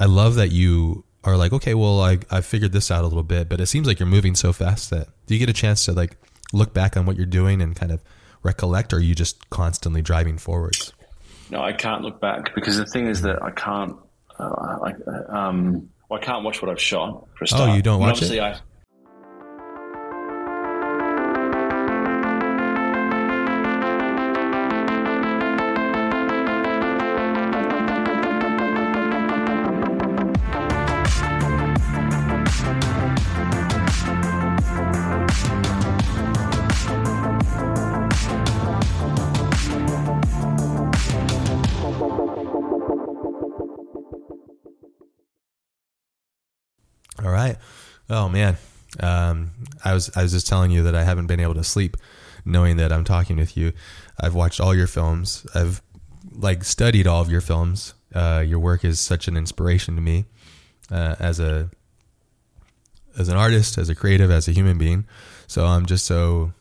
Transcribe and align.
I 0.00 0.06
love 0.06 0.34
that 0.36 0.50
you 0.50 1.04
are 1.22 1.36
like, 1.36 1.52
okay, 1.52 1.74
well, 1.74 2.00
I 2.00 2.18
I 2.30 2.40
figured 2.40 2.72
this 2.72 2.90
out 2.90 3.04
a 3.04 3.06
little 3.06 3.22
bit, 3.22 3.48
but 3.48 3.60
it 3.60 3.66
seems 3.66 3.86
like 3.86 4.00
you're 4.00 4.08
moving 4.08 4.34
so 4.34 4.52
fast 4.52 4.90
that 4.90 5.08
do 5.26 5.34
you 5.34 5.38
get 5.38 5.50
a 5.50 5.52
chance 5.52 5.84
to 5.84 5.92
like 5.92 6.16
look 6.52 6.74
back 6.74 6.96
on 6.96 7.06
what 7.06 7.16
you're 7.16 7.26
doing 7.26 7.62
and 7.62 7.76
kind 7.76 7.92
of 7.92 8.02
recollect, 8.42 8.92
or 8.92 8.96
are 8.96 9.00
you 9.00 9.14
just 9.14 9.48
constantly 9.50 10.02
driving 10.02 10.38
forwards? 10.38 10.92
No, 11.50 11.62
I 11.62 11.72
can't 11.72 12.02
look 12.02 12.20
back 12.20 12.54
because 12.54 12.76
the 12.76 12.86
thing 12.86 13.06
is 13.06 13.22
that 13.22 13.42
I 13.42 13.50
can't. 13.50 13.96
Uh, 14.38 14.78
I, 14.82 14.92
um, 15.28 15.90
well, 16.08 16.18
I 16.20 16.24
can't 16.24 16.44
watch 16.44 16.62
what 16.62 16.70
I've 16.70 16.80
shot. 16.80 17.28
For 17.34 17.44
a 17.44 17.46
start. 17.46 17.70
Oh, 17.70 17.74
you 17.74 17.82
don't 17.82 18.00
watch 18.00 18.22
it? 18.22 18.40
I, 18.40 18.58
Oh 48.10 48.28
man, 48.28 48.56
um, 48.98 49.52
I 49.84 49.94
was 49.94 50.10
I 50.16 50.22
was 50.22 50.32
just 50.32 50.48
telling 50.48 50.72
you 50.72 50.82
that 50.82 50.96
I 50.96 51.04
haven't 51.04 51.28
been 51.28 51.38
able 51.38 51.54
to 51.54 51.62
sleep, 51.62 51.96
knowing 52.44 52.76
that 52.78 52.92
I'm 52.92 53.04
talking 53.04 53.36
with 53.36 53.56
you. 53.56 53.72
I've 54.18 54.34
watched 54.34 54.60
all 54.60 54.74
your 54.74 54.88
films. 54.88 55.46
I've 55.54 55.80
like 56.34 56.64
studied 56.64 57.06
all 57.06 57.22
of 57.22 57.30
your 57.30 57.40
films. 57.40 57.94
Uh, 58.12 58.42
your 58.44 58.58
work 58.58 58.84
is 58.84 58.98
such 58.98 59.28
an 59.28 59.36
inspiration 59.36 59.94
to 59.94 60.00
me 60.00 60.24
uh, 60.90 61.14
as 61.20 61.38
a 61.38 61.70
as 63.16 63.28
an 63.28 63.36
artist, 63.36 63.78
as 63.78 63.88
a 63.88 63.94
creative, 63.94 64.28
as 64.28 64.48
a 64.48 64.52
human 64.52 64.76
being. 64.76 65.06
So 65.46 65.66
I'm 65.66 65.86
just 65.86 66.04
so 66.04 66.52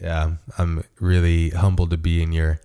yeah, 0.00 0.32
I'm 0.58 0.82
really 0.98 1.50
humbled 1.50 1.90
to 1.90 1.96
be 1.96 2.22
in 2.22 2.32
your 2.32 2.60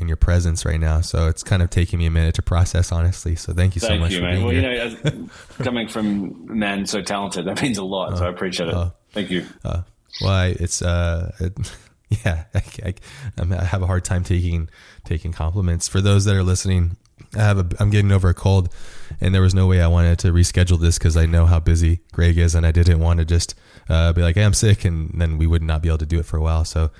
in 0.00 0.08
your 0.08 0.16
presence 0.16 0.64
right 0.64 0.80
now. 0.80 1.00
So 1.00 1.28
it's 1.28 1.42
kind 1.42 1.62
of 1.62 1.70
taking 1.70 1.98
me 1.98 2.06
a 2.06 2.10
minute 2.10 2.34
to 2.36 2.42
process, 2.42 2.92
honestly. 2.92 3.36
So 3.36 3.52
thank 3.52 3.74
you 3.74 3.80
so 3.80 3.88
thank 3.88 4.00
much 4.00 4.12
you, 4.12 4.18
for 4.18 4.24
man. 4.24 4.42
Well, 4.42 4.50
here. 4.50 4.72
you 4.72 4.78
know, 4.78 4.96
as, 5.04 5.30
coming 5.58 5.88
from 5.88 6.48
a 6.50 6.54
man 6.54 6.86
so 6.86 7.02
talented, 7.02 7.46
that 7.46 7.60
means 7.62 7.78
a 7.78 7.84
lot. 7.84 8.16
so 8.18 8.26
I 8.26 8.30
appreciate 8.30 8.68
it. 8.68 8.74
oh. 8.74 8.92
thank 9.12 9.30
you. 9.30 9.46
Uh, 9.64 9.82
well, 10.20 10.32
I, 10.32 10.46
it's 10.48 10.82
uh, 10.82 11.32
it, 11.40 11.76
yeah, 12.24 12.44
I, 12.54 12.62
I, 12.84 12.94
I 13.38 13.64
have 13.64 13.82
a 13.82 13.86
hard 13.86 14.04
time 14.04 14.24
taking 14.24 14.68
taking 15.04 15.32
compliments. 15.32 15.88
For 15.88 16.00
those 16.00 16.24
that 16.24 16.34
are 16.34 16.42
listening, 16.42 16.96
I 17.36 17.42
have 17.42 17.58
a 17.58 17.66
I'm 17.78 17.90
getting 17.90 18.12
over 18.12 18.28
a 18.28 18.34
cold, 18.34 18.68
and 19.20 19.34
there 19.34 19.42
was 19.42 19.54
no 19.54 19.66
way 19.66 19.80
I 19.80 19.86
wanted 19.86 20.18
to 20.20 20.32
reschedule 20.32 20.80
this 20.80 20.98
because 20.98 21.16
I 21.16 21.26
know 21.26 21.46
how 21.46 21.60
busy 21.60 22.00
Greig 22.12 22.38
is, 22.38 22.54
and 22.54 22.66
I 22.66 22.72
didn't 22.72 23.00
want 23.00 23.20
to 23.20 23.24
just 23.24 23.54
uh, 23.88 24.12
be 24.12 24.22
like, 24.22 24.36
hey, 24.36 24.44
I'm 24.44 24.54
sick, 24.54 24.84
and 24.84 25.20
then 25.20 25.38
we 25.38 25.46
would 25.46 25.62
not 25.62 25.82
be 25.82 25.88
able 25.88 25.98
to 25.98 26.06
do 26.06 26.18
it 26.18 26.26
for 26.26 26.36
a 26.36 26.42
while. 26.42 26.64
So, 26.64 26.90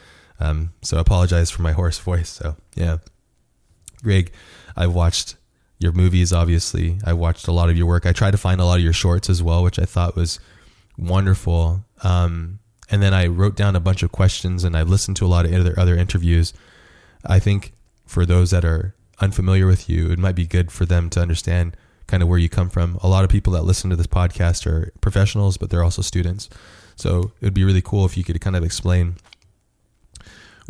um, 0.40 0.72
so 0.82 0.96
I 0.96 1.00
apologize 1.00 1.50
for 1.50 1.62
my 1.62 1.72
hoarse 1.72 1.98
voice. 1.98 2.30
So 2.30 2.56
yeah, 2.74 2.98
Greig, 4.02 4.32
I've 4.76 4.94
watched 4.94 5.36
your 5.78 5.92
movies. 5.92 6.32
Obviously, 6.32 6.98
I 7.04 7.12
watched 7.12 7.46
a 7.46 7.52
lot 7.52 7.70
of 7.70 7.76
your 7.76 7.86
work. 7.86 8.06
I 8.06 8.12
tried 8.12 8.32
to 8.32 8.38
find 8.38 8.60
a 8.60 8.64
lot 8.64 8.78
of 8.78 8.84
your 8.84 8.92
shorts 8.92 9.30
as 9.30 9.42
well, 9.42 9.62
which 9.62 9.78
I 9.78 9.84
thought 9.84 10.16
was 10.16 10.40
wonderful. 10.98 11.84
Um, 12.02 12.58
and 12.90 13.02
then 13.02 13.14
I 13.14 13.26
wrote 13.26 13.56
down 13.56 13.76
a 13.76 13.80
bunch 13.80 14.02
of 14.02 14.10
questions, 14.10 14.64
and 14.64 14.76
I 14.76 14.82
listened 14.82 15.16
to 15.18 15.26
a 15.26 15.28
lot 15.28 15.44
of 15.44 15.52
other 15.52 15.78
other 15.78 15.96
interviews. 15.96 16.52
I 17.24 17.38
think 17.38 17.72
for 18.06 18.26
those 18.26 18.50
that 18.50 18.64
are 18.64 18.94
unfamiliar 19.20 19.66
with 19.66 19.88
you, 19.88 20.10
it 20.10 20.18
might 20.18 20.34
be 20.34 20.46
good 20.46 20.72
for 20.72 20.86
them 20.86 21.10
to 21.10 21.20
understand 21.20 21.76
kind 22.06 22.22
of 22.22 22.28
where 22.28 22.38
you 22.38 22.48
come 22.48 22.68
from. 22.68 22.98
A 23.02 23.08
lot 23.08 23.22
of 23.22 23.30
people 23.30 23.52
that 23.52 23.62
listen 23.62 23.90
to 23.90 23.96
this 23.96 24.06
podcast 24.06 24.66
are 24.66 24.92
professionals, 25.00 25.56
but 25.56 25.70
they're 25.70 25.84
also 25.84 26.02
students. 26.02 26.48
So 26.96 27.32
it 27.40 27.46
would 27.46 27.54
be 27.54 27.64
really 27.64 27.82
cool 27.82 28.04
if 28.04 28.16
you 28.16 28.24
could 28.24 28.40
kind 28.40 28.56
of 28.56 28.64
explain 28.64 29.16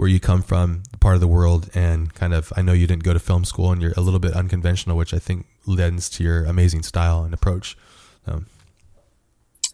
where 0.00 0.08
you 0.08 0.18
come 0.18 0.40
from, 0.40 0.82
part 0.98 1.14
of 1.14 1.20
the 1.20 1.28
world, 1.28 1.68
and 1.74 2.14
kind 2.14 2.32
of. 2.32 2.52
I 2.56 2.62
know 2.62 2.72
you 2.72 2.86
didn't 2.86 3.04
go 3.04 3.12
to 3.12 3.18
film 3.18 3.44
school, 3.44 3.70
and 3.70 3.82
you're 3.82 3.92
a 3.98 4.00
little 4.00 4.18
bit 4.18 4.32
unconventional, 4.32 4.96
which 4.96 5.12
I 5.12 5.18
think 5.18 5.44
lends 5.66 6.08
to 6.10 6.24
your 6.24 6.46
amazing 6.46 6.82
style 6.84 7.22
and 7.22 7.34
approach. 7.34 7.76
Um, 8.26 8.46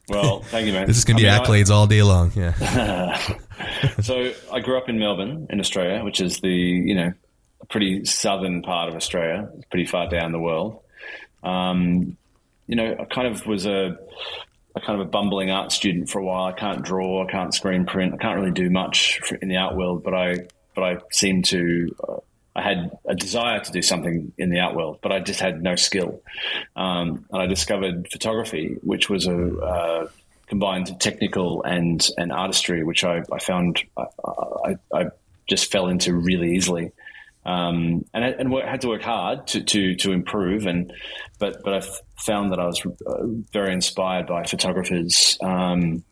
Well, 0.09 0.41
thank 0.50 0.66
you, 0.66 0.72
man. 0.72 0.88
this 0.88 0.97
is 0.98 1.04
going 1.04 1.16
to 1.19 1.22
be 1.22 1.28
I 1.31 1.32
mean, 1.34 1.41
I- 1.42 1.44
accolades 1.47 1.70
all 1.70 1.86
day 1.86 2.03
long. 2.03 2.32
Yeah. 2.34 2.54
so 4.03 4.32
I 4.53 4.59
grew 4.59 4.76
up 4.76 4.88
in 4.88 4.98
Melbourne, 4.98 5.47
in 5.48 5.60
Australia, 5.60 6.03
which 6.03 6.20
is 6.20 6.41
the 6.41 6.48
you 6.50 6.97
know 6.97 7.12
pretty 7.69 8.04
southern 8.04 8.62
part 8.62 8.88
of 8.88 8.97
Australia, 8.97 9.48
pretty 9.70 9.86
far 9.86 10.09
down 10.09 10.32
the 10.32 10.41
world. 10.41 10.81
Um, 11.44 12.16
you 12.66 12.75
know, 12.75 12.97
I 12.98 13.04
kind 13.04 13.28
of 13.28 13.47
was 13.47 13.65
a, 13.65 13.97
a 14.76 14.81
kind 14.81 15.00
of 15.00 15.06
a 15.06 15.10
bumbling 15.10 15.50
art 15.50 15.72
student 15.72 16.09
for 16.10 16.19
a 16.19 16.25
while. 16.25 16.44
I 16.44 16.53
can't 16.53 16.82
draw, 16.82 17.26
I 17.26 17.31
can't 17.31 17.54
screen 17.54 17.87
print, 17.87 18.12
I 18.14 18.19
can't 18.19 18.38
really 18.38 18.53
do 18.53 18.69
much 18.69 19.20
in 19.41 19.48
the 19.48 19.56
art 19.56 19.75
world, 19.75 20.04
but 20.04 20.14
I 20.14 20.47
but 20.75 20.84
I 20.84 20.98
seem 21.10 21.42
to. 21.42 21.97
Uh, 22.06 22.16
I 22.54 22.62
had 22.62 22.91
a 23.04 23.15
desire 23.15 23.60
to 23.60 23.70
do 23.70 23.82
something 23.82 24.32
in 24.38 24.48
the 24.48 24.60
art 24.60 24.75
world, 24.75 25.00
but 25.03 25.12
I 25.12 25.20
just 25.20 25.41
had 25.41 25.62
no 25.62 25.76
skill. 25.76 26.22
Um, 26.75 27.26
and 27.31 27.42
I 27.42 27.44
discovered 27.44 28.09
photography, 28.10 28.78
which 28.81 29.10
was 29.10 29.26
a 29.26 29.59
uh, 29.59 30.09
combined 30.47 30.98
technical 30.98 31.62
and 31.65 32.06
and 32.16 32.32
artistry, 32.32 32.82
which 32.82 33.04
I, 33.04 33.22
I 33.31 33.38
found 33.41 33.82
I, 33.97 34.06
I, 34.65 34.76
I 34.92 35.04
just 35.47 35.70
fell 35.70 35.88
into 35.88 36.15
really 36.15 36.54
easily. 36.56 36.92
Um, 37.46 38.04
and 38.12 38.24
I, 38.24 38.28
and 38.28 38.52
I 38.54 38.68
had 38.68 38.80
to 38.80 38.88
work 38.88 39.02
hard 39.02 39.46
to, 39.48 39.62
to, 39.62 39.94
to 39.96 40.12
improve. 40.12 40.66
And 40.66 40.92
but 41.38 41.62
but 41.64 41.74
I 41.74 41.86
found 42.16 42.52
that 42.52 42.58
I 42.58 42.66
was 42.66 42.84
uh, 42.84 43.26
very 43.52 43.72
inspired 43.72 44.26
by 44.26 44.44
photographers. 44.44 45.38
Um, 45.40 46.02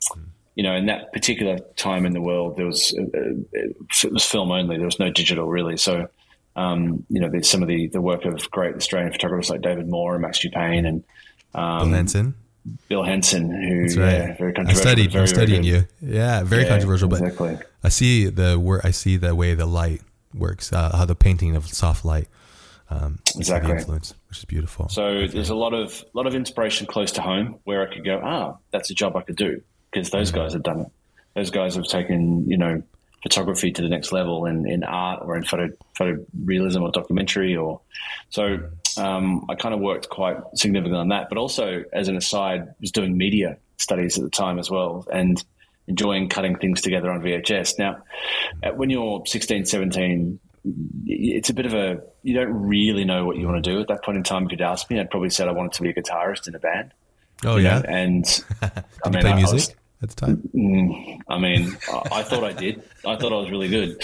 you 0.54 0.62
know, 0.62 0.76
in 0.76 0.86
that 0.86 1.12
particular 1.12 1.58
time 1.76 2.06
in 2.06 2.12
the 2.12 2.20
world, 2.20 2.56
there 2.56 2.66
was 2.66 2.96
uh, 2.96 3.34
it 3.52 4.12
was 4.12 4.24
film 4.24 4.52
only. 4.52 4.76
There 4.76 4.86
was 4.86 5.00
no 5.00 5.10
digital 5.10 5.48
really. 5.48 5.76
So 5.76 6.06
um, 6.56 7.04
you 7.08 7.20
know, 7.20 7.28
there's 7.28 7.48
some 7.50 7.62
of 7.62 7.68
the 7.68 7.88
the 7.88 8.00
work 8.00 8.24
of 8.24 8.50
great 8.50 8.76
Australian 8.76 9.12
photographers 9.12 9.50
like 9.50 9.60
David 9.60 9.88
Moore 9.88 10.14
and 10.14 10.22
Max 10.22 10.38
Dupain 10.38 10.86
and 10.86 11.04
um, 11.54 11.88
Bill 11.88 11.96
Henson. 11.96 12.34
Bill 12.88 13.02
Henson, 13.02 13.50
who 13.50 13.82
That's 13.82 13.96
right. 13.96 14.12
yeah, 14.12 14.36
very 14.38 14.52
I 14.52 14.54
controversial. 14.54 14.80
studied. 14.82 15.12
very, 15.12 15.22
I'm 15.22 15.26
studying 15.26 15.64
you. 15.64 15.84
Yeah, 16.00 16.44
very 16.44 16.62
Yeah, 16.62 16.68
controversial, 16.68 17.08
but 17.08 17.20
exactly. 17.20 17.58
I 17.82 17.88
see 17.90 18.26
the 18.26 18.58
work. 18.58 18.84
I 18.84 18.90
see 18.92 19.16
the 19.16 19.34
way 19.34 19.54
the 19.54 19.66
light 19.66 20.00
works. 20.34 20.72
Uh, 20.72 20.94
how 20.96 21.04
the 21.04 21.14
painting 21.14 21.56
of 21.56 21.66
soft 21.66 22.04
light. 22.04 22.28
Um, 22.90 23.18
I 23.26 23.30
see 23.30 23.32
the 23.34 23.40
Exactly. 23.40 23.72
influence, 23.72 24.14
which 24.28 24.38
is 24.38 24.44
beautiful. 24.44 24.88
So 24.90 25.26
there's 25.26 25.48
a 25.48 25.54
lot 25.54 25.72
of 25.72 26.04
lot 26.12 26.26
of 26.26 26.34
inspiration 26.34 26.86
close 26.86 27.12
to 27.12 27.22
home 27.22 27.58
where 27.64 27.88
I 27.88 27.92
could 27.94 28.04
go, 28.04 28.20
ah, 28.22 28.56
that's 28.72 28.90
a 28.90 28.94
job 28.94 29.16
I 29.16 29.22
could 29.22 29.36
do 29.36 29.62
because 29.90 30.10
those 30.10 30.30
Mm-hmm. 30.30 30.40
guys 30.40 30.52
have 30.52 30.62
done 30.62 30.80
it. 30.80 30.86
Those 31.34 31.50
guys 31.50 31.76
have 31.76 31.84
taken 31.86 32.48
you 32.48 32.58
know 32.58 32.82
photography 33.22 33.72
to 33.72 33.80
the 33.80 33.88
next 33.88 34.12
level 34.12 34.44
in, 34.44 34.68
in 34.68 34.84
art 34.84 35.22
or 35.24 35.34
in 35.36 35.44
photo 35.44 35.70
photo 35.96 36.22
realism 36.44 36.82
or 36.82 36.90
documentary 36.92 37.56
or 37.56 37.80
so. 38.28 38.58
Um, 38.98 39.46
I 39.48 39.54
kind 39.56 39.74
of 39.74 39.80
worked 39.80 40.08
quite 40.10 40.36
significantly 40.54 41.00
on 41.00 41.08
that, 41.08 41.28
but 41.30 41.38
also 41.38 41.84
as 41.92 42.08
an 42.08 42.16
aside, 42.16 42.68
was 42.80 42.92
doing 42.92 43.16
media 43.16 43.56
studies 43.78 44.18
at 44.18 44.24
the 44.24 44.30
time 44.30 44.58
as 44.60 44.70
well 44.70 45.04
and 45.12 45.42
enjoying 45.86 46.28
cutting 46.28 46.56
things 46.56 46.80
together 46.80 47.10
on 47.10 47.20
VHS. 47.20 47.78
Now, 47.78 48.02
uh, 48.62 48.70
when 48.70 48.90
you're 48.90 49.22
16, 49.26 49.66
17, 49.66 50.38
it's 51.06 51.50
a 51.50 51.54
bit 51.54 51.66
of 51.66 51.74
a 51.74 52.00
you 52.22 52.34
don't 52.34 52.52
really 52.52 53.04
know 53.04 53.26
what 53.26 53.36
you 53.36 53.46
want 53.46 53.62
to 53.62 53.70
do 53.70 53.80
at 53.80 53.88
that 53.88 54.02
point 54.02 54.16
in 54.16 54.24
time. 54.24 54.46
If 54.46 54.52
you'd 54.52 54.62
asked 54.62 54.88
me, 54.90 54.98
I'd 54.98 55.10
probably 55.10 55.28
said 55.30 55.46
I 55.48 55.52
wanted 55.52 55.72
to 55.72 55.82
be 55.82 55.90
a 55.90 55.94
guitarist 55.94 56.48
in 56.48 56.54
a 56.54 56.58
band. 56.58 56.92
oh 57.44 57.56
yeah, 57.56 57.80
know, 57.80 57.84
and 57.88 58.44
I 58.62 59.10
mean, 59.10 59.20
play 59.20 59.30
I- 59.30 59.32
I 59.32 59.36
music 59.36 59.54
was- 59.54 59.74
at 60.04 60.10
the 60.10 60.14
time? 60.14 60.48
mm, 60.54 61.18
I 61.28 61.38
mean, 61.38 61.76
I, 61.92 62.20
I 62.20 62.22
thought 62.22 62.44
I 62.44 62.52
did. 62.52 62.82
I 63.04 63.16
thought 63.16 63.32
I 63.32 63.36
was 63.36 63.50
really 63.50 63.68
good. 63.68 64.00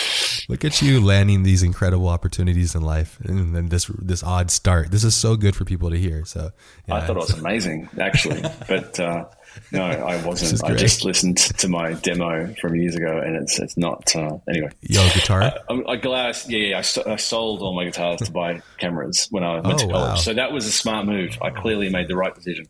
Look 0.49 0.65
at 0.65 0.83
you 0.83 1.01
landing 1.05 1.45
these 1.45 1.63
incredible 1.63 2.09
opportunities 2.09 2.75
in 2.75 2.83
life, 2.83 3.21
and 3.23 3.55
then 3.55 3.69
this 3.69 3.87
this 3.99 4.23
odd 4.25 4.51
start. 4.51 4.91
This 4.91 5.05
is 5.05 5.15
so 5.15 5.37
good 5.37 5.55
for 5.55 5.65
people 5.65 5.91
to 5.91 5.97
hear. 5.97 6.25
So 6.25 6.51
yeah, 6.89 6.97
I 6.97 7.01
thought 7.07 7.17
it 7.17 7.21
was 7.21 7.39
amazing, 7.39 7.89
actually, 8.01 8.43
but 8.69 8.99
uh, 8.99 9.27
no, 9.71 9.83
I 9.85 10.21
wasn't. 10.27 10.65
I 10.65 10.75
just 10.75 11.05
listened 11.05 11.37
to 11.37 11.69
my 11.69 11.93
demo 11.93 12.53
from 12.61 12.75
years 12.75 12.97
ago, 12.97 13.19
and 13.19 13.37
it's 13.37 13.61
it's 13.61 13.77
not. 13.77 14.15
Uh, 14.17 14.39
anyway, 14.49 14.71
yo 14.83 15.03
guitar. 15.15 15.53
I'm, 15.69 15.87
I'm 15.87 16.01
glad. 16.01 16.37
Yeah, 16.49 16.59
yeah. 16.59 16.77
I, 17.07 17.13
I 17.13 17.17
sold 17.17 17.61
all 17.63 17.75
my 17.77 17.85
guitars 17.85 18.21
to 18.23 18.33
buy 18.33 18.61
cameras 18.79 19.29
when 19.31 19.45
I 19.45 19.61
went 19.61 19.67
Oh, 19.67 19.79
to 19.79 19.87
college, 19.87 19.93
wow. 20.09 20.15
so 20.17 20.35
that 20.35 20.51
was 20.53 20.67
a 20.67 20.73
smart 20.73 21.07
move. 21.07 21.39
I 21.41 21.51
clearly 21.51 21.91
made 21.91 22.09
the 22.09 22.17
right 22.17 22.35
decision. 22.35 22.67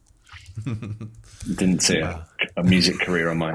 Didn't 1.56 1.80
see 1.82 1.98
a, 1.98 2.26
a 2.56 2.62
music 2.62 2.98
career 3.00 3.30
on 3.30 3.38
my 3.38 3.52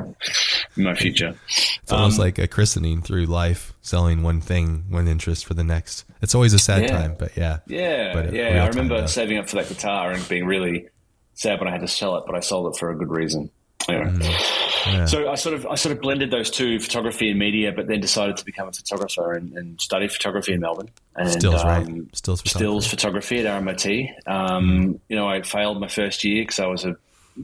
in 0.78 0.84
my 0.84 0.96
future. 0.96 1.36
It's 1.48 1.92
almost 1.92 2.19
um, 2.19 2.25
like 2.25 2.38
a 2.40 2.48
christening 2.48 3.02
through 3.02 3.25
life, 3.25 3.74
selling 3.81 4.24
one 4.24 4.42
thing, 4.42 4.86
one 4.90 5.07
interest 5.07 5.46
for 5.46 5.54
the 5.54 5.63
next. 5.63 6.06
It's 6.22 6.34
always 6.36 6.54
a 6.54 6.60
sad 6.60 6.84
Yeah. 6.84 6.88
time, 7.00 7.16
but 7.18 7.36
yeah, 7.38 7.60
Yeah, 7.68 8.13
But, 8.13 8.34
yeah. 8.34 8.63
I 8.63 8.68
remember 8.68 9.07
saving 9.07 9.38
up 9.38 9.48
for 9.50 9.57
that 9.57 9.69
guitar 9.69 10.12
and 10.12 10.28
being 10.28 10.46
really 10.46 10.88
sad 11.36 11.60
when 11.60 11.68
I 11.68 11.72
had 11.72 11.81
to 11.81 11.88
sell 11.88 12.18
it, 12.18 12.24
but 12.25 12.36
I 12.36 12.40
sold 12.40 12.74
it 12.74 12.80
for 12.80 12.90
a 12.92 12.96
good 12.98 13.10
reason. 13.12 13.50
Anyway. 13.89 14.05
Mm-hmm. 14.11 14.91
Yeah. 14.91 15.05
So 15.05 15.29
I 15.29 15.35
sort 15.35 15.55
of 15.55 15.65
I 15.67 15.75
sort 15.75 15.95
of 15.95 16.01
blended 16.01 16.29
those 16.31 16.49
two, 16.51 16.79
photography 16.79 17.29
and 17.29 17.39
media, 17.39 17.71
but 17.75 17.87
then 17.87 17.99
decided 18.01 18.37
to 18.37 18.45
become 18.45 18.67
a 18.67 18.71
photographer 18.71 19.33
and, 19.33 19.53
and 19.57 19.79
study 19.81 20.07
photography 20.07 20.53
in 20.53 20.59
Melbourne. 20.59 20.89
And, 21.15 21.29
Stills, 21.31 21.63
right? 21.63 21.85
um, 21.85 22.09
Stills 22.13 22.41
photography. 22.41 22.49
Stills 22.65 22.87
photography 22.87 23.39
at 23.39 23.45
RMIT. 23.63 24.09
Um, 24.27 24.99
You 25.09 25.15
know, 25.15 25.27
I 25.27 25.41
failed 25.41 25.79
my 25.79 25.87
first 25.87 26.23
year 26.23 26.43
because 26.43 26.59
I 26.59 26.67
was 26.67 26.85
a 26.85 26.95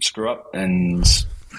screw 0.02 0.30
up, 0.30 0.54
and 0.54 1.04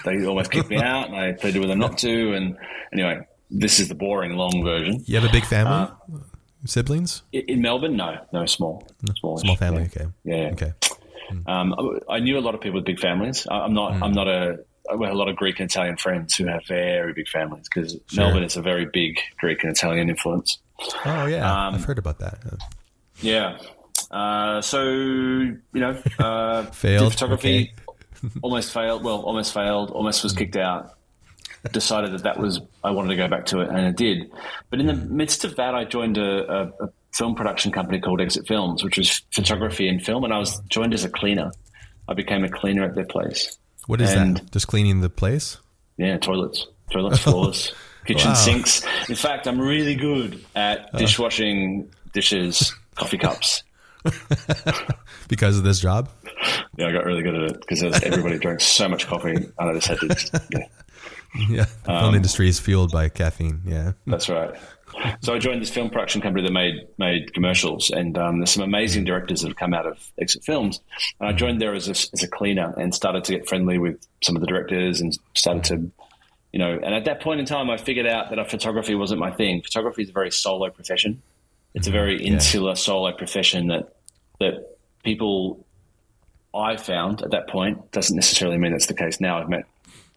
they 0.05 0.25
almost 0.25 0.51
kicked 0.51 0.69
me 0.69 0.77
out. 0.93 1.07
And 1.07 1.15
I 1.17 1.33
pleaded 1.33 1.59
with 1.59 1.69
them 1.69 1.79
not 1.79 1.97
to. 1.99 2.33
And 2.33 2.57
anyway, 2.93 3.21
this 3.51 3.79
is 3.79 3.87
the 3.89 3.95
boring 3.95 4.33
long 4.37 4.63
version. 4.63 5.03
You 5.05 5.19
have 5.19 5.29
a 5.29 5.31
big 5.31 5.45
family, 5.45 5.73
Uh, 5.73 6.19
siblings, 6.65 7.23
In 7.33 7.61
Melbourne, 7.61 7.97
no, 7.97 8.17
no, 8.31 8.45
small, 8.45 8.87
small, 9.19 9.37
small 9.37 9.55
family. 9.57 9.89
Yeah. 9.95 10.01
Okay, 10.03 10.07
Yeah, 10.23 10.49
okay. 10.53 10.73
Um, 11.47 11.73
I 12.09 12.15
I 12.15 12.19
knew 12.19 12.37
a 12.37 12.41
lot 12.41 12.53
of 12.55 12.61
people 12.61 12.75
with 12.79 12.85
big 12.85 12.99
families. 12.99 13.47
I- 13.49 13.59
I'm 13.65 13.73
not. 13.73 13.93
Mm. 13.93 14.03
I'm 14.03 14.11
not 14.13 14.27
a. 14.27 14.59
I 14.89 14.93
have 14.93 15.01
a 15.01 15.13
lot 15.13 15.29
of 15.29 15.35
Greek 15.35 15.59
and 15.59 15.69
Italian 15.69 15.97
friends 15.97 16.35
who 16.35 16.45
have 16.45 16.65
very 16.67 17.13
big 17.13 17.27
families 17.29 17.67
because 17.73 17.97
Melbourne 18.15 18.43
is 18.43 18.57
a 18.57 18.61
very 18.61 18.85
big 18.85 19.17
Greek 19.37 19.63
and 19.63 19.71
Italian 19.71 20.09
influence. 20.09 20.59
Oh 21.05 21.25
yeah, 21.25 21.67
Um, 21.67 21.75
I've 21.75 21.85
heard 21.85 21.97
about 21.99 22.19
that. 22.19 22.39
Yeah. 23.21 23.57
Uh, 24.11 24.61
so 24.61 24.83
you 24.91 25.59
know, 25.73 25.97
uh, 26.19 26.63
Failed, 26.71 27.13
photography. 27.13 27.73
almost 28.41 28.73
failed. 28.73 29.03
Well, 29.03 29.21
almost 29.21 29.53
failed. 29.53 29.91
Almost 29.91 30.23
was 30.23 30.33
kicked 30.33 30.55
out. 30.55 30.97
Decided 31.71 32.11
that 32.11 32.23
that 32.23 32.37
was 32.39 32.59
I 32.83 32.91
wanted 32.91 33.09
to 33.09 33.15
go 33.15 33.29
back 33.29 33.45
to 33.47 33.61
it, 33.61 33.69
and 33.69 33.79
it 33.87 33.95
did. 33.95 34.29
But 34.69 34.81
in 34.81 34.87
the 34.87 34.93
midst 34.95 35.45
of 35.45 35.55
that, 35.55 35.73
I 35.73 35.85
joined 35.85 36.17
a, 36.17 36.51
a, 36.51 36.63
a 36.85 36.89
film 37.13 37.35
production 37.35 37.71
company 37.71 38.01
called 38.01 38.19
Exit 38.19 38.45
Films, 38.47 38.83
which 38.83 38.97
was 38.97 39.21
photography 39.33 39.87
and 39.87 40.03
film, 40.03 40.25
and 40.25 40.33
I 40.33 40.39
was 40.39 40.59
joined 40.67 40.93
as 40.93 41.05
a 41.05 41.09
cleaner. 41.09 41.51
I 42.09 42.15
became 42.15 42.43
a 42.43 42.49
cleaner 42.49 42.83
at 42.83 42.95
their 42.95 43.05
place. 43.05 43.57
What 43.87 44.01
is 44.01 44.11
and- 44.13 44.37
that? 44.37 44.51
Just 44.51 44.67
cleaning 44.67 45.01
the 45.01 45.09
place? 45.09 45.57
Yeah, 45.97 46.17
toilets, 46.17 46.67
toilets, 46.91 47.19
floors, 47.23 47.73
kitchen 48.05 48.29
Wow. 48.29 48.33
sinks. 48.35 48.83
In 49.09 49.15
fact, 49.15 49.47
I'm 49.47 49.59
really 49.61 49.95
good 49.95 50.43
at 50.55 50.91
dishwashing 50.97 51.91
dishes, 52.13 52.73
coffee 52.95 53.17
cups. 53.17 53.63
Because 55.29 55.57
of 55.57 55.63
this 55.63 55.79
job? 55.79 56.09
Yeah, 56.77 56.87
I 56.87 56.91
got 56.91 57.05
really 57.05 57.23
good 57.23 57.35
at 57.35 57.51
it 57.51 57.61
because 57.61 57.81
everybody 58.03 58.37
drinks 58.37 58.65
so 58.65 58.87
much 58.89 59.07
coffee, 59.07 59.31
and 59.35 59.53
I 59.57 59.73
just 59.73 59.87
had 59.87 59.99
to. 59.99 60.07
Just, 60.09 60.35
yeah, 60.51 60.59
Yeah, 61.49 61.65
the 61.85 61.91
Um, 61.93 62.01
film 62.03 62.15
industry 62.15 62.49
is 62.49 62.59
fueled 62.59 62.91
by 62.91 63.09
caffeine. 63.09 63.61
Yeah, 63.65 63.93
that's 64.05 64.29
right. 64.29 64.53
So 65.21 65.33
I 65.33 65.39
joined 65.39 65.61
this 65.61 65.69
film 65.69 65.89
production 65.89 66.21
company 66.21 66.43
that 66.45 66.53
made 66.53 66.87
made 66.97 67.33
commercials, 67.33 67.89
and 67.89 68.17
um, 68.17 68.39
there's 68.39 68.51
some 68.51 68.63
amazing 68.63 69.05
directors 69.05 69.41
that 69.41 69.47
have 69.49 69.57
come 69.57 69.73
out 69.73 69.85
of 69.85 70.11
Exit 70.19 70.43
Films. 70.43 70.81
And 71.19 71.29
I 71.29 71.33
joined 71.33 71.61
there 71.61 71.73
as 71.73 71.87
a, 71.87 71.91
as 71.91 72.23
a 72.23 72.27
cleaner 72.27 72.73
and 72.77 72.93
started 72.93 73.23
to 73.25 73.33
get 73.33 73.47
friendly 73.47 73.77
with 73.77 74.05
some 74.23 74.35
of 74.35 74.41
the 74.41 74.47
directors 74.47 75.01
and 75.01 75.17
started 75.35 75.63
to, 75.65 75.91
you 76.51 76.59
know. 76.59 76.79
And 76.83 76.93
at 76.93 77.05
that 77.05 77.21
point 77.21 77.39
in 77.39 77.45
time, 77.45 77.69
I 77.69 77.77
figured 77.77 78.07
out 78.07 78.29
that 78.29 78.49
photography 78.49 78.95
wasn't 78.95 79.19
my 79.19 79.31
thing. 79.31 79.61
Photography 79.61 80.03
is 80.03 80.09
a 80.09 80.13
very 80.13 80.31
solo 80.31 80.69
profession. 80.69 81.21
It's 81.73 81.87
a 81.87 81.91
very 81.91 82.23
insular 82.23 82.75
solo 82.75 83.11
profession 83.11 83.67
that 83.67 83.95
that 84.39 84.77
people 85.03 85.65
I 86.53 86.77
found 86.77 87.21
at 87.21 87.31
that 87.31 87.47
point 87.47 87.91
doesn't 87.91 88.15
necessarily 88.15 88.57
mean 88.57 88.71
that's 88.71 88.85
the 88.85 88.93
case 88.93 89.19
now. 89.19 89.39
I've 89.39 89.49
met 89.49 89.65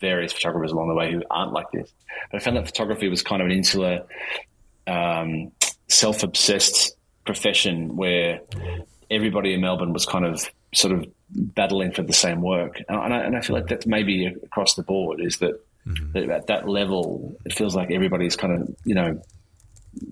various 0.01 0.33
photographers 0.33 0.73
along 0.73 0.89
the 0.89 0.95
way 0.95 1.11
who 1.11 1.23
aren't 1.31 1.53
like 1.53 1.71
this, 1.73 1.91
but 2.31 2.41
I 2.41 2.45
found 2.45 2.57
that 2.59 2.67
photography 2.67 3.09
was 3.09 3.23
kind 3.23 3.41
of 3.41 3.47
an 3.47 3.53
insular, 3.53 4.03
um, 4.87 5.53
self-obsessed 5.89 6.97
profession 7.25 7.97
where 7.97 8.41
everybody 9.11 9.55
in 9.55 9.61
Melbourne 9.61 9.93
was 9.93 10.07
kind 10.07 10.25
of 10.25 10.49
sort 10.75 10.95
of 10.95 11.07
battling 11.31 11.93
for 11.93 12.03
the 12.03 12.13
same 12.13 12.41
work, 12.41 12.83
and 12.89 13.15
I, 13.15 13.19
and 13.21 13.37
I 13.37 13.41
feel 13.41 13.57
like 13.57 13.69
that's 13.69 13.87
maybe 13.87 14.27
across 14.27 14.75
the 14.75 14.83
board 14.83 15.21
is 15.21 15.39
that, 15.39 15.61
that 16.13 16.29
at 16.29 16.47
that 16.49 16.69
level 16.69 17.37
it 17.45 17.53
feels 17.53 17.75
like 17.75 17.91
everybody's 17.91 18.37
kind 18.37 18.61
of 18.61 18.77
you 18.85 18.95
know 18.95 19.21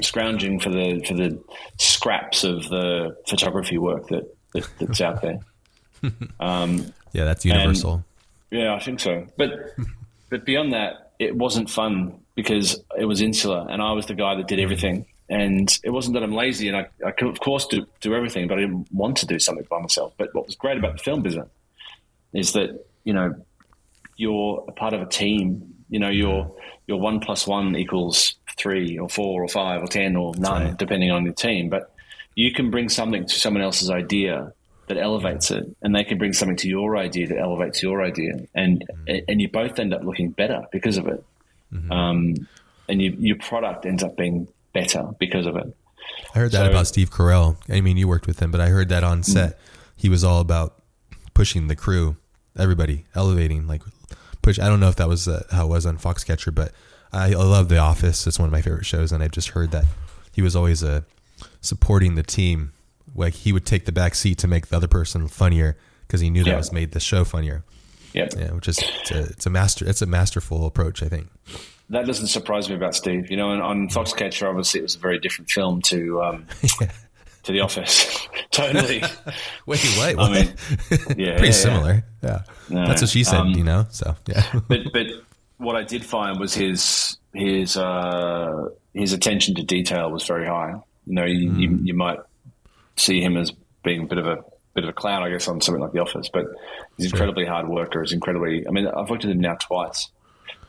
scrounging 0.02 0.60
for 0.60 0.70
the 0.70 1.04
for 1.06 1.14
the 1.14 1.42
scraps 1.78 2.44
of 2.44 2.68
the 2.68 3.16
photography 3.28 3.78
work 3.78 4.08
that, 4.08 4.24
that 4.54 4.68
that's 4.78 5.00
out 5.00 5.22
there. 5.22 5.38
yeah, 7.12 7.24
that's 7.24 7.44
universal. 7.44 8.04
Yeah, 8.50 8.74
I 8.74 8.80
think 8.80 9.00
so. 9.00 9.26
But 9.36 9.74
but 10.30 10.44
beyond 10.44 10.72
that, 10.72 11.12
it 11.18 11.34
wasn't 11.34 11.70
fun 11.70 12.20
because 12.34 12.82
it 12.98 13.04
was 13.04 13.20
insular, 13.20 13.66
and 13.68 13.80
I 13.80 13.92
was 13.92 14.06
the 14.06 14.14
guy 14.14 14.34
that 14.36 14.48
did 14.48 14.58
mm. 14.58 14.62
everything. 14.62 15.06
And 15.28 15.78
it 15.82 15.88
wasn't 15.88 16.14
that 16.14 16.22
I'm 16.22 16.34
lazy, 16.34 16.68
and 16.68 16.76
I, 16.76 16.88
I 17.04 17.10
could 17.10 17.28
of 17.28 17.40
course 17.40 17.66
do 17.66 17.86
do 18.00 18.14
everything, 18.14 18.46
but 18.46 18.58
I 18.58 18.62
didn't 18.62 18.92
want 18.92 19.16
to 19.18 19.26
do 19.26 19.38
something 19.38 19.66
by 19.70 19.80
myself. 19.80 20.12
But 20.18 20.34
what 20.34 20.46
was 20.46 20.54
great 20.54 20.76
about 20.76 20.98
the 20.98 21.02
film 21.02 21.22
business 21.22 21.48
is 22.34 22.52
that 22.52 22.84
you 23.04 23.14
know 23.14 23.34
you're 24.16 24.64
a 24.68 24.72
part 24.72 24.92
of 24.92 25.00
a 25.00 25.06
team. 25.06 25.74
You 25.88 25.98
know, 25.98 26.10
your 26.10 26.44
mm. 26.44 26.54
your 26.86 27.00
one 27.00 27.20
plus 27.20 27.46
one 27.46 27.74
equals 27.76 28.34
three 28.58 28.98
or 28.98 29.08
four 29.08 29.42
or 29.42 29.48
five 29.48 29.82
or 29.82 29.86
ten 29.86 30.16
or 30.16 30.34
nine, 30.36 30.68
right. 30.68 30.76
depending 30.76 31.10
on 31.10 31.24
your 31.24 31.34
team. 31.34 31.70
But 31.70 31.94
you 32.34 32.52
can 32.52 32.70
bring 32.70 32.88
something 32.88 33.26
to 33.26 33.34
someone 33.34 33.62
else's 33.62 33.90
idea 33.90 34.52
that 34.88 34.98
elevates 34.98 35.50
it, 35.50 35.64
and 35.80 35.94
they 35.94 36.04
can 36.04 36.18
bring 36.18 36.34
something 36.34 36.56
to 36.58 36.68
your 36.68 36.98
idea 36.98 37.26
that 37.28 37.38
elevates 37.38 37.82
your 37.82 38.02
idea, 38.02 38.40
and 38.54 38.84
mm. 39.08 39.24
and 39.26 39.40
you 39.40 39.48
both 39.48 39.78
end 39.78 39.94
up 39.94 40.04
looking 40.04 40.30
better 40.30 40.64
because 40.70 40.98
of 40.98 41.06
it. 41.06 41.24
Um, 41.90 42.34
and 42.88 43.00
you, 43.02 43.16
your 43.18 43.36
product 43.36 43.86
ends 43.86 44.02
up 44.02 44.16
being 44.16 44.48
better 44.72 45.08
because 45.18 45.46
of 45.46 45.56
it. 45.56 45.76
I 46.34 46.38
heard 46.38 46.52
that 46.52 46.64
So- 46.66 46.70
about 46.70 46.86
Steve 46.86 47.10
Carell. 47.10 47.56
I 47.68 47.80
mean, 47.80 47.96
you 47.96 48.06
worked 48.08 48.26
with 48.26 48.40
him, 48.40 48.50
but 48.50 48.60
I 48.60 48.68
heard 48.68 48.88
that 48.90 49.02
on 49.04 49.20
Mm. 49.20 49.24
set. 49.24 49.58
He 49.96 50.08
was 50.08 50.22
all 50.24 50.40
about 50.40 50.82
pushing 51.32 51.68
the 51.68 51.76
crew, 51.76 52.16
everybody, 52.58 53.06
elevating, 53.14 53.66
like 53.66 53.82
push. 54.42 54.58
I 54.58 54.68
don't 54.68 54.80
know 54.80 54.88
if 54.88 54.96
that 54.96 55.08
was 55.08 55.26
uh, 55.28 55.44
how 55.50 55.64
it 55.66 55.68
was 55.68 55.86
on 55.86 55.96
Foxcatcher, 55.98 56.54
but 56.54 56.72
I, 57.12 57.26
I 57.32 57.34
love 57.36 57.68
The 57.68 57.78
Office. 57.78 58.26
It's 58.26 58.38
one 58.38 58.46
of 58.48 58.52
my 58.52 58.60
favorite 58.62 58.84
shows, 58.86 59.12
and 59.12 59.22
I 59.22 59.28
just 59.28 59.48
heard 59.50 59.70
that 59.70 59.84
he 60.32 60.42
was 60.42 60.54
always 60.54 60.82
uh, 60.84 61.02
supporting 61.60 62.14
the 62.14 62.22
team. 62.22 62.72
Like 63.14 63.34
he 63.34 63.52
would 63.52 63.64
take 63.64 63.84
the 63.86 63.92
back 63.92 64.14
seat 64.14 64.38
to 64.38 64.48
make 64.48 64.66
the 64.68 64.76
other 64.76 64.88
person 64.88 65.28
funnier 65.28 65.76
because 66.06 66.20
he 66.20 66.30
knew 66.30 66.44
that 66.44 66.56
was 66.56 66.72
made 66.72 66.92
the 66.92 67.00
show 67.00 67.24
funnier. 67.24 67.64
Yeah. 68.14 68.28
Yeah, 68.36 68.52
which 68.52 68.68
is 68.68 68.78
it's 68.78 69.10
a, 69.10 69.20
it's 69.24 69.46
a 69.46 69.50
master. 69.50 69.86
It's 69.88 70.00
a 70.02 70.06
masterful 70.06 70.66
approach, 70.66 71.02
I 71.02 71.08
think. 71.08 71.28
That 71.90 72.06
doesn't 72.06 72.28
surprise 72.28 72.68
me 72.68 72.76
about 72.76 72.94
Steve. 72.94 73.30
You 73.30 73.36
know, 73.36 73.50
and 73.50 73.60
on 73.60 73.88
Foxcatcher, 73.88 74.48
obviously, 74.48 74.80
it 74.80 74.84
was 74.84 74.94
a 74.94 75.00
very 75.00 75.18
different 75.18 75.50
film 75.50 75.82
to 75.82 76.22
um, 76.22 76.46
to 77.42 77.52
The 77.52 77.60
Office. 77.60 78.26
totally. 78.50 79.02
Wait, 79.66 79.84
what? 79.96 80.18
I 80.18 80.32
mean, 80.32 80.54
yeah, 81.16 81.32
pretty 81.32 81.46
yeah, 81.46 81.50
similar. 81.50 82.04
Yeah, 82.22 82.42
No, 82.70 82.86
that's 82.86 83.02
what 83.02 83.10
she 83.10 83.24
said. 83.24 83.40
um, 83.40 83.48
you 83.50 83.64
know, 83.64 83.86
so 83.90 84.14
yeah. 84.26 84.44
but 84.68 84.80
but 84.92 85.06
what 85.58 85.76
I 85.76 85.82
did 85.82 86.04
find 86.04 86.38
was 86.38 86.54
his 86.54 87.18
his 87.34 87.76
uh, 87.76 88.68
his 88.94 89.12
attention 89.12 89.56
to 89.56 89.62
detail 89.62 90.10
was 90.10 90.24
very 90.24 90.46
high. 90.46 90.74
You 91.06 91.14
know, 91.14 91.24
you, 91.24 91.52
you, 91.52 91.78
you 91.82 91.94
might 91.94 92.18
see 92.96 93.20
him 93.20 93.36
as 93.36 93.52
being 93.82 94.04
a 94.04 94.06
bit 94.06 94.18
of 94.18 94.26
a 94.26 94.42
bit 94.74 94.84
of 94.84 94.90
a 94.90 94.92
clown, 94.92 95.22
I 95.22 95.30
guess, 95.30 95.46
on 95.48 95.60
something 95.60 95.80
like 95.82 95.92
The 95.92 96.00
Office, 96.00 96.28
but 96.32 96.46
he's 96.96 97.06
incredibly 97.10 97.44
hard 97.46 97.68
worker. 97.68 98.02
He's 98.02 98.12
incredibly. 98.12 98.66
I 98.66 98.70
mean, 98.70 98.86
I've 98.86 99.08
worked 99.10 99.24
with 99.24 99.32
him 99.32 99.40
now 99.40 99.54
twice, 99.54 100.08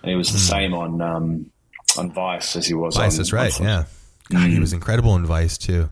and 0.04 0.10
he 0.10 0.16
was 0.16 0.32
the 0.32 0.38
same 0.40 0.74
on 0.74 1.02
um, 1.02 1.52
on 1.98 2.12
Vice 2.12 2.56
as 2.56 2.66
he 2.68 2.74
was 2.74 2.96
Vice, 2.96 3.14
on. 3.14 3.18
that's 3.18 3.34
right. 3.34 3.60
on- 3.60 3.66
Yeah, 3.68 3.84
God, 4.32 4.50
he 4.50 4.60
was 4.60 4.74
incredible 4.74 5.16
in 5.16 5.26
Vice 5.26 5.58
too. 5.58 5.90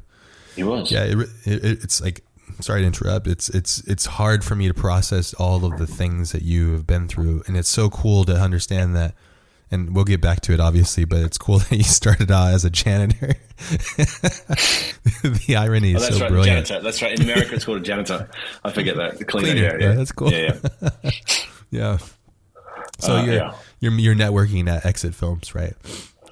he 0.55 0.63
was. 0.63 0.91
Yeah, 0.91 1.03
it, 1.03 1.17
it, 1.45 1.63
it's 1.83 2.01
like 2.01 2.21
sorry 2.59 2.81
to 2.81 2.87
interrupt. 2.87 3.25
It's 3.27 3.49
it's 3.49 3.79
it's 3.87 4.05
hard 4.05 4.43
for 4.43 4.55
me 4.55 4.67
to 4.67 4.73
process 4.73 5.33
all 5.33 5.65
of 5.65 5.77
the 5.79 5.87
things 5.87 6.31
that 6.33 6.41
you 6.43 6.73
have 6.73 6.85
been 6.85 7.07
through, 7.07 7.43
and 7.47 7.57
it's 7.57 7.69
so 7.69 7.89
cool 7.89 8.23
to 8.25 8.35
understand 8.35 8.95
that. 8.95 9.15
And 9.71 9.95
we'll 9.95 10.05
get 10.05 10.21
back 10.21 10.41
to 10.41 10.53
it, 10.53 10.59
obviously, 10.59 11.03
but 11.05 11.19
it's 11.19 11.37
cool 11.37 11.57
that 11.69 11.71
you 11.75 11.83
started 11.83 12.31
out 12.31 12.53
as 12.53 12.63
a 12.65 12.69
janitor. 12.69 13.33
the 15.23 15.55
irony 15.57 15.93
Oh, 15.93 15.97
is 15.97 16.03
that's 16.03 16.15
so 16.17 16.21
right, 16.21 16.29
brilliant. 16.31 16.67
janitor. 16.67 16.83
That's 16.83 17.01
right. 17.01 17.13
In 17.17 17.23
America, 17.23 17.55
it's 17.55 17.65
called 17.65 17.79
a 17.79 17.81
janitor. 17.81 18.29
I 18.63 18.71
forget 18.71 18.95
that. 18.97 19.17
The 19.17 19.25
cleaner. 19.25 19.47
Cleaner. 19.53 19.61
Yeah, 19.63 19.77
yeah. 19.79 19.89
Yeah, 19.89 19.95
that's 19.95 20.11
cool. 20.11 20.31
Yeah, 20.31 20.57
yeah. 20.83 21.11
Yeah. 21.71 21.97
So 22.99 23.15
Uh, 23.17 23.23
you're, 23.23 23.33
yeah. 23.35 23.53
you're 23.79 23.93
you're 23.93 24.15
networking 24.15 24.69
at 24.69 24.85
Exit 24.85 25.15
Films, 25.15 25.55
right? 25.55 25.73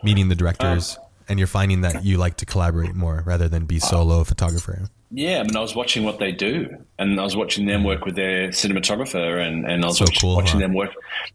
Meeting 0.04 0.30
the 0.30 0.36
directors, 0.36 0.98
Uh, 0.98 1.04
and 1.30 1.40
you're 1.40 1.48
finding 1.48 1.82
that 1.82 2.06
you 2.06 2.18
like 2.18 2.38
to 2.38 2.46
collaborate 2.46 2.94
more 2.94 3.24
rather 3.26 3.50
than 3.50 3.66
be 3.66 3.80
solo 3.80 4.24
photographer. 4.24 4.88
Yeah, 5.13 5.39
I 5.39 5.44
mean, 5.44 5.58
I 5.58 5.60
was 5.60 5.75
watching 5.75 6.03
what 6.06 6.20
they 6.20 6.32
do, 6.32 6.70
and 6.98 7.20
I 7.20 7.24
was 7.24 7.36
watching 7.36 7.65
them 7.65 7.84
work 7.84 8.06
with 8.06 8.15
their 8.15 8.48
cinematographer, 8.50 9.46
and, 9.46 9.65
and 9.70 9.84
I 9.84 9.88
was 9.88 9.98
So 9.98 10.06
watch- 10.06 10.22
cool, 10.22 10.36
watching 10.38 10.62
huh? 10.62 10.68
them 10.68 10.74
work. 10.74 10.91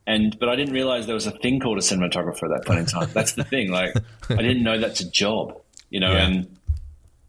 And 0.07 0.39
but 0.39 0.49
I 0.49 0.57
didn't 0.57 0.73
realize 0.73 1.05
there 1.05 1.15
was 1.15 1.27
a 1.27 1.31
thing 1.39 1.61
called 1.61 1.77
a 1.77 1.83
cinematographer 1.83 2.45
at 2.45 2.49
that 2.57 2.63
point 2.67 2.81
in 2.81 2.87
time. 2.87 3.11
That's 3.13 3.33
the 3.33 3.45
thing. 3.45 3.71
Like, 3.71 3.95
I 4.31 4.37
didn't 4.37 4.63
know 4.63 4.79
that's 4.79 5.01
a 5.01 5.11
job, 5.11 5.61
you 5.91 6.01
know, 6.01 6.11
Yeah. 6.13 6.27
and 6.27 6.57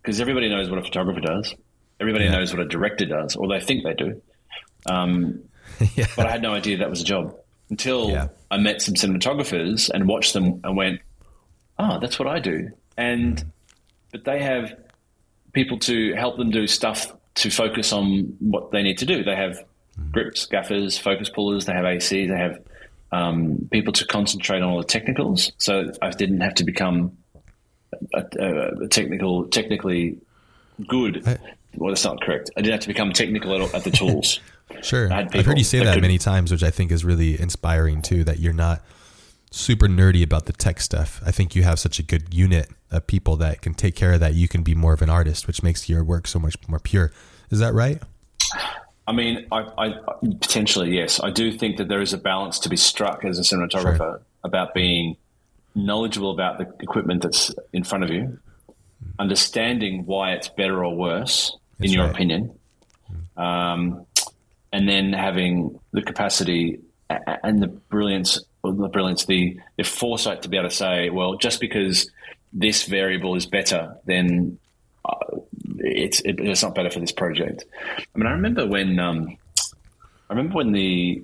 because 0.02 0.22
everybody 0.22 0.48
knows 0.48 0.70
what 0.70 0.80
a 0.80 0.84
photographer 0.84 1.20
does, 1.20 1.54
everybody 2.00 2.26
Yeah. 2.26 2.32
knows 2.38 2.54
what 2.54 2.62
a 2.62 2.68
director 2.68 3.06
does, 3.06 3.36
or 3.36 3.50
they 3.50 3.60
think 3.60 3.84
they 3.84 3.94
do. 3.94 4.22
Um, 4.86 5.42
yeah. 5.96 6.06
but 6.16 6.28
I 6.28 6.32
had 6.32 6.42
no 6.42 6.54
idea 6.54 6.78
that 6.78 6.90
was 6.90 7.02
a 7.02 7.06
job 7.06 7.36
until. 7.70 8.30
I 8.50 8.56
met 8.56 8.82
some 8.82 8.94
cinematographers 8.94 9.90
and 9.94 10.08
watched 10.08 10.32
them 10.32 10.62
and 10.64 10.78
went, 10.78 11.02
"Oh, 11.78 12.00
that's 12.00 12.18
what 12.18 12.30
I 12.30 12.40
do." 12.40 12.70
And 12.96 13.44
but 14.14 14.24
they 14.24 14.42
have 14.42 14.74
people 15.58 15.80
to 15.80 16.14
help 16.14 16.38
them 16.38 16.52
do 16.52 16.68
stuff 16.68 17.12
to 17.34 17.50
focus 17.50 17.92
on 17.92 18.38
what 18.40 18.70
they 18.70 18.84
need 18.84 19.00
to 19.00 19.08
do. 19.08 19.24
They 19.24 19.36
have 19.36 19.58
grips, 20.12 20.46
gaffers, 20.46 21.00
focus 21.00 21.30
pullers. 21.30 21.66
They 21.66 21.74
have 21.74 21.84
AC. 21.84 22.28
They 22.28 22.38
have 22.38 22.60
um, 23.12 23.68
people 23.72 23.92
to 23.94 24.06
concentrate 24.06 24.62
on 24.62 24.70
all 24.70 24.78
the 24.78 24.84
technicals, 24.84 25.52
so 25.58 25.92
I 26.00 26.12
didn't 26.12 26.42
have 26.42 26.54
to 26.56 26.64
become 26.64 27.18
a, 28.14 28.24
a, 28.40 28.84
a 28.84 28.88
technical, 28.88 29.48
technically 29.48 30.20
good. 30.88 31.28
I, 31.28 31.40
well, 31.76 31.90
that's 31.90 32.04
not 32.04 32.22
correct. 32.22 32.52
I 32.56 32.62
didn't 32.62 32.74
have 32.74 32.82
to 32.82 32.88
become 32.88 33.12
technical 33.14 33.56
at, 33.56 33.74
at 33.74 33.84
the 33.84 33.92
tools. 33.92 34.40
sure, 34.84 35.12
I've 35.12 35.34
heard 35.46 35.58
you 35.58 35.64
say 35.64 35.80
that, 35.80 35.86
that 35.86 35.94
could, 35.96 36.02
many 36.04 36.20
times, 36.20 36.52
which 36.52 36.64
I 36.64 36.70
think 36.70 36.92
is 36.92 37.04
really 37.04 37.40
inspiring 37.40 38.04
too. 38.04 38.24
That 38.26 38.40
you're 38.40 38.54
not 38.54 38.84
super 39.52 39.88
nerdy 39.88 40.24
about 40.24 40.46
the 40.46 40.54
tech 40.54 40.82
stuff. 40.82 41.22
I 41.26 41.32
think 41.32 41.56
you 41.56 41.64
have 41.64 41.80
such 41.80 42.00
a 42.00 42.04
good 42.04 42.34
unit 42.34 42.70
of 42.92 43.08
people 43.08 43.36
that 43.38 43.62
can 43.62 43.74
take 43.74 43.96
care 43.96 44.14
of 44.14 44.20
that. 44.20 44.34
You 44.34 44.48
can 44.48 44.64
be 44.64 44.76
more 44.76 44.94
of 44.94 45.02
an 45.02 45.10
artist, 45.10 45.48
which 45.48 45.64
makes 45.64 45.90
your 45.90 46.04
work 46.04 46.28
so 46.28 46.40
much 46.40 46.56
more 46.68 46.80
pure. 46.80 47.12
Is 47.50 47.60
that 47.60 47.74
right? 47.74 48.02
I 49.08 49.14
mean, 49.14 49.48
I, 49.52 49.60
I, 49.78 49.94
potentially 50.22 50.96
yes. 50.96 51.22
I 51.22 51.32
do 51.32 51.52
think 51.52 51.78
that 51.78 51.88
there 51.88 52.02
is 52.02 52.14
a 52.14 52.18
balance 52.18 52.60
to 52.60 52.70
be 52.70 52.76
struck 52.76 53.24
as 53.24 53.40
a 53.40 53.42
cinematographer 53.42 53.98
sure. 53.98 54.22
about 54.44 54.74
being 54.74 55.16
knowledgeable 55.76 56.32
about 56.32 56.58
the 56.58 56.68
equipment 56.82 57.22
that's 57.22 57.54
in 57.72 57.86
front 57.86 58.04
of 58.04 58.10
you, 58.10 58.38
understanding 59.18 60.06
why 60.06 60.34
it's 60.34 60.50
better 60.50 60.84
or 60.84 60.94
worse 60.94 61.56
that's 61.78 61.90
in 61.90 61.96
your 61.96 62.06
right. 62.06 62.14
opinion, 62.14 62.60
um, 63.38 64.06
and 64.74 64.90
then 64.90 65.14
having 65.14 65.80
the 65.94 66.02
capacity 66.02 66.82
and 67.10 67.62
the 67.62 67.68
brilliance, 67.68 68.44
the 68.64 68.90
brilliance, 68.90 69.26
the, 69.26 69.60
the 69.78 69.84
foresight 69.84 70.42
to 70.44 70.50
be 70.50 70.58
able 70.58 70.70
to 70.70 70.76
say, 70.76 71.10
well, 71.10 71.36
just 71.36 71.60
because 71.60 72.10
this 72.54 72.84
variable 72.84 73.36
is 73.36 73.46
better, 73.46 73.96
then 74.06 74.58
uh, 75.06 75.16
it's 75.80 76.20
it, 76.22 76.40
it's 76.40 76.64
not 76.64 76.76
better 76.76 76.90
for 76.90 77.00
this 77.00 77.12
project. 77.12 77.66
I 77.98 78.18
mean, 78.18 78.28
I 78.28 78.32
remember 78.32 78.66
when 78.66 79.00
um, 79.00 79.38
I 80.30 80.34
remember 80.34 80.56
when 80.56 80.72
the 80.72 81.24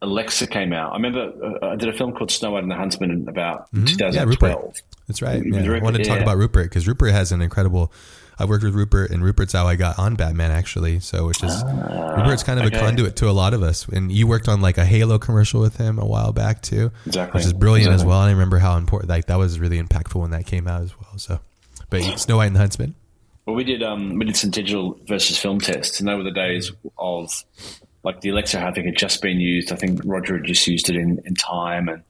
Alexa 0.00 0.46
came 0.46 0.72
out. 0.72 0.92
I 0.92 0.96
remember 0.96 1.58
uh, 1.62 1.70
I 1.70 1.76
did 1.76 1.88
a 1.88 1.92
film 1.92 2.12
called 2.12 2.30
Snow 2.30 2.52
White 2.52 2.62
and 2.62 2.70
the 2.70 2.76
Huntsman 2.76 3.28
about 3.28 3.72
mm-hmm. 3.72 3.84
2012. 3.84 4.62
Yeah, 4.64 4.80
That's 5.06 5.22
right. 5.22 5.42
Yeah. 5.44 5.72
I 5.72 5.78
want 5.80 5.96
to 5.96 6.04
talk 6.04 6.18
yeah. 6.18 6.22
about 6.22 6.36
Rupert 6.36 6.66
because 6.66 6.86
Rupert 6.86 7.12
has 7.12 7.32
an 7.32 7.42
incredible. 7.42 7.92
I 8.38 8.44
worked 8.44 8.64
with 8.64 8.74
Rupert, 8.74 9.10
and 9.10 9.22
Rupert's 9.22 9.52
how 9.52 9.66
I 9.66 9.76
got 9.76 9.98
on 9.98 10.14
Batman, 10.14 10.50
actually. 10.50 11.00
So, 11.00 11.26
which 11.26 11.42
is 11.42 11.50
uh, 11.50 12.14
Rupert's 12.18 12.42
kind 12.42 12.60
of 12.60 12.66
okay. 12.66 12.76
a 12.76 12.80
conduit 12.80 13.16
to 13.16 13.28
a 13.28 13.32
lot 13.32 13.54
of 13.54 13.62
us. 13.62 13.86
And 13.88 14.12
you 14.12 14.26
worked 14.26 14.48
on 14.48 14.60
like 14.60 14.78
a 14.78 14.84
Halo 14.84 15.18
commercial 15.18 15.60
with 15.60 15.76
him 15.76 15.98
a 15.98 16.06
while 16.06 16.32
back 16.32 16.62
too, 16.62 16.92
exactly, 17.06 17.38
which 17.38 17.46
is 17.46 17.52
brilliant 17.52 17.88
exactly. 17.88 18.02
as 18.02 18.08
well. 18.08 18.20
And 18.22 18.28
I 18.28 18.32
remember 18.32 18.58
how 18.58 18.76
important 18.76 19.10
like 19.10 19.26
that 19.26 19.38
was 19.38 19.58
really 19.58 19.80
impactful 19.80 20.20
when 20.20 20.30
that 20.30 20.46
came 20.46 20.68
out 20.68 20.82
as 20.82 20.94
well. 20.98 21.18
So, 21.18 21.40
but 21.90 22.02
Snow 22.18 22.36
White 22.36 22.46
and 22.46 22.56
the 22.56 22.60
Huntsman. 22.60 22.94
Well, 23.46 23.56
we 23.56 23.64
did 23.64 23.82
um, 23.82 24.18
we 24.18 24.26
did 24.26 24.36
some 24.36 24.50
digital 24.50 24.98
versus 25.06 25.38
film 25.38 25.60
tests, 25.60 26.00
and 26.00 26.08
they 26.08 26.14
were 26.14 26.22
the 26.22 26.30
days 26.30 26.70
of 26.98 27.44
like 28.04 28.20
the 28.20 28.28
Alexa. 28.28 28.60
I 28.60 28.72
think 28.72 28.86
had 28.86 28.96
just 28.96 29.22
been 29.22 29.40
used. 29.40 29.72
I 29.72 29.76
think 29.76 30.02
Roger 30.04 30.36
had 30.36 30.44
just 30.44 30.66
used 30.66 30.90
it 30.90 30.96
in, 30.96 31.20
in 31.24 31.34
time, 31.34 31.88
and 31.88 32.02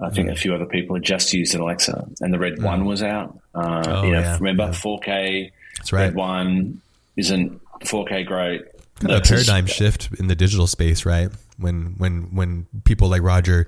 I 0.00 0.10
think 0.10 0.28
mm. 0.28 0.32
a 0.32 0.36
few 0.36 0.54
other 0.54 0.66
people 0.66 0.96
had 0.96 1.02
just 1.02 1.32
used 1.32 1.54
an 1.54 1.60
Alexa. 1.60 2.08
And 2.20 2.32
the 2.32 2.38
Red 2.38 2.54
mm. 2.54 2.64
One 2.64 2.84
was 2.84 3.02
out. 3.02 3.38
Uh, 3.54 3.82
oh, 3.86 4.02
you 4.04 4.12
know, 4.12 4.20
yeah. 4.20 4.36
remember 4.36 4.64
yeah. 4.64 4.70
4K. 4.70 5.50
That's 5.82 5.92
right. 5.92 6.02
Red 6.02 6.14
One 6.14 6.80
isn't 7.16 7.60
4K 7.80 8.24
great. 8.24 8.62
Kind 9.00 9.14
of 9.14 9.18
a 9.18 9.20
paradigm 9.22 9.66
shift 9.66 10.10
in 10.20 10.28
the 10.28 10.36
digital 10.36 10.68
space, 10.68 11.04
right? 11.04 11.28
When 11.58 11.96
when 11.98 12.34
when 12.36 12.66
people 12.84 13.08
like 13.08 13.22
Roger, 13.22 13.66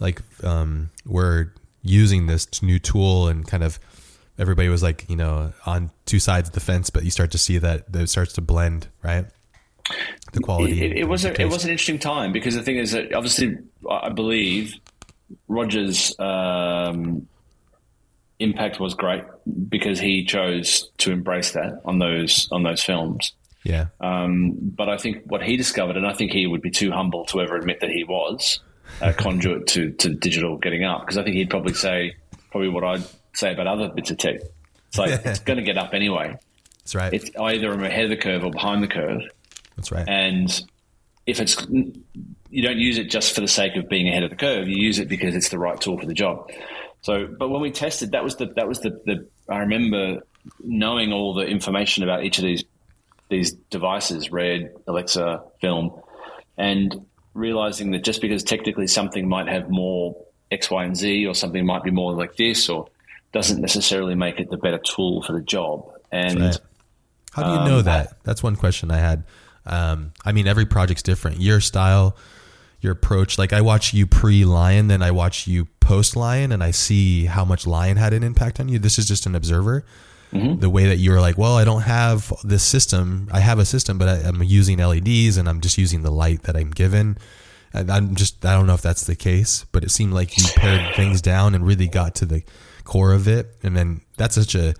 like 0.00 0.20
um, 0.42 0.90
were 1.06 1.52
using 1.82 2.26
this 2.26 2.62
new 2.64 2.80
tool 2.80 3.28
and 3.28 3.46
kind 3.46 3.62
of 3.62 3.78
everybody 4.40 4.68
was 4.68 4.82
like, 4.82 5.08
you 5.08 5.14
know, 5.14 5.52
on 5.66 5.92
two 6.04 6.18
sides 6.18 6.48
of 6.48 6.54
the 6.54 6.60
fence, 6.60 6.90
but 6.90 7.04
you 7.04 7.12
start 7.12 7.30
to 7.30 7.38
see 7.38 7.58
that 7.58 7.84
it 7.94 8.10
starts 8.10 8.32
to 8.32 8.40
blend, 8.40 8.88
right? 9.04 9.26
The 10.32 10.40
quality. 10.40 10.84
It, 10.84 10.98
it 10.98 11.04
was 11.04 11.24
a, 11.24 11.40
it 11.40 11.48
was 11.48 11.64
an 11.64 11.70
interesting 11.70 12.00
time 12.00 12.32
because 12.32 12.56
the 12.56 12.62
thing 12.62 12.76
is 12.76 12.90
that 12.90 13.14
obviously 13.14 13.56
I 13.88 14.08
believe 14.08 14.74
Rogers' 15.46 16.18
um, 16.18 17.28
impact 18.42 18.80
was 18.80 18.94
great 18.94 19.24
because 19.68 19.98
he 19.98 20.24
chose 20.24 20.90
to 20.98 21.10
embrace 21.10 21.52
that 21.52 21.80
on 21.84 21.98
those 21.98 22.48
on 22.50 22.62
those 22.62 22.82
films. 22.82 23.32
Yeah. 23.64 23.86
Um, 24.00 24.56
but 24.60 24.88
I 24.88 24.96
think 24.96 25.22
what 25.26 25.42
he 25.42 25.56
discovered, 25.56 25.96
and 25.96 26.06
I 26.06 26.12
think 26.12 26.32
he 26.32 26.46
would 26.46 26.62
be 26.62 26.70
too 26.70 26.90
humble 26.90 27.24
to 27.26 27.40
ever 27.40 27.56
admit 27.56 27.80
that 27.80 27.90
he 27.90 28.04
was 28.04 28.60
a 29.00 29.12
conduit 29.14 29.68
to, 29.68 29.92
to 29.92 30.14
digital 30.14 30.56
getting 30.56 30.84
up, 30.84 31.02
because 31.02 31.18
I 31.18 31.22
think 31.22 31.36
he'd 31.36 31.50
probably 31.50 31.74
say 31.74 32.16
probably 32.50 32.68
what 32.68 32.84
I'd 32.84 33.04
say 33.34 33.52
about 33.52 33.66
other 33.66 33.88
bits 33.88 34.10
of 34.10 34.18
tech. 34.18 34.40
It's 34.88 34.98
like 34.98 35.24
it's 35.24 35.38
going 35.40 35.58
to 35.58 35.64
get 35.64 35.78
up 35.78 35.94
anyway. 35.94 36.36
That's 36.78 36.94
right. 36.94 37.12
It's 37.12 37.30
either 37.38 37.72
I'm 37.72 37.84
ahead 37.84 38.04
of 38.04 38.10
the 38.10 38.16
curve 38.16 38.44
or 38.44 38.50
behind 38.50 38.82
the 38.82 38.88
curve. 38.88 39.22
That's 39.76 39.92
right. 39.92 40.08
And 40.08 40.60
if 41.26 41.40
it's 41.40 41.56
you 41.70 42.62
don't 42.62 42.78
use 42.78 42.98
it 42.98 43.04
just 43.04 43.34
for 43.34 43.40
the 43.40 43.48
sake 43.48 43.76
of 43.76 43.88
being 43.88 44.08
ahead 44.08 44.24
of 44.24 44.30
the 44.30 44.36
curve, 44.36 44.68
you 44.68 44.76
use 44.76 44.98
it 44.98 45.08
because 45.08 45.34
it's 45.34 45.48
the 45.48 45.58
right 45.58 45.80
tool 45.80 45.98
for 45.98 46.06
the 46.06 46.14
job. 46.14 46.50
So, 47.02 47.26
but 47.26 47.48
when 47.48 47.60
we 47.60 47.70
tested, 47.70 48.12
that 48.12 48.24
was 48.24 48.36
the 48.36 48.46
that 48.56 48.66
was 48.66 48.80
the, 48.80 48.90
the 49.04 49.28
I 49.48 49.58
remember 49.58 50.20
knowing 50.60 51.12
all 51.12 51.34
the 51.34 51.44
information 51.44 52.04
about 52.04 52.24
each 52.24 52.38
of 52.38 52.44
these 52.44 52.64
these 53.28 53.52
devices, 53.52 54.30
Red, 54.30 54.74
Alexa, 54.86 55.42
Film, 55.60 56.00
and 56.56 57.06
realizing 57.34 57.90
that 57.92 58.04
just 58.04 58.20
because 58.20 58.44
technically 58.44 58.86
something 58.86 59.28
might 59.28 59.48
have 59.48 59.68
more 59.68 60.16
X, 60.50 60.70
Y, 60.70 60.84
and 60.84 60.96
Z, 60.96 61.26
or 61.26 61.34
something 61.34 61.64
might 61.64 61.82
be 61.82 61.90
more 61.90 62.12
like 62.12 62.36
this, 62.36 62.68
or 62.68 62.88
doesn't 63.32 63.60
necessarily 63.60 64.14
make 64.14 64.38
it 64.38 64.50
the 64.50 64.58
better 64.58 64.78
tool 64.78 65.22
for 65.22 65.32
the 65.32 65.40
job. 65.40 65.90
And 66.12 66.40
right. 66.40 66.58
how 67.32 67.42
do 67.42 67.48
you 67.50 67.56
um, 67.56 67.68
know 67.68 67.82
that? 67.82 68.22
That's 68.22 68.42
one 68.42 68.54
question 68.54 68.90
I 68.90 68.98
had. 68.98 69.24
Um, 69.64 70.12
I 70.24 70.32
mean, 70.32 70.46
every 70.46 70.66
project's 70.66 71.02
different. 71.02 71.40
Your 71.40 71.60
style, 71.60 72.16
your 72.80 72.92
approach. 72.92 73.38
Like 73.38 73.52
I 73.52 73.62
watch 73.62 73.94
you 73.94 74.06
pre 74.06 74.44
Lion, 74.44 74.88
then 74.88 75.02
I 75.02 75.10
watch 75.10 75.46
you 75.46 75.68
post 75.82 76.16
Lion, 76.16 76.52
and 76.52 76.62
I 76.62 76.70
see 76.70 77.26
how 77.26 77.44
much 77.44 77.66
Lion 77.66 77.96
had 77.96 78.12
an 78.12 78.22
impact 78.22 78.60
on 78.60 78.68
you. 78.68 78.78
This 78.78 78.98
is 78.98 79.06
just 79.06 79.26
an 79.26 79.34
observer. 79.34 79.84
Mm-hmm. 80.32 80.60
The 80.60 80.70
way 80.70 80.86
that 80.86 80.96
you 80.96 81.10
were 81.10 81.20
like, 81.20 81.36
well, 81.36 81.56
I 81.56 81.64
don't 81.64 81.82
have 81.82 82.32
this 82.42 82.62
system. 82.62 83.28
I 83.30 83.40
have 83.40 83.58
a 83.58 83.66
system, 83.66 83.98
but 83.98 84.08
I, 84.08 84.28
am 84.28 84.42
using 84.42 84.78
LEDs 84.78 85.36
and 85.36 85.46
I'm 85.46 85.60
just 85.60 85.76
using 85.76 86.02
the 86.02 86.10
light 86.10 86.44
that 86.44 86.56
I'm 86.56 86.70
given. 86.70 87.18
And 87.74 87.90
I'm 87.90 88.14
just, 88.14 88.44
I 88.46 88.54
don't 88.54 88.66
know 88.66 88.72
if 88.72 88.80
that's 88.80 89.04
the 89.04 89.14
case, 89.14 89.66
but 89.72 89.84
it 89.84 89.90
seemed 89.90 90.14
like 90.14 90.38
you 90.38 90.44
pared 90.56 90.94
things 90.94 91.20
down 91.20 91.54
and 91.54 91.66
really 91.66 91.86
got 91.86 92.14
to 92.16 92.26
the 92.26 92.42
core 92.84 93.12
of 93.12 93.28
it. 93.28 93.54
And 93.62 93.76
then 93.76 94.00
that's 94.16 94.34
such 94.34 94.54
a, 94.54 94.74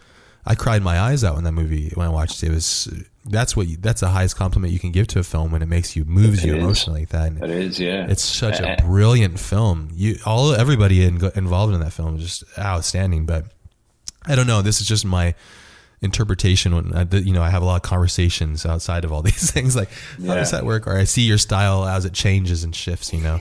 I 0.47 0.55
cried 0.55 0.83
my 0.83 0.99
eyes 0.99 1.23
out 1.23 1.35
when 1.35 1.45
that 1.45 1.53
movie 1.53 1.93
when 1.95 2.07
I 2.07 2.11
watched 2.11 2.43
it. 2.43 2.47
It 2.47 2.55
was 2.55 2.89
that's 3.25 3.57
what 3.57 3.69
you, 3.69 3.77
that's 3.77 4.01
the 4.01 4.09
highest 4.09 4.37
compliment 4.37 4.73
you 4.73 4.79
can 4.79 4.91
give 4.91 5.07
to 5.09 5.19
a 5.19 5.23
film 5.23 5.53
when 5.53 5.63
it 5.63 5.69
makes 5.69 5.95
you 5.95 6.05
moves 6.05 6.43
it 6.43 6.49
you 6.49 6.57
is. 6.57 6.63
emotionally 6.63 7.01
like 7.01 7.11
that. 7.11 7.33
It 7.43 7.51
is, 7.51 7.79
yeah. 7.79 8.07
It's 8.09 8.23
such 8.23 8.61
a 8.61 8.77
brilliant 8.83 9.39
film. 9.39 9.91
You 9.93 10.17
all 10.27 10.55
everybody 10.55 11.05
in, 11.05 11.25
involved 11.37 11.75
in 11.75 11.81
that 11.81 11.93
film 11.93 12.17
is 12.17 12.23
just 12.23 12.59
outstanding. 12.59 13.27
But 13.27 13.47
I 14.27 14.35
don't 14.35 14.47
know. 14.47 14.63
This 14.63 14.81
is 14.81 14.89
just 14.89 15.05
my 15.05 15.35
interpretation. 16.01 16.75
When 16.75 16.95
I, 16.95 17.07
you 17.17 17.33
know, 17.33 17.43
I 17.43 17.51
have 17.51 17.63
a 17.63 17.65
lot 17.65 17.77
of 17.77 17.83
conversations 17.83 18.67
outside 18.67 19.05
of 19.05 19.13
all 19.13 19.23
these 19.23 19.51
things. 19.51 19.77
Like, 19.77 19.91
yeah. 20.19 20.29
how 20.29 20.35
does 20.35 20.51
that 20.51 20.65
work? 20.65 20.87
Or 20.87 20.97
I 20.97 21.05
see 21.05 21.23
your 21.23 21.39
style 21.39 21.85
as 21.85 22.05
it 22.05 22.13
changes 22.13 22.65
and 22.65 22.75
shifts. 22.75 23.13
You 23.13 23.21
know. 23.21 23.41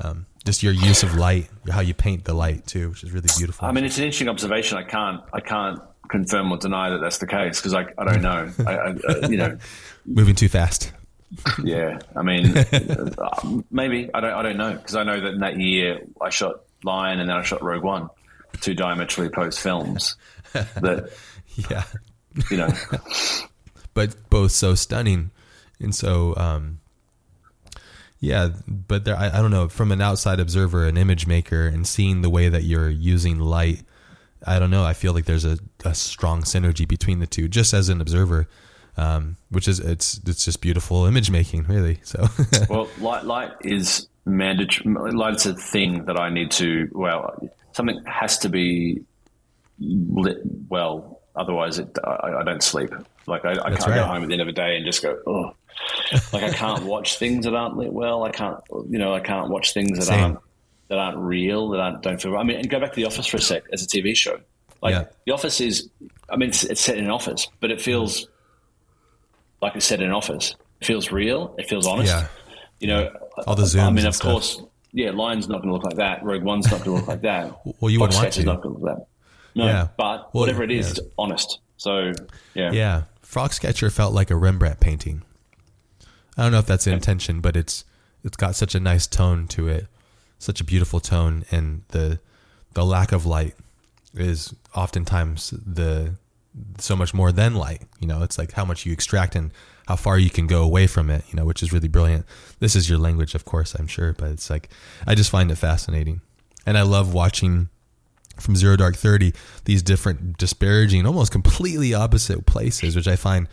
Um, 0.00 0.26
just 0.44 0.62
your 0.62 0.72
use 0.72 1.04
of 1.04 1.14
light, 1.14 1.48
how 1.70 1.80
you 1.80 1.94
paint 1.94 2.24
the 2.24 2.34
light 2.34 2.66
too, 2.66 2.90
which 2.90 3.04
is 3.04 3.12
really 3.12 3.28
beautiful. 3.36 3.68
I 3.68 3.70
mean, 3.70 3.84
it's 3.84 3.98
an 3.98 4.04
interesting 4.04 4.28
observation. 4.28 4.76
I 4.76 4.82
can't, 4.82 5.20
I 5.32 5.40
can't 5.40 5.80
confirm 6.12 6.52
or 6.52 6.58
deny 6.58 6.90
that 6.90 7.00
that's 7.00 7.18
the 7.18 7.26
case 7.26 7.60
because 7.60 7.74
I, 7.74 7.86
I 7.98 8.04
don't 8.04 8.22
know. 8.22 8.50
I, 8.66 8.72
I, 8.72 8.88
uh, 8.90 9.28
you 9.28 9.36
know, 9.36 9.58
moving 10.06 10.36
too 10.36 10.48
fast. 10.48 10.92
yeah, 11.64 11.98
I 12.14 12.22
mean, 12.22 12.56
uh, 13.18 13.62
maybe 13.70 14.10
I 14.12 14.20
don't, 14.20 14.32
I 14.32 14.42
don't 14.42 14.58
know 14.58 14.74
because 14.74 14.94
I 14.94 15.02
know 15.02 15.18
that 15.18 15.34
in 15.34 15.40
that 15.40 15.58
year 15.58 16.02
I 16.20 16.30
shot 16.30 16.60
Lion 16.84 17.18
and 17.18 17.28
then 17.28 17.36
I 17.36 17.42
shot 17.42 17.62
Rogue 17.62 17.82
One, 17.82 18.10
two 18.60 18.74
diametrically 18.74 19.26
opposed 19.26 19.58
films. 19.58 20.16
That, 20.52 21.10
yeah, 21.56 21.84
you 22.50 22.58
know, 22.58 22.68
but 23.94 24.14
both 24.28 24.52
so 24.52 24.74
stunning 24.74 25.30
and 25.80 25.94
so 25.94 26.36
um, 26.36 26.80
yeah, 28.22 28.50
but 28.68 29.04
there, 29.04 29.16
I, 29.16 29.38
I, 29.38 29.42
don't 29.42 29.50
know. 29.50 29.68
From 29.68 29.90
an 29.90 30.00
outside 30.00 30.38
observer, 30.38 30.86
an 30.86 30.96
image 30.96 31.26
maker, 31.26 31.66
and 31.66 31.84
seeing 31.84 32.22
the 32.22 32.30
way 32.30 32.48
that 32.48 32.62
you're 32.62 32.88
using 32.88 33.40
light, 33.40 33.82
I 34.46 34.60
don't 34.60 34.70
know. 34.70 34.84
I 34.84 34.92
feel 34.92 35.12
like 35.12 35.24
there's 35.24 35.44
a, 35.44 35.58
a 35.84 35.94
strong 35.94 36.42
synergy 36.42 36.86
between 36.86 37.20
the 37.20 37.26
two, 37.26 37.48
just 37.48 37.74
as 37.74 37.88
an 37.88 38.00
observer, 38.00 38.48
um, 38.96 39.36
which 39.50 39.68
is 39.68 39.80
it's 39.80 40.20
it's 40.26 40.44
just 40.44 40.60
beautiful 40.60 41.06
image 41.06 41.30
making, 41.30 41.64
really. 41.64 42.00
So, 42.02 42.28
well, 42.70 42.88
light 42.98 43.24
light 43.24 43.52
is 43.62 44.08
mandatory. 44.24 44.94
Light 45.12 45.36
is 45.36 45.46
a 45.46 45.54
thing 45.54 46.04
that 46.06 46.18
I 46.18 46.30
need 46.30 46.50
to. 46.52 46.88
Well, 46.92 47.48
something 47.72 48.02
has 48.04 48.38
to 48.38 48.48
be 48.48 49.02
lit 49.78 50.38
well, 50.68 51.20
otherwise 51.34 51.78
it, 51.78 51.96
I, 52.04 52.40
I 52.40 52.42
don't 52.44 52.62
sleep. 52.62 52.90
Like 53.26 53.44
I, 53.44 53.52
I 53.52 53.70
can't 53.70 53.86
right. 53.86 53.94
go 53.94 54.04
home 54.04 54.22
at 54.22 54.28
the 54.28 54.34
end 54.34 54.42
of 54.42 54.46
the 54.46 54.52
day 54.52 54.76
and 54.76 54.84
just 54.84 55.02
go, 55.02 55.18
oh 55.26 55.54
like 56.32 56.42
I 56.42 56.50
can't 56.50 56.84
watch 56.84 57.18
things 57.18 57.44
that 57.44 57.54
aren't 57.54 57.76
lit 57.76 57.92
well. 57.92 58.24
I 58.24 58.30
can't, 58.30 58.58
you 58.88 58.98
know, 58.98 59.14
I 59.14 59.20
can't 59.20 59.48
watch 59.48 59.72
things 59.72 59.98
that 59.98 60.04
Same. 60.04 60.20
aren't 60.20 60.38
that 60.88 60.98
aren't 60.98 61.18
real. 61.18 61.70
That 61.70 61.80
aren't 61.80 62.02
don't 62.02 62.20
feel. 62.20 62.36
I 62.36 62.42
mean, 62.42 62.58
and 62.58 62.68
go 62.68 62.80
back 62.80 62.90
to 62.90 62.96
The 62.96 63.06
Office 63.06 63.26
for 63.26 63.38
a 63.38 63.40
sec 63.40 63.64
as 63.72 63.82
a 63.82 63.86
TV 63.86 64.14
show. 64.14 64.40
Like 64.82 64.94
yeah. 64.94 65.04
The 65.26 65.32
Office 65.32 65.60
is, 65.60 65.88
I 66.28 66.36
mean, 66.36 66.48
it's, 66.48 66.64
it's, 66.64 66.80
set 66.80 66.98
in 66.98 67.04
an 67.04 67.10
office, 67.10 67.46
but 67.60 67.70
it 67.70 67.80
feels 67.80 68.26
like 69.60 69.76
it's 69.76 69.86
set 69.86 70.00
in 70.00 70.06
an 70.06 70.12
office. 70.12 70.56
It 70.80 70.86
feels 70.86 71.12
real. 71.12 71.54
It 71.56 71.68
feels 71.68 71.86
honest. 71.86 72.12
Yeah. 72.12 72.26
You 72.80 72.88
know, 72.88 73.16
all 73.46 73.54
the 73.54 73.62
zooms. 73.62 73.86
I 73.86 73.90
mean, 73.90 74.06
of 74.06 74.18
course, 74.18 74.60
yeah, 74.92 75.10
Lion's 75.10 75.48
not 75.48 75.62
going 75.62 75.68
to 75.68 75.74
look 75.74 75.84
like 75.84 75.96
that. 75.96 76.24
Rogue 76.24 76.42
One's 76.42 76.68
not 76.70 76.84
going 76.84 76.96
to 76.96 77.00
look 77.00 77.06
like 77.06 77.22
that. 77.22 77.60
Well, 77.80 77.90
you 77.90 78.00
wouldn't 78.00 78.16
want 78.20 78.32
to. 78.32 78.44
not 78.44 78.60
going 78.60 78.74
to 78.74 78.80
look 78.80 78.88
like 78.90 78.98
that. 78.98 79.06
No, 79.54 79.66
Yeah. 79.66 79.88
but 79.96 80.34
Well, 80.34 80.42
whatever 80.42 80.64
it 80.64 80.72
is, 80.72 80.86
yeah. 80.86 81.04
it's 81.04 81.14
honest. 81.16 81.60
So 81.76 82.12
yeah, 82.54 82.72
Yeah, 82.72 83.02
Foxcatcher 83.24 83.92
felt 83.92 84.12
like 84.14 84.30
a 84.30 84.36
Rembrandt 84.36 84.80
painting. 84.80 85.22
I 86.36 86.42
don't 86.42 86.52
know 86.52 86.58
if 86.58 86.66
that's 86.66 86.84
the 86.86 86.92
intention, 86.92 87.40
but 87.40 87.56
it's 87.56 87.84
it's 88.24 88.36
got 88.36 88.56
such 88.56 88.74
a 88.74 88.80
nice 88.80 89.06
tone 89.06 89.46
to 89.48 89.68
it, 89.68 89.86
such 90.38 90.60
a 90.60 90.64
beautiful 90.64 90.98
tone, 91.00 91.44
and 91.50 91.82
the 91.88 92.20
the 92.74 92.84
lack 92.84 93.12
of 93.12 93.26
light 93.26 93.54
is 94.14 94.54
oftentimes 94.74 95.50
the 95.50 96.14
so 96.78 96.94
much 96.94 97.14
more 97.14 97.32
than 97.32 97.54
light. 97.54 97.82
You 97.98 98.06
know, 98.06 98.22
it's 98.22 98.38
like 98.38 98.52
how 98.52 98.64
much 98.64 98.84
you 98.84 98.92
extract 98.92 99.34
and 99.34 99.52
how 99.88 99.96
far 99.96 100.18
you 100.18 100.30
can 100.30 100.46
go 100.46 100.62
away 100.62 100.86
from 100.86 101.10
it. 101.10 101.24
You 101.30 101.36
know, 101.36 101.44
which 101.44 101.62
is 101.62 101.72
really 101.72 101.88
brilliant. 101.88 102.26
This 102.58 102.76
is 102.76 102.88
your 102.88 102.98
language, 102.98 103.34
of 103.34 103.44
course, 103.44 103.74
I'm 103.74 103.86
sure, 103.86 104.12
but 104.12 104.30
it's 104.30 104.50
like 104.50 104.68
I 105.06 105.14
just 105.14 105.30
find 105.30 105.50
it 105.50 105.56
fascinating, 105.56 106.20
and 106.66 106.76
I 106.76 106.82
love 106.82 107.14
watching 107.14 107.68
from 108.38 108.56
Zero 108.56 108.76
Dark 108.76 108.96
Thirty 108.96 109.32
these 109.64 109.82
different 109.82 110.38
disparaging, 110.38 111.06
almost 111.06 111.32
completely 111.32 111.94
opposite 111.94 112.46
places, 112.46 112.96
which 112.96 113.08
I 113.08 113.16
find 113.16 113.48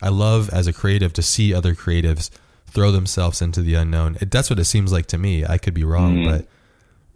I 0.00 0.08
love 0.08 0.50
as 0.50 0.66
a 0.66 0.72
creative 0.72 1.12
to 1.14 1.22
see 1.22 1.54
other 1.54 1.74
creatives 1.74 2.30
throw 2.66 2.90
themselves 2.90 3.42
into 3.42 3.60
the 3.60 3.74
unknown. 3.74 4.16
It, 4.20 4.30
that's 4.30 4.50
what 4.50 4.58
it 4.58 4.64
seems 4.64 4.92
like 4.92 5.06
to 5.06 5.18
me. 5.18 5.44
I 5.44 5.58
could 5.58 5.74
be 5.74 5.84
wrong, 5.84 6.16
mm-hmm. 6.16 6.30
but 6.30 6.46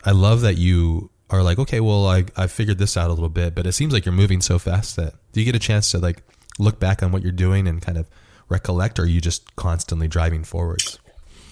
I 0.05 0.12
love 0.12 0.43
that 0.43 0.57
you 0.57 1.11
are 1.30 1.42
like, 1.42 1.59
okay, 1.59 1.80
well, 1.80 2.06
I 2.06 2.25
I 2.37 2.47
figured 2.47 2.78
this 2.78 2.97
out 2.97 3.09
a 3.11 3.12
little 3.12 3.28
bit, 3.28 3.54
but 3.54 3.66
it 3.66 3.73
seems 3.73 3.92
like 3.92 4.04
you're 4.04 4.12
moving 4.14 4.40
so 4.40 4.59
fast 4.59 4.97
that 4.97 5.14
do 5.33 5.40
you 5.40 5.47
get 5.47 5.54
a 5.56 5.61
chance 5.61 5.90
to 5.92 5.99
like 5.99 6.23
look 6.59 6.78
back 6.80 7.02
on 7.02 7.12
what 7.12 7.23
you're 7.23 7.33
doing 7.33 7.66
and 7.68 7.83
kind 7.83 7.99
of 7.99 8.09
recollect, 8.49 8.99
or 8.99 9.02
are 9.02 9.06
you 9.06 9.21
just 9.21 9.54
constantly 9.56 10.09
driving 10.09 10.45
forwards? 10.45 10.99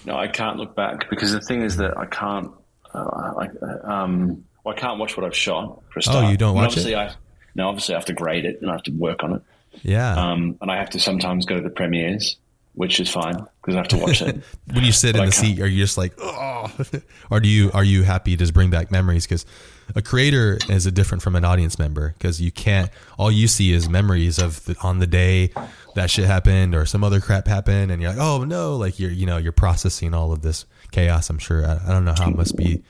No, 0.05 0.17
I 0.17 0.27
can't 0.27 0.57
look 0.57 0.75
back 0.75 1.09
because 1.09 1.31
the 1.31 1.41
thing 1.41 1.61
is 1.61 1.77
that 1.77 1.97
I 1.97 2.05
can't. 2.05 2.51
Uh, 2.93 3.33
I, 3.39 4.03
um, 4.03 4.45
well, 4.63 4.73
I 4.75 4.79
can't 4.79 4.99
watch 4.99 5.17
what 5.17 5.25
I've 5.25 5.35
shot 5.35 5.81
for 5.91 5.99
a 5.99 6.01
start. 6.01 6.25
Oh, 6.25 6.29
you 6.29 6.37
don't 6.37 6.49
And 6.49 6.57
watch 6.57 6.69
obviously 6.69 6.93
it? 6.93 6.97
I, 6.97 7.13
no, 7.55 7.67
obviously 7.67 7.95
I 7.95 7.97
have 7.97 8.05
to 8.05 8.13
grade 8.13 8.45
it 8.45 8.59
and 8.61 8.69
I 8.69 8.73
have 8.73 8.83
to 8.83 8.91
work 8.91 9.23
on 9.23 9.33
it. 9.33 9.41
Yeah. 9.83 10.13
Um, 10.15 10.57
and 10.61 10.71
I 10.71 10.77
have 10.77 10.89
to 10.91 10.99
sometimes 10.99 11.45
go 11.45 11.55
to 11.55 11.61
the 11.61 11.69
premieres, 11.69 12.37
which 12.75 12.99
is 12.99 13.09
fine 13.09 13.35
because 13.61 13.75
I 13.75 13.77
have 13.79 13.87
to 13.89 13.97
watch 13.97 14.21
it. 14.21 14.41
when 14.73 14.83
you 14.83 14.91
sit 14.91 15.15
in 15.15 15.21
I 15.21 15.25
the 15.25 15.31
can't- 15.31 15.45
seat, 15.45 15.61
are 15.61 15.67
you 15.67 15.83
just 15.83 15.97
like, 15.97 16.13
oh, 16.19 16.71
or 17.31 17.39
do 17.39 17.47
you 17.49 17.71
are 17.73 17.83
you 17.83 18.03
happy 18.03 18.31
to 18.31 18.37
just 18.37 18.53
bring 18.53 18.69
back 18.69 18.91
memories? 18.91 19.25
Because 19.25 19.45
a 19.95 20.01
creator 20.01 20.57
is 20.69 20.85
a 20.85 20.91
different 20.91 21.21
from 21.23 21.35
an 21.35 21.45
audience 21.45 21.77
member 21.79 22.13
because 22.17 22.41
you 22.41 22.51
can't. 22.51 22.89
All 23.17 23.31
you 23.31 23.47
see 23.47 23.71
is 23.71 23.87
memories 23.89 24.39
of 24.39 24.63
the, 24.65 24.75
on 24.81 24.99
the 24.99 25.07
day 25.07 25.51
that 25.95 26.09
shit 26.09 26.25
happened 26.25 26.75
or 26.75 26.85
some 26.85 27.03
other 27.03 27.19
crap 27.21 27.47
happened, 27.47 27.91
and 27.91 28.01
you're 28.01 28.11
like, 28.11 28.19
oh 28.19 28.43
no, 28.43 28.75
like 28.75 28.99
you're 28.99 29.11
you 29.11 29.25
know 29.25 29.37
you're 29.37 29.51
processing 29.51 30.13
all 30.13 30.31
of 30.31 30.41
this 30.41 30.65
chaos. 30.91 31.29
I'm 31.29 31.39
sure. 31.39 31.65
I, 31.65 31.79
I 31.85 31.89
don't 31.89 32.05
know 32.05 32.15
how 32.17 32.29
it 32.29 32.35
must 32.35 32.55
be. 32.55 32.83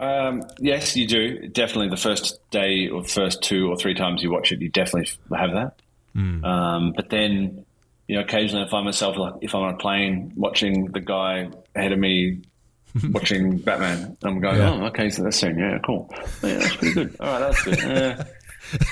Um, 0.00 0.42
yes, 0.58 0.96
you 0.96 1.06
do. 1.06 1.48
Definitely 1.48 1.88
the 1.88 1.96
first 1.96 2.38
day 2.50 2.88
or 2.88 3.04
first 3.04 3.42
two 3.42 3.68
or 3.70 3.76
three 3.76 3.94
times 3.94 4.22
you 4.22 4.30
watch 4.30 4.52
it, 4.52 4.60
you 4.60 4.68
definitely 4.68 5.10
have 5.36 5.52
that. 5.52 5.74
Um, 6.16 6.92
but 6.94 7.10
then, 7.10 7.63
you 8.08 8.16
know, 8.16 8.22
occasionally 8.22 8.64
I 8.66 8.68
find 8.68 8.84
myself 8.84 9.16
like 9.16 9.34
if 9.40 9.54
I'm 9.54 9.62
on 9.62 9.74
a 9.74 9.76
plane 9.78 10.32
watching 10.36 10.86
the 10.92 11.00
guy 11.00 11.48
ahead 11.74 11.92
of 11.92 11.98
me 11.98 12.42
watching 13.10 13.58
Batman, 13.58 14.16
I'm 14.22 14.40
going, 14.40 14.56
Yeah. 14.58 14.70
oh, 14.72 14.86
okay, 14.86 15.10
so 15.10 15.22
that's 15.24 15.36
soon. 15.38 15.58
Yeah, 15.58 15.78
cool. 15.84 16.12
Yeah, 16.42 16.58
that's 16.58 16.76
pretty 16.76 16.94
good. 16.94 17.16
All 17.20 17.26
right, 17.26 17.40
that's 17.40 17.62
good. 17.64 18.26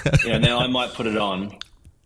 Uh, 0.07 0.17
yeah, 0.27 0.37
now 0.39 0.59
I 0.59 0.67
might 0.67 0.93
put 0.93 1.07
it 1.07 1.17
on 1.17 1.57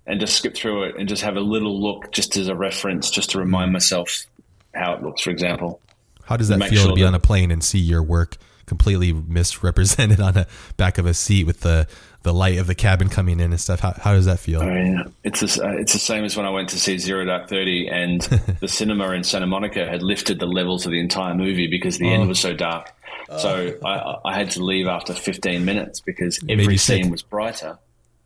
and 0.06 0.20
just 0.20 0.36
skip 0.36 0.54
through 0.54 0.84
it 0.84 0.96
and 0.98 1.08
just 1.08 1.22
have 1.22 1.36
a 1.36 1.40
little 1.40 1.78
look 1.82 2.12
just 2.12 2.36
as 2.36 2.46
a 2.46 2.54
reference, 2.54 3.10
just 3.10 3.30
to 3.30 3.38
remind 3.38 3.72
myself 3.72 4.25
how 4.72 4.94
it 4.94 5.02
looks, 5.02 5.20
for 5.22 5.30
example. 5.30 5.80
How 6.22 6.36
does 6.36 6.46
that 6.48 6.60
feel 6.60 6.68
to 6.68 6.76
sure 6.76 6.94
be 6.94 7.02
that- 7.02 7.08
on 7.08 7.14
a 7.16 7.20
plane 7.20 7.50
and 7.50 7.62
see 7.62 7.80
your 7.80 8.04
work 8.04 8.36
completely 8.66 9.12
misrepresented 9.12 10.20
on 10.20 10.34
the 10.34 10.46
back 10.76 10.98
of 10.98 11.06
a 11.06 11.12
seat 11.12 11.44
with 11.44 11.60
the 11.60 11.88
the 12.26 12.35
light 12.35 12.59
of 12.59 12.66
the 12.66 12.75
cabin 12.75 13.09
coming 13.09 13.38
in 13.38 13.52
and 13.52 13.61
stuff? 13.61 13.78
How 13.78 13.92
how 13.92 14.12
does 14.12 14.26
that 14.26 14.40
feel? 14.40 14.61
I 14.61 14.66
mean, 14.66 15.14
it's 15.23 15.40
the, 15.40 15.64
uh, 15.64 15.71
it's 15.71 15.92
the 15.92 16.00
same 16.00 16.25
as 16.25 16.37
when 16.37 16.45
I 16.45 16.50
went 16.50 16.71
to 16.71 16.78
see 16.78 16.99
Zero 16.99 17.25
Dark 17.25 17.49
Thirty, 17.49 17.87
and 17.88 18.21
the 18.61 18.66
cinema 18.66 19.12
in 19.12 19.23
Santa 19.23 19.47
Monica 19.47 19.87
had 19.87 20.02
lifted 20.02 20.40
the 20.40 20.47
levels 20.47 20.85
of 20.85 20.90
the 20.92 20.99
entire 20.99 21.35
movie 21.35 21.68
because 21.68 21.99
the 21.99 22.09
end 22.09 22.28
was 22.28 22.40
so 22.40 22.52
dark. 22.52 22.92
So 23.39 23.78
I, 23.84 24.17
I 24.25 24.34
had 24.34 24.50
to 24.52 24.62
leave 24.62 24.86
after 24.86 25.12
15 25.12 25.65
minutes 25.65 26.00
because 26.00 26.39
every 26.49 26.76
scene 26.76 27.10
was 27.10 27.23
brighter, 27.23 27.78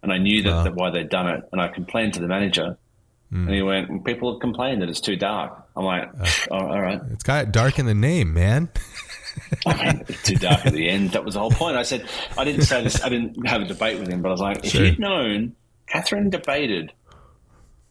and 0.03 0.13
I 0.13 0.19
knew 0.19 0.43
that, 0.43 0.65
that 0.65 0.75
why 0.75 0.91
they'd 0.91 1.09
done 1.09 1.29
it. 1.29 1.49
And 1.53 1.61
I 1.61 1.69
complained 1.69 2.15
to 2.15 2.21
the 2.21 2.29
manager, 2.29 2.79
and 3.31 3.51
he 3.51 3.61
went, 3.63 4.05
"People 4.05 4.33
have 4.33 4.41
complained 4.41 4.81
that 4.81 4.89
it's 4.89 5.01
too 5.01 5.17
dark." 5.17 5.63
I'm 5.77 5.85
like, 5.85 6.11
"Oh, 6.51 6.57
"All 6.57 6.81
right." 6.81 7.01
It's 7.13 7.23
got 7.23 7.53
dark 7.53 7.79
in 7.79 7.85
the 7.85 7.95
name, 7.95 8.33
man. 8.33 8.71
I 9.67 9.93
mean, 9.95 10.05
too 10.25 10.37
dark 10.37 10.65
at 10.67 10.73
the 10.73 10.89
end. 10.89 11.11
That 11.11 11.25
was 11.25 11.35
the 11.35 11.41
whole 11.41 11.51
point. 11.51 11.77
I 11.77 11.83
said, 11.83 12.09
I 12.39 12.45
didn't 12.45 12.63
say 12.63 12.83
this, 12.83 13.03
I 13.03 13.09
didn't 13.09 13.47
have 13.47 13.63
a 13.63 13.65
debate 13.67 13.99
with 13.99 14.09
him, 14.09 14.23
but 14.23 14.29
I 14.29 14.33
was 14.33 14.41
like, 14.41 14.65
if 14.65 14.73
Sure. 14.73 14.85
you'd 14.85 14.99
known, 14.99 15.55
Kathryn 15.93 16.31
debated 16.31 16.93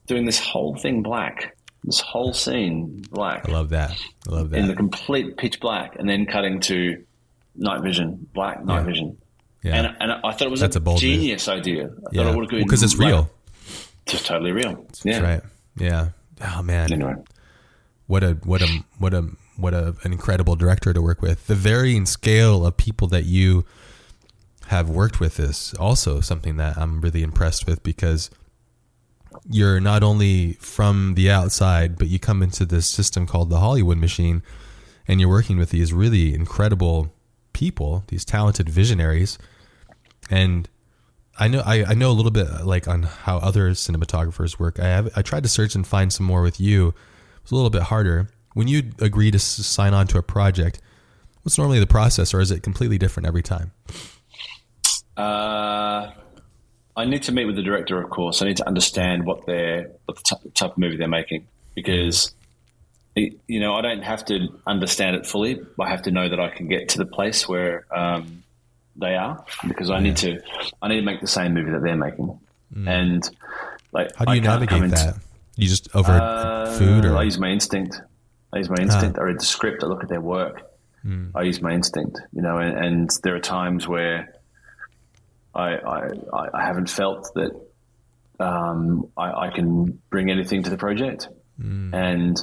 doing 0.08 0.26
this 0.26 0.40
whole 0.40 0.76
thing 0.76 1.04
black, 1.04 1.56
this 1.84 2.00
whole 2.00 2.34
scene 2.34 3.04
black, 3.12 3.48
I 3.48 3.52
love 3.52 3.70
that. 3.70 3.92
I 4.28 4.32
love 4.32 4.50
that. 4.52 4.58
in 4.60 4.68
the 4.68 4.76
complete 4.76 5.38
pitch 5.38 5.60
black, 5.60 5.96
and 5.98 6.10
then 6.10 6.26
cutting 6.26 6.60
to 6.62 7.04
night 7.56 7.82
vision, 7.82 8.28
black 8.34 8.64
night 8.66 8.80
Yeah. 8.80 8.84
vision. 8.86 9.18
Yeah. 9.62 9.76
And, 9.76 9.98
and 10.00 10.12
I 10.24 10.32
thought 10.32 10.44
it 10.44 10.52
was 10.52 10.62
That's 10.62 10.78
a 10.78 10.80
bold 10.80 10.96
move. 10.96 11.02
genius 11.02 11.48
idea. 11.50 11.88
I 11.88 11.90
yeah. 12.12 12.24
thought 12.24 12.32
it 12.32 12.36
would 12.36 12.44
have 12.46 12.50
been 12.50 12.64
Because 12.64 12.82
it's 12.84 12.96
real. 12.98 13.30
just 14.06 14.26
totally 14.26 14.52
real. 14.54 14.86
Yeah. 15.04 15.20
That's 15.20 15.22
right. 15.22 15.42
Yeah. 15.78 16.10
Oh 16.42 16.62
man. 16.64 16.94
Anyway, 16.94 17.16
what 18.08 18.24
a 18.24 18.32
what 18.46 18.62
a 18.62 18.68
what 19.00 19.14
a 19.14 19.26
what 19.60 19.74
a 19.74 19.96
an 20.04 20.12
incredible 20.12 20.56
director 20.56 20.94
to 20.94 21.02
work 21.02 21.22
with. 21.22 21.48
The 21.48 21.56
varying 21.56 22.06
scale 22.06 22.66
of 22.66 22.78
people 22.78 23.08
that 23.10 23.26
you 23.26 23.66
have 24.68 24.90
worked 24.90 25.20
with 25.20 25.40
is 25.40 25.74
also 25.80 26.22
something 26.22 26.58
that 26.58 26.78
I'm 26.78 27.02
really 27.02 27.24
impressed 27.24 27.66
with 27.66 27.82
because 27.82 28.30
you're 29.50 29.80
not 29.80 30.04
only 30.04 30.54
from 30.54 31.16
the 31.16 31.30
outside, 31.32 31.98
but 31.98 32.08
you 32.08 32.20
come 32.20 32.44
into 32.44 32.66
this 32.66 32.88
system 32.88 33.26
called 33.26 33.50
the 33.50 33.60
Hollywood 33.60 33.98
machine 33.98 34.44
and 35.08 35.20
you're 35.20 35.30
working 35.30 35.58
with 35.58 35.72
these 35.72 35.92
really 35.92 36.36
incredible 36.36 37.12
people, 37.54 38.04
these 38.08 38.24
talented 38.24 38.70
visionaries. 38.70 39.40
And 40.30 40.70
I 41.40 41.48
know 41.48 41.64
I, 41.66 41.84
I 41.84 41.94
know 41.96 42.12
a 42.12 42.14
little 42.14 42.32
bit 42.32 42.48
like 42.64 42.88
on 42.88 43.04
how 43.04 43.38
other 43.38 43.72
cinematographers 43.72 44.60
work. 44.60 44.80
I 44.80 44.86
have 44.86 45.10
I 45.16 45.22
tried 45.22 45.44
to 45.44 45.50
search 45.50 45.74
and 45.74 45.86
find 45.86 46.14
some 46.14 46.26
more 46.26 46.42
with 46.42 46.60
you. 46.60 46.94
It's 47.42 47.52
a 47.52 47.56
little 47.56 47.70
bit 47.70 47.84
harder. 47.84 48.30
When 48.60 48.68
you 48.68 48.92
agree 49.00 49.32
to 49.32 49.40
sign 49.40 49.94
on 49.94 50.06
to 50.08 50.18
a 50.18 50.22
project, 50.22 50.82
what's 51.44 51.58
normally 51.58 51.80
the 51.80 51.88
process, 51.88 52.34
or 52.34 52.42
is 52.42 52.52
it 52.52 52.62
completely 52.62 52.98
different 52.98 53.26
every 53.26 53.42
time? 53.42 53.72
Uh, 55.16 56.12
I 56.98 57.06
need 57.06 57.24
to 57.24 57.32
meet 57.32 57.46
with 57.46 57.56
the 57.56 57.62
director, 57.64 58.02
of 58.02 58.10
course. 58.10 58.42
I 58.42 58.48
need 58.48 58.58
to 58.58 58.68
understand 58.68 59.26
what 59.26 59.46
they're 59.46 59.92
what 60.08 60.18
the 60.18 60.24
type, 60.24 60.40
type 60.56 60.72
of 60.72 60.78
movie 60.78 60.98
they're 60.98 61.08
making 61.08 61.48
because 61.74 62.34
it, 63.16 63.40
you 63.48 63.62
know 63.62 63.76
I 63.76 63.82
don't 63.82 64.02
have 64.02 64.26
to 64.26 64.50
understand 64.68 65.16
it 65.16 65.26
fully. 65.26 65.62
I 65.80 65.88
have 65.88 66.02
to 66.02 66.12
know 66.12 66.28
that 66.28 66.42
I 66.42 66.50
can 66.50 66.68
get 66.68 66.90
to 66.90 66.98
the 66.98 67.06
place 67.06 67.48
where 67.48 67.86
um, 67.96 68.44
they 68.98 69.16
are 69.16 69.42
because 69.70 69.90
I 69.90 70.02
need 70.02 70.18
to 70.18 70.42
I 70.82 70.90
need 70.90 70.98
to 71.00 71.06
make 71.06 71.22
the 71.22 71.28
same 71.28 71.54
movie 71.54 71.72
that 71.72 71.82
they're 71.82 71.96
making. 71.96 72.38
And 72.86 73.24
like, 73.94 74.10
Mm. 74.10 74.16
How 74.18 74.26
do 74.26 74.36
you 74.36 74.42
navigate 74.42 74.84
into- 74.84 74.96
that? 74.98 75.16
You 75.56 75.70
just 75.70 75.96
over 75.96 76.12
Uh, 76.12 76.78
food, 76.78 77.06
or 77.06 77.16
I 77.18 77.24
use 77.24 77.40
my 77.40 77.50
instinct. 77.50 78.02
I 78.54 78.58
use 78.58 78.70
my 78.70 78.78
instinct. 78.82 79.20
I 79.20 79.24
read 79.24 79.40
the 79.40 79.46
script. 79.46 79.84
I 79.84 79.88
look 79.88 80.04
at 80.04 80.10
their 80.10 80.22
work. 80.22 80.64
I 81.36 81.44
use 81.44 81.62
my 81.62 81.72
instinct. 81.74 82.20
You 82.34 82.42
know, 82.42 82.58
and, 82.58 82.78
and 82.78 83.10
there 83.24 83.36
are 83.36 83.40
times 83.40 83.88
where 83.88 84.34
I 85.56 85.76
I, 85.76 86.10
I- 86.54 86.66
haven't 86.66 86.90
felt 86.90 87.32
that 87.36 87.52
um, 88.40 89.08
I, 89.18 89.48
I 89.48 89.50
can 89.50 90.00
bring 90.10 90.30
anything 90.30 90.64
to 90.64 90.70
the 90.70 90.78
project, 90.78 91.28
and 91.94 92.38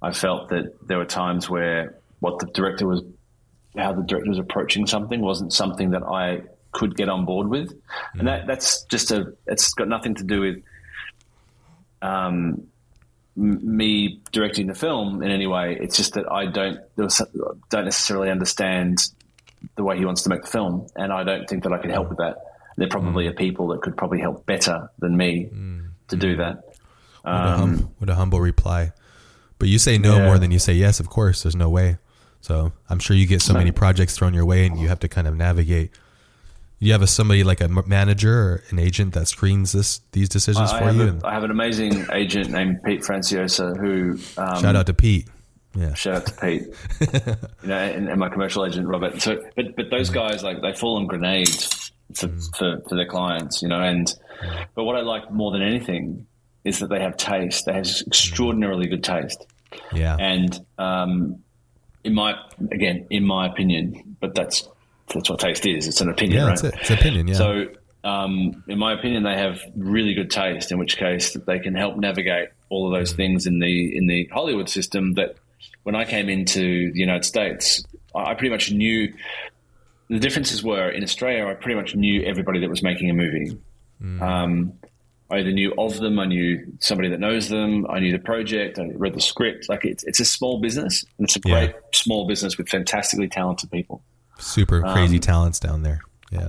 I 0.00 0.12
felt 0.12 0.50
that 0.50 0.86
there 0.88 0.98
were 0.98 1.04
times 1.06 1.48
where 1.48 1.96
what 2.20 2.38
the 2.40 2.46
director 2.46 2.86
was, 2.86 3.02
how 3.76 3.92
the 3.92 4.02
director 4.02 4.28
was 4.30 4.38
approaching 4.38 4.86
something, 4.86 5.20
wasn't 5.20 5.52
something 5.52 5.90
that 5.90 6.02
I 6.02 6.42
could 6.72 6.96
get 6.96 7.08
on 7.08 7.24
board 7.24 7.48
with, 7.48 7.72
and 8.14 8.26
that 8.28 8.46
that's 8.46 8.82
just 8.84 9.10
a. 9.12 9.32
It's 9.46 9.74
got 9.74 9.88
nothing 9.88 10.14
to 10.16 10.24
do 10.24 10.40
with 10.40 10.62
um, 12.00 12.66
m- 13.36 13.76
me 13.76 14.20
directing 14.32 14.66
the 14.66 14.74
film 14.74 15.22
in 15.22 15.30
any 15.30 15.46
way. 15.46 15.76
It's 15.80 15.96
just 15.96 16.14
that 16.14 16.30
I 16.30 16.46
don't 16.46 16.78
there 16.96 17.04
was, 17.04 17.16
some- 17.16 17.60
don't 17.70 17.84
necessarily 17.84 18.30
understand 18.30 18.98
the 19.76 19.84
way 19.84 19.98
he 19.98 20.04
wants 20.04 20.22
to 20.22 20.28
make 20.28 20.42
the 20.42 20.48
film, 20.48 20.86
and 20.96 21.12
I 21.12 21.24
don't 21.24 21.48
think 21.48 21.62
that 21.64 21.72
I 21.72 21.78
could 21.78 21.90
help 21.90 22.08
with 22.08 22.18
that. 22.18 22.36
There 22.76 22.88
probably 22.88 23.26
mm. 23.26 23.30
are 23.30 23.34
people 23.34 23.68
that 23.68 23.82
could 23.82 23.96
probably 23.96 24.20
help 24.20 24.46
better 24.46 24.90
than 24.98 25.16
me 25.16 25.50
mm. 25.52 25.90
to 26.08 26.16
do 26.16 26.34
mm. 26.34 26.38
that. 26.38 26.64
what, 27.22 27.32
a 27.32 27.36
um, 27.36 27.58
hum, 27.58 27.94
what 27.98 28.10
a 28.10 28.14
humble 28.14 28.40
reply. 28.40 28.92
But 29.58 29.68
you 29.68 29.78
say 29.78 29.98
no 29.98 30.14
um, 30.14 30.18
Yeah. 30.18 30.26
more 30.26 30.38
than 30.38 30.50
you 30.50 30.58
say 30.58 30.72
yes. 30.72 30.98
Of 30.98 31.08
course, 31.08 31.42
there's 31.42 31.54
no 31.54 31.68
way. 31.68 31.98
So 32.40 32.72
I'm 32.90 32.98
sure 32.98 33.16
you 33.16 33.26
get 33.26 33.40
so 33.40 33.54
many 33.54 33.70
projects 33.70 34.16
thrown 34.16 34.34
your 34.34 34.44
way, 34.44 34.66
and 34.66 34.78
you 34.78 34.88
have 34.88 34.98
to 35.00 35.08
kind 35.08 35.28
of 35.28 35.36
navigate. 35.36 35.92
You 36.82 36.90
have 36.90 37.02
a 37.02 37.06
somebody 37.06 37.44
like 37.44 37.60
a 37.60 37.68
manager 37.68 38.36
or 38.36 38.62
an 38.70 38.80
agent 38.80 39.14
that 39.14 39.28
screens 39.28 39.70
this 39.70 40.00
these 40.10 40.28
decisions 40.28 40.72
I 40.72 40.80
for 40.80 40.90
you. 40.90 41.02
a, 41.02 41.06
and 41.06 41.22
I 41.22 41.32
have 41.32 41.44
an 41.44 41.52
amazing 41.52 42.06
agent 42.12 42.50
named 42.50 42.82
Pete 42.82 43.02
Franciosa 43.02 43.78
who 43.78 44.18
um, 44.36 44.60
shout 44.60 44.74
out 44.74 44.86
to 44.86 44.92
Pete. 44.92 45.28
Yeah. 45.76 45.94
Shout 45.94 46.14
out 46.16 46.26
to 46.26 46.32
Pete, 46.32 46.62
you 47.62 47.68
know, 47.68 47.78
and, 47.78 48.08
and, 48.08 48.18
my 48.18 48.28
commercial 48.28 48.66
agent 48.66 48.88
Robert. 48.88 49.22
So, 49.22 49.40
but 49.54 49.76
but 49.76 49.90
those 49.90 50.10
guys 50.10 50.42
like 50.42 50.60
they 50.60 50.72
fall 50.72 50.96
on 50.96 51.06
grenades 51.06 51.92
for, 52.14 52.26
mm. 52.26 52.56
for, 52.58 52.82
for 52.88 52.96
their 52.96 53.06
clients, 53.06 53.62
you 53.62 53.68
know. 53.68 53.80
And 53.80 54.12
but 54.74 54.82
what 54.82 54.96
I 54.96 55.02
like 55.02 55.30
more 55.30 55.52
than 55.52 55.62
anything 55.62 56.26
is 56.64 56.80
that 56.80 56.88
they 56.88 56.98
have 56.98 57.16
taste. 57.16 57.64
They 57.64 57.74
have 57.74 57.86
extraordinarily 58.08 58.88
good 58.88 59.04
taste. 59.04 59.46
Yeah. 59.94 60.16
And 60.18 60.58
um, 60.78 61.44
in 62.02 62.12
my 62.12 62.34
again, 62.72 63.06
in 63.08 63.24
my 63.24 63.46
opinion, 63.46 64.16
but 64.18 64.34
that's 64.34 64.68
that's 65.08 65.30
what 65.30 65.40
taste 65.40 65.66
is. 65.66 65.86
It's 65.86 66.00
an 66.00 66.08
opinion, 66.08 66.42
yeah, 66.42 66.48
right? 66.48 66.64
It. 66.64 66.74
It's 66.80 66.90
opinion. 66.90 67.28
Yeah. 67.28 67.34
So, 67.34 67.66
um, 68.04 68.64
in 68.68 68.78
my 68.78 68.92
opinion, 68.92 69.22
they 69.22 69.36
have 69.36 69.60
really 69.76 70.14
good 70.14 70.30
taste. 70.30 70.72
In 70.72 70.78
which 70.78 70.96
case, 70.96 71.34
they 71.46 71.58
can 71.58 71.74
help 71.74 71.96
navigate 71.96 72.48
all 72.68 72.86
of 72.86 72.98
those 72.98 73.12
things 73.12 73.46
in 73.46 73.58
the 73.58 73.96
in 73.96 74.06
the 74.06 74.28
Hollywood 74.32 74.68
system. 74.68 75.14
That 75.14 75.36
when 75.82 75.94
I 75.94 76.04
came 76.04 76.28
into 76.28 76.92
the 76.92 76.98
United 76.98 77.24
States, 77.24 77.84
I 78.14 78.34
pretty 78.34 78.50
much 78.50 78.70
knew. 78.72 79.12
The 80.08 80.18
differences 80.18 80.62
were 80.62 80.90
in 80.90 81.02
Australia. 81.02 81.46
I 81.46 81.54
pretty 81.54 81.80
much 81.80 81.94
knew 81.94 82.22
everybody 82.24 82.60
that 82.60 82.68
was 82.68 82.82
making 82.82 83.08
a 83.08 83.14
movie. 83.14 83.56
Mm. 84.02 84.20
Um, 84.20 84.72
I 85.32 85.38
either 85.38 85.52
knew 85.52 85.72
of 85.78 85.96
them, 85.96 86.18
I 86.18 86.26
knew 86.26 86.66
somebody 86.80 87.08
that 87.08 87.18
knows 87.18 87.48
them, 87.48 87.86
I 87.88 88.00
knew 88.00 88.12
the 88.12 88.18
project, 88.18 88.78
I 88.78 88.90
read 88.94 89.14
the 89.14 89.20
script. 89.20 89.66
Like 89.70 89.86
it's, 89.86 90.04
it's 90.04 90.20
a 90.20 90.26
small 90.26 90.60
business, 90.60 91.06
and 91.16 91.24
it's 91.24 91.36
a 91.36 91.40
great 91.40 91.70
yeah. 91.70 91.76
small 91.94 92.26
business 92.26 92.58
with 92.58 92.68
fantastically 92.68 93.28
talented 93.28 93.70
people. 93.70 94.02
Super 94.42 94.82
crazy 94.82 95.16
um, 95.16 95.20
talents 95.20 95.60
down 95.60 95.82
there. 95.82 96.00
Yeah. 96.30 96.48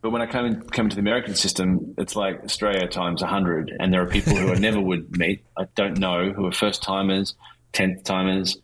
But 0.00 0.10
when 0.10 0.22
I 0.22 0.26
come, 0.26 0.46
in, 0.46 0.62
come 0.62 0.86
into 0.86 0.96
the 0.96 1.00
American 1.00 1.34
system, 1.34 1.94
it's 1.98 2.14
like 2.14 2.42
Australia 2.44 2.86
times 2.86 3.20
100. 3.20 3.76
And 3.78 3.92
there 3.92 4.00
are 4.00 4.06
people 4.06 4.34
who 4.34 4.52
I 4.52 4.54
never 4.58 4.80
would 4.80 5.18
meet, 5.18 5.44
I 5.56 5.66
don't 5.74 5.98
know, 5.98 6.32
who 6.32 6.46
are 6.46 6.52
first 6.52 6.82
timers, 6.82 7.34
10th 7.72 8.04
timers, 8.04 8.56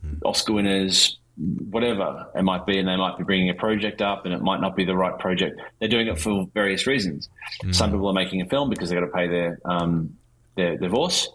hmm. 0.00 0.14
Oscar 0.24 0.54
winners, 0.54 1.18
whatever 1.36 2.26
it 2.34 2.42
might 2.42 2.66
be, 2.66 2.78
and 2.78 2.88
they 2.88 2.96
might 2.96 3.16
be 3.18 3.24
bringing 3.24 3.50
a 3.50 3.54
project 3.54 4.02
up, 4.02 4.24
and 4.24 4.34
it 4.34 4.42
might 4.42 4.60
not 4.60 4.76
be 4.76 4.84
the 4.84 4.96
right 4.96 5.18
project. 5.18 5.60
They're 5.78 5.88
doing 5.88 6.08
it 6.08 6.18
for 6.18 6.46
various 6.54 6.86
reasons. 6.86 7.28
Mm. 7.62 7.74
Some 7.74 7.90
people 7.90 8.08
are 8.08 8.12
making 8.12 8.42
a 8.42 8.46
film 8.46 8.70
because 8.70 8.90
they've 8.90 9.00
got 9.00 9.06
to 9.06 9.12
pay 9.12 9.28
their 9.28 9.58
um, 9.64 10.16
their 10.56 10.76
divorce. 10.76 11.28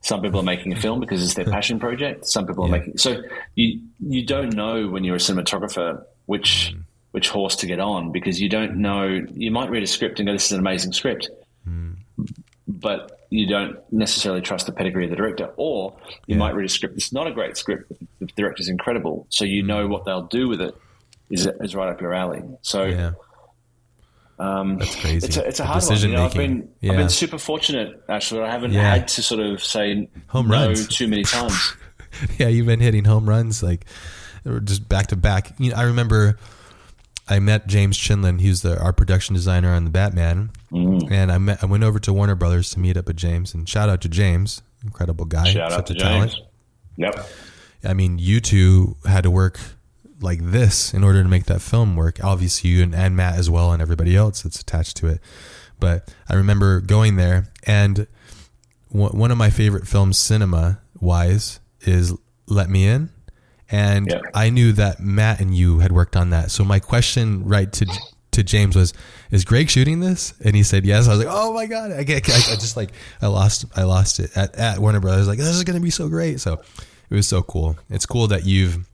Some 0.00 0.22
people 0.22 0.40
are 0.40 0.44
making 0.44 0.72
a 0.72 0.80
film 0.80 0.98
because 0.98 1.22
it's 1.22 1.34
their 1.34 1.44
passion 1.50 1.78
project. 1.78 2.26
Some 2.26 2.46
people 2.46 2.66
yeah. 2.66 2.74
are 2.74 2.78
making 2.78 2.98
so 2.98 3.22
you 3.54 3.80
you 4.00 4.26
don't 4.26 4.54
know 4.54 4.88
when 4.88 5.04
you're 5.04 5.16
a 5.16 5.20
cinematographer 5.20 6.04
which 6.26 6.72
mm. 6.74 6.82
which 7.12 7.28
horse 7.28 7.56
to 7.56 7.66
get 7.66 7.80
on 7.80 8.12
because 8.12 8.40
you 8.40 8.48
don't 8.48 8.76
know. 8.76 9.24
You 9.32 9.50
might 9.50 9.70
read 9.70 9.82
a 9.82 9.86
script 9.86 10.18
and 10.20 10.26
go, 10.26 10.32
"This 10.32 10.46
is 10.46 10.52
an 10.52 10.60
amazing 10.60 10.92
script," 10.92 11.30
mm. 11.68 11.96
but 12.66 13.26
you 13.30 13.46
don't 13.46 13.78
necessarily 13.92 14.40
trust 14.40 14.66
the 14.66 14.72
pedigree 14.72 15.04
of 15.04 15.10
the 15.10 15.16
director. 15.16 15.52
Or 15.56 15.96
you 16.26 16.34
yeah. 16.34 16.38
might 16.38 16.54
read 16.54 16.66
a 16.66 16.68
script 16.68 16.94
that's 16.94 17.12
not 17.12 17.26
a 17.26 17.32
great 17.32 17.56
script, 17.56 17.88
but 17.88 17.98
the 18.20 18.26
director's 18.36 18.68
incredible, 18.68 19.26
so 19.30 19.44
you 19.44 19.62
know 19.62 19.86
what 19.86 20.04
they'll 20.04 20.22
do 20.22 20.48
with 20.48 20.60
it 20.60 20.74
is 21.30 21.48
is 21.60 21.74
right 21.74 21.88
up 21.88 22.00
your 22.00 22.14
alley. 22.14 22.42
So. 22.62 22.84
Yeah. 22.84 23.12
Um, 24.36 24.78
That's 24.78 24.96
crazy. 24.96 25.26
It's 25.28 25.36
a, 25.36 25.46
it's 25.46 25.60
a 25.60 25.64
hard 25.64 25.84
one. 25.84 25.96
You 26.00 26.08
know, 26.08 26.24
I've 26.24 26.34
been 26.34 26.68
yeah. 26.80 26.90
I've 26.90 26.98
been 26.98 27.08
super 27.08 27.38
fortunate 27.38 28.02
actually. 28.08 28.42
I 28.42 28.50
haven't 28.50 28.72
yeah. 28.72 28.94
had 28.94 29.06
to 29.06 29.22
sort 29.22 29.40
of 29.40 29.62
say 29.62 30.08
home 30.26 30.48
no 30.48 30.66
runs 30.66 30.88
too 30.88 31.06
many 31.06 31.22
times. 31.22 31.74
yeah, 32.36 32.48
you've 32.48 32.66
been 32.66 32.80
hitting 32.80 33.04
home 33.04 33.28
runs 33.28 33.62
like 33.62 33.86
just 34.64 34.88
back 34.88 35.08
to 35.08 35.16
back. 35.16 35.54
You 35.58 35.70
know, 35.70 35.76
I 35.76 35.82
remember 35.82 36.38
I 37.28 37.38
met 37.38 37.66
James 37.66 37.98
Chinlund. 37.98 38.40
He's 38.40 38.62
the 38.62 38.78
our 38.78 38.92
production 38.92 39.34
designer 39.34 39.72
on 39.72 39.84
the 39.84 39.90
Batman, 39.90 40.50
mm. 40.70 41.10
and 41.10 41.32
I 41.32 41.38
met 41.38 41.62
I 41.62 41.66
went 41.66 41.84
over 41.84 41.98
to 42.00 42.12
Warner 42.12 42.34
Brothers 42.34 42.70
to 42.70 42.80
meet 42.80 42.96
up 42.96 43.06
with 43.06 43.16
James. 43.16 43.54
And 43.54 43.68
shout 43.68 43.88
out 43.88 44.00
to 44.02 44.08
James, 44.08 44.62
incredible 44.82 45.24
guy, 45.24 45.44
shout 45.44 45.72
such 45.72 45.90
a 45.90 45.94
James. 45.94 46.34
talent. 46.34 46.36
Yep. 46.96 47.28
I 47.84 47.94
mean, 47.94 48.18
you 48.18 48.40
two 48.40 48.96
had 49.06 49.24
to 49.24 49.30
work 49.30 49.58
like 50.20 50.40
this 50.42 50.94
in 50.94 51.02
order 51.02 51.22
to 51.22 51.28
make 51.28 51.44
that 51.46 51.60
film 51.60 51.96
work. 51.96 52.22
Obviously, 52.22 52.70
you 52.70 52.82
and, 52.82 52.94
and 52.94 53.16
Matt 53.16 53.38
as 53.38 53.48
well, 53.48 53.72
and 53.72 53.80
everybody 53.80 54.16
else 54.16 54.42
that's 54.42 54.60
attached 54.60 54.96
to 54.98 55.08
it. 55.08 55.20
But 55.80 56.12
I 56.28 56.34
remember 56.34 56.80
going 56.80 57.16
there, 57.16 57.48
and 57.64 58.06
one 58.90 59.30
of 59.30 59.36
my 59.36 59.50
favorite 59.50 59.88
films, 59.88 60.18
cinema 60.18 60.80
wise, 61.00 61.58
is 61.80 62.14
Let 62.46 62.70
Me 62.70 62.86
In 62.86 63.10
and 63.70 64.08
yeah. 64.08 64.20
I 64.34 64.50
knew 64.50 64.72
that 64.72 65.00
Matt 65.00 65.40
and 65.40 65.54
you 65.54 65.78
had 65.78 65.92
worked 65.92 66.16
on 66.16 66.30
that. 66.30 66.50
So 66.50 66.64
my 66.64 66.80
question, 66.80 67.44
right 67.44 67.72
to 67.72 67.86
to 68.32 68.42
James 68.42 68.76
was, 68.76 68.92
"Is 69.30 69.44
Greig 69.44 69.70
shooting 69.70 70.00
this?" 70.00 70.34
And 70.44 70.54
he 70.54 70.62
said 70.62 70.84
yes. 70.84 71.06
I 71.08 71.10
was 71.10 71.18
like, 71.18 71.28
"Oh 71.30 71.52
my 71.52 71.66
god!" 71.66 71.92
I, 71.92 72.02
get, 72.02 72.28
I, 72.28 72.34
I 72.34 72.56
just 72.56 72.76
like 72.76 72.90
I 73.22 73.28
lost 73.28 73.64
I 73.76 73.84
lost 73.84 74.20
it 74.20 74.36
at, 74.36 74.54
at 74.56 74.78
Warner 74.78 75.00
Brothers. 75.00 75.26
Like 75.26 75.38
this 75.38 75.48
is 75.48 75.64
going 75.64 75.78
to 75.78 75.82
be 75.82 75.90
so 75.90 76.08
great. 76.08 76.40
So 76.40 76.60
it 77.10 77.14
was 77.14 77.26
so 77.26 77.42
cool. 77.42 77.76
It's 77.90 78.06
cool 78.06 78.26
that 78.28 78.44
you've 78.44 78.86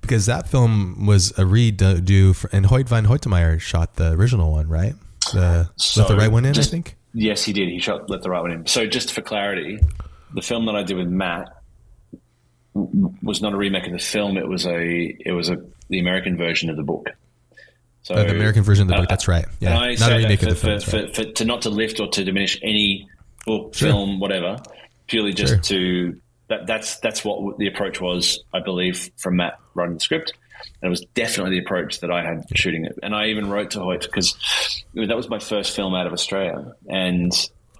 because 0.00 0.26
that 0.26 0.48
film 0.48 1.06
was 1.06 1.30
a 1.32 1.42
redo 1.42 2.34
for, 2.34 2.50
and 2.52 2.66
Hoyte 2.66 2.88
van 2.88 3.06
Hoytema 3.06 3.60
shot 3.60 3.94
the 3.96 4.12
original 4.12 4.50
one, 4.50 4.68
right? 4.68 4.94
The 5.32 5.70
so 5.76 6.02
let 6.02 6.08
the 6.08 6.16
right 6.16 6.30
one 6.30 6.44
in, 6.44 6.52
just, 6.52 6.70
I 6.70 6.72
think. 6.72 6.96
Yes, 7.14 7.44
he 7.44 7.52
did. 7.52 7.68
He 7.68 7.78
shot 7.78 8.10
let 8.10 8.22
the 8.22 8.30
right 8.30 8.40
one 8.40 8.50
in. 8.50 8.66
So 8.66 8.86
just 8.86 9.12
for 9.12 9.22
clarity, 9.22 9.78
the 10.34 10.42
film 10.42 10.66
that 10.66 10.74
I 10.74 10.82
did 10.82 10.96
with 10.96 11.08
Matt 11.08 11.61
was 12.74 13.42
not 13.42 13.52
a 13.52 13.56
remake 13.56 13.86
of 13.86 13.92
the 13.92 13.98
film. 13.98 14.36
It 14.36 14.48
was 14.48 14.66
a 14.66 15.16
it 15.20 15.32
was 15.32 15.50
a 15.50 15.56
the 15.88 15.98
American 15.98 16.36
version 16.36 16.70
of 16.70 16.76
the 16.76 16.82
book. 16.82 17.10
So 18.02 18.14
the 18.14 18.30
American 18.30 18.62
version 18.62 18.82
of 18.82 18.88
the 18.88 18.94
book. 18.94 19.04
Uh, 19.04 19.10
that's 19.10 19.28
right. 19.28 19.46
Yeah, 19.60 19.94
not 19.94 20.12
a 20.12 20.16
remake 20.16 20.40
for, 20.40 20.48
of 20.48 20.60
the 20.60 20.60
film. 20.60 20.80
For, 20.80 20.96
right. 20.96 21.14
for, 21.14 21.24
to 21.24 21.44
not 21.44 21.62
to 21.62 21.70
lift 21.70 22.00
or 22.00 22.08
to 22.08 22.24
diminish 22.24 22.58
any 22.62 23.08
book, 23.46 23.74
sure. 23.74 23.88
film, 23.88 24.20
whatever. 24.20 24.58
Purely 25.06 25.32
just 25.32 25.52
sure. 25.52 25.60
to 25.60 26.20
that. 26.48 26.66
That's 26.66 26.98
that's 27.00 27.24
what 27.24 27.58
the 27.58 27.66
approach 27.68 28.00
was, 28.00 28.42
I 28.52 28.60
believe, 28.60 29.10
from 29.18 29.36
Matt 29.36 29.58
writing 29.74 29.94
the 29.94 30.00
script. 30.00 30.32
And 30.80 30.88
it 30.88 30.90
was 30.90 31.04
definitely 31.14 31.58
the 31.58 31.64
approach 31.64 32.00
that 32.00 32.10
I 32.10 32.24
had 32.24 32.46
shooting 32.54 32.84
it. 32.84 32.98
And 33.02 33.14
I 33.14 33.26
even 33.26 33.50
wrote 33.50 33.72
to 33.72 33.80
Hoyte 33.80 34.02
because 34.02 34.36
that 34.94 35.16
was 35.16 35.28
my 35.28 35.40
first 35.40 35.74
film 35.74 35.94
out 35.94 36.06
of 36.06 36.12
Australia. 36.12 36.74
And 36.88 37.32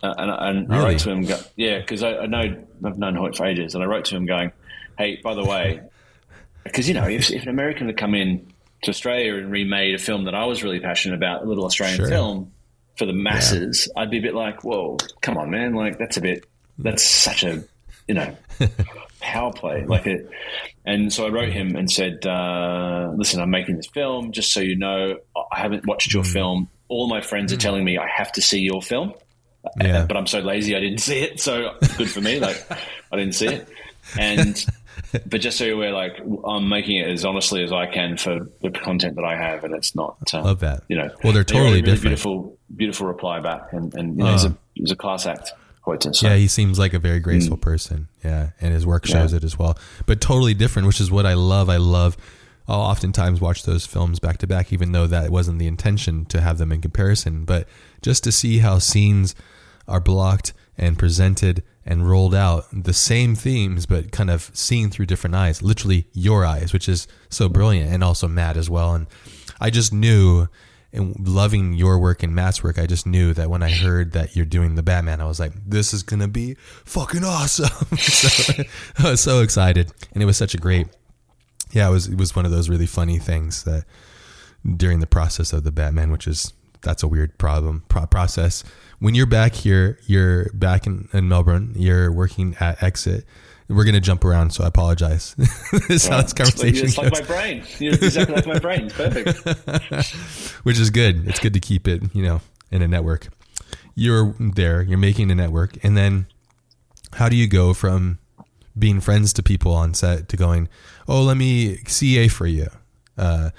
uh, 0.02 0.14
and, 0.18 0.30
and 0.30 0.68
really? 0.68 0.80
I 0.80 0.88
wrote 0.88 0.98
to 1.00 1.10
him, 1.10 1.24
go, 1.24 1.38
yeah, 1.56 1.78
because 1.78 2.02
I, 2.02 2.16
I 2.18 2.26
know 2.26 2.64
I've 2.84 2.98
known 2.98 3.14
Hoyte 3.14 3.36
for 3.36 3.46
ages, 3.46 3.74
and 3.74 3.84
I 3.84 3.86
wrote 3.86 4.06
to 4.06 4.16
him 4.16 4.26
going, 4.26 4.52
Hey, 4.98 5.20
by 5.22 5.34
the 5.34 5.44
way, 5.44 5.80
because 6.64 6.88
you 6.88 6.94
know, 6.94 7.08
if, 7.08 7.30
if, 7.30 7.42
an 7.42 7.48
American 7.48 7.86
had 7.86 7.96
come 7.96 8.14
in 8.14 8.52
to 8.82 8.90
Australia 8.90 9.36
and 9.36 9.50
remade 9.50 9.94
a 9.94 9.98
film 9.98 10.24
that 10.24 10.34
I 10.34 10.44
was 10.46 10.62
really 10.62 10.80
passionate 10.80 11.16
about, 11.16 11.42
a 11.42 11.46
little 11.46 11.64
Australian 11.64 11.98
sure. 11.98 12.08
film 12.08 12.52
for 12.96 13.06
the 13.06 13.12
masses, 13.12 13.88
yeah. 13.94 14.02
I'd 14.02 14.10
be 14.10 14.18
a 14.18 14.22
bit 14.22 14.34
like, 14.34 14.64
"Whoa, 14.64 14.96
come 15.20 15.36
on, 15.36 15.50
man! 15.50 15.74
Like 15.74 15.98
that's 15.98 16.16
a 16.16 16.20
bit, 16.20 16.46
that's 16.78 17.02
such 17.02 17.44
a, 17.44 17.62
you 18.08 18.14
know, 18.14 18.36
power 19.20 19.52
play." 19.52 19.84
Like 19.84 20.06
it, 20.06 20.28
and 20.84 21.12
so 21.12 21.26
I 21.26 21.30
wrote 21.30 21.52
him 21.52 21.76
and 21.76 21.90
said, 21.90 22.26
uh, 22.26 23.12
"Listen, 23.16 23.40
I'm 23.40 23.50
making 23.50 23.76
this 23.76 23.86
film. 23.86 24.32
Just 24.32 24.52
so 24.52 24.60
you 24.60 24.76
know, 24.76 25.18
I 25.52 25.58
haven't 25.58 25.86
watched 25.86 26.12
your 26.12 26.24
mm. 26.24 26.32
film. 26.32 26.68
All 26.88 27.08
my 27.08 27.20
friends 27.20 27.52
mm. 27.52 27.56
are 27.56 27.60
telling 27.60 27.84
me 27.84 27.98
I 27.98 28.08
have 28.08 28.32
to 28.32 28.42
see 28.42 28.60
your 28.60 28.82
film." 28.82 29.14
Yeah. 29.80 30.06
but 30.06 30.16
I'm 30.16 30.26
so 30.26 30.40
lazy 30.40 30.74
I 30.74 30.80
didn't 30.80 30.98
see 30.98 31.20
it. 31.20 31.40
So 31.40 31.76
good 31.96 32.10
for 32.10 32.20
me. 32.20 32.40
Like 32.40 32.66
I 33.10 33.16
didn't 33.16 33.34
see 33.34 33.46
it. 33.46 33.68
And 34.18 34.66
but 35.26 35.40
just 35.40 35.58
so 35.58 35.64
you're 35.64 35.74
aware, 35.74 35.92
like 35.92 36.20
I'm 36.44 36.68
making 36.68 36.96
it 36.96 37.08
as 37.08 37.24
honestly 37.24 37.62
as 37.62 37.72
I 37.72 37.86
can 37.86 38.16
for 38.16 38.48
the 38.60 38.70
content 38.70 39.16
that 39.16 39.24
I 39.24 39.36
have, 39.36 39.64
and 39.64 39.74
it's 39.74 39.94
not. 39.94 40.16
Uh, 40.32 40.42
Love 40.42 40.60
that. 40.60 40.84
You 40.88 40.96
know, 40.96 41.10
well, 41.22 41.32
they're 41.32 41.44
totally 41.44 41.66
really 41.66 41.82
different. 41.82 42.02
Beautiful, 42.02 42.58
beautiful 42.74 43.06
reply 43.06 43.40
back, 43.40 43.72
and 43.72 43.94
and 43.94 44.16
you 44.16 44.24
know, 44.24 44.30
uh, 44.30 44.32
he's 44.32 44.44
a 44.44 44.56
he's 44.74 44.90
a 44.90 44.96
class 44.96 45.26
act. 45.26 45.52
So. 45.84 46.10
Yeah, 46.22 46.36
he 46.36 46.46
seems 46.46 46.78
like 46.78 46.94
a 46.94 47.00
very 47.00 47.18
graceful 47.18 47.56
mm. 47.56 47.60
person. 47.60 48.06
Yeah, 48.22 48.50
and 48.60 48.72
his 48.72 48.86
work 48.86 49.04
shows 49.04 49.32
yeah. 49.32 49.38
it 49.38 49.44
as 49.44 49.58
well. 49.58 49.76
But 50.06 50.20
totally 50.20 50.54
different, 50.54 50.86
which 50.86 51.00
is 51.00 51.10
what 51.10 51.26
I 51.26 51.34
love. 51.34 51.68
I 51.68 51.78
love. 51.78 52.16
I'll 52.68 52.80
oftentimes 52.80 53.40
watch 53.40 53.64
those 53.64 53.84
films 53.84 54.20
back 54.20 54.38
to 54.38 54.46
back, 54.46 54.72
even 54.72 54.92
though 54.92 55.08
that 55.08 55.30
wasn't 55.30 55.58
the 55.58 55.66
intention 55.66 56.24
to 56.26 56.40
have 56.40 56.58
them 56.58 56.70
in 56.70 56.80
comparison. 56.80 57.44
But 57.44 57.66
just 58.00 58.22
to 58.24 58.30
see 58.30 58.58
how 58.58 58.78
scenes 58.78 59.34
are 59.88 60.00
blocked 60.00 60.52
and 60.78 60.98
presented 60.98 61.62
and 61.84 62.08
rolled 62.08 62.34
out 62.34 62.64
the 62.72 62.92
same 62.92 63.34
themes, 63.34 63.86
but 63.86 64.12
kind 64.12 64.30
of 64.30 64.50
seen 64.54 64.90
through 64.90 65.06
different 65.06 65.34
eyes, 65.34 65.62
literally 65.62 66.06
your 66.12 66.44
eyes, 66.44 66.72
which 66.72 66.88
is 66.88 67.06
so 67.28 67.48
brilliant, 67.48 67.92
and 67.92 68.04
also 68.04 68.28
Matt 68.28 68.56
as 68.56 68.70
well. 68.70 68.94
And 68.94 69.06
I 69.60 69.70
just 69.70 69.92
knew, 69.92 70.48
and 70.92 71.16
loving 71.26 71.72
your 71.72 71.98
work 71.98 72.22
and 72.22 72.34
Matt's 72.34 72.62
work, 72.62 72.78
I 72.78 72.86
just 72.86 73.06
knew 73.06 73.34
that 73.34 73.50
when 73.50 73.62
I 73.62 73.70
heard 73.70 74.12
that 74.12 74.36
you're 74.36 74.46
doing 74.46 74.76
the 74.76 74.82
Batman, 74.82 75.20
I 75.20 75.26
was 75.26 75.40
like, 75.40 75.52
this 75.66 75.92
is 75.92 76.02
gonna 76.02 76.28
be 76.28 76.54
fucking 76.84 77.24
awesome. 77.24 77.96
so, 77.98 78.62
I 78.98 79.10
was 79.10 79.20
so 79.20 79.40
excited, 79.40 79.92
and 80.12 80.22
it 80.22 80.26
was 80.26 80.36
such 80.36 80.54
a 80.54 80.58
great. 80.58 80.86
Yeah, 81.72 81.88
it 81.88 81.92
was 81.92 82.06
it 82.06 82.18
was 82.18 82.36
one 82.36 82.44
of 82.44 82.50
those 82.52 82.68
really 82.68 82.86
funny 82.86 83.18
things 83.18 83.64
that 83.64 83.84
during 84.76 85.00
the 85.00 85.06
process 85.06 85.52
of 85.52 85.64
the 85.64 85.72
Batman, 85.72 86.12
which 86.12 86.28
is 86.28 86.52
that's 86.82 87.02
a 87.02 87.08
weird 87.08 87.38
problem 87.38 87.84
pro- 87.88 88.06
process 88.06 88.62
when 89.02 89.16
you're 89.16 89.26
back 89.26 89.52
here, 89.52 89.98
you're 90.06 90.48
back 90.54 90.86
in, 90.86 91.08
in 91.12 91.28
Melbourne, 91.28 91.72
you're 91.74 92.12
working 92.12 92.56
at 92.60 92.80
Exit. 92.80 93.24
We're 93.68 93.82
going 93.82 93.96
to 93.96 94.00
jump 94.00 94.24
around, 94.24 94.52
so 94.52 94.62
I 94.62 94.68
apologize. 94.68 95.34
this 95.88 96.08
well, 96.08 96.18
how 96.18 96.22
this 96.22 96.32
conversation 96.32 96.86
It's 96.86 96.98
like 96.98 97.12
my 97.12 97.20
brain. 97.22 97.64
You're 97.80 97.94
exactly 97.94 98.36
like 98.36 98.46
my 98.46 98.60
brain. 98.60 98.90
It's 98.92 98.94
perfect. 98.94 100.14
Which 100.64 100.78
is 100.78 100.90
good. 100.90 101.26
It's 101.26 101.40
good 101.40 101.52
to 101.54 101.60
keep 101.60 101.88
it, 101.88 102.14
you 102.14 102.22
know, 102.22 102.42
in 102.70 102.80
a 102.80 102.86
network. 102.86 103.28
You're 103.96 104.36
there, 104.38 104.82
you're 104.82 104.98
making 104.98 105.32
a 105.32 105.34
network, 105.34 105.82
and 105.82 105.96
then 105.96 106.26
how 107.14 107.28
do 107.28 107.34
you 107.34 107.48
go 107.48 107.74
from 107.74 108.20
being 108.78 109.00
friends 109.00 109.32
to 109.32 109.42
people 109.42 109.72
on 109.72 109.94
set 109.94 110.28
to 110.28 110.36
going, 110.36 110.68
oh, 111.08 111.22
let 111.22 111.36
me 111.36 111.78
CA 111.88 112.28
for 112.28 112.46
you. 112.46 112.68
Uh, 113.18 113.50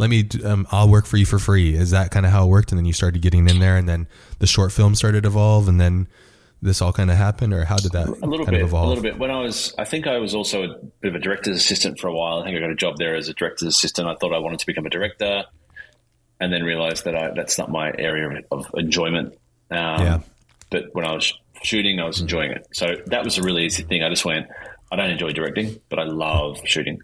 let 0.00 0.08
me, 0.08 0.26
um, 0.44 0.66
I'll 0.70 0.88
work 0.88 1.04
for 1.04 1.18
you 1.18 1.26
for 1.26 1.38
free. 1.38 1.74
Is 1.74 1.90
that 1.90 2.10
kind 2.10 2.24
of 2.24 2.32
how 2.32 2.46
it 2.46 2.48
worked? 2.48 2.72
And 2.72 2.78
then 2.78 2.86
you 2.86 2.94
started 2.94 3.20
getting 3.20 3.46
in 3.46 3.58
there, 3.58 3.76
and 3.76 3.86
then 3.86 4.08
the 4.38 4.46
short 4.46 4.72
film 4.72 4.94
started 4.94 5.24
to 5.24 5.28
evolve, 5.28 5.68
and 5.68 5.78
then 5.78 6.08
this 6.62 6.80
all 6.80 6.92
kind 6.92 7.10
of 7.10 7.18
happened, 7.18 7.52
or 7.52 7.64
how 7.66 7.76
did 7.76 7.92
that 7.92 8.08
a 8.08 8.26
little 8.26 8.46
bit, 8.46 8.62
a 8.62 8.66
little 8.66 9.02
bit. 9.02 9.18
When 9.18 9.30
I 9.30 9.40
was, 9.42 9.74
I 9.78 9.84
think 9.84 10.06
I 10.06 10.18
was 10.18 10.34
also 10.34 10.62
a 10.64 10.74
bit 11.02 11.10
of 11.10 11.14
a 11.14 11.18
director's 11.18 11.56
assistant 11.56 12.00
for 12.00 12.08
a 12.08 12.14
while. 12.14 12.40
I 12.40 12.44
think 12.44 12.56
I 12.56 12.60
got 12.60 12.70
a 12.70 12.74
job 12.74 12.96
there 12.96 13.14
as 13.14 13.28
a 13.28 13.34
director's 13.34 13.68
assistant. 13.68 14.08
I 14.08 14.14
thought 14.14 14.34
I 14.34 14.38
wanted 14.38 14.58
to 14.60 14.66
become 14.66 14.86
a 14.86 14.90
director, 14.90 15.44
and 16.40 16.50
then 16.50 16.62
realized 16.64 17.04
that 17.04 17.14
I, 17.14 17.32
that's 17.36 17.58
not 17.58 17.70
my 17.70 17.92
area 17.98 18.42
of 18.50 18.66
enjoyment. 18.74 19.34
Um, 19.70 20.00
yeah. 20.00 20.20
But 20.70 20.94
when 20.94 21.04
I 21.04 21.12
was 21.12 21.32
shooting, 21.62 22.00
I 22.00 22.06
was 22.06 22.20
enjoying 22.20 22.52
it. 22.52 22.66
So 22.72 22.96
that 23.06 23.22
was 23.22 23.36
a 23.36 23.42
really 23.42 23.66
easy 23.66 23.82
thing. 23.82 24.02
I 24.02 24.08
just 24.08 24.24
went. 24.24 24.46
I 24.90 24.96
don't 24.96 25.10
enjoy 25.10 25.32
directing, 25.32 25.80
but 25.88 25.98
I 25.98 26.04
love 26.04 26.60
shooting. 26.64 27.02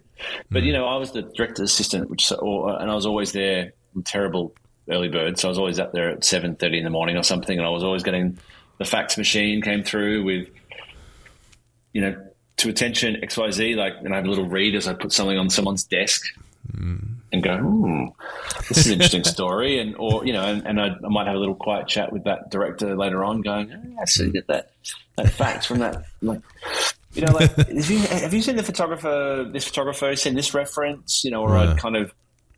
But 0.51 0.63
you 0.63 0.71
mm. 0.71 0.77
know, 0.77 0.85
I 0.85 0.97
was 0.97 1.11
the 1.11 1.21
director's 1.21 1.71
assistant, 1.71 2.09
which 2.09 2.31
or, 2.31 2.79
and 2.79 2.91
I 2.91 2.95
was 2.95 3.05
always 3.05 3.31
there. 3.31 3.73
I'm 3.95 4.03
terrible 4.03 4.53
early 4.89 5.09
bird, 5.09 5.39
so 5.39 5.47
I 5.47 5.49
was 5.49 5.57
always 5.57 5.79
up 5.79 5.93
there 5.93 6.09
at 6.09 6.23
seven 6.23 6.55
thirty 6.55 6.77
in 6.77 6.83
the 6.83 6.89
morning 6.89 7.17
or 7.17 7.23
something, 7.23 7.57
and 7.57 7.65
I 7.65 7.69
was 7.69 7.83
always 7.83 8.03
getting 8.03 8.37
the 8.77 8.85
fax 8.85 9.17
machine 9.17 9.61
came 9.61 9.83
through 9.83 10.23
with, 10.23 10.49
you 11.93 12.01
know, 12.01 12.27
to 12.57 12.69
attention 12.69 13.15
XYZ, 13.21 13.75
like, 13.75 13.93
and 14.03 14.13
I 14.13 14.17
have 14.17 14.25
a 14.25 14.29
little 14.29 14.47
read 14.47 14.75
as 14.75 14.87
I 14.87 14.93
put 14.93 15.11
something 15.11 15.37
on 15.37 15.49
someone's 15.49 15.83
desk 15.83 16.23
mm. 16.71 17.03
and 17.31 17.43
go, 17.43 17.57
hmm, 17.57 18.05
this 18.67 18.79
is 18.79 18.87
an 18.87 18.93
interesting 18.93 19.23
story. 19.25 19.79
And, 19.79 19.95
or, 19.97 20.25
you 20.25 20.33
know, 20.33 20.43
and, 20.43 20.65
and 20.65 20.81
I, 20.81 20.87
I, 20.87 21.07
might 21.07 21.27
have 21.27 21.35
a 21.35 21.39
little 21.39 21.55
quiet 21.55 21.87
chat 21.87 22.11
with 22.11 22.23
that 22.23 22.49
director 22.49 22.95
later 22.95 23.23
on 23.23 23.41
going, 23.41 23.71
oh, 23.71 24.01
I 24.01 24.05
see 24.05 24.29
that, 24.31 24.47
that, 24.47 24.71
that 25.17 25.29
fax 25.31 25.65
from 25.65 25.79
that, 25.79 26.03
like, 26.21 26.41
you 27.17 27.25
know, 27.25 27.33
like, 27.33 27.55
have 27.55 27.89
you, 27.89 27.99
have 27.99 28.33
you 28.33 28.41
seen 28.41 28.55
the 28.55 28.63
photographer, 28.63 29.49
this 29.51 29.65
photographer, 29.65 30.15
seen 30.15 30.35
this 30.35 30.53
reference, 30.53 31.23
you 31.23 31.31
know, 31.31 31.41
or 31.41 31.49
yeah. 31.49 31.71
I'd 31.71 31.77
kind 31.77 31.95
of, 31.95 32.13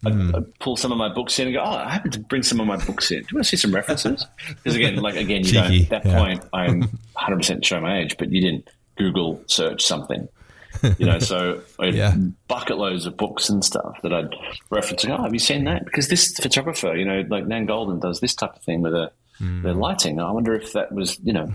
I'd, 0.05 0.13
mm. 0.13 0.35
I'd, 0.35 0.59
pull 0.59 0.75
some 0.75 0.91
of 0.91 0.97
my 0.97 1.11
books 1.13 1.39
in 1.39 1.47
and 1.47 1.55
go, 1.55 1.61
oh, 1.61 1.77
I 1.77 1.89
happen 1.89 2.11
to 2.11 2.19
bring 2.19 2.43
some 2.43 2.59
of 2.59 2.67
my 2.67 2.77
books 2.77 3.11
in. 3.11 3.19
Do 3.19 3.27
you 3.31 3.35
want 3.37 3.45
to 3.45 3.49
see 3.49 3.57
some 3.57 3.73
references? 3.73 4.25
Because 4.47 4.75
again, 4.75 4.97
like 4.97 5.15
again, 5.15 5.45
you 5.45 5.53
Cheeky, 5.53 5.85
don't, 5.85 5.93
at 5.93 6.03
that 6.03 6.05
yeah. 6.05 6.19
point, 6.19 6.43
I'm 6.53 6.79
100 7.13 7.37
percent 7.37 7.65
show 7.65 7.79
my 7.79 7.99
age, 7.99 8.17
but 8.17 8.31
you 8.31 8.41
didn't 8.41 8.69
Google 8.97 9.41
search 9.47 9.85
something, 9.85 10.27
you 10.97 11.05
know. 11.05 11.19
So 11.19 11.61
I 11.79 11.85
had 11.87 11.95
yeah. 11.95 12.15
bucket 12.47 12.77
loads 12.77 13.05
of 13.05 13.17
books 13.17 13.49
and 13.49 13.63
stuff 13.63 13.99
that 14.03 14.13
I'd 14.13 14.33
reference. 14.69 15.05
Oh, 15.05 15.21
have 15.21 15.33
you 15.33 15.39
seen 15.39 15.65
that? 15.65 15.85
Because 15.85 16.07
this 16.07 16.33
photographer, 16.37 16.95
you 16.95 17.05
know, 17.05 17.23
like 17.29 17.47
Nan 17.47 17.67
Goldin 17.67 18.01
does 18.01 18.19
this 18.19 18.35
type 18.35 18.55
of 18.55 18.61
thing 18.63 18.81
with 18.81 18.91
the 18.91 19.11
mm. 19.39 19.63
the 19.63 19.73
lighting. 19.73 20.19
I 20.19 20.31
wonder 20.31 20.53
if 20.53 20.73
that 20.73 20.91
was, 20.91 21.19
you 21.23 21.33
know, 21.33 21.53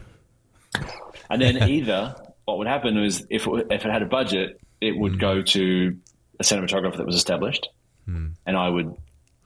and 1.31 1.41
then 1.41 1.63
either 1.69 2.15
what 2.45 2.59
would 2.59 2.67
happen 2.67 3.01
was 3.01 3.27
if 3.31 3.47
it, 3.47 3.67
if 3.71 3.85
it 3.85 3.91
had 3.91 4.03
a 4.03 4.07
budget, 4.07 4.61
it 4.81 4.97
would 4.97 5.15
mm. 5.15 5.21
go 5.21 5.43
to 5.43 5.97
a 6.41 6.43
cinematographer 6.43 6.97
that 6.97 7.07
was 7.07 7.17
established 7.17 7.69
mm. 8.09 8.33
and 8.47 8.57
I 8.57 8.69
would 8.69 8.97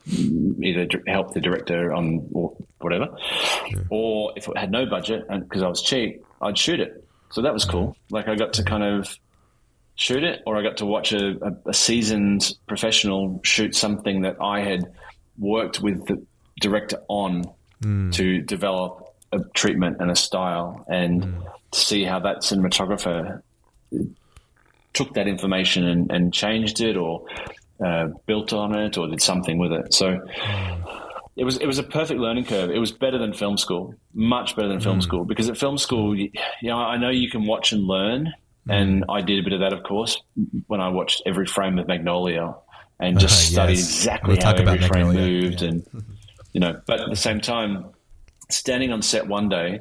either 0.07 0.89
help 1.07 1.35
the 1.35 1.41
director 1.41 1.93
on 1.93 2.29
or 2.33 2.57
whatever, 2.81 3.09
yeah. 3.71 3.81
or 3.91 4.33
if 4.37 4.49
it 4.49 4.57
had 4.57 4.71
no 4.71 4.87
budget 4.87 5.27
and 5.29 5.43
because 5.43 5.63
I 5.63 5.69
was 5.69 5.83
cheap, 5.83 6.25
I'd 6.41 6.57
shoot 6.57 6.81
it. 6.81 7.05
So 7.31 7.43
that 7.43 7.53
was 7.53 7.65
cool. 7.65 7.97
Like 8.11 8.27
I 8.29 8.35
got 8.35 8.55
to 8.55 8.63
kind 8.63 8.83
of 8.83 9.19
shoot 9.97 10.25
it, 10.25 10.43
or 10.47 10.57
I 10.57 10.63
got 10.63 10.79
to 10.79 10.87
watch 10.87 11.13
a, 11.13 11.37
a, 11.43 11.71
a 11.71 11.75
seasoned 11.75 12.55
professional 12.67 13.41
shoot 13.45 13.75
something 13.75 14.23
that 14.23 14.37
I 14.41 14.61
had 14.61 14.93
worked 15.39 15.81
with 15.81 16.07
the 16.07 16.25
director 16.61 17.03
on 17.09 17.45
mm. 17.83 18.13
to 18.15 18.41
develop 18.41 19.15
a 19.33 19.41
treatment 19.55 19.99
and 20.01 20.11
a 20.11 20.17
style, 20.17 20.87
and 20.89 21.23
mm. 21.23 21.47
To 21.71 21.79
see 21.79 22.05
how 22.05 22.19
that 22.21 22.39
cinematographer 22.39 23.43
took 24.95 25.15
that 25.15 25.29
information 25.29 25.87
and, 25.87 26.11
and 26.11 26.33
changed 26.33 26.81
it 26.81 26.97
or 26.97 27.25
uh, 27.85 28.09
built 28.27 28.53
on 28.53 28.75
it 28.75 28.99
or 28.99 29.09
did 29.09 29.23
something 29.23 29.59
with 29.59 29.73
it. 29.73 29.95
So 29.95 30.21
it 31.37 31.45
was 31.45 31.57
it 31.59 31.67
was 31.67 31.79
a 31.79 31.85
perfect 31.85 32.19
learning 32.21 32.45
curve. 32.47 32.71
It 32.71 32.79
was 32.79 32.91
better 32.91 33.17
than 33.17 33.33
film 33.33 33.57
school, 33.57 33.95
much 34.13 34.57
better 34.57 34.69
than 34.69 34.81
film 34.81 34.99
mm. 34.99 35.03
school. 35.03 35.25
Because 35.25 35.49
at 35.49 35.57
film 35.57 35.79
school, 35.79 36.19
you, 36.19 36.31
you, 36.61 36.69
know, 36.69 36.77
I 36.77 36.97
know 36.97 37.11
you 37.11 37.31
can 37.31 37.47
watch 37.47 37.73
and 37.73 37.85
learn, 37.85 38.33
mm. 38.69 38.75
and 38.75 39.05
I 39.09 39.21
did 39.21 39.39
a 39.39 39.43
bit 39.43 39.53
of 39.53 39.61
that, 39.61 39.73
of 39.73 39.85
course, 39.85 40.21
when 40.67 40.81
I 40.81 40.89
watched 40.89 41.23
every 41.27 41.47
frame 41.47 41.79
of 41.79 41.87
Magnolia 41.87 42.57
and 42.99 43.21
just 43.21 43.51
uh, 43.51 43.53
studied 43.53 43.77
yes. 43.77 43.99
exactly 43.99 44.35
we'll 44.35 44.45
how 44.45 44.55
every 44.55 44.81
frame 44.89 45.13
moved, 45.13 45.63
yeah. 45.63 45.69
and 45.69 45.87
you 46.53 46.61
know. 46.61 46.81
But 46.87 47.01
at 47.03 47.09
the 47.09 47.17
same 47.17 47.41
time, 47.41 47.91
standing 48.51 48.91
on 48.91 49.03
set 49.03 49.29
one 49.29 49.49
day, 49.49 49.79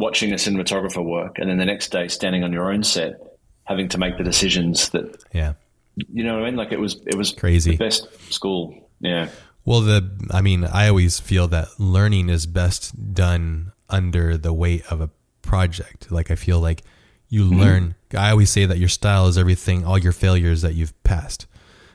watching 0.00 0.32
a 0.32 0.36
cinematographer 0.36 1.04
work, 1.04 1.38
and 1.38 1.48
then 1.48 1.58
the 1.58 1.64
next 1.64 1.92
day 1.92 2.08
standing 2.08 2.42
on 2.42 2.52
your 2.52 2.72
own 2.72 2.82
set, 2.82 3.14
having 3.64 3.88
to 3.90 3.98
make 3.98 4.18
the 4.18 4.24
decisions 4.24 4.88
that 4.90 5.22
yeah 5.32 5.52
you 6.12 6.24
know 6.24 6.34
what 6.34 6.42
I 6.42 6.46
mean? 6.46 6.56
Like 6.56 6.72
it 6.72 6.80
was 6.80 7.00
it 7.06 7.14
was 7.14 7.32
crazy. 7.32 7.76
best 7.76 8.08
school. 8.32 8.88
Yeah. 9.00 9.28
Well, 9.64 9.80
the 9.80 10.10
I 10.30 10.40
mean, 10.40 10.64
I 10.64 10.88
always 10.88 11.20
feel 11.20 11.48
that 11.48 11.68
learning 11.78 12.28
is 12.28 12.46
best 12.46 13.14
done 13.14 13.72
under 13.88 14.36
the 14.36 14.52
weight 14.52 14.84
of 14.90 15.00
a 15.00 15.10
project. 15.42 16.10
Like 16.10 16.30
I 16.30 16.34
feel 16.34 16.60
like 16.60 16.82
you 17.28 17.44
mm-hmm. 17.44 17.60
learn. 17.60 17.94
I 18.16 18.30
always 18.30 18.50
say 18.50 18.64
that 18.64 18.78
your 18.78 18.88
style 18.88 19.26
is 19.26 19.38
everything, 19.38 19.84
all 19.84 19.98
your 19.98 20.12
failures 20.12 20.62
that 20.62 20.74
you've 20.74 21.00
passed, 21.04 21.46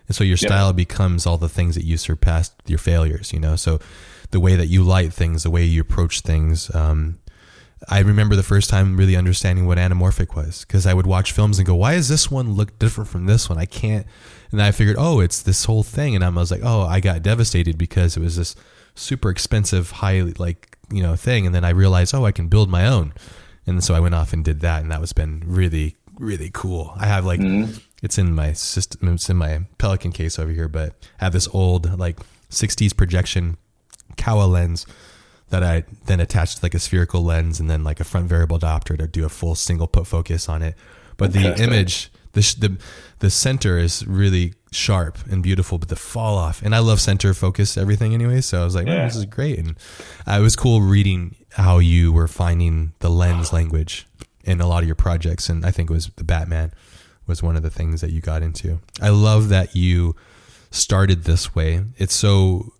and 0.07 0.15
so 0.15 0.23
your 0.23 0.37
yep. 0.37 0.49
style 0.49 0.73
becomes 0.73 1.25
all 1.25 1.37
the 1.37 1.49
things 1.49 1.75
that 1.75 1.83
you 1.83 1.97
surpassed 1.97 2.53
your 2.65 2.79
failures. 2.79 3.33
You 3.33 3.39
know, 3.39 3.55
so 3.55 3.79
the 4.31 4.39
way 4.39 4.55
that 4.55 4.67
you 4.67 4.83
light 4.83 5.13
things, 5.13 5.43
the 5.43 5.51
way 5.51 5.63
you 5.63 5.81
approach 5.81 6.21
things, 6.21 6.73
um, 6.73 7.19
I 7.87 7.99
remember 7.99 8.35
the 8.35 8.43
first 8.43 8.69
time 8.69 8.97
really 8.97 9.15
understanding 9.15 9.65
what 9.67 9.77
anamorphic 9.77 10.35
was 10.35 10.65
because 10.65 10.85
I 10.85 10.93
would 10.93 11.05
watch 11.05 11.31
films 11.31 11.59
and 11.59 11.67
go, 11.67 11.75
why 11.75 11.95
does 11.95 12.09
this 12.09 12.31
one 12.31 12.53
look 12.53 12.77
different 12.79 13.09
from 13.09 13.25
this 13.25 13.49
one? 13.49 13.57
I 13.57 13.65
can't. 13.65 14.05
And 14.51 14.61
I 14.61 14.71
figured, 14.71 14.95
oh, 14.97 15.19
it's 15.19 15.41
this 15.41 15.65
whole 15.65 15.83
thing. 15.83 16.15
And 16.15 16.23
I 16.23 16.29
was 16.29 16.51
like, 16.51 16.61
oh, 16.63 16.81
I 16.81 16.99
got 16.99 17.21
devastated 17.21 17.77
because 17.77 18.17
it 18.17 18.21
was 18.21 18.37
this 18.37 18.55
super 18.95 19.29
expensive, 19.29 19.91
high, 19.91 20.21
like, 20.37 20.77
you 20.89 21.03
know, 21.03 21.15
thing. 21.15 21.45
And 21.45 21.53
then 21.53 21.63
I 21.63 21.69
realized, 21.69 22.15
oh, 22.15 22.25
I 22.25 22.31
can 22.31 22.47
build 22.47 22.69
my 22.69 22.87
own. 22.87 23.13
And 23.67 23.83
so 23.83 23.93
I 23.93 23.99
went 23.99 24.15
off 24.15 24.33
and 24.33 24.43
did 24.43 24.61
that. 24.61 24.81
And 24.81 24.91
that 24.91 25.01
was 25.01 25.13
been 25.13 25.43
really, 25.45 25.95
really 26.17 26.49
cool. 26.53 26.93
I 26.97 27.05
have 27.05 27.25
like, 27.25 27.39
mm-hmm. 27.39 27.77
it's 28.01 28.17
in 28.17 28.33
my 28.33 28.53
system, 28.53 29.13
it's 29.13 29.29
in 29.29 29.37
my 29.37 29.65
Pelican 29.77 30.11
case 30.11 30.39
over 30.39 30.51
here, 30.51 30.67
but 30.67 30.93
I 31.19 31.25
have 31.25 31.33
this 31.33 31.47
old, 31.49 31.99
like, 31.99 32.19
60s 32.49 32.95
projection 32.95 33.57
Kowa 34.17 34.45
lens 34.45 34.85
that 35.49 35.63
I 35.63 35.83
then 36.05 36.19
attached 36.19 36.63
like 36.63 36.73
a 36.73 36.79
spherical 36.79 37.23
lens 37.23 37.59
and 37.59 37.69
then 37.69 37.83
like 37.83 37.99
a 37.99 38.03
front 38.03 38.27
variable 38.27 38.57
adapter 38.57 38.97
to 38.97 39.07
do 39.07 39.25
a 39.25 39.29
full 39.29 39.55
single 39.55 39.87
put 39.87 40.07
focus 40.07 40.49
on 40.49 40.61
it. 40.61 40.75
But 41.17 41.33
the 41.33 41.55
image, 41.61 42.11
the, 42.33 42.41
the 42.59 42.77
the 43.19 43.29
center 43.29 43.77
is 43.77 44.05
really 44.05 44.53
sharp 44.71 45.17
and 45.29 45.41
beautiful, 45.41 45.77
but 45.77 45.87
the 45.87 45.95
fall 45.95 46.37
off, 46.37 46.61
and 46.61 46.75
I 46.75 46.79
love 46.79 46.99
center 46.99 47.33
focus 47.33 47.77
everything 47.77 48.13
anyway. 48.13 48.41
So 48.41 48.61
I 48.61 48.65
was 48.65 48.75
like, 48.75 48.87
oh, 48.87 48.91
this 48.91 49.15
is 49.15 49.25
great, 49.25 49.57
and 49.57 49.77
uh, 50.27 50.37
it 50.39 50.41
was 50.41 50.55
cool 50.55 50.81
reading 50.81 51.35
how 51.51 51.77
you 51.77 52.11
were 52.11 52.27
finding 52.27 52.91
the 52.99 53.09
lens 53.09 53.53
language 53.53 54.07
in 54.43 54.59
a 54.59 54.67
lot 54.67 54.83
of 54.83 54.87
your 54.87 54.95
projects, 54.95 55.47
and 55.47 55.65
I 55.65 55.71
think 55.71 55.89
it 55.89 55.93
was 55.93 56.11
the 56.17 56.25
Batman 56.25 56.73
was 57.27 57.41
one 57.41 57.55
of 57.55 57.63
the 57.63 57.71
things 57.71 58.01
that 58.01 58.11
you 58.11 58.21
got 58.21 58.43
into. 58.43 58.79
I 59.01 59.09
love 59.09 59.49
that 59.49 59.75
you 59.75 60.15
started 60.69 61.23
this 61.23 61.55
way. 61.55 61.83
It's 61.97 62.13
so 62.13 62.73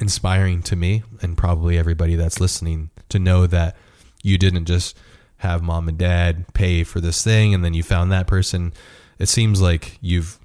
inspiring 0.00 0.62
to 0.62 0.76
me 0.76 1.02
and 1.22 1.36
probably 1.36 1.76
everybody 1.76 2.14
that's 2.14 2.40
listening 2.40 2.90
to 3.08 3.18
know 3.18 3.46
that 3.46 3.76
you 4.22 4.38
didn't 4.38 4.66
just 4.66 4.96
have 5.38 5.62
mom 5.62 5.88
and 5.88 5.98
dad 5.98 6.44
pay 6.54 6.84
for 6.84 7.00
this 7.00 7.22
thing 7.22 7.54
and 7.54 7.64
then 7.64 7.74
you 7.74 7.82
found 7.82 8.10
that 8.12 8.26
person. 8.26 8.72
It 9.18 9.28
seems 9.28 9.60
like 9.60 9.98
you've 10.00 10.38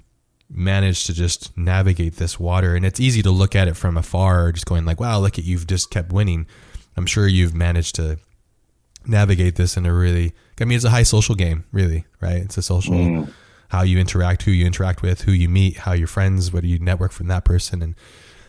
managed 0.50 1.06
to 1.06 1.12
just 1.12 1.56
navigate 1.56 2.16
this 2.16 2.38
water 2.38 2.76
and 2.76 2.84
it's 2.84 3.00
easy 3.00 3.22
to 3.22 3.30
look 3.30 3.56
at 3.56 3.66
it 3.66 3.74
from 3.74 3.96
afar 3.96 4.52
just 4.52 4.66
going 4.66 4.84
like 4.84 5.00
wow 5.00 5.18
look 5.18 5.38
at 5.38 5.44
you've 5.44 5.66
just 5.66 5.90
kept 5.90 6.12
winning 6.12 6.46
i'm 6.96 7.06
sure 7.06 7.26
you've 7.26 7.54
managed 7.54 7.94
to 7.94 8.18
navigate 9.06 9.56
this 9.56 9.76
in 9.76 9.86
a 9.86 9.92
really 9.92 10.32
i 10.60 10.64
mean 10.64 10.76
it's 10.76 10.84
a 10.84 10.90
high 10.90 11.02
social 11.02 11.34
game 11.34 11.64
really 11.72 12.04
right 12.20 12.42
it's 12.42 12.58
a 12.58 12.62
social 12.62 12.94
mm. 12.94 13.32
how 13.68 13.82
you 13.82 13.98
interact 13.98 14.42
who 14.42 14.50
you 14.50 14.66
interact 14.66 15.02
with 15.02 15.22
who 15.22 15.32
you 15.32 15.48
meet 15.48 15.78
how 15.78 15.92
your 15.92 16.06
friends 16.06 16.52
what 16.52 16.62
do 16.62 16.68
you 16.68 16.78
network 16.78 17.10
from 17.10 17.26
that 17.26 17.44
person 17.44 17.82
and 17.82 17.94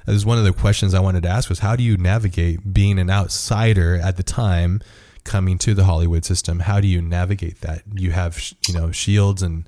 as 0.07 0.25
one 0.25 0.37
of 0.37 0.43
the 0.43 0.53
questions 0.53 0.93
I 0.93 0.99
wanted 0.99 1.23
to 1.23 1.29
ask 1.29 1.49
was 1.49 1.59
how 1.59 1.75
do 1.75 1.83
you 1.83 1.97
navigate 1.97 2.73
being 2.73 2.99
an 2.99 3.09
outsider 3.09 3.95
at 3.95 4.17
the 4.17 4.23
time 4.23 4.81
coming 5.23 5.57
to 5.59 5.73
the 5.73 5.85
Hollywood 5.85 6.25
system? 6.25 6.59
How 6.59 6.79
do 6.79 6.87
you 6.87 7.01
navigate 7.01 7.61
that? 7.61 7.83
You 7.93 8.11
have 8.11 8.41
you 8.67 8.73
know 8.73 8.91
shields 8.91 9.41
and. 9.41 9.67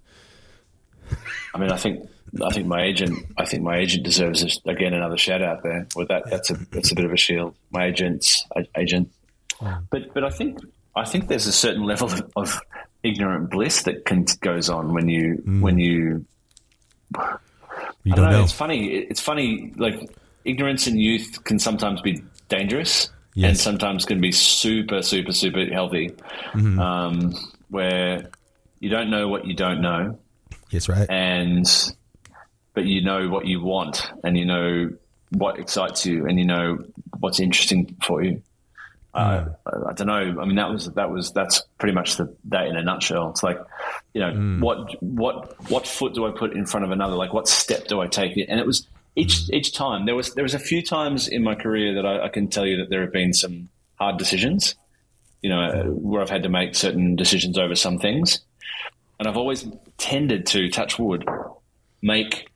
I 1.53 1.59
mean, 1.59 1.71
I 1.71 1.77
think 1.77 2.07
I 2.43 2.51
think 2.51 2.67
my 2.67 2.83
agent 2.83 3.25
I 3.37 3.45
think 3.45 3.63
my 3.63 3.77
agent 3.77 4.03
deserves 4.03 4.61
again 4.65 4.93
another 4.93 5.17
shout 5.17 5.41
out 5.41 5.63
there. 5.63 5.87
With 5.95 6.09
that, 6.09 6.29
that's 6.29 6.49
a 6.49 6.55
that's 6.71 6.91
a 6.91 6.95
bit 6.95 7.05
of 7.05 7.11
a 7.11 7.17
shield. 7.17 7.55
My 7.71 7.85
agent's 7.85 8.45
agent, 8.75 9.11
but 9.89 10.13
but 10.13 10.23
I 10.23 10.29
think 10.29 10.59
I 10.95 11.05
think 11.05 11.27
there's 11.27 11.47
a 11.47 11.51
certain 11.51 11.83
level 11.83 12.11
of, 12.11 12.31
of 12.35 12.61
ignorant 13.03 13.49
bliss 13.49 13.83
that 13.83 14.05
can, 14.05 14.25
goes 14.41 14.69
on 14.69 14.93
when 14.93 15.07
you 15.07 15.41
mm. 15.45 15.61
when 15.61 15.77
you. 15.77 16.25
You 18.03 18.13
don't, 18.13 18.23
don't 18.23 18.31
know. 18.31 18.37
know. 18.37 18.43
It's 18.43 18.53
funny. 18.53 18.87
It's 18.87 19.21
funny. 19.21 19.73
Like 19.75 19.99
ignorance 20.47 20.87
in 20.87 20.97
youth 20.97 21.43
can 21.43 21.59
sometimes 21.59 22.01
be 22.01 22.23
dangerous 22.49 23.09
yes. 23.33 23.49
and 23.49 23.57
sometimes 23.57 24.05
can 24.05 24.19
be 24.21 24.31
super, 24.31 25.01
super, 25.01 25.31
super 25.31 25.65
healthy. 25.65 26.09
Mm-hmm. 26.53 26.79
Um, 26.79 27.33
where 27.69 28.29
you 28.79 28.89
don't 28.89 29.09
know 29.09 29.27
what 29.27 29.45
you 29.45 29.53
don't 29.53 29.81
know, 29.81 30.17
Yes, 30.69 30.89
right. 30.89 31.09
and 31.09 31.65
but 32.73 32.85
you 32.85 33.01
know 33.01 33.29
what 33.29 33.45
you 33.45 33.61
want, 33.61 34.09
and 34.23 34.37
you 34.37 34.45
know 34.45 34.91
what 35.31 35.59
excites 35.59 36.05
you, 36.05 36.25
and 36.27 36.39
you 36.39 36.45
know 36.45 36.79
what's 37.19 37.39
interesting 37.39 37.95
for 38.03 38.23
you. 38.23 38.41
Uh, 39.13 39.49
I, 39.65 39.89
I 39.89 39.93
don't 39.93 40.07
know. 40.07 40.41
I 40.41 40.45
mean, 40.45 40.55
that 40.55 40.69
was 40.69 40.85
that 40.93 41.11
was 41.11 41.31
that's 41.31 41.63
pretty 41.77 41.93
much 41.93 42.17
the 42.17 42.33
that 42.45 42.67
in 42.67 42.77
a 42.77 42.83
nutshell. 42.83 43.31
It's 43.31 43.43
like, 43.43 43.59
you 44.13 44.21
know, 44.21 44.59
what 44.63 45.01
what 45.01 45.69
what 45.69 45.87
foot 45.87 46.13
do 46.13 46.25
I 46.27 46.31
put 46.31 46.53
in 46.53 46.65
front 46.65 46.85
of 46.85 46.91
another? 46.91 47.15
Like, 47.15 47.33
what 47.33 47.47
step 47.47 47.87
do 47.87 47.99
I 47.99 48.07
take? 48.07 48.37
And 48.37 48.59
it 48.59 48.65
was 48.65 48.87
each 49.17 49.49
each 49.51 49.73
time 49.73 50.05
there 50.05 50.15
was 50.15 50.33
there 50.35 50.43
was 50.43 50.53
a 50.53 50.59
few 50.59 50.81
times 50.81 51.27
in 51.27 51.43
my 51.43 51.55
career 51.55 51.95
that 51.95 52.05
I, 52.05 52.25
I 52.25 52.29
can 52.29 52.47
tell 52.47 52.65
you 52.65 52.77
that 52.77 52.89
there 52.89 53.01
have 53.01 53.11
been 53.11 53.33
some 53.33 53.69
hard 53.95 54.17
decisions. 54.17 54.75
You 55.41 55.51
know, 55.51 55.83
where 56.01 56.21
I've 56.21 56.31
had 56.31 56.43
to 56.43 56.49
make 56.49 56.73
certain 56.73 57.15
decisions 57.15 57.59
over 57.59 57.75
some 57.75 57.99
things, 57.99 58.41
and 59.19 59.27
I've 59.27 59.37
always 59.37 59.67
tended 59.97 60.47
to 60.47 60.67
touch 60.69 60.97
wood, 60.97 61.25
make 62.01 62.49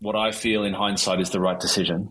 what 0.00 0.16
I 0.16 0.32
feel 0.32 0.64
in 0.64 0.72
hindsight 0.72 1.20
is 1.20 1.30
the 1.30 1.40
right 1.40 1.58
decision. 1.58 2.10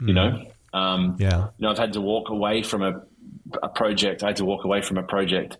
You 0.00 0.14
know, 0.14 0.46
um, 0.72 1.16
yeah. 1.20 1.48
you 1.58 1.66
know, 1.66 1.70
I've 1.70 1.78
had 1.78 1.92
to 1.92 2.00
walk 2.00 2.30
away 2.30 2.62
from 2.62 2.82
a, 2.82 3.02
a 3.62 3.68
project. 3.68 4.22
I 4.22 4.28
had 4.28 4.36
to 4.36 4.44
walk 4.44 4.64
away 4.64 4.80
from 4.82 4.98
a 4.98 5.02
project. 5.02 5.58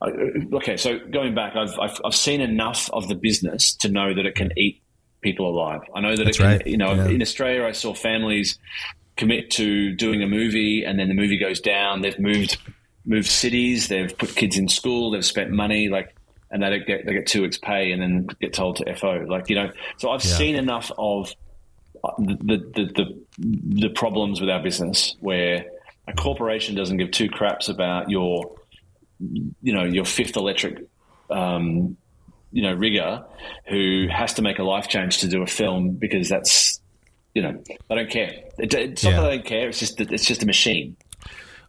I, 0.00 0.10
okay, 0.54 0.76
so 0.76 0.98
going 0.98 1.34
back, 1.34 1.56
I've, 1.56 1.78
I've 1.78 2.00
I've 2.04 2.14
seen 2.14 2.40
enough 2.40 2.88
of 2.92 3.08
the 3.08 3.16
business 3.16 3.74
to 3.76 3.88
know 3.88 4.14
that 4.14 4.24
it 4.24 4.36
can 4.36 4.52
eat 4.56 4.80
people 5.20 5.48
alive. 5.48 5.80
I 5.94 6.00
know 6.00 6.16
that 6.16 6.24
That's 6.24 6.38
it 6.38 6.42
can. 6.42 6.50
right. 6.50 6.66
You 6.66 6.76
know, 6.76 6.94
Yeah. 6.94 7.08
in 7.08 7.22
Australia, 7.22 7.64
I 7.66 7.72
saw 7.72 7.94
families 7.94 8.58
commit 9.16 9.50
to 9.52 9.92
doing 9.94 10.22
a 10.22 10.26
movie, 10.26 10.84
and 10.84 10.98
then 10.98 11.08
the 11.08 11.14
movie 11.14 11.38
goes 11.38 11.60
down. 11.60 12.00
They've 12.02 12.18
moved 12.18 12.58
moved 13.06 13.28
cities. 13.28 13.88
They've 13.88 14.16
put 14.16 14.34
kids 14.36 14.58
in 14.58 14.68
school. 14.68 15.10
They've 15.10 15.24
spent 15.24 15.50
money, 15.50 15.88
like, 15.88 16.14
and 16.50 16.62
they 16.62 16.70
don't 16.70 16.86
get 16.86 17.06
they 17.06 17.14
get 17.14 17.26
two 17.26 17.42
weeks 17.42 17.58
pay, 17.58 17.92
and 17.92 18.00
then 18.02 18.26
get 18.40 18.52
told 18.52 18.76
to 18.76 18.94
fo. 18.96 19.24
Like, 19.28 19.48
you 19.50 19.56
know, 19.56 19.70
so 19.98 20.10
I've 20.10 20.24
Yeah. 20.24 20.36
seen 20.36 20.54
enough 20.56 20.90
of 20.98 21.34
the, 22.18 22.36
the, 22.74 22.84
the, 23.38 23.80
the 23.82 23.88
problems 23.90 24.40
with 24.40 24.48
our 24.48 24.62
business 24.62 25.16
where 25.20 25.66
a 26.08 26.12
corporation 26.14 26.74
doesn't 26.74 26.96
give 26.96 27.10
two 27.10 27.28
craps 27.28 27.68
about 27.68 28.08
your, 28.10 28.54
you 29.18 29.72
know, 29.74 29.84
your 29.84 30.06
fifth 30.06 30.36
electric, 30.36 30.78
um, 31.28 31.96
you 32.52 32.62
know, 32.62 32.72
rigger 32.74 33.24
who 33.68 34.06
has 34.10 34.34
to 34.34 34.42
make 34.42 34.58
a 34.58 34.62
life 34.62 34.88
change 34.88 35.18
to 35.18 35.28
do 35.28 35.42
a 35.42 35.46
film 35.46 35.90
because 35.92 36.28
that's, 36.28 36.80
you 37.34 37.42
know, 37.42 37.62
they 37.88 37.94
don't 37.94 38.10
care. 38.10 38.32
It, 38.58 38.74
it's 38.74 39.04
not 39.04 39.10
Yeah. 39.10 39.20
that 39.20 39.28
they 39.30 39.36
don't 39.36 39.46
care. 39.46 39.68
It's 39.68 39.78
just 39.78 39.96
that 39.98 40.12
it's 40.12 40.24
just 40.26 40.42
a 40.42 40.46
machine. 40.46 40.96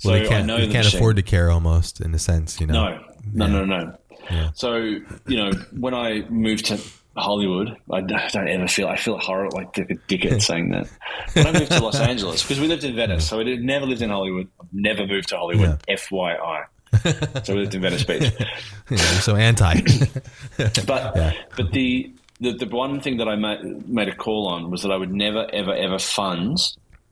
Well, 0.04 0.16
So 0.18 0.26
I 0.26 0.28
can't, 0.28 0.48
know 0.48 0.58
they 0.58 0.66
the 0.68 0.72
can't 0.74 0.86
machine. 0.86 1.00
afford 1.00 1.16
to 1.18 1.22
care 1.22 1.52
almost 1.52 2.02
in 2.02 2.14
a 2.16 2.20
sense, 2.20 2.60
you 2.60 2.68
know. 2.68 2.74
No, 2.74 3.00
no, 3.34 3.46
Yeah. 3.46 3.52
no, 3.52 3.66
no. 3.66 3.98
Yeah. 4.30 4.50
So 4.56 4.76
you 4.76 5.04
know, 5.28 5.52
when 5.78 5.94
I 5.94 6.22
moved 6.30 6.66
to 6.68 6.80
Hollywood, 7.18 7.76
I 7.92 8.02
don't 8.02 8.48
ever 8.48 8.68
feel 8.68 8.88
I 8.88 8.96
feel 8.96 9.18
horrible 9.18 9.58
like 9.58 9.78
a 9.78 9.84
dickhead 10.08 10.42
saying 10.50 10.70
that. 10.72 10.88
When 11.34 11.48
I 11.48 11.52
moved 11.60 11.72
to 11.72 11.84
Los 11.84 12.00
Angeles, 12.00 12.42
because 12.42 12.60
we 12.60 12.68
lived 12.68 12.84
in 12.84 12.96
Venice, 12.96 13.28
so 13.28 13.38
we 13.40 13.44
did, 13.44 13.62
never 13.64 13.86
lived 13.86 14.02
in 14.02 14.10
Hollywood. 14.10 14.48
I've 14.60 14.68
Never 14.72 15.06
moved 15.06 15.28
to 15.30 15.38
Hollywood. 15.38 15.84
FYI. 15.90 16.66
So 17.44 17.54
we 17.54 17.62
lived 17.62 17.76
in 17.76 17.82
Venice 17.82 18.04
Beach. 18.04 18.32
Yeah, 18.90 18.98
so 19.20 19.36
anti. 19.38 19.82
But 20.86 21.16
Yeah. 21.16 21.34
but 21.56 21.72
the, 21.72 22.14
the 22.42 22.54
the 22.54 22.66
one 22.66 23.00
thing 23.00 23.18
that 23.18 23.28
I 23.30 23.36
made, 23.36 23.88
made 23.88 24.10
a 24.10 24.16
call 24.16 24.48
on 24.48 24.70
was 24.70 24.82
that 24.84 24.92
I 24.92 24.98
would 24.98 25.14
never 25.14 25.48
ever 25.54 25.74
ever 25.74 25.98
fund 26.00 26.58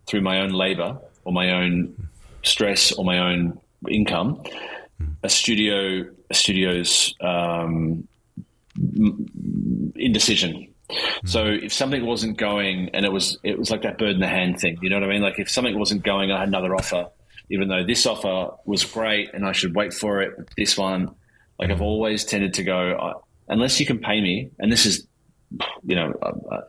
through 0.07 0.21
my 0.21 0.41
own 0.41 0.49
labor 0.49 0.97
or 1.23 1.31
my 1.31 1.51
own 1.53 1.95
stress 2.43 2.91
or 2.91 3.05
my 3.05 3.19
own 3.19 3.59
income 3.89 4.43
a 5.23 5.29
studio 5.29 6.05
a 6.29 6.33
studio's 6.33 7.15
um, 7.21 8.07
indecision. 9.95 10.67
So 11.25 11.45
if 11.45 11.71
something 11.71 12.05
wasn't 12.05 12.37
going 12.37 12.89
and 12.93 13.05
it 13.05 13.11
was 13.11 13.37
it 13.43 13.57
was 13.59 13.69
like 13.69 13.83
that 13.83 13.97
bird 13.97 14.15
in 14.15 14.19
the 14.19 14.27
hand 14.27 14.59
thing, 14.59 14.77
you 14.81 14.89
know 14.89 14.99
what 14.99 15.07
I 15.07 15.11
mean? 15.13 15.21
Like 15.21 15.37
if 15.39 15.49
something 15.49 15.77
wasn't 15.77 16.03
going, 16.03 16.31
I 16.31 16.39
had 16.39 16.47
another 16.47 16.75
offer, 16.75 17.07
even 17.49 17.67
though 17.67 17.83
this 17.83 18.05
offer 18.05 18.55
was 18.65 18.83
great 18.85 19.33
and 19.33 19.45
I 19.45 19.51
should 19.51 19.75
wait 19.75 19.93
for 19.93 20.21
it. 20.21 20.33
But 20.37 20.49
this 20.55 20.77
one, 20.77 21.15
like 21.57 21.71
I've 21.71 21.81
always 21.81 22.23
tended 22.23 22.53
to 22.55 22.63
go, 22.63 22.91
uh, 22.91 23.13
unless 23.47 23.79
you 23.79 23.85
can 23.85 23.99
pay 23.99 24.21
me, 24.21 24.51
and 24.59 24.71
this 24.71 24.85
is, 24.85 25.07
you 25.83 25.95
know, 25.95 26.13
uh, 26.21 26.55
uh, 26.55 26.61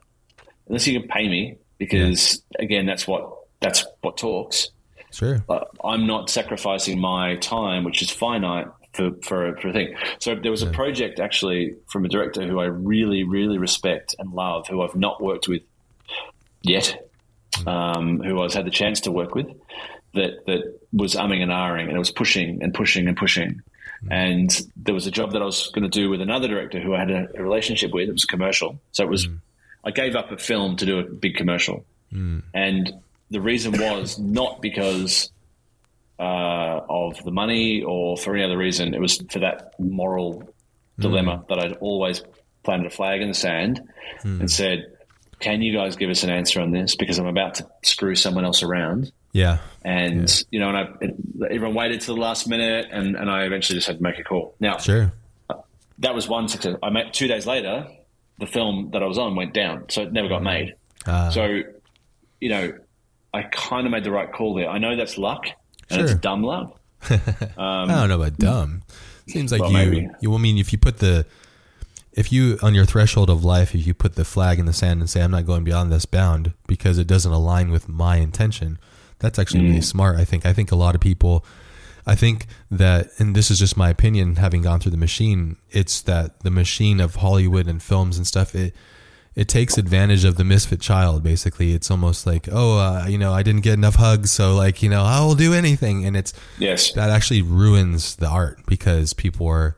unless 0.67 0.87
you 0.87 0.99
can 0.99 1.07
pay 1.07 1.27
me, 1.27 1.57
because 1.77 2.41
again, 2.59 2.85
that's 2.85 3.07
what 3.07 3.31
that's 3.59 3.85
what 4.01 4.17
talks. 4.17 4.69
sure. 5.11 5.43
Uh, 5.47 5.65
I'm 5.83 6.07
not 6.07 6.29
sacrificing 6.29 6.99
my 6.99 7.35
time, 7.37 7.83
which 7.83 8.01
is 8.01 8.09
finite, 8.09 8.67
for 8.93 9.11
for, 9.21 9.55
for 9.57 9.69
a 9.69 9.73
thing. 9.73 9.95
So 10.19 10.35
there 10.35 10.51
was 10.51 10.63
a 10.63 10.69
project 10.69 11.19
actually 11.19 11.75
from 11.87 12.05
a 12.05 12.09
director 12.09 12.45
who 12.45 12.59
I 12.59 12.65
really, 12.65 13.23
really 13.23 13.57
respect 13.57 14.15
and 14.19 14.31
love, 14.31 14.67
who 14.67 14.81
I've 14.81 14.95
not 14.95 15.21
worked 15.21 15.47
with 15.47 15.61
yet, 16.61 17.11
um, 17.65 18.19
who 18.19 18.41
I've 18.41 18.53
had 18.53 18.65
the 18.65 18.71
chance 18.71 19.01
to 19.01 19.11
work 19.11 19.35
with, 19.35 19.47
that 20.13 20.45
that 20.45 20.79
was 20.91 21.15
umming 21.15 21.41
and 21.41 21.51
ahhing, 21.51 21.87
and 21.87 21.95
it 21.95 21.99
was 21.99 22.11
pushing 22.11 22.61
and 22.61 22.73
pushing 22.73 23.07
and 23.07 23.17
pushing. 23.17 23.61
Mm. 24.03 24.11
And 24.11 24.71
there 24.75 24.93
was 24.93 25.07
a 25.07 25.11
job 25.11 25.33
that 25.33 25.41
I 25.41 25.45
was 25.45 25.69
going 25.73 25.83
to 25.83 25.89
do 25.89 26.09
with 26.09 26.21
another 26.21 26.47
director 26.47 26.79
who 26.79 26.95
I 26.95 26.99
had 26.99 27.11
a, 27.11 27.27
a 27.35 27.43
relationship 27.43 27.91
with. 27.93 28.09
It 28.09 28.13
was 28.13 28.25
commercial, 28.25 28.79
so 28.91 29.03
it 29.03 29.09
was. 29.09 29.27
Mm. 29.27 29.39
I 29.83 29.91
gave 29.91 30.15
up 30.15 30.31
a 30.31 30.37
film 30.37 30.75
to 30.77 30.85
do 30.85 30.99
a 30.99 31.03
big 31.03 31.35
commercial, 31.35 31.85
mm. 32.13 32.43
and 32.53 32.93
the 33.29 33.41
reason 33.41 33.71
was 33.71 34.19
not 34.19 34.61
because 34.61 35.31
uh, 36.19 36.81
of 36.87 37.23
the 37.23 37.31
money 37.31 37.83
or 37.83 38.15
for 38.17 38.35
any 38.35 38.43
other 38.43 38.57
reason. 38.57 38.93
It 38.93 39.01
was 39.01 39.23
for 39.31 39.39
that 39.39 39.79
moral 39.79 40.53
dilemma 40.99 41.43
that 41.49 41.57
I'd 41.57 41.73
always 41.77 42.23
planted 42.63 42.85
a 42.85 42.89
flag 42.91 43.21
in 43.21 43.29
the 43.29 43.33
sand 43.33 43.81
and 44.23 44.51
said, 44.51 44.97
"Can 45.39 45.61
you 45.61 45.73
guys 45.73 45.95
give 45.95 46.11
us 46.11 46.23
an 46.23 46.29
answer 46.29 46.61
on 46.61 46.71
this? 46.71 46.95
Because 46.95 47.17
I'm 47.17 47.25
about 47.25 47.55
to 47.55 47.67
screw 47.83 48.15
someone 48.15 48.45
else 48.45 48.61
around." 48.61 49.11
Yeah. 49.33 49.59
And 49.83 50.43
you 50.51 50.59
know, 50.59 50.69
and 50.69 50.77
I, 50.77 50.81
it, 51.01 51.15
everyone 51.51 51.73
waited 51.73 52.01
till 52.01 52.15
the 52.15 52.21
last 52.21 52.47
minute, 52.47 52.87
and, 52.91 53.15
and 53.15 53.29
I 53.29 53.43
eventually 53.45 53.77
just 53.77 53.87
had 53.87 53.97
to 53.97 54.03
make 54.03 54.19
a 54.19 54.23
call. 54.23 54.55
Now 54.59 54.77
Sure. 54.77 55.13
that 55.99 56.13
was 56.15 56.27
one 56.27 56.47
success. 56.47 56.75
I 56.83 56.89
met 56.89 57.13
two 57.13 57.27
days 57.27 57.45
later, 57.45 57.87
the 58.39 58.45
film 58.47 58.89
that 58.93 59.01
I 59.01 59.05
was 59.05 59.17
on 59.17 59.35
went 59.35 59.53
down, 59.53 59.85
so 59.89 60.01
it 60.03 60.11
never 60.13 60.27
got 60.27 60.43
made. 60.43 60.75
Uh, 61.05 61.29
So, 61.31 61.61
you 62.39 62.49
know, 62.49 62.73
I 63.33 63.43
kind 63.43 63.85
of 63.85 63.91
made 63.91 64.03
the 64.03 64.11
right 64.11 64.31
call 64.31 64.53
there. 64.55 64.69
I 64.69 64.77
know 64.77 64.95
that's 64.95 65.17
luck, 65.17 65.45
and 65.89 66.01
it's 66.01 66.11
Sure. 66.11 66.19
dumb 66.19 66.43
luck. 66.43 66.77
I 67.09 67.85
don't 67.87 68.09
know 68.09 68.21
about 68.21 68.37
dumb. 68.37 68.83
Seems 69.27 69.51
like 69.51 69.61
well, 69.61 69.71
you, 69.71 69.77
maybe. 69.77 70.09
you. 70.21 70.33
I 70.35 70.37
mean, 70.37 70.57
if 70.57 70.71
you 70.73 70.77
put 70.77 70.97
the, 70.97 71.25
if 72.11 72.31
you 72.31 72.59
on 72.61 72.75
your 72.75 72.85
threshold 72.85 73.29
of 73.29 73.43
life, 73.45 73.73
if 73.73 73.87
you 73.87 73.93
put 73.93 74.15
the 74.15 74.25
flag 74.25 74.59
in 74.59 74.65
the 74.65 74.73
sand 74.73 74.99
and 74.99 75.09
say, 75.09 75.21
"I'm 75.21 75.31
not 75.31 75.45
going 75.45 75.63
beyond 75.63 75.91
this 75.91 76.05
bound 76.05 76.53
because 76.67 76.97
it 76.97 77.07
doesn't 77.07 77.31
align 77.31 77.71
with 77.71 77.87
my 77.87 78.17
intention," 78.17 78.77
that's 79.21 79.39
actually 79.39 79.61
Mm. 79.61 79.67
really 79.69 79.81
smart. 79.81 80.17
I 80.17 80.25
think. 80.25 80.45
I 80.45 80.51
think 80.53 80.71
a 80.71 80.75
lot 80.75 80.93
of 80.95 81.01
people. 81.01 81.45
I 82.05 82.15
think 82.15 82.47
that, 82.71 83.09
and 83.19 83.35
this 83.35 83.51
is 83.51 83.59
just 83.59 83.77
my 83.77 83.89
opinion, 83.89 84.35
having 84.37 84.63
gone 84.63 84.79
through 84.79 84.91
the 84.91 84.97
machine. 84.97 85.57
It's 85.69 86.01
that 86.01 86.39
the 86.41 86.49
machine 86.51 86.99
of 86.99 87.15
Hollywood 87.15 87.67
and 87.67 87.81
films 87.81 88.17
and 88.17 88.25
stuff. 88.27 88.53
It 88.55 88.73
it 89.33 89.47
takes 89.47 89.77
advantage 89.77 90.25
of 90.25 90.35
the 90.35 90.43
misfit 90.43 90.81
child. 90.81 91.23
Basically, 91.23 91.73
it's 91.73 91.89
almost 91.89 92.25
like, 92.27 92.49
oh, 92.51 92.79
uh, 92.79 93.05
you 93.07 93.17
know, 93.17 93.31
I 93.31 93.43
didn't 93.43 93.61
get 93.61 93.75
enough 93.75 93.95
hugs, 93.95 94.29
so 94.29 94.55
like, 94.55 94.83
you 94.83 94.89
know, 94.89 95.03
I 95.03 95.21
will 95.21 95.35
do 95.35 95.53
anything, 95.53 96.05
and 96.05 96.17
it's 96.17 96.33
Yes. 96.59 96.91
that 96.93 97.09
actually 97.09 97.41
ruins 97.41 98.15
the 98.17 98.27
art 98.27 98.59
because 98.67 99.13
people 99.13 99.47
are 99.47 99.77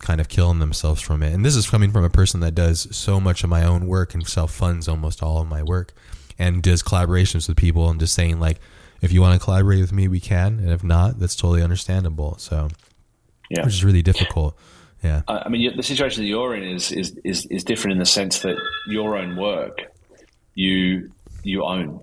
kind 0.00 0.20
of 0.20 0.28
killing 0.28 0.58
themselves 0.58 1.00
from 1.00 1.22
it. 1.22 1.32
And 1.32 1.44
this 1.44 1.54
is 1.54 1.70
coming 1.70 1.92
from 1.92 2.02
a 2.02 2.10
person 2.10 2.40
that 2.40 2.54
does 2.56 2.88
so 2.90 3.20
much 3.20 3.44
of 3.44 3.50
my 3.50 3.62
own 3.62 3.86
work 3.86 4.12
and 4.14 4.26
self 4.26 4.50
funds 4.52 4.88
almost 4.88 5.22
all 5.22 5.40
of 5.40 5.46
my 5.46 5.62
work 5.62 5.92
and 6.40 6.62
does 6.62 6.82
collaborations 6.82 7.46
with 7.48 7.56
people 7.56 7.88
and 7.90 8.00
just 8.00 8.14
saying 8.14 8.40
like, 8.40 8.58
if 9.02 9.12
you 9.12 9.20
want 9.20 9.38
to 9.38 9.44
collaborate 9.44 9.80
with 9.80 9.92
me, 9.92 10.08
we 10.08 10.20
can, 10.20 10.58
and 10.58 10.70
if 10.70 10.82
not, 10.82 11.18
that's 11.18 11.36
totally 11.36 11.62
understandable. 11.62 12.36
So, 12.38 12.68
Yeah. 13.48 13.64
which 13.64 13.74
is 13.74 13.84
really 13.84 14.02
difficult. 14.02 14.56
Yeah, 15.02 15.22
I 15.28 15.48
mean, 15.48 15.74
the 15.76 15.82
situation 15.82 16.22
that 16.24 16.28
you're 16.28 16.54
in 16.54 16.62
is, 16.62 16.92
is 16.92 17.18
is 17.24 17.46
is 17.46 17.64
different 17.64 17.92
in 17.92 17.98
the 17.98 18.04
sense 18.04 18.40
that 18.40 18.56
your 18.86 19.16
own 19.16 19.36
work, 19.36 19.78
you 20.54 21.10
you 21.42 21.64
own. 21.64 22.00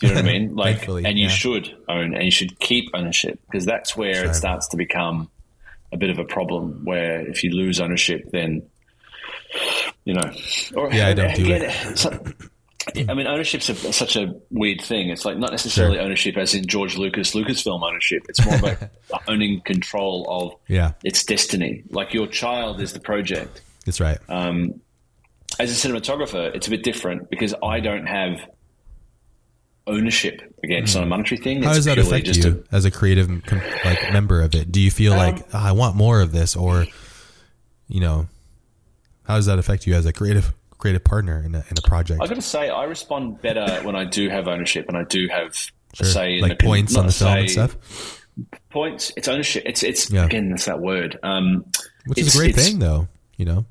You 0.00 0.08
know 0.10 0.14
what 0.14 0.24
I 0.24 0.32
mean? 0.32 0.54
Like, 0.64 0.86
and 0.86 1.18
you 1.18 1.24
yeah. 1.24 1.28
should 1.28 1.76
own, 1.88 2.14
and 2.14 2.22
you 2.24 2.30
should 2.30 2.58
keep 2.60 2.90
ownership 2.94 3.40
because 3.46 3.66
that's 3.66 3.96
where 3.96 4.24
it 4.26 4.34
starts 4.36 4.68
to 4.68 4.76
become 4.76 5.28
a 5.92 5.96
bit 5.96 6.10
of 6.10 6.20
a 6.20 6.24
problem. 6.24 6.82
Where 6.84 7.20
if 7.28 7.42
you 7.42 7.50
lose 7.50 7.80
ownership, 7.80 8.30
then 8.30 8.62
you 10.04 10.14
know, 10.14 10.30
or 10.76 10.92
Yeah, 10.92 11.08
I 11.08 11.14
don't 11.14 11.34
do 11.34 11.52
again, 11.52 11.96
so- 11.96 12.24
I 12.96 13.14
mean, 13.14 13.26
ownership's 13.26 13.68
a, 13.68 13.74
such 13.92 14.16
a 14.16 14.34
weird 14.50 14.80
thing. 14.80 15.10
It's 15.10 15.24
like 15.24 15.36
not 15.38 15.50
necessarily 15.50 15.96
Sure. 15.96 16.04
ownership 16.04 16.36
as 16.36 16.54
in 16.54 16.66
George 16.66 16.96
Lucas, 16.96 17.34
Lucasfilm 17.34 17.82
ownership. 17.82 18.22
It's 18.28 18.44
more 18.44 18.56
about 18.56 18.78
owning 19.28 19.60
control 19.62 20.26
of 20.28 20.54
yeah, 20.68 20.92
its 21.04 21.24
destiny. 21.24 21.84
Like 21.90 22.12
your 22.14 22.26
child 22.26 22.80
is 22.80 22.92
the 22.92 23.00
project. 23.00 23.62
that's 23.84 24.00
right. 24.00 24.18
Um, 24.28 24.80
as 25.58 25.70
a 25.84 25.88
cinematographer, 25.88 26.54
it's 26.54 26.66
a 26.66 26.70
bit 26.70 26.82
different 26.84 27.28
because 27.30 27.54
I 27.62 27.80
don't 27.80 28.06
have 28.06 28.38
ownership. 29.86 30.40
Again, 30.62 30.84
it's 30.84 30.94
not 30.94 31.04
a 31.04 31.06
monetary 31.06 31.40
thing. 31.40 31.58
Hmm. 31.58 31.64
How 31.64 31.70
it's 31.70 31.78
does 31.78 31.84
that 31.86 31.98
affect 31.98 32.26
you 32.36 32.64
as 32.70 32.84
a 32.84 32.90
creative 32.90 33.28
like 33.84 34.12
member 34.12 34.40
of 34.42 34.54
it? 34.54 34.70
Do 34.70 34.80
you 34.80 34.90
feel 34.90 35.12
Um, 35.12 35.18
like 35.18 35.46
"Ah, 35.52 35.68
I 35.68 35.72
want 35.72 35.96
more 35.96 36.20
of 36.20 36.32
this, 36.32 36.54
or 36.56 36.86
you 37.88 38.00
know, 38.00 38.28
how 39.24 39.36
does 39.36 39.46
that 39.46 39.58
affect 39.58 39.86
you 39.86 39.94
as 39.94 40.06
a 40.06 40.12
creative 40.12 40.52
creative 40.80 41.04
partner 41.04 41.42
in 41.44 41.54
a, 41.54 41.64
in 41.70 41.78
a 41.78 41.82
project? 41.82 42.20
I 42.22 42.26
got 42.26 42.34
to 42.34 42.42
say, 42.42 42.68
I 42.68 42.84
respond 42.84 43.40
better 43.42 43.80
when 43.82 43.94
I 43.94 44.04
do 44.04 44.28
have 44.28 44.48
ownership 44.48 44.86
and 44.88 44.96
I 44.96 45.04
do 45.04 45.28
have 45.30 45.54
sure. 45.54 45.70
a 46.00 46.04
say 46.04 46.40
like 46.40 46.58
the, 46.58 46.64
points 46.64 46.96
on 46.96 47.06
the 47.06 47.12
film 47.12 47.38
and 47.38 47.50
stuff. 47.50 48.20
Points. 48.70 49.12
It's 49.16 49.28
ownership. 49.28 49.64
It's 49.66 49.82
it's 49.82 50.10
yeah. 50.10 50.24
again 50.24 50.50
that's 50.50 50.64
that 50.64 50.80
word. 50.80 51.18
Um, 51.22 51.66
Which 52.06 52.18
is 52.18 52.34
a 52.34 52.38
great 52.38 52.54
thing, 52.54 52.78
though. 52.78 53.08
You 53.36 53.44
know, 53.44 53.66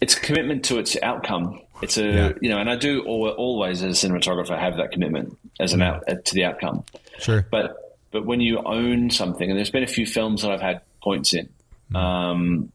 it's 0.00 0.16
a 0.16 0.20
commitment 0.20 0.64
to 0.66 0.78
its 0.78 0.96
outcome. 1.02 1.60
It's 1.82 1.96
a 1.98 2.04
yeah. 2.04 2.32
you 2.40 2.48
know, 2.48 2.58
and 2.58 2.68
I 2.68 2.76
do 2.76 3.02
always 3.04 3.82
as 3.82 4.02
a 4.02 4.08
cinematographer 4.08 4.58
have 4.58 4.78
that 4.78 4.90
commitment 4.90 5.36
as 5.60 5.72
an 5.72 5.82
out 5.82 6.04
to 6.06 6.34
the 6.34 6.44
outcome. 6.44 6.84
Sure, 7.18 7.46
but 7.50 7.98
but 8.10 8.24
when 8.24 8.40
you 8.40 8.58
own 8.58 9.10
something, 9.10 9.48
and 9.48 9.56
there's 9.56 9.70
been 9.70 9.82
a 9.82 9.88
few 9.88 10.06
films 10.06 10.42
that 10.42 10.50
I've 10.50 10.60
had 10.60 10.80
points 11.02 11.34
in. 11.34 11.48
Mm. 11.92 11.96
Um, 11.96 12.72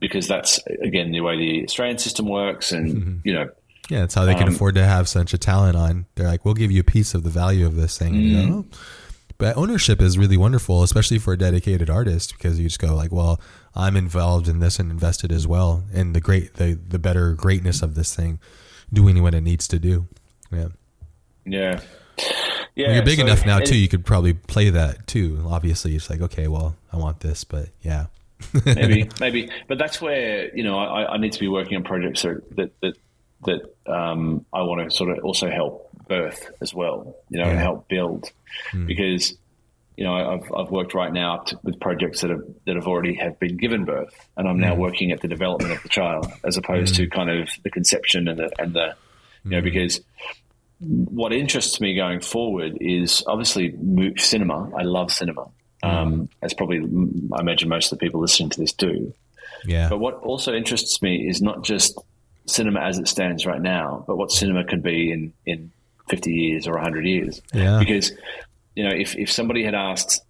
because 0.00 0.26
that's 0.26 0.58
again 0.82 1.12
the 1.12 1.20
way 1.20 1.36
the 1.36 1.64
Australian 1.64 1.98
system 1.98 2.26
works, 2.26 2.72
and 2.72 2.94
mm-hmm. 2.94 3.28
you 3.28 3.34
know, 3.34 3.50
yeah, 3.88 4.00
that's 4.00 4.14
how 4.14 4.24
they 4.24 4.34
can 4.34 4.48
um, 4.48 4.54
afford 4.54 4.74
to 4.76 4.84
have 4.84 5.08
such 5.08 5.34
a 5.34 5.38
talent 5.38 5.76
on. 5.76 6.06
They're 6.14 6.26
like, 6.26 6.44
we'll 6.44 6.54
give 6.54 6.70
you 6.70 6.80
a 6.80 6.84
piece 6.84 7.14
of 7.14 7.22
the 7.22 7.30
value 7.30 7.66
of 7.66 7.76
this 7.76 7.98
thing, 7.98 8.14
mm 8.14 8.22
you 8.22 8.46
know. 8.46 8.64
But 9.38 9.56
ownership 9.56 10.02
is 10.02 10.18
really 10.18 10.36
wonderful, 10.36 10.82
especially 10.82 11.18
for 11.18 11.32
a 11.32 11.38
dedicated 11.38 11.88
artist, 11.88 12.34
because 12.36 12.60
you 12.60 12.66
just 12.68 12.78
go 12.78 12.94
like, 12.94 13.10
well, 13.10 13.40
I'm 13.74 13.96
involved 13.96 14.48
in 14.48 14.60
this 14.60 14.78
and 14.78 14.90
invested 14.90 15.32
as 15.32 15.46
well, 15.46 15.82
in 15.94 16.12
the 16.12 16.20
great, 16.20 16.54
the 16.54 16.74
the 16.74 16.98
better 16.98 17.32
greatness 17.34 17.80
of 17.80 17.94
this 17.94 18.14
thing, 18.14 18.38
doing 18.92 19.22
what 19.22 19.34
it 19.34 19.40
needs 19.40 19.66
to 19.68 19.78
do. 19.78 20.08
Yeah. 20.52 20.68
Yeah. 21.46 21.80
Yeah, 22.76 22.86
when 22.86 22.96
you're 22.96 23.04
big 23.04 23.18
so 23.18 23.24
enough 23.24 23.44
now 23.46 23.58
too. 23.58 23.76
You 23.76 23.88
could 23.88 24.04
probably 24.04 24.34
play 24.34 24.70
that 24.70 25.06
too. 25.06 25.44
Obviously, 25.48 25.96
it's 25.96 26.08
like 26.08 26.20
okay, 26.20 26.46
well, 26.46 26.76
I 26.92 26.96
want 26.98 27.20
this, 27.20 27.44
but 27.44 27.70
yeah, 27.82 28.06
maybe, 28.64 29.08
maybe. 29.20 29.50
But 29.68 29.78
that's 29.78 30.00
where 30.00 30.54
you 30.56 30.64
know 30.64 30.78
I, 30.78 31.14
I, 31.14 31.18
need 31.18 31.32
to 31.32 31.40
be 31.40 31.48
working 31.48 31.76
on 31.76 31.84
projects 31.84 32.22
that 32.22 32.72
that 32.80 32.96
that 33.44 33.92
um, 33.92 34.44
I 34.52 34.62
want 34.62 34.88
to 34.88 34.94
sort 34.94 35.16
of 35.16 35.24
also 35.24 35.50
help 35.50 35.90
birth 36.08 36.50
as 36.60 36.74
well. 36.74 37.16
You 37.28 37.38
know, 37.38 37.44
yeah. 37.46 37.50
and 37.52 37.60
help 37.60 37.88
build 37.88 38.30
mm. 38.72 38.86
because 38.86 39.36
you 39.96 40.04
know 40.04 40.14
I've 40.14 40.52
I've 40.52 40.70
worked 40.70 40.94
right 40.94 41.12
now 41.12 41.38
to, 41.38 41.58
with 41.62 41.80
projects 41.80 42.22
that 42.22 42.30
have 42.30 42.42
that 42.66 42.76
have 42.76 42.86
already 42.86 43.14
have 43.14 43.38
been 43.38 43.56
given 43.56 43.84
birth, 43.84 44.28
and 44.36 44.48
I'm 44.48 44.58
now 44.58 44.74
mm. 44.74 44.78
working 44.78 45.12
at 45.12 45.20
the 45.20 45.28
development 45.28 45.72
of 45.72 45.82
the 45.82 45.88
child 45.88 46.26
as 46.44 46.56
opposed 46.56 46.94
mm. 46.94 46.98
to 46.98 47.08
kind 47.08 47.30
of 47.30 47.48
the 47.62 47.70
conception 47.70 48.28
and 48.28 48.38
the 48.38 48.50
and 48.58 48.74
the 48.74 48.94
you 49.44 49.50
know 49.52 49.58
hmm. 49.60 49.64
because 49.64 50.00
what 50.80 51.32
interests 51.32 51.80
me 51.80 51.94
going 51.94 52.20
forward 52.20 52.78
is 52.80 53.22
obviously 53.26 53.74
cinema. 54.16 54.70
I 54.76 54.82
love 54.82 55.12
cinema. 55.12 55.48
Um, 55.82 56.28
as 56.42 56.52
probably 56.52 56.78
I 57.32 57.40
imagine 57.40 57.68
most 57.68 57.92
of 57.92 57.98
the 57.98 58.04
people 58.04 58.20
listening 58.20 58.50
to 58.50 58.60
this 58.60 58.72
do. 58.72 59.14
Yeah. 59.64 59.88
But 59.88 59.98
what 59.98 60.14
also 60.22 60.54
interests 60.54 61.00
me 61.00 61.28
is 61.28 61.40
not 61.40 61.62
just 61.62 61.98
cinema 62.46 62.80
as 62.80 62.98
it 62.98 63.08
stands 63.08 63.46
right 63.46 63.60
now, 63.60 64.04
but 64.06 64.16
what 64.16 64.30
cinema 64.30 64.64
could 64.64 64.82
be 64.82 65.12
in, 65.12 65.32
in 65.46 65.70
50 66.08 66.32
years 66.32 66.66
or 66.66 66.72
100 66.72 67.06
years. 67.06 67.40
Yeah. 67.52 67.78
Because, 67.78 68.12
you 68.74 68.84
know, 68.84 68.94
if, 68.94 69.16
if 69.16 69.30
somebody 69.30 69.64
had 69.64 69.74
asked 69.74 70.22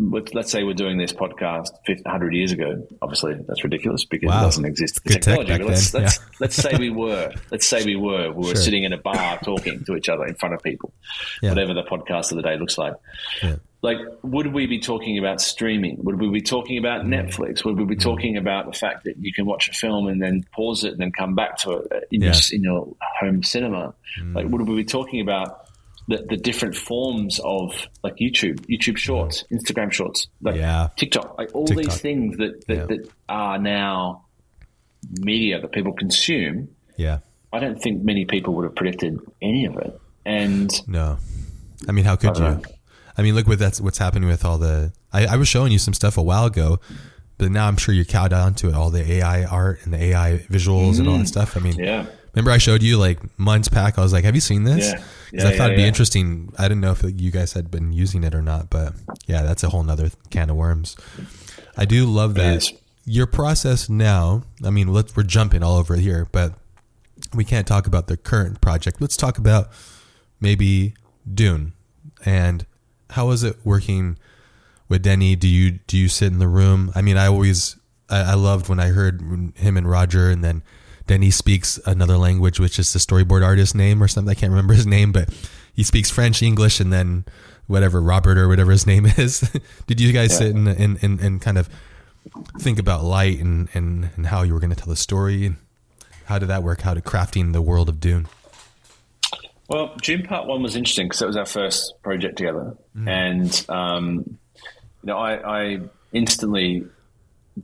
let's 0.00 0.50
say 0.50 0.62
we're 0.62 0.74
doing 0.74 0.96
this 0.96 1.12
podcast 1.12 1.68
100 1.86 2.34
years 2.34 2.52
ago. 2.52 2.86
Obviously, 3.02 3.34
that's 3.46 3.62
ridiculous 3.62 4.04
because 4.04 4.28
wow. 4.28 4.40
it 4.40 4.44
doesn't 4.44 4.64
exist. 4.64 5.04
The 5.04 5.18
technology. 5.18 5.58
But 5.58 5.66
let's, 5.66 5.94
let's, 5.94 6.18
yeah. 6.18 6.24
let's, 6.40 6.56
say 6.56 6.76
we 6.78 6.90
were. 7.02 7.32
Let's 7.50 7.66
say 7.66 7.84
we 7.84 7.96
were. 7.96 8.32
We 8.32 8.38
were 8.38 8.44
sure. 8.46 8.56
sitting 8.56 8.84
in 8.84 8.92
a 8.92 8.98
bar 8.98 9.38
talking 9.44 9.84
to 9.84 9.96
each 9.96 10.08
other 10.08 10.26
in 10.26 10.34
front 10.36 10.54
of 10.54 10.62
people. 10.62 10.92
Yeah. 11.42 11.50
Whatever 11.50 11.74
the 11.74 11.82
podcast 11.82 12.30
of 12.30 12.36
the 12.36 12.42
day 12.42 12.56
looks 12.56 12.78
like. 12.78 12.94
Yeah. 13.42 13.56
Like, 13.82 13.98
would 14.22 14.52
we 14.52 14.66
be 14.66 14.78
talking 14.78 15.18
about 15.18 15.40
streaming? 15.40 15.96
Would 16.02 16.20
we 16.20 16.28
be 16.28 16.42
talking 16.42 16.76
about 16.76 17.04
mm. 17.04 17.08
Netflix? 17.08 17.64
Would 17.64 17.78
we 17.78 17.84
be 17.84 17.96
mm. 17.96 18.02
talking 18.02 18.36
about 18.36 18.66
the 18.66 18.78
fact 18.78 19.04
that 19.04 19.16
you 19.18 19.32
can 19.32 19.46
watch 19.46 19.68
a 19.68 19.72
film 19.72 20.06
and 20.06 20.20
then 20.20 20.44
pause 20.52 20.84
it 20.84 20.92
and 20.92 21.00
then 21.00 21.12
come 21.12 21.34
back 21.34 21.56
to 21.58 21.78
it 21.78 22.08
in, 22.10 22.20
your, 22.20 22.34
in 22.52 22.62
your 22.62 22.94
home 23.20 23.42
cinema? 23.42 23.94
Mm. 24.20 24.34
Like, 24.34 24.48
would 24.48 24.68
we 24.68 24.76
be 24.76 24.84
talking 24.84 25.20
about 25.20 25.59
the, 26.10 26.26
the 26.28 26.36
different 26.36 26.74
forms 26.74 27.40
of 27.44 27.72
like 28.02 28.16
YouTube, 28.16 28.58
YouTube 28.66 28.96
Shorts, 28.96 29.44
Instagram 29.50 29.92
Shorts, 29.92 30.26
like 30.42 30.56
yeah. 30.56 30.88
TikTok, 30.96 31.38
like 31.38 31.54
all 31.54 31.66
TikTok. 31.66 31.84
these 31.84 32.00
things 32.00 32.36
that 32.38 32.66
that, 32.66 32.74
yeah. 32.74 32.86
that 32.86 33.10
are 33.28 33.58
now 33.58 34.26
media 35.20 35.60
that 35.60 35.70
people 35.70 35.92
consume. 35.92 36.68
Yeah, 36.96 37.20
I 37.52 37.60
don't 37.60 37.80
think 37.80 38.02
many 38.02 38.24
people 38.24 38.54
would 38.54 38.64
have 38.64 38.74
predicted 38.74 39.20
any 39.40 39.66
of 39.66 39.76
it. 39.76 40.00
And 40.26 40.88
no, 40.88 41.18
I 41.88 41.92
mean, 41.92 42.04
how 42.04 42.16
could 42.16 42.30
I 42.30 42.34
you? 42.34 42.54
Know. 42.56 42.62
I 43.16 43.22
mean, 43.22 43.36
look 43.36 43.46
what 43.46 43.60
that's 43.60 43.80
what's 43.80 43.98
happening 43.98 44.28
with 44.28 44.44
all 44.44 44.58
the. 44.58 44.92
I, 45.12 45.26
I 45.26 45.36
was 45.36 45.46
showing 45.46 45.70
you 45.70 45.78
some 45.78 45.94
stuff 45.94 46.18
a 46.18 46.22
while 46.22 46.46
ago, 46.46 46.80
but 47.38 47.52
now 47.52 47.68
I'm 47.68 47.76
sure 47.76 47.94
you're 47.94 48.04
cowed 48.04 48.30
down 48.30 48.54
to 48.54 48.68
it. 48.68 48.74
All 48.74 48.90
the 48.90 49.12
AI 49.12 49.44
art 49.44 49.78
and 49.84 49.94
the 49.94 50.02
AI 50.02 50.44
visuals 50.50 50.94
mm-hmm. 50.94 51.00
and 51.00 51.08
all 51.08 51.14
that 51.14 51.20
mm-hmm. 51.20 51.26
stuff. 51.26 51.56
I 51.56 51.60
mean, 51.60 51.76
yeah. 51.76 52.06
Remember, 52.34 52.50
I 52.50 52.58
showed 52.58 52.82
you 52.82 52.96
like 52.96 53.20
months 53.38 53.68
back. 53.68 53.98
I 53.98 54.02
was 54.02 54.12
like, 54.12 54.24
"Have 54.24 54.34
you 54.34 54.40
seen 54.40 54.64
this?" 54.64 54.92
Yeah. 54.92 55.02
Yeah, 55.32 55.48
I 55.48 55.50
thought 55.50 55.58
yeah, 55.58 55.64
it'd 55.66 55.76
be 55.76 55.84
interesting. 55.84 56.52
I 56.58 56.62
didn't 56.62 56.80
know 56.80 56.92
if 56.92 57.02
you 57.02 57.30
guys 57.30 57.52
had 57.52 57.70
been 57.70 57.92
using 57.92 58.24
it 58.24 58.34
or 58.34 58.42
not, 58.42 58.68
but 58.70 58.94
yeah, 59.26 59.42
that's 59.42 59.62
a 59.62 59.68
whole 59.68 59.82
nother 59.82 60.10
can 60.30 60.50
of 60.50 60.56
worms. 60.56 60.96
I 61.76 61.84
do 61.84 62.04
love 62.06 62.34
that 62.34 62.68
your 63.04 63.26
process 63.26 63.88
now. 63.88 64.42
I 64.64 64.70
mean, 64.70 64.88
let's 64.88 65.16
we're 65.16 65.22
jumping 65.22 65.62
all 65.62 65.76
over 65.76 65.96
here, 65.96 66.28
but 66.32 66.54
we 67.34 67.44
can't 67.44 67.66
talk 67.66 67.86
about 67.86 68.06
the 68.06 68.16
current 68.16 68.60
project. 68.60 69.00
Let's 69.00 69.16
talk 69.16 69.38
about 69.38 69.70
maybe 70.40 70.94
Dune 71.32 71.72
and 72.24 72.66
how 73.10 73.30
is 73.30 73.42
it 73.42 73.56
working 73.64 74.18
with 74.88 75.02
Denny? 75.02 75.36
Do 75.36 75.48
you 75.48 75.72
do 75.86 75.96
you 75.96 76.08
sit 76.08 76.32
in 76.32 76.38
the 76.38 76.48
room? 76.48 76.92
I 76.94 77.02
mean, 77.02 77.16
I 77.16 77.26
always 77.26 77.76
I, 78.08 78.32
I 78.32 78.34
loved 78.34 78.68
when 78.68 78.80
I 78.80 78.88
heard 78.88 79.20
him 79.56 79.76
and 79.76 79.88
Roger, 79.88 80.30
and 80.30 80.44
then 80.44 80.62
then 81.10 81.22
he 81.22 81.30
speaks 81.32 81.78
another 81.86 82.16
language, 82.16 82.60
which 82.60 82.78
is 82.78 82.92
the 82.92 83.00
storyboard 83.00 83.44
artist 83.44 83.74
name 83.74 84.00
or 84.00 84.06
something. 84.06 84.30
I 84.30 84.38
can't 84.38 84.50
remember 84.50 84.74
his 84.74 84.86
name, 84.86 85.10
but 85.10 85.28
he 85.74 85.82
speaks 85.82 86.08
French, 86.08 86.40
English, 86.40 86.78
and 86.78 86.92
then 86.92 87.24
whatever 87.66 88.00
Robert 88.00 88.38
or 88.38 88.46
whatever 88.46 88.70
his 88.70 88.86
name 88.86 89.06
is. 89.18 89.40
Did 89.88 90.00
you 90.00 90.12
guys 90.12 90.30
yeah. 90.32 90.38
sit 90.38 90.54
and, 90.54 90.68
and, 90.68 91.02
and, 91.02 91.20
and, 91.20 91.42
kind 91.42 91.58
of 91.58 91.68
think 92.60 92.78
about 92.78 93.02
light 93.02 93.40
and, 93.40 93.68
and, 93.74 94.10
and 94.14 94.26
how 94.26 94.42
you 94.42 94.54
were 94.54 94.60
going 94.60 94.70
to 94.70 94.76
tell 94.76 94.88
the 94.88 94.94
story? 94.94 95.52
How 96.26 96.38
did 96.38 96.46
that 96.46 96.62
work? 96.62 96.82
How 96.82 96.94
did 96.94 97.02
crafting 97.02 97.52
the 97.52 97.62
world 97.62 97.88
of 97.88 97.98
Dune? 97.98 98.28
Well, 99.68 99.96
Dune 100.00 100.22
Part 100.22 100.46
One 100.46 100.62
was 100.62 100.76
interesting 100.76 101.06
because 101.06 101.22
it 101.22 101.26
was 101.26 101.36
our 101.36 101.46
first 101.46 101.94
project 102.02 102.36
together, 102.36 102.76
mm. 102.96 103.08
and 103.08 103.66
um, 103.68 104.38
you 105.02 105.06
know, 105.06 105.18
I, 105.18 105.58
I 105.58 105.80
instantly 106.12 106.86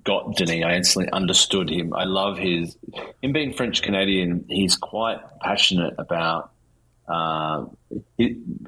got 0.05 0.37
Denis. 0.37 0.65
I 0.65 0.75
instantly 0.75 1.13
understood 1.13 1.71
him. 1.71 1.95
I 1.95 2.05
love 2.05 2.39
his 2.39 2.77
him 3.23 3.33
being 3.33 3.53
French 3.53 3.83
Canadian. 3.83 4.45
He's 4.49 4.77
quite 4.77 5.19
passionate 5.41 5.95
about. 5.99 6.51
Uh, 7.09 7.67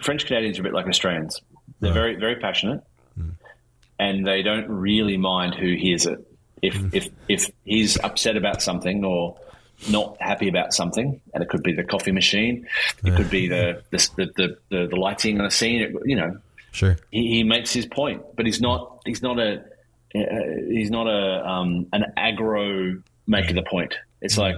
French 0.00 0.26
Canadians 0.26 0.58
are 0.58 0.62
a 0.62 0.64
bit 0.64 0.72
like 0.72 0.86
Australians. 0.86 1.40
They're 1.80 1.92
very 1.92 2.16
very 2.16 2.36
passionate, 2.36 2.82
mm. 3.18 3.32
and 3.98 4.26
they 4.26 4.42
don't 4.42 4.68
really 4.68 5.16
mind 5.16 5.54
who 5.54 5.74
hears 5.74 6.06
it. 6.06 6.24
If 6.62 6.74
mm. 6.74 6.94
if 6.94 7.08
if 7.28 7.50
he's 7.64 7.98
upset 7.98 8.36
about 8.36 8.62
something 8.62 9.04
or 9.04 9.36
not 9.90 10.16
happy 10.20 10.48
about 10.48 10.72
something, 10.72 11.20
and 11.32 11.42
it 11.42 11.48
could 11.48 11.62
be 11.62 11.72
the 11.72 11.84
coffee 11.84 12.12
machine, 12.12 12.66
it 13.04 13.14
could 13.14 13.30
be 13.30 13.48
the 13.48 13.82
the, 13.90 14.08
the 14.16 14.56
the, 14.70 14.86
the 14.86 14.96
lighting 14.96 15.40
on 15.40 15.46
a 15.46 15.50
scene. 15.50 15.82
It, 15.82 15.92
You 16.04 16.16
know, 16.16 16.38
sure. 16.72 16.96
He, 17.10 17.28
he 17.28 17.42
makes 17.44 17.72
his 17.72 17.86
point, 17.86 18.22
but 18.36 18.46
he's 18.46 18.60
not 18.60 19.02
he's 19.04 19.22
not 19.22 19.38
a 19.38 19.64
he's 20.12 20.90
not 20.90 21.06
a 21.06 21.48
um, 21.48 21.86
an 21.92 22.06
aggro 22.16 23.02
making 23.26 23.56
the 23.56 23.62
point. 23.62 23.94
It's 24.20 24.36
mm. 24.36 24.38
like 24.38 24.56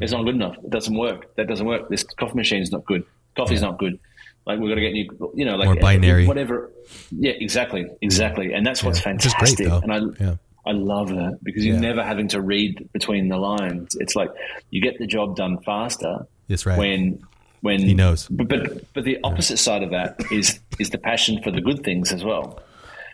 it's 0.00 0.12
not 0.12 0.24
good 0.24 0.34
enough. 0.34 0.56
It 0.58 0.70
doesn't 0.70 0.96
work. 0.96 1.34
That 1.36 1.46
doesn't 1.46 1.66
work. 1.66 1.88
This 1.88 2.02
coffee 2.02 2.34
machine's 2.36 2.72
not 2.72 2.84
good. 2.84 3.04
Coffee's 3.36 3.60
yeah. 3.60 3.68
not 3.68 3.78
good. 3.78 3.98
Like 4.46 4.58
we're 4.58 4.68
gonna 4.68 4.82
get 4.82 4.92
new, 4.92 5.32
you 5.34 5.44
know, 5.44 5.56
like 5.56 5.66
more 5.66 5.76
binary, 5.76 6.26
whatever. 6.26 6.70
Yeah, 7.10 7.32
exactly, 7.32 7.86
exactly. 8.02 8.52
And 8.52 8.66
that's 8.66 8.82
what's 8.82 8.98
yeah. 8.98 9.04
fantastic. 9.04 9.68
Great, 9.68 9.82
and 9.82 9.92
I, 9.92 10.00
yeah. 10.22 10.36
I 10.66 10.72
love 10.72 11.08
that 11.08 11.38
because 11.42 11.64
you're 11.64 11.78
never 11.78 12.02
having 12.02 12.28
to 12.28 12.42
read 12.42 12.88
between 12.92 13.28
the 13.28 13.38
lines. 13.38 13.96
It's 13.98 14.14
like 14.14 14.30
you 14.70 14.82
get 14.82 14.98
the 14.98 15.06
job 15.06 15.36
done 15.36 15.58
faster. 15.60 16.26
That's 16.48 16.66
right. 16.66 16.78
When 16.78 17.24
when 17.62 17.80
he 17.80 17.94
knows. 17.94 18.28
But 18.28 18.48
but, 18.48 18.92
but 18.92 19.04
the 19.04 19.18
opposite 19.24 19.56
side 19.56 19.82
of 19.82 19.90
that 19.90 20.20
is 20.30 20.60
is 20.78 20.90
the 20.90 20.98
passion 20.98 21.42
for 21.42 21.50
the 21.50 21.62
good 21.62 21.82
things 21.82 22.12
as 22.12 22.22
well. 22.22 22.60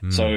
Mm. 0.02 0.12
So 0.12 0.28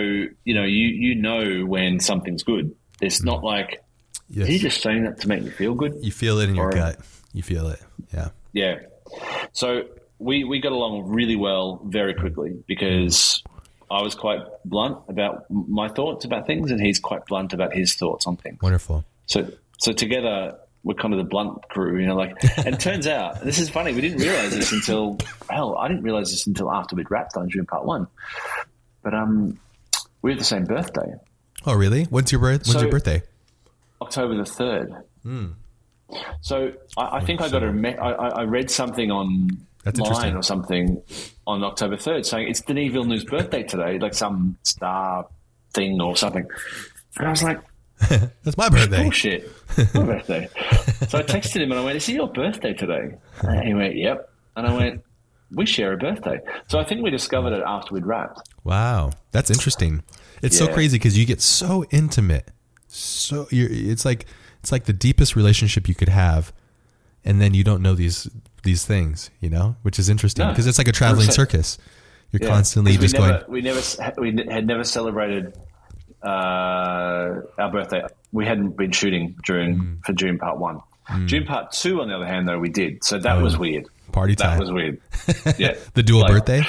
you 0.43 0.53
know, 0.53 0.63
you 0.63 0.87
you 0.87 1.15
know 1.15 1.65
when 1.65 1.99
something's 1.99 2.43
good. 2.43 2.75
It's 3.01 3.21
mm. 3.21 3.25
not 3.25 3.43
like 3.43 3.83
yes. 4.29 4.49
you 4.49 4.59
just 4.59 4.81
saying 4.81 5.03
that 5.03 5.21
to 5.21 5.27
make 5.27 5.43
you 5.43 5.51
feel 5.51 5.73
good. 5.75 5.95
You 6.01 6.11
feel 6.11 6.39
it 6.39 6.49
in 6.49 6.55
your 6.55 6.69
or, 6.69 6.71
gut. 6.71 6.99
You 7.33 7.43
feel 7.43 7.67
it. 7.69 7.81
Yeah. 8.13 8.29
Yeah. 8.51 8.75
So 9.53 9.85
we 10.19 10.43
we 10.43 10.59
got 10.59 10.71
along 10.71 11.07
really 11.07 11.35
well 11.35 11.81
very 11.85 12.13
quickly 12.13 12.63
because 12.67 13.43
I 13.89 14.01
was 14.01 14.15
quite 14.15 14.41
blunt 14.65 14.99
about 15.07 15.45
my 15.49 15.87
thoughts 15.89 16.25
about 16.25 16.47
things, 16.47 16.71
and 16.71 16.81
he's 16.81 16.99
quite 16.99 17.25
blunt 17.25 17.53
about 17.53 17.73
his 17.73 17.93
thoughts 17.95 18.27
on 18.27 18.37
things. 18.37 18.61
Wonderful. 18.61 19.03
So 19.25 19.51
so 19.79 19.91
together 19.91 20.57
we're 20.83 20.95
kind 20.95 21.13
of 21.13 21.17
the 21.17 21.23
blunt 21.23 21.67
crew, 21.69 21.97
you 21.97 22.05
know. 22.05 22.15
Like, 22.15 22.35
and 22.57 22.75
it 22.75 22.79
turns 22.79 23.07
out 23.07 23.41
this 23.43 23.59
is 23.59 23.69
funny. 23.69 23.93
We 23.93 24.01
didn't 24.01 24.19
realize 24.19 24.53
this 24.53 24.71
until 24.71 25.17
hell, 25.49 25.77
I 25.77 25.87
didn't 25.87 26.03
realize 26.03 26.29
this 26.29 26.45
until 26.45 26.71
after 26.71 26.95
we'd 26.95 27.09
wrapped 27.09 27.37
on 27.37 27.47
Dune 27.47 27.65
Part 27.65 27.85
One. 27.85 28.07
But 29.03 29.13
um, 29.13 29.59
we 30.21 30.31
have 30.31 30.39
the 30.39 30.45
same 30.45 30.65
birthday. 30.65 31.13
Oh, 31.65 31.73
really? 31.75 32.05
When's 32.05 32.31
your 32.31 32.41
birth? 32.41 32.65
When's 32.65 32.73
so, 32.73 32.81
your 32.81 32.91
birthday? 32.91 33.21
October 34.01 34.35
the 34.35 34.45
third. 34.45 34.93
So 36.41 36.73
I, 36.97 37.17
I 37.17 37.25
think 37.25 37.41
I 37.41 37.49
got 37.49 37.63
a 37.63 37.71
me- 37.71 37.95
I, 37.95 38.11
I 38.11 38.43
read 38.43 38.69
something 38.69 39.11
on 39.11 39.49
That's 39.83 39.99
line 39.99 40.35
or 40.35 40.43
something 40.43 41.01
on 41.47 41.63
October 41.63 41.97
third 41.97 42.25
saying 42.25 42.49
it's 42.49 42.61
Denis 42.61 42.91
Villeneuve's 42.91 43.23
birthday 43.25 43.63
today, 43.63 43.99
like 43.99 44.13
some 44.13 44.57
star 44.63 45.27
thing 45.73 46.01
or 46.01 46.15
something. 46.15 46.45
And 47.17 47.27
I 47.27 47.29
was 47.29 47.43
like, 47.43 47.61
That's 48.43 48.57
my 48.57 48.69
birthday. 48.69 49.01
bullshit, 49.01 49.49
my 49.93 50.03
birthday. 50.03 50.49
So 51.09 51.19
I 51.19 51.23
texted 51.23 51.61
him 51.61 51.71
and 51.71 51.79
I 51.79 51.83
went, 51.83 51.97
"Is 51.97 52.09
it 52.09 52.13
your 52.13 52.29
birthday 52.29 52.73
today?" 52.73 53.15
And 53.41 53.67
he 53.67 53.73
went, 53.73 53.95
"Yep." 53.95 54.29
And 54.55 54.65
I 54.65 54.73
went, 54.73 55.03
"We 55.53 55.65
share 55.65 55.93
a 55.93 55.97
birthday." 55.97 56.39
So 56.67 56.79
I 56.79 56.83
think 56.83 57.03
we 57.03 57.09
discovered 57.09 57.53
it 57.53 57.63
after 57.65 57.93
we'd 57.93 58.05
wrapped. 58.05 58.49
Wow, 58.63 59.11
that's 59.31 59.49
interesting. 59.49 60.03
It's 60.41 60.57
so 60.57 60.67
crazy 60.67 60.97
because 60.97 61.17
you 61.17 61.25
get 61.25 61.41
so 61.41 61.85
intimate. 61.91 62.49
So 62.87 63.47
you're, 63.51 63.69
it's 63.71 64.05
like 64.05 64.25
it's 64.59 64.71
like 64.71 64.85
the 64.85 64.93
deepest 64.93 65.35
relationship 65.35 65.87
you 65.87 65.95
could 65.95 66.09
have, 66.09 66.53
and 67.25 67.41
then 67.41 67.53
you 67.53 67.63
don't 67.63 67.81
know 67.81 67.93
these 67.95 68.29
these 68.63 68.85
things, 68.85 69.29
you 69.41 69.49
know, 69.49 69.75
which 69.81 69.99
is 69.99 70.07
interesting 70.09 70.45
No, 70.45 70.51
because 70.51 70.67
it's 70.67 70.77
like 70.77 70.87
a 70.87 70.91
traveling 70.93 71.27
100%. 71.27 71.33
circus. 71.33 71.77
You're 72.31 72.41
Yeah. 72.43 72.47
constantly 72.55 72.95
just 72.97 73.13
never, 73.13 73.39
going. 73.39 73.43
We 73.51 73.61
never, 73.61 73.81
we 74.17 74.33
had 74.49 74.65
never 74.65 74.83
celebrated 74.85 75.53
uh, 76.23 77.41
our 77.57 77.71
birthday. 77.71 78.03
We 78.31 78.45
hadn't 78.45 78.77
been 78.77 78.91
shooting 78.91 79.35
during 79.45 79.77
Mm. 79.77 80.05
for 80.05 80.13
Dune 80.13 80.37
Part 80.39 80.57
One. 80.59 80.79
Dune 81.25 81.45
Part 81.45 81.71
Two, 81.73 82.01
on 82.01 82.07
the 82.07 82.15
other 82.15 82.25
hand, 82.25 82.47
though, 82.47 82.59
we 82.59 82.69
did. 82.69 83.03
So 83.03 83.19
that 83.19 83.41
was 83.41 83.57
weird. 83.57 83.85
Party 84.13 84.35
That 84.35 84.43
time. 84.43 84.59
was 84.59 84.71
weird. 84.71 85.01
Yeah, 85.57 85.75
the 85.93 86.03
dual 86.03 86.21
Like, 86.21 86.31
birthday, 86.31 86.63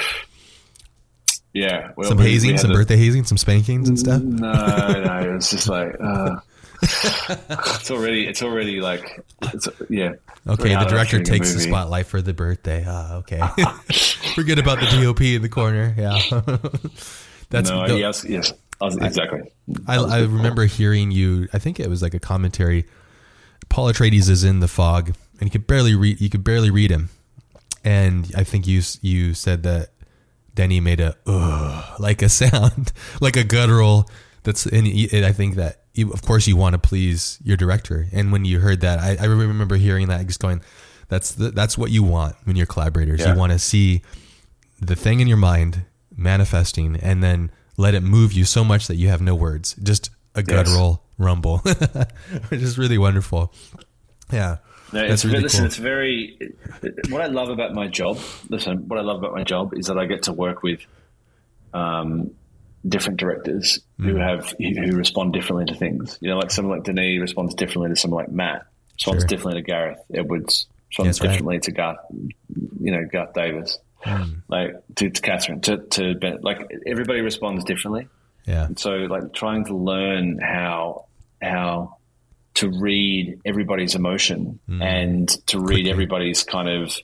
Yeah, 1.53 1.91
well, 1.95 2.09
some 2.09 2.17
we- 2.17 2.25
we 2.25 2.31
hazing, 2.31 2.51
had 2.51 2.59
some 2.59 2.71
a- 2.71 2.73
birthday 2.73 2.97
hazing, 2.97 3.23
some 3.23 3.37
spankings 3.37 3.87
and 3.87 3.97
stuff. 3.97 4.21
No, 4.21 4.51
no, 4.51 5.19
it 5.31 5.33
was 5.35 5.49
just 5.49 5.69
like 5.69 5.95
uh, 6.01 6.35
it's 6.81 7.89
already, 7.91 8.27
it's 8.27 8.43
already 8.43 8.81
like, 8.81 9.23
it's, 9.41 9.67
yeah. 9.89 10.13
Okay, 10.47 10.75
the 10.75 10.85
director 10.85 11.23
takes 11.23 11.53
the 11.53 11.59
spotlight 11.61 12.05
for 12.07 12.21
the 12.21 12.33
birthday. 12.33 12.83
Ah, 12.87 13.15
okay. 13.17 13.39
Forget 14.35 14.59
about 14.59 14.79
the 14.79 15.01
DOP 15.01 15.21
in 15.21 15.41
the 15.41 15.49
corner. 15.49 15.93
Yeah, 15.97 16.19
that's 17.49 17.69
No, 17.69 17.87
the- 17.87 17.97
yes, 17.99 18.25
yes, 18.27 18.53
I 18.81 18.85
was- 18.85 18.97
exactly. 18.97 19.41
I, 19.87 19.95
I 19.97 20.19
remember 20.21 20.65
hearing 20.65 21.11
you. 21.11 21.47
I 21.53 21.59
think 21.59 21.79
it 21.79 21.89
was 21.89 22.01
like 22.01 22.13
a 22.13 22.19
commentary. 22.19 22.85
Paul 23.69 23.91
Atreides 23.91 24.29
is 24.29 24.43
in 24.43 24.59
the 24.59 24.67
fog, 24.67 25.07
and 25.39 25.43
you 25.47 25.49
could 25.49 25.65
barely 25.65 25.95
read. 25.95 26.21
You 26.21 26.29
could 26.29 26.43
barely 26.43 26.69
read 26.69 26.91
him, 26.91 27.09
and 27.85 28.29
I 28.35 28.43
think 28.43 28.67
you 28.67 28.81
you 29.01 29.33
said 29.33 29.63
that 29.63 29.91
Denny 30.55 30.79
made 30.79 30.99
a 30.99 31.15
Ugh, 31.25 31.99
like 31.99 32.21
a 32.21 32.29
sound, 32.41 32.91
like 33.21 33.37
a 33.37 33.43
guttural. 33.43 34.09
That's 34.43 34.65
and 34.65 34.87
I 35.25 35.31
think 35.31 35.55
that 35.55 35.83
you, 35.93 36.11
of 36.11 36.21
course 36.21 36.47
you 36.47 36.57
want 36.57 36.73
to 36.73 36.79
please 36.79 37.39
your 37.43 37.57
director, 37.57 38.07
and 38.11 38.31
when 38.31 38.43
you 38.43 38.59
heard 38.59 38.81
that, 38.81 38.99
I, 38.99 39.17
I 39.19 39.25
remember 39.25 39.75
hearing 39.75 40.07
that 40.07 40.25
just 40.27 40.39
going, 40.39 40.61
"That's 41.07 41.31
the, 41.31 41.51
that's 41.51 41.77
what 41.77 41.91
you 41.91 42.03
want 42.03 42.35
when 42.43 42.55
you're 42.55 42.65
collaborators. 42.65 43.21
Yeah. 43.21 43.33
You 43.33 43.39
want 43.39 43.53
to 43.53 43.59
see 43.59 44.01
the 44.81 44.95
thing 44.95 45.19
in 45.19 45.27
your 45.27 45.37
mind 45.37 45.85
manifesting 46.15 46.95
and 46.97 47.23
then 47.23 47.51
let 47.77 47.93
it 47.93 48.01
move 48.01 48.33
you 48.33 48.45
so 48.45 48.63
much 48.63 48.87
that 48.87 48.95
you 48.95 49.09
have 49.09 49.21
no 49.21 49.35
words 49.35 49.75
just 49.83 50.09
a 50.33 50.43
guttural 50.43 51.03
rumble 51.17 51.57
which 52.49 52.61
is 52.61 52.77
really 52.77 52.97
wonderful 52.97 53.53
yeah 54.31 54.57
No, 54.93 55.01
that's 55.07 55.23
it's, 55.23 55.25
really 55.25 55.43
listen, 55.43 55.59
cool 55.61 55.65
it's 55.67 55.75
very. 55.77 56.37
What 57.09 57.21
I 57.21 57.25
love 57.27 57.49
about 57.49 57.73
my 57.73 57.87
job, 57.87 58.19
listen, 58.49 58.87
what 58.87 58.99
I 58.99 59.01
love 59.01 59.17
about 59.17 59.33
my 59.33 59.43
job 59.43 59.73
is 59.73 59.87
that 59.87 59.97
I 59.97 60.05
get 60.05 60.23
to 60.23 60.33
work 60.33 60.63
with 60.63 60.81
um, 61.73 62.31
different 62.87 63.19
directors 63.19 63.79
Hmm. 63.97 64.09
who 64.09 64.15
have 64.17 64.53
who 64.59 64.95
respond 64.95 65.33
differently 65.33 65.65
to 65.73 65.75
things. 65.75 66.17
You 66.21 66.29
know, 66.29 66.37
like 66.37 66.51
someone 66.51 66.77
like 66.77 66.85
Denis 66.85 67.19
responds 67.21 67.55
differently 67.55 67.89
to 67.89 67.95
someone 67.95 68.23
like 68.25 68.31
Matt. 68.31 68.65
Responds 68.95 69.23
Sure. 69.23 69.27
differently 69.27 69.61
to 69.61 69.65
Gareth 69.65 69.99
Edwards. 70.13 70.67
Responds 70.89 71.17
That's 71.17 71.21
right. 71.21 71.27
differently 71.31 71.59
to 71.59 71.71
Garth, 71.71 71.97
you 72.79 72.91
know, 72.91 73.05
Garth 73.11 73.33
Davis. 73.33 73.79
Hmm. 73.99 74.23
Like 74.47 74.75
to, 74.95 75.09
to 75.09 75.21
Kathryn, 75.21 75.61
to, 75.63 75.77
to 75.77 76.15
Ben. 76.15 76.37
Like 76.41 76.69
everybody 76.85 77.21
responds 77.21 77.63
differently. 77.63 78.07
yeah 78.45 78.67
So 78.77 78.91
like 78.91 79.33
trying 79.33 79.65
to 79.65 79.75
learn 79.75 80.37
how 80.39 81.05
how 81.41 81.97
to 82.55 82.69
read 82.69 83.39
everybody's 83.45 83.95
emotion 83.95 84.59
and 84.81 85.29
to 85.47 85.59
read 85.59 85.87
everybody's 85.87 86.43
kind 86.43 86.69
of 86.69 86.95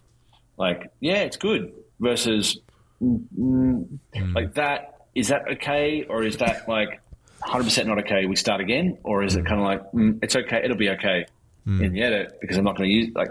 like 0.58 0.92
yeah 1.00 1.24
it's 1.24 1.38
good 1.38 1.74
versus 2.00 2.60
mm, 3.02 3.24
mm, 3.38 4.36
like 4.36 4.54
that 4.56 4.88
is 5.14 5.28
that 5.28 5.44
okay? 5.54 6.06
Or 6.08 6.24
is 6.24 6.38
that 6.38 6.70
like 6.70 7.02
100% 7.44 7.86
not 7.86 8.00
okay 8.00 8.26
we 8.26 8.36
start 8.38 8.62
again? 8.62 8.98
Or 9.04 9.24
is 9.24 9.36
it 9.36 9.46
kind 9.46 9.60
of 9.60 9.66
like 9.66 9.92
mm, 9.92 10.20
it's 10.24 10.36
okay 10.36 10.62
it'll 10.64 10.78
be 10.78 10.90
okay. 10.92 11.26
In 11.84 11.94
the 11.94 12.02
edit 12.02 12.40
because 12.42 12.58
I'm 12.58 12.64
not 12.64 12.76
going 12.76 12.90
to 12.90 12.96
use 12.96 13.14
like 13.14 13.30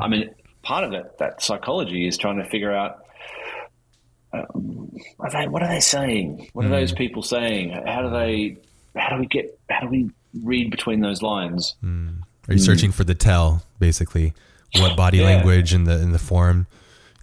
I 0.00 0.08
mean 0.08 0.30
part 0.62 0.84
of 0.84 0.92
it 0.92 1.18
that 1.18 1.42
psychology 1.42 2.06
is 2.06 2.18
trying 2.18 2.36
to 2.36 2.44
figure 2.50 2.74
out 2.74 3.06
um, 4.32 4.92
are 5.18 5.30
they, 5.30 5.48
what 5.48 5.62
are 5.62 5.68
they 5.68 5.80
saying? 5.80 6.50
What 6.52 6.64
are 6.66 6.68
those 6.68 6.92
people 6.92 7.22
saying? 7.22 7.70
How 7.86 8.02
do 8.02 8.10
they? 8.10 8.58
How 8.96 9.14
do 9.16 9.20
we 9.20 9.26
get? 9.26 9.58
How 9.68 9.80
do 9.80 9.88
we 9.88 10.10
read 10.42 10.70
between 10.70 11.00
those 11.00 11.22
lines? 11.22 11.74
are 11.84 12.52
you 12.54 12.58
searching 12.58 12.90
for 12.92 13.04
the 13.04 13.14
tell 13.14 13.62
basically 13.78 14.32
what 14.76 14.96
body 14.96 15.18
Yeah. 15.18 15.24
language 15.24 15.72
in 15.74 15.84
the 15.84 16.00
in 16.00 16.12
the 16.12 16.18
form 16.18 16.66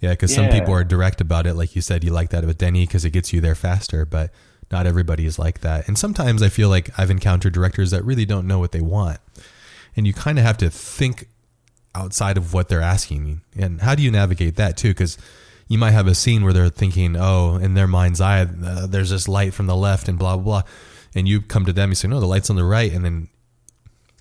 yeah 0.00 0.10
because 0.10 0.34
some 0.34 0.48
people 0.48 0.72
are 0.72 0.84
direct 0.84 1.20
about 1.20 1.46
it 1.46 1.54
like 1.54 1.74
you 1.74 1.82
said 1.82 2.04
you 2.04 2.10
like 2.10 2.30
that 2.30 2.44
with 2.44 2.58
denny 2.58 2.86
because 2.86 3.04
it 3.04 3.10
gets 3.10 3.32
you 3.32 3.40
there 3.40 3.54
faster 3.54 4.04
but 4.04 4.30
not 4.70 4.86
everybody 4.86 5.26
is 5.26 5.38
like 5.38 5.60
that 5.60 5.88
and 5.88 5.98
sometimes 5.98 6.42
i 6.42 6.48
feel 6.48 6.68
like 6.68 6.90
i've 6.98 7.10
encountered 7.10 7.52
directors 7.52 7.90
that 7.90 8.04
really 8.04 8.24
don't 8.24 8.46
know 8.46 8.58
what 8.58 8.72
they 8.72 8.80
want 8.80 9.18
and 9.96 10.06
you 10.06 10.12
kind 10.14 10.38
of 10.38 10.44
have 10.44 10.56
to 10.58 10.70
think 10.70 11.28
outside 11.94 12.36
of 12.36 12.52
what 12.54 12.68
they're 12.68 12.80
asking 12.82 13.26
you. 13.26 13.40
And 13.56 13.80
how 13.80 13.94
do 13.96 14.02
you 14.02 14.10
navigate 14.10 14.54
that 14.56 14.76
too? 14.76 14.90
Because 14.90 15.18
you 15.66 15.78
might 15.78 15.90
have 15.90 16.06
a 16.06 16.14
scene 16.14 16.44
where 16.44 16.52
they're 16.52 16.68
thinking, 16.68 17.16
oh, 17.16 17.56
in 17.56 17.74
their 17.74 17.88
mind's 17.88 18.20
eye, 18.20 18.42
uh, 18.42 18.86
there's 18.86 19.10
this 19.10 19.26
light 19.26 19.52
from 19.54 19.66
the 19.66 19.74
left 19.74 20.06
and 20.08 20.16
blah, 20.18 20.36
blah, 20.36 20.44
blah. 20.44 20.70
And 21.14 21.28
you 21.28 21.40
come 21.40 21.64
to 21.64 21.72
them, 21.72 21.90
you 21.90 21.94
say, 21.94 22.08
no, 22.08 22.20
the 22.20 22.26
light's 22.26 22.50
on 22.50 22.56
the 22.56 22.64
right. 22.64 22.92
And 22.92 23.04
then 23.04 23.28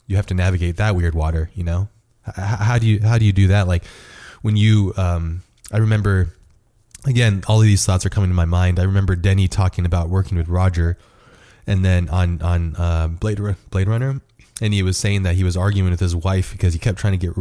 you 0.07 0.15
have 0.15 0.25
to 0.27 0.33
navigate 0.33 0.77
that 0.77 0.95
weird 0.95 1.15
water, 1.15 1.49
you 1.53 1.63
know? 1.63 1.89
H- 2.27 2.35
how 2.35 2.77
do 2.77 2.87
you, 2.87 3.01
how 3.01 3.17
do 3.17 3.25
you 3.25 3.33
do 3.33 3.47
that? 3.47 3.67
Like 3.67 3.85
when 4.41 4.55
you, 4.55 4.93
um, 4.97 5.43
I 5.71 5.77
remember, 5.77 6.29
again, 7.05 7.43
all 7.47 7.59
of 7.59 7.63
these 7.63 7.85
thoughts 7.85 8.05
are 8.05 8.09
coming 8.09 8.29
to 8.29 8.35
my 8.35 8.45
mind. 8.45 8.79
I 8.79 8.83
remember 8.83 9.15
Denny 9.15 9.47
talking 9.47 9.85
about 9.85 10.09
working 10.09 10.37
with 10.37 10.47
Roger 10.47 10.97
and 11.67 11.83
then 11.83 12.07
on 12.09 12.41
on 12.41 12.75
uh, 12.77 13.07
Blade 13.09 13.39
Blade 13.69 13.87
Runner, 13.87 14.21
and 14.61 14.73
he 14.73 14.81
was 14.81 14.97
saying 14.97 15.23
that 15.23 15.35
he 15.35 15.43
was 15.43 15.57
arguing 15.57 15.91
with 15.91 15.99
his 15.99 16.15
wife 16.15 16.53
because 16.53 16.73
he 16.73 16.79
kept 16.79 16.97
trying 16.97 17.19
to 17.19 17.27
get 17.27 17.33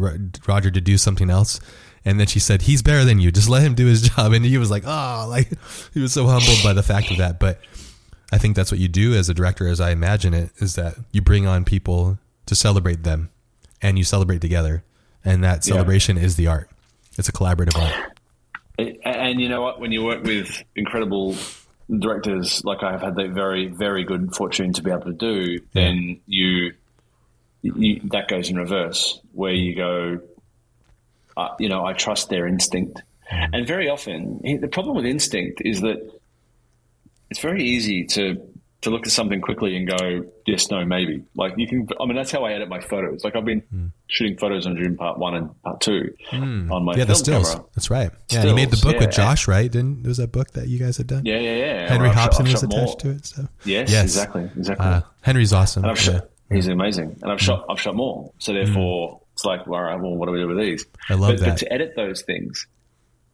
Roger 0.46 0.70
to 0.70 0.80
do 0.80 0.98
something 0.98 1.30
else, 1.30 1.60
and 2.04 2.18
then 2.18 2.26
she 2.26 2.40
said, 2.40 2.62
"He's 2.62 2.82
better 2.82 3.04
than 3.04 3.20
you. 3.20 3.30
Just 3.30 3.48
let 3.48 3.62
him 3.62 3.74
do 3.74 3.86
his 3.86 4.02
job." 4.10 4.32
And 4.32 4.44
he 4.44 4.58
was 4.58 4.70
like, 4.70 4.82
"Oh, 4.84 5.26
like 5.30 5.48
he 5.94 6.00
was 6.00 6.12
so 6.12 6.26
humbled 6.26 6.58
by 6.64 6.72
the 6.72 6.82
fact 6.82 7.10
of 7.12 7.18
that." 7.18 7.38
But 7.38 7.60
I 8.32 8.38
think 8.38 8.56
that's 8.56 8.70
what 8.72 8.80
you 8.80 8.88
do 8.88 9.14
as 9.14 9.28
a 9.28 9.34
director, 9.34 9.68
as 9.68 9.80
I 9.80 9.90
imagine 9.90 10.34
it, 10.34 10.50
is 10.58 10.74
that 10.74 10.96
you 11.12 11.22
bring 11.22 11.46
on 11.46 11.64
people 11.64 12.18
to 12.46 12.54
celebrate 12.54 13.02
them, 13.04 13.30
and 13.82 13.98
you 13.98 14.04
celebrate 14.04 14.40
together, 14.40 14.82
and 15.24 15.42
that 15.44 15.66
Yeah. 15.66 15.74
celebration 15.74 16.16
is 16.18 16.36
the 16.36 16.46
art. 16.46 16.70
It's 17.18 17.28
a 17.28 17.32
collaborative 17.32 17.80
art. 17.80 18.12
And, 18.78 18.96
and 19.04 19.40
you 19.40 19.48
know 19.48 19.62
what? 19.62 19.80
When 19.80 19.90
you 19.92 20.04
work 20.04 20.22
with 20.24 20.62
incredible 20.74 21.36
directors, 21.88 22.64
like 22.64 22.82
I 22.82 22.92
have 22.92 23.02
had 23.02 23.14
the 23.16 23.28
very, 23.28 23.66
very 23.68 24.04
good 24.04 24.34
fortune 24.34 24.72
to 24.74 24.82
be 24.82 24.90
able 24.90 25.02
to 25.04 25.12
do, 25.12 25.60
then 25.72 26.20
you, 26.26 26.72
you 27.62 28.00
that 28.10 28.28
goes 28.28 28.50
in 28.50 28.56
reverse, 28.56 29.20
where 29.32 29.52
you 29.52 29.74
go, 29.76 30.20
uh, 31.36 31.48
you 31.58 31.68
know, 31.68 31.84
I 31.84 31.92
trust 31.92 32.28
their 32.28 32.46
instinct. 32.46 33.02
And 33.30 33.66
very 33.66 33.88
often, 33.88 34.40
the 34.60 34.68
problem 34.68 34.94
with 34.96 35.04
instinct 35.04 35.60
is 35.64 35.80
that 35.80 36.15
it's 37.30 37.40
very 37.40 37.62
easy 37.62 38.04
to 38.06 38.40
to 38.82 38.90
look 38.90 39.06
at 39.06 39.12
something 39.12 39.40
quickly 39.40 39.76
and 39.76 39.88
go 39.88 40.24
yes, 40.46 40.70
no, 40.70 40.84
maybe. 40.84 41.24
Like 41.34 41.54
you 41.56 41.66
can. 41.66 41.88
I 42.00 42.06
mean, 42.06 42.14
that's 42.14 42.30
how 42.30 42.44
I 42.44 42.52
edit 42.52 42.68
my 42.68 42.80
photos. 42.80 43.24
Like 43.24 43.34
I've 43.34 43.44
been 43.44 43.60
hmm. 43.62 43.86
shooting 44.06 44.36
photos 44.36 44.66
on 44.66 44.74
Dune 44.76 44.96
Part 44.96 45.18
One 45.18 45.34
and 45.34 45.62
Part 45.62 45.80
Two 45.80 46.14
hmm. 46.30 46.70
on 46.70 46.84
my 46.84 46.94
Yeah, 46.94 47.04
the 47.04 47.14
stills. 47.14 47.50
camera. 47.50 47.66
That's 47.74 47.90
right. 47.90 48.10
Yeah, 48.30 48.44
you 48.44 48.54
made 48.54 48.70
the 48.70 48.76
Stills, 48.76 48.94
book 48.94 49.00
with. 49.00 49.12
Josh, 49.12 49.48
right? 49.48 49.70
Didn't 49.70 50.02
there 50.02 50.10
was 50.10 50.18
that 50.18 50.32
book 50.32 50.52
that 50.52 50.68
you 50.68 50.78
guys 50.78 50.96
had 50.96 51.06
done? 51.06 51.24
Yeah, 51.24 51.38
yeah, 51.38 51.56
yeah. 51.56 51.88
Henry 51.88 52.08
Well, 52.08 52.16
shot- 52.16 52.34
Hobson 52.34 52.46
I've 52.46 52.52
was 52.52 52.62
attached 52.62 53.04
more. 53.04 53.12
to 53.12 53.18
it. 53.18 53.26
So 53.26 53.48
Yes, 53.64 53.90
Yes. 53.90 54.04
exactly, 54.04 54.50
exactly. 54.56 54.86
uh, 54.86 55.00
Henry's 55.22 55.52
awesome. 55.52 55.84
Yeah. 55.84 55.94
shot, 55.94 56.28
he's 56.50 56.68
amazing, 56.68 57.18
and 57.22 57.32
I've 57.32 57.40
hmm. 57.40 57.44
shot, 57.44 57.66
I've 57.68 57.80
shot 57.80 57.94
more. 57.96 58.32
So 58.38 58.52
therefore, 58.52 59.20
it's 59.32 59.44
like, 59.44 59.66
all 59.66 59.82
right, 59.82 60.00
well, 60.00 60.14
what 60.14 60.26
do 60.26 60.32
we 60.32 60.38
do 60.38 60.48
with 60.48 60.58
these? 60.58 60.86
I 61.08 61.14
love 61.14 61.32
but, 61.32 61.40
that. 61.40 61.48
But 61.48 61.58
to 61.58 61.72
edit 61.72 61.94
those 61.96 62.22
things, 62.22 62.66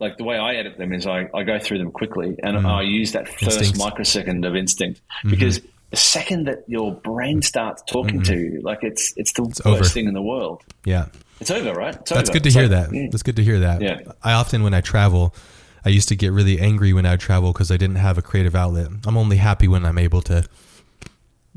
like 0.03 0.19
the 0.19 0.25
way 0.25 0.37
I 0.37 0.55
edit 0.55 0.77
them 0.79 0.93
is 0.93 1.07
I, 1.07 1.29
I 1.33 1.43
go 1.45 1.59
through 1.59 1.79
them 1.79 1.91
quickly, 1.93 2.37
and 2.43 2.57
Mm. 2.59 2.67
I 2.67 2.83
use 2.83 3.13
that 3.13 3.27
first 3.29 3.43
Instincts. 3.59 3.79
microsecond 3.79 4.45
of 4.45 4.55
instinct 4.57 5.01
Mm-hmm. 5.01 5.31
because 5.31 5.61
the 5.91 5.97
second 5.97 6.47
that 6.49 6.65
your 6.67 6.93
brain 6.93 7.43
starts 7.43 7.83
talking 7.87 8.23
to 8.25 8.37
you, 8.37 8.61
like 8.63 8.81
it's 8.83 9.13
it's 9.17 9.33
the 9.35 9.43
worst 9.45 9.67
over. 9.67 9.85
thing 9.85 10.07
in 10.09 10.15
the 10.15 10.23
world. 10.23 10.63
yeah. 10.85 11.07
It's 11.41 11.51
over, 11.51 11.73
right? 11.73 11.95
It's 11.97 12.11
That's 12.11 12.31
over. 12.31 12.35
good 12.39 12.43
to 12.45 12.49
It's 12.49 12.55
hear 12.57 12.69
like, 12.69 12.91
that. 12.91 12.95
yeah. 12.95 13.09
That's 13.11 13.23
good 13.23 13.37
to 13.37 13.45
hear 13.45 13.59
that. 13.61 13.81
Yeah. 13.83 14.01
I 14.23 14.33
often, 14.35 14.63
when 14.63 14.75
I 14.75 14.81
travel, 14.81 15.35
I 15.85 15.89
used 15.89 16.09
to 16.11 16.17
get 16.17 16.31
really 16.33 16.61
angry 16.61 16.93
when 16.93 17.05
I 17.05 17.11
would 17.13 17.21
travel 17.21 17.53
because 17.53 17.71
I 17.73 17.77
didn't 17.77 17.97
have 17.97 18.17
a 18.17 18.23
creative 18.23 18.55
outlet. 18.55 18.89
I'm 19.07 19.17
only 19.17 19.39
happy 19.39 19.67
when 19.67 19.85
I'm 19.85 19.99
able 19.99 20.23
to 20.23 20.47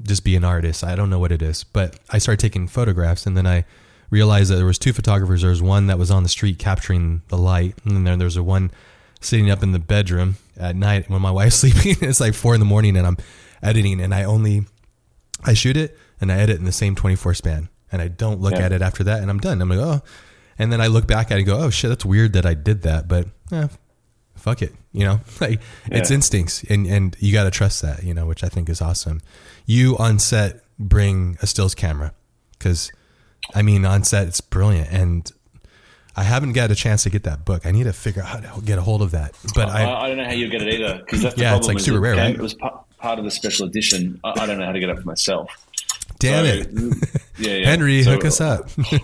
just 0.01 0.23
be 0.23 0.35
an 0.35 0.43
artist. 0.43 0.83
I 0.83 0.95
don't 0.95 1.09
know 1.09 1.19
what 1.19 1.31
it 1.31 1.41
is, 1.41 1.63
but 1.63 1.97
I 2.09 2.17
started 2.17 2.39
taking 2.41 2.67
photographs, 2.67 3.25
and 3.27 3.37
then 3.37 3.45
I 3.47 3.63
realized 4.09 4.51
that 4.51 4.55
there 4.55 4.65
was 4.65 4.79
two 4.79 4.93
photographers. 4.93 5.41
There 5.41 5.49
was 5.49 5.61
one 5.61 5.87
that 5.87 5.97
was 5.97 6.11
on 6.11 6.23
the 6.23 6.29
street 6.29 6.59
capturing 6.59 7.21
the 7.29 7.37
light, 7.37 7.75
and 7.85 8.05
then 8.05 8.19
there's 8.19 8.37
a 8.37 8.43
one 8.43 8.71
sitting 9.21 9.49
up 9.49 9.63
in 9.63 9.71
the 9.71 9.79
bedroom 9.79 10.35
at 10.57 10.75
night 10.75 11.09
when 11.09 11.21
my 11.21 11.31
wife's 11.39 11.55
sleeping. 11.57 11.95
it's 12.01 12.19
like 12.19 12.33
four 12.33 12.53
in 12.53 12.59
the 12.59 12.65
morning, 12.65 12.95
and 12.97 13.05
I'm 13.07 13.17
editing, 13.63 13.99
and 14.01 14.13
I 14.13 14.23
only 14.23 14.65
I 15.43 15.53
shoot 15.53 15.77
it 15.77 15.97
and 16.21 16.31
I 16.31 16.37
edit 16.37 16.57
in 16.59 16.65
the 16.65 16.71
same 16.71 16.95
24 16.95 17.33
span, 17.33 17.69
and 17.91 18.01
I 18.01 18.07
don't 18.07 18.39
look 18.39 18.53
Yeah. 18.53 18.65
at 18.65 18.71
it 18.71 18.81
after 18.81 19.03
that, 19.03 19.21
and 19.21 19.29
I'm 19.29 19.39
done. 19.39 19.61
I'm 19.61 19.69
like, 19.69 19.79
oh, 19.79 20.01
and 20.57 20.71
then 20.71 20.79
I 20.79 20.87
look 20.87 21.07
back 21.07 21.27
at 21.29 21.33
it 21.37 21.39
and 21.39 21.45
go, 21.45 21.57
oh 21.59 21.69
shit, 21.69 21.89
that's 21.89 22.05
weird 22.05 22.33
that 22.33 22.45
I 22.45 22.53
did 22.53 22.83
that, 22.83 23.07
but 23.09 23.27
eh, 23.51 23.67
fuck 24.35 24.61
it, 24.61 24.73
you 24.93 25.03
know, 25.03 25.19
like 25.41 25.61
it's 25.87 26.11
instincts, 26.11 26.63
and 26.69 26.87
and 26.87 27.15
you 27.19 27.33
got 27.33 27.43
to 27.43 27.51
trust 27.51 27.81
that, 27.81 28.03
you 28.03 28.13
know, 28.13 28.25
which 28.25 28.43
I 28.43 28.47
think 28.49 28.69
is 28.69 28.81
awesome. 28.81 29.21
You 29.65 29.97
on 29.97 30.19
set 30.19 30.61
bring 30.79 31.37
a 31.41 31.47
stills 31.47 31.75
camera 31.75 32.13
because, 32.57 32.91
I 33.53 33.61
mean, 33.61 33.85
on 33.85 34.03
set 34.03 34.27
it's 34.27 34.41
brilliant, 34.41 34.91
and 34.91 35.31
I 36.15 36.23
haven't 36.23 36.53
got 36.53 36.71
a 36.71 36.75
chance 36.75 37.03
to 37.03 37.09
get 37.09 37.23
that 37.23 37.45
book. 37.45 37.65
I 37.65 37.71
need 37.71 37.83
to 37.83 37.93
figure 37.93 38.21
out 38.23 38.43
how 38.43 38.55
to 38.55 38.61
get 38.61 38.77
a 38.77 38.81
hold 38.81 39.01
of 39.01 39.11
that, 39.11 39.33
but 39.53 39.69
I, 39.69 39.83
I. 39.83 40.03
I 40.05 40.07
don't 40.07 40.17
know 40.17 40.25
how 40.25 40.31
you 40.31 40.49
get 40.49 40.61
it 40.61 40.73
either 40.73 40.99
because 40.99 41.21
that's 41.21 41.35
the 41.35 41.41
Yeah, 41.41 41.57
it's 41.57 41.67
like 41.67 41.79
super 41.79 41.97
it 41.97 42.01
rare, 42.01 42.15
right? 42.15 42.35
It 42.35 42.41
was 42.41 42.53
pa- 42.53 42.83
part 42.99 43.19
of 43.19 43.25
the 43.25 43.31
special 43.31 43.67
edition. 43.67 44.19
I, 44.23 44.41
I 44.41 44.45
don't 44.45 44.57
know 44.59 44.65
how 44.65 44.71
to 44.71 44.79
get 44.79 44.89
it 44.89 44.97
for 44.97 45.05
myself. 45.05 45.49
Damn 46.19 46.45
So, 46.45 46.51
it, 46.51 46.97
yeah, 47.37 47.51
yeah. 47.55 47.65
Henry, 47.67 48.01
So, 48.03 48.11
hook 48.11 48.23
us 48.25 48.39
up. 48.39 48.69
I 48.91 48.99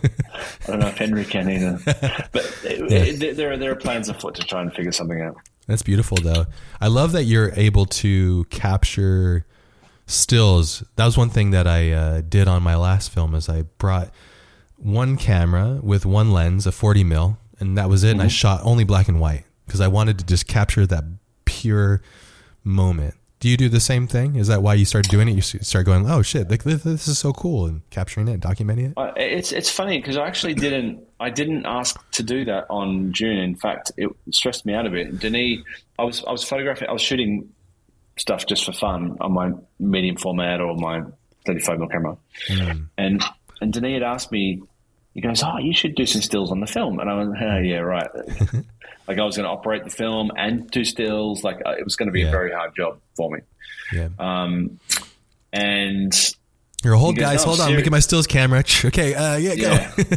don't 0.68 0.80
know 0.80 0.88
if 0.88 0.98
Henry 0.98 1.26
can 1.26 1.50
either, 1.50 1.80
but 2.32 2.46
uh, 2.66 2.86
there- 3.18 3.34
there 3.34 3.52
are 3.52 3.58
there 3.58 3.72
are 3.72 3.76
plans 3.76 4.08
afoot 4.08 4.36
to 4.36 4.44
try 4.44 4.62
and 4.62 4.74
figure 4.74 4.92
something 4.94 5.22
out. 5.22 5.36
That's 5.68 5.82
beautiful, 5.84 6.18
though. 6.22 6.46
I 6.80 6.88
love 6.88 7.12
that 7.12 7.24
you're 7.26 7.52
able 7.56 7.86
to 7.88 8.46
capture 8.46 9.46
stills. 10.08 10.84
That 10.96 11.06
was 11.06 11.18
one 11.18 11.30
thing 11.30 11.52
that 11.52 11.68
I 11.68 11.92
uh, 11.92 12.22
did 12.22 12.48
on 12.48 12.64
my 12.64 12.76
last 12.76 13.12
film. 13.12 13.36
Is 13.36 13.48
I 13.50 13.64
brought 13.64 14.10
one 14.82 15.18
camera 15.18 15.80
with 15.82 16.06
one 16.06 16.32
lens, 16.32 16.66
a 16.68 16.72
40 16.72 17.04
mil, 17.04 17.38
and 17.60 17.78
that 17.78 17.90
was 17.90 18.04
it. 18.04 18.12
And 18.12 18.22
I 18.22 18.28
shot 18.28 18.62
only 18.64 18.84
black 18.84 19.08
and 19.08 19.20
white 19.20 19.46
because 19.66 19.82
I 19.82 19.88
wanted 19.88 20.20
to 20.20 20.26
just 20.26 20.48
capture 20.48 20.86
that 20.88 21.04
pure 21.46 22.02
moment. 22.64 23.16
Do 23.40 23.50
you 23.50 23.58
do 23.58 23.70
the 23.70 23.80
same 23.80 24.06
thing? 24.06 24.36
Is 24.36 24.48
that 24.48 24.62
why 24.62 24.76
you 24.76 24.86
started 24.86 25.10
doing 25.10 25.28
it? 25.28 25.32
You 25.32 25.42
start 25.42 25.88
going, 25.88 26.08
"Oh 26.08 26.22
shit, 26.22 26.48
this, 26.48 26.84
this 26.84 27.08
is 27.08 27.18
so 27.18 27.34
cool," 27.34 27.66
and 27.66 27.82
capturing 27.90 28.28
it, 28.28 28.40
documenting 28.40 28.92
it. 28.92 28.94
Uh, 28.96 29.14
it's 29.16 29.52
it's 29.52 29.70
funny 29.72 29.98
because 29.98 30.16
I 30.16 30.28
actually 30.28 30.54
didn't 30.54 31.04
I 31.20 31.32
didn't 31.32 31.66
ask 31.66 32.00
to 32.12 32.24
do 32.24 32.46
that 32.46 32.68
on 32.70 33.12
Dune. 33.12 33.40
In 33.40 33.56
fact, 33.56 33.92
it 33.98 34.10
stressed 34.30 34.64
me 34.64 34.76
out 34.76 34.86
a 34.86 34.92
bit. 34.92 35.20
Denis, 35.20 35.60
I 35.98 36.04
was 36.04 36.24
I 36.26 36.32
was 36.32 36.44
photographing, 36.44 36.88
I 36.88 36.92
was 36.92 37.02
shooting 37.02 37.50
stuff 38.16 38.46
just 38.46 38.64
for 38.64 38.74
fun 38.74 39.18
on 39.22 39.32
my 39.32 39.54
medium 39.80 40.18
format 40.18 40.62
or 40.62 40.76
my 40.76 41.02
35 41.48 41.80
mm 41.80 41.92
camera, 41.92 42.18
and 43.00 43.24
and 43.60 43.74
Denis 43.74 43.94
had 43.94 44.04
asked 44.04 44.32
me. 44.32 44.62
He 45.14 45.22
goes, 45.22 45.44
"Oh, 45.44 45.58
you 45.60 45.74
should 45.74 45.96
do 45.96 46.06
some 46.06 46.22
stills 46.22 46.52
on 46.52 46.60
the 46.62 46.68
film," 46.68 47.00
and 47.00 47.10
I 47.10 47.16
went, 47.18 47.32
"Oh, 47.42 47.58
yeah, 47.58 47.78
right." 47.80 48.10
like 49.08 49.18
I 49.20 49.24
was 49.26 49.36
going 49.36 49.46
to 49.46 49.50
operate 49.52 49.84
the 49.84 49.90
film 49.90 50.32
and 50.38 50.70
do 50.72 50.84
stills. 50.86 51.44
Like 51.44 51.58
uh, 51.66 51.72
it 51.72 51.84
was 51.84 51.96
going 51.96 52.08
to 52.08 52.14
be 52.14 52.22
Yeah. 52.22 52.28
a 52.28 52.32
very 52.32 52.52
hard 52.52 52.76
job 52.76 53.00
for 53.18 53.30
me. 53.32 53.40
Yeah, 53.94 54.08
Um, 54.20 54.80
and 55.52 56.14
you're 56.84 56.94
a 56.94 56.98
hold, 56.98 57.16
you 57.18 57.22
guys 57.22 57.44
Hold 57.44 57.60
on, 57.60 57.66
serious- 57.68 57.80
making 57.82 57.92
my 57.92 58.00
stills 58.00 58.28
camera. 58.28 58.64
Okay, 58.86 59.14
uh, 59.14 59.36
yeah, 59.38 59.56
go. 59.56 59.62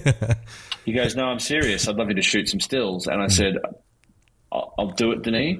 Yeah. 0.04 0.34
he 0.84 0.92
goes, 0.92 1.16
"No, 1.16 1.24
I'm 1.24 1.38
serious. 1.40 1.88
I'd 1.88 1.96
love 1.96 2.08
you 2.08 2.14
to 2.14 2.22
shoot 2.22 2.48
some 2.48 2.60
stills." 2.60 3.06
And 3.06 3.20
I 3.20 3.26
said, 3.28 3.54
"I'll, 4.52 4.74
I'll 4.78 4.90
do 4.92 5.10
it, 5.12 5.22
Denis, 5.22 5.58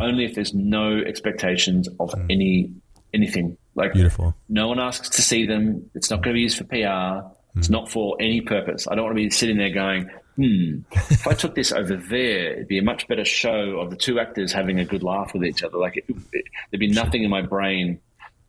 only 0.00 0.24
if 0.24 0.34
there's 0.34 0.52
no 0.54 0.98
expectations 0.98 1.88
of 2.00 2.12
any 2.28 2.72
anything. 3.12 3.56
Like. 3.76 3.92
Beautiful. 3.92 4.34
no 4.48 4.68
one 4.68 4.80
asks 4.80 5.08
to 5.10 5.22
see 5.22 5.46
them. 5.46 5.90
It's 5.94 6.10
not 6.10 6.22
going 6.22 6.34
to 6.34 6.38
be 6.38 6.40
used 6.42 6.58
for 6.58 6.64
PR. 6.64 7.28
It's 7.56 7.68
Hmm. 7.68 7.72
not 7.74 7.88
for 7.90 8.16
any 8.20 8.40
purpose. 8.40 8.86
I 8.88 8.94
don't 8.94 9.04
want 9.04 9.16
to 9.16 9.22
be 9.22 9.30
sitting 9.30 9.56
there 9.56 9.70
going." 9.70 10.10
Hmm. 10.36 10.78
If 11.10 11.26
I 11.28 11.34
took 11.34 11.54
this 11.54 11.70
over 11.70 11.96
there, 11.96 12.54
it'd 12.54 12.68
be 12.68 12.78
a 12.78 12.82
much 12.82 13.06
better 13.06 13.24
show 13.24 13.78
of 13.78 13.90
the 13.90 13.96
two 13.96 14.18
actors 14.18 14.52
having 14.52 14.80
a 14.80 14.84
good 14.84 15.02
laugh 15.04 15.32
with 15.32 15.44
each 15.44 15.62
other. 15.62 15.78
Like 15.78 15.96
it, 15.96 16.04
it, 16.08 16.44
there'd 16.70 16.80
be 16.80 16.88
nothing 16.88 17.22
in 17.22 17.30
my 17.30 17.42
brain 17.42 18.00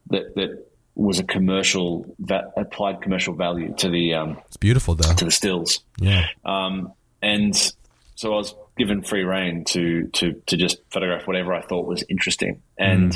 that 0.09 0.33
that 0.35 0.65
was 0.95 1.19
a 1.19 1.23
commercial 1.23 2.05
that 2.19 2.53
applied 2.57 3.01
commercial 3.01 3.33
value 3.35 3.73
to 3.77 3.89
the 3.89 4.13
um, 4.15 4.37
It's 4.47 4.57
beautiful, 4.57 4.95
though. 4.95 5.13
to 5.13 5.25
the 5.25 5.31
stills. 5.31 5.81
Yeah. 5.99 6.25
Um, 6.45 6.93
and 7.21 7.53
so 8.15 8.33
I 8.33 8.37
was 8.37 8.55
given 8.77 9.01
free 9.01 9.23
reign 9.23 9.65
to, 9.65 10.07
to, 10.13 10.41
to 10.47 10.55
just 10.57 10.77
photograph 10.89 11.27
whatever 11.27 11.53
I 11.53 11.61
thought 11.61 11.85
was 11.85 12.03
interesting. 12.09 12.61
And 12.79 13.11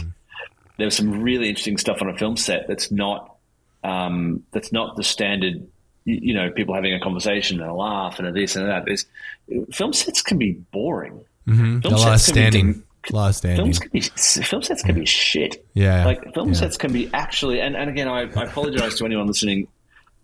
there 0.77 0.85
was 0.87 0.95
some 0.97 1.21
really 1.23 1.47
interesting 1.47 1.77
stuff 1.77 2.01
on 2.01 2.09
a 2.09 2.17
film 2.17 2.35
set 2.37 2.67
that's 2.67 2.91
not, 2.91 3.35
um, 3.83 4.43
that's 4.51 4.71
not 4.73 4.95
the 4.97 5.03
standard, 5.03 5.65
you, 6.09 6.33
know, 6.33 6.49
people 6.51 6.73
having 6.75 6.93
a 6.93 6.99
conversation 6.99 7.59
and 7.61 7.69
a 7.69 7.73
laugh 7.73 8.19
and 8.19 8.27
a 8.27 8.31
this 8.31 8.55
and 8.55 8.67
that. 8.67 8.85
There's, 8.85 9.05
film 9.73 9.93
sets 9.93 10.21
can 10.21 10.37
be 10.37 10.53
boring. 10.71 11.21
hmm 11.45 11.79
Film 11.79 11.93
A 11.93 11.97
lot 11.97 12.13
of 12.15 12.21
sets 12.21 12.25
can 12.25 12.35
be 12.35 12.41
standing. 12.51 12.83
A 13.11 13.15
lot 13.15 13.29
of 13.29 13.35
standing. 13.35 13.57
Films 13.65 13.79
can 13.79 13.89
be 13.91 14.01
film 14.01 14.61
sets 14.63 14.83
can 14.83 14.95
be 14.95 15.05
shit. 15.05 15.65
Yeah. 15.73 16.05
like 16.05 16.33
film 16.33 16.49
Yeah. 16.49 16.53
sets 16.55 16.77
can 16.77 16.91
be 16.91 17.09
actually. 17.13 17.61
And, 17.61 17.75
and 17.75 17.89
again, 17.89 18.07
I, 18.07 18.21
I 18.21 18.43
apologize 18.43 18.95
to 18.95 19.05
anyone 19.05 19.27
listening 19.27 19.67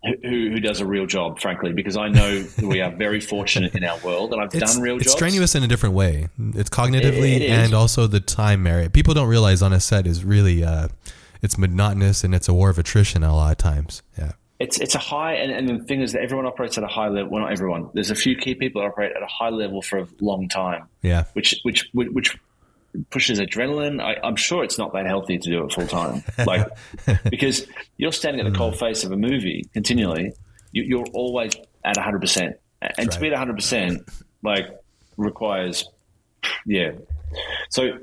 who, 0.03 0.11
who 0.51 0.59
does 0.59 0.81
a 0.81 0.85
real 0.85 1.07
job, 1.07 1.39
frankly, 1.39 1.73
because 1.73 1.97
I 1.97 2.09
know 2.09 2.45
we 2.61 2.79
are 2.81 2.91
very 2.91 3.19
fortunate 3.19 3.73
in 3.73 3.83
our 3.83 3.97
world, 4.05 4.33
and 4.33 4.41
I've 4.41 4.53
it's, 4.53 4.73
done 4.73 4.83
real 4.83 4.97
it's 4.97 5.05
jobs. 5.05 5.15
strenuous 5.15 5.55
in 5.55 5.63
a 5.63 5.67
different 5.67 5.95
way. 5.95 6.27
It's 6.53 6.69
cognitively 6.69 7.37
It- 7.37 7.41
it 7.43 7.49
and 7.49 7.73
also 7.73 8.05
the 8.05 8.19
time 8.19 8.61
merit. 8.61 8.93
People 8.93 9.15
don't 9.15 9.27
realize 9.29 9.63
on 9.63 9.73
a 9.73 9.79
set 9.79 10.05
is 10.05 10.23
really 10.23 10.63
uh, 10.63 10.89
it's 11.41 11.57
monotonous 11.57 12.23
and 12.23 12.35
it's 12.35 12.47
a 12.47 12.53
war 12.53 12.69
of 12.69 12.77
attrition 12.77 13.23
a 13.23 13.35
lot 13.35 13.51
of 13.53 13.57
times. 13.57 14.03
Yeah. 14.15 14.33
It's 14.59 14.79
it's 14.79 14.95
a 14.95 14.99
high, 14.99 15.33
and, 15.33 15.51
and 15.51 15.79
the 15.81 15.83
thing 15.83 16.01
is 16.01 16.13
that 16.13 16.21
everyone 16.21 16.45
operates 16.45 16.77
at 16.77 16.83
a 16.83 16.87
high 16.87 17.09
level. 17.09 17.29
Well, 17.31 17.41
not 17.41 17.51
everyone. 17.51 17.89
There's 17.93 18.11
a 18.11 18.15
few 18.15 18.37
key 18.37 18.55
people 18.55 18.81
that 18.81 18.87
operate 18.87 19.11
at 19.15 19.21
a 19.21 19.27
high 19.27 19.49
level 19.49 19.81
for 19.81 19.99
a 19.99 20.07
long 20.21 20.47
time, 20.47 20.87
Yeah. 21.01 21.25
which 21.33 21.59
which 21.63 21.89
which 21.93 22.37
pushes 23.09 23.39
adrenaline. 23.39 24.01
I, 24.01 24.15
I'm 24.25 24.37
sure 24.37 24.63
it's 24.63 24.77
not 24.77 24.93
that 24.93 25.05
healthy 25.05 25.37
to 25.37 25.49
do 25.49 25.65
it 25.65 25.73
full 25.73 25.87
time, 25.87 26.23
like 26.45 26.65
because 27.29 27.67
you're 27.97 28.13
standing 28.13 28.45
at 28.45 28.49
the 28.51 28.57
cold 28.57 28.79
face 28.79 29.03
of 29.03 29.11
a 29.11 29.17
movie 29.17 29.65
continually. 29.73 30.31
You, 30.71 30.83
you're 30.83 31.05
always 31.13 31.53
at 31.83 31.97
100, 31.97 32.19
percent 32.21 32.55
and 32.97 33.11
to 33.11 33.19
be 33.19 33.27
at 33.27 33.31
100, 33.33 33.55
percent 33.55 34.09
like 34.41 34.67
requires, 35.17 35.89
yeah. 36.65 36.91
So 37.69 37.97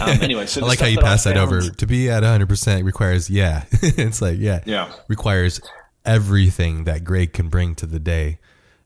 um, 0.00 0.08
anyway, 0.22 0.46
so 0.46 0.62
I 0.62 0.66
like 0.68 0.80
how 0.80 0.86
you 0.86 0.96
that 0.96 1.04
pass 1.04 1.24
that 1.24 1.36
over. 1.36 1.60
To 1.62 1.86
be 1.86 2.10
at 2.10 2.22
100% 2.22 2.84
requires, 2.84 3.28
yeah. 3.30 3.64
it's 3.82 4.20
like, 4.22 4.38
yeah. 4.38 4.60
Yeah. 4.66 4.92
Requires 5.08 5.60
everything 6.04 6.84
that 6.84 7.04
Greig 7.04 7.32
can 7.32 7.48
bring 7.48 7.74
to 7.76 7.86
the 7.86 7.98
day. 7.98 8.38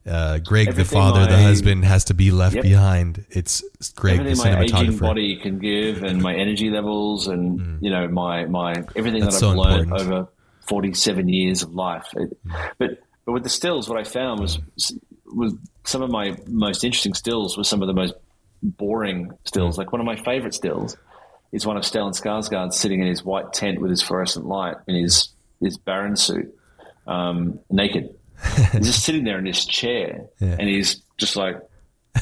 Uh, 0.07 0.39
Greig, 0.39 0.67
the 0.67 0.71
Everything 0.71 0.97
father, 0.99 1.27
the 1.27 1.37
husband, 1.37 1.85
has 1.85 2.05
to 2.05 2.13
be 2.13 2.31
left 2.31 2.55
Yep. 2.55 2.63
behind. 2.63 3.25
It's 3.29 3.61
Greig, 3.95 4.17
the 4.17 4.21
everything 4.31 4.53
my 4.53 4.61
aging 4.63 4.77
cinematographer. 4.77 4.99
body 5.01 5.35
can 5.35 5.59
give 5.59 6.03
and 6.03 6.21
my 6.21 6.33
energy 6.33 6.69
levels 6.69 7.27
and 7.27 7.83
you 7.83 7.91
know 7.91 8.07
my 8.07 8.45
my 8.45 8.71
everything 8.95 9.21
That's 9.21 9.39
that 9.39 9.45
I've 9.47 9.55
so 9.55 9.61
learned 9.61 9.81
important. 9.83 10.11
over 10.13 10.27
47 10.61 11.27
years 11.29 11.61
of 11.63 11.75
life 11.75 12.07
It- 12.15 12.37
but 12.79 13.01
but 13.25 13.33
with 13.33 13.43
the 13.43 13.49
stills 13.49 13.87
what 13.89 13.99
I 13.99 14.03
found 14.03 14.39
was 14.39 14.57
was 15.25 15.53
some 15.83 16.01
of 16.01 16.09
my 16.09 16.37
most 16.47 16.83
interesting 16.83 17.13
stills 17.13 17.57
were 17.57 17.63
some 17.65 17.81
of 17.83 17.87
the 17.87 17.93
most 17.93 18.13
boring 18.63 19.31
stills 19.45 19.77
like 19.77 19.91
one 19.91 20.01
of 20.01 20.05
my 20.05 20.15
favorite 20.15 20.53
stills 20.53 20.97
is 21.51 21.65
one 21.65 21.77
of 21.77 21.83
Stellan 21.83 22.11
Skarsgård 22.11 22.73
sitting 22.73 23.01
in 23.01 23.07
his 23.07 23.23
white 23.23 23.53
tent 23.53 23.79
with 23.81 23.89
his 23.89 24.01
fluorescent 24.01 24.45
light 24.45 24.75
in 24.87 24.95
his 24.95 25.29
his 25.61 25.77
Baron 25.77 26.15
suit 26.15 26.53
um, 27.07 27.59
naked 27.69 28.13
he's 28.71 28.85
just 28.87 29.03
sitting 29.03 29.23
there 29.23 29.37
in 29.39 29.45
his 29.45 29.65
chair 29.65 30.25
Yeah. 30.39 30.55
and 30.59 30.69
he's 30.69 31.01
just 31.17 31.35
like 31.35 31.57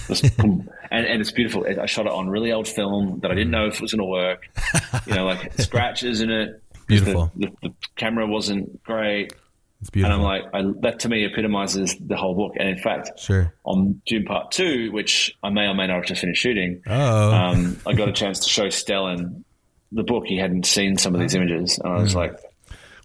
just 0.07 0.23
and, 0.39 0.69
and 0.91 1.21
it's 1.21 1.31
beautiful. 1.31 1.65
I 1.65 1.85
shot 1.85 2.05
it 2.05 2.11
on 2.11 2.29
really 2.29 2.51
old 2.51 2.67
film 2.67 3.19
that 3.21 3.31
I 3.31 3.35
didn't 3.35 3.51
know 3.51 3.67
if 3.67 3.75
it 3.75 3.81
was 3.81 3.93
going 3.93 3.99
to 4.05 4.09
work. 4.09 4.43
You 5.05 5.15
know, 5.15 5.25
like 5.25 5.53
scratches 5.61 6.21
in 6.21 6.29
it. 6.29 6.61
Beautiful. 6.87 7.31
The, 7.35 7.47
the, 7.61 7.69
the 7.69 7.73
camera 7.95 8.25
wasn't 8.27 8.83
great, 8.83 9.33
It's 9.81 9.89
and. 9.93 10.07
I'm 10.07 10.21
like, 10.21 10.43
I, 10.53 10.63
that 10.81 10.99
to 11.01 11.09
me 11.09 11.23
epitomizes 11.25 11.95
the 11.99 12.15
whole 12.15 12.35
book. 12.35 12.53
And 12.59 12.67
in 12.69 12.77
fact, 12.77 13.19
sure. 13.19 13.53
on 13.63 14.01
Dune 14.05 14.25
Part 14.25 14.51
Two, 14.51 14.91
which 14.91 15.37
I 15.43 15.49
may 15.49 15.67
or 15.67 15.75
may 15.75 15.87
not 15.87 15.97
have 15.97 16.05
just 16.05 16.21
finished 16.21 16.41
shooting, 16.41 16.81
um, 16.87 17.77
I 17.85 17.93
got 17.93 18.09
a 18.09 18.11
chance 18.13 18.39
to 18.39 18.49
show 18.49 18.67
Stellan 18.67 19.43
the 19.91 20.03
book. 20.03 20.25
He 20.25 20.37
hadn't 20.37 20.65
seen 20.65 20.97
some 20.97 21.13
of 21.13 21.21
these 21.21 21.35
images, 21.35 21.77
and 21.77 21.93
I 21.93 22.01
was 22.01 22.15
like, 22.15 22.33
it 22.33 22.39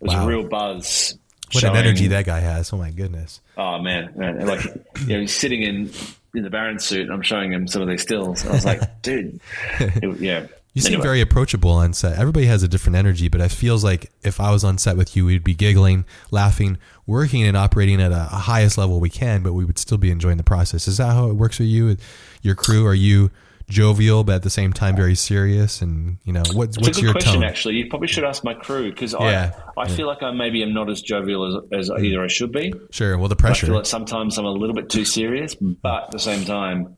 was. 0.00 0.14
Wow. 0.14 0.24
a 0.24 0.26
real 0.26 0.48
buzz. 0.48 1.18
what 1.52 1.64
an 1.64 1.76
energy 1.76 2.08
that 2.08 2.24
guy 2.24 2.40
has. 2.40 2.72
Oh, 2.72 2.78
my 2.78 2.90
goodness. 2.90 3.40
Oh 3.58 3.78
man, 3.80 4.12
man. 4.16 4.46
Like 4.46 4.64
you 5.00 5.14
know, 5.14 5.20
he's 5.20 5.34
sitting 5.34 5.62
in 5.62 5.90
in 6.34 6.42
the 6.42 6.50
Baron 6.50 6.78
suit, 6.78 7.02
and 7.02 7.12
I'm 7.12 7.20
showing 7.22 7.52
him 7.52 7.68
some 7.68 7.82
of 7.82 7.88
these 7.88 8.00
stills. 8.02 8.46
I 8.46 8.52
was 8.52 8.64
like, 8.64 9.02
dude, 9.02 9.40
it- 9.78 10.20
yeah. 10.20 10.46
You 10.74 10.80
seem 10.80 10.92
Anyway. 10.94 11.02
very 11.02 11.20
approachable 11.20 11.70
on 11.70 11.92
set. 11.92 12.18
Everybody 12.18 12.46
has 12.46 12.62
a 12.62 12.68
different 12.68 12.96
energy, 12.96 13.28
but 13.28 13.40
it 13.42 13.50
feels 13.50 13.84
like 13.84 14.10
if 14.22 14.40
I 14.40 14.50
was 14.50 14.64
on 14.64 14.78
set 14.78 14.96
with 14.96 15.14
you, 15.14 15.26
we'd 15.26 15.44
be 15.44 15.54
giggling, 15.54 16.06
laughing, 16.30 16.78
working 17.06 17.42
and 17.42 17.56
operating 17.58 18.00
at 18.00 18.10
a, 18.10 18.16
highest 18.24 18.78
level 18.78 18.98
we 18.98 19.10
can, 19.10 19.42
but 19.42 19.52
we 19.52 19.64
would 19.66 19.78
still 19.78 19.98
be 19.98 20.10
enjoying 20.10 20.38
the 20.38 20.42
process. 20.42 20.88
Is 20.88 20.96
that 20.96 21.12
how 21.12 21.28
it 21.28 21.34
works 21.34 21.58
for 21.58 21.64
you, 21.64 21.96
your 22.40 22.54
crew? 22.54 22.86
Are 22.86 22.94
you 22.94 23.30
jovial, 23.68 24.24
but 24.24 24.36
at 24.36 24.42
the 24.44 24.50
same 24.50 24.72
time 24.72 24.96
very 24.96 25.14
serious? 25.14 25.82
And 25.82 26.16
you 26.24 26.32
know, 26.32 26.42
what's 26.54 26.78
It's 26.78 26.86
what's 26.86 26.88
a 26.98 27.00
good 27.00 27.02
your 27.02 27.12
question, 27.12 27.34
tone? 27.34 27.44
actually. 27.44 27.74
You 27.74 27.88
probably 27.90 28.08
should 28.08 28.24
ask 28.24 28.42
my 28.42 28.54
crew 28.54 28.90
because 28.90 29.12
Yeah. 29.12 29.52
I, 29.76 29.82
I 29.82 29.88
feel 29.88 30.06
like 30.06 30.22
I 30.22 30.30
maybe 30.30 30.62
am 30.62 30.72
not 30.72 30.88
as 30.88 31.02
jovial 31.02 31.64
as, 31.70 31.80
as 31.80 31.90
mm. 31.90 32.02
either 32.02 32.24
I 32.24 32.28
should 32.28 32.50
be. 32.50 32.72
Sure. 32.90 33.18
Well, 33.18 33.28
the 33.28 33.34
I 33.34 33.36
feel 33.36 33.46
pressure. 33.46 33.66
like 33.74 33.84
sometimes 33.86 34.38
I'm 34.38 34.46
a 34.46 34.50
little 34.50 34.74
bit 34.74 34.88
too 34.88 35.04
serious, 35.04 35.54
but 35.54 36.04
at 36.04 36.10
the 36.12 36.18
same 36.18 36.44
time, 36.46 36.96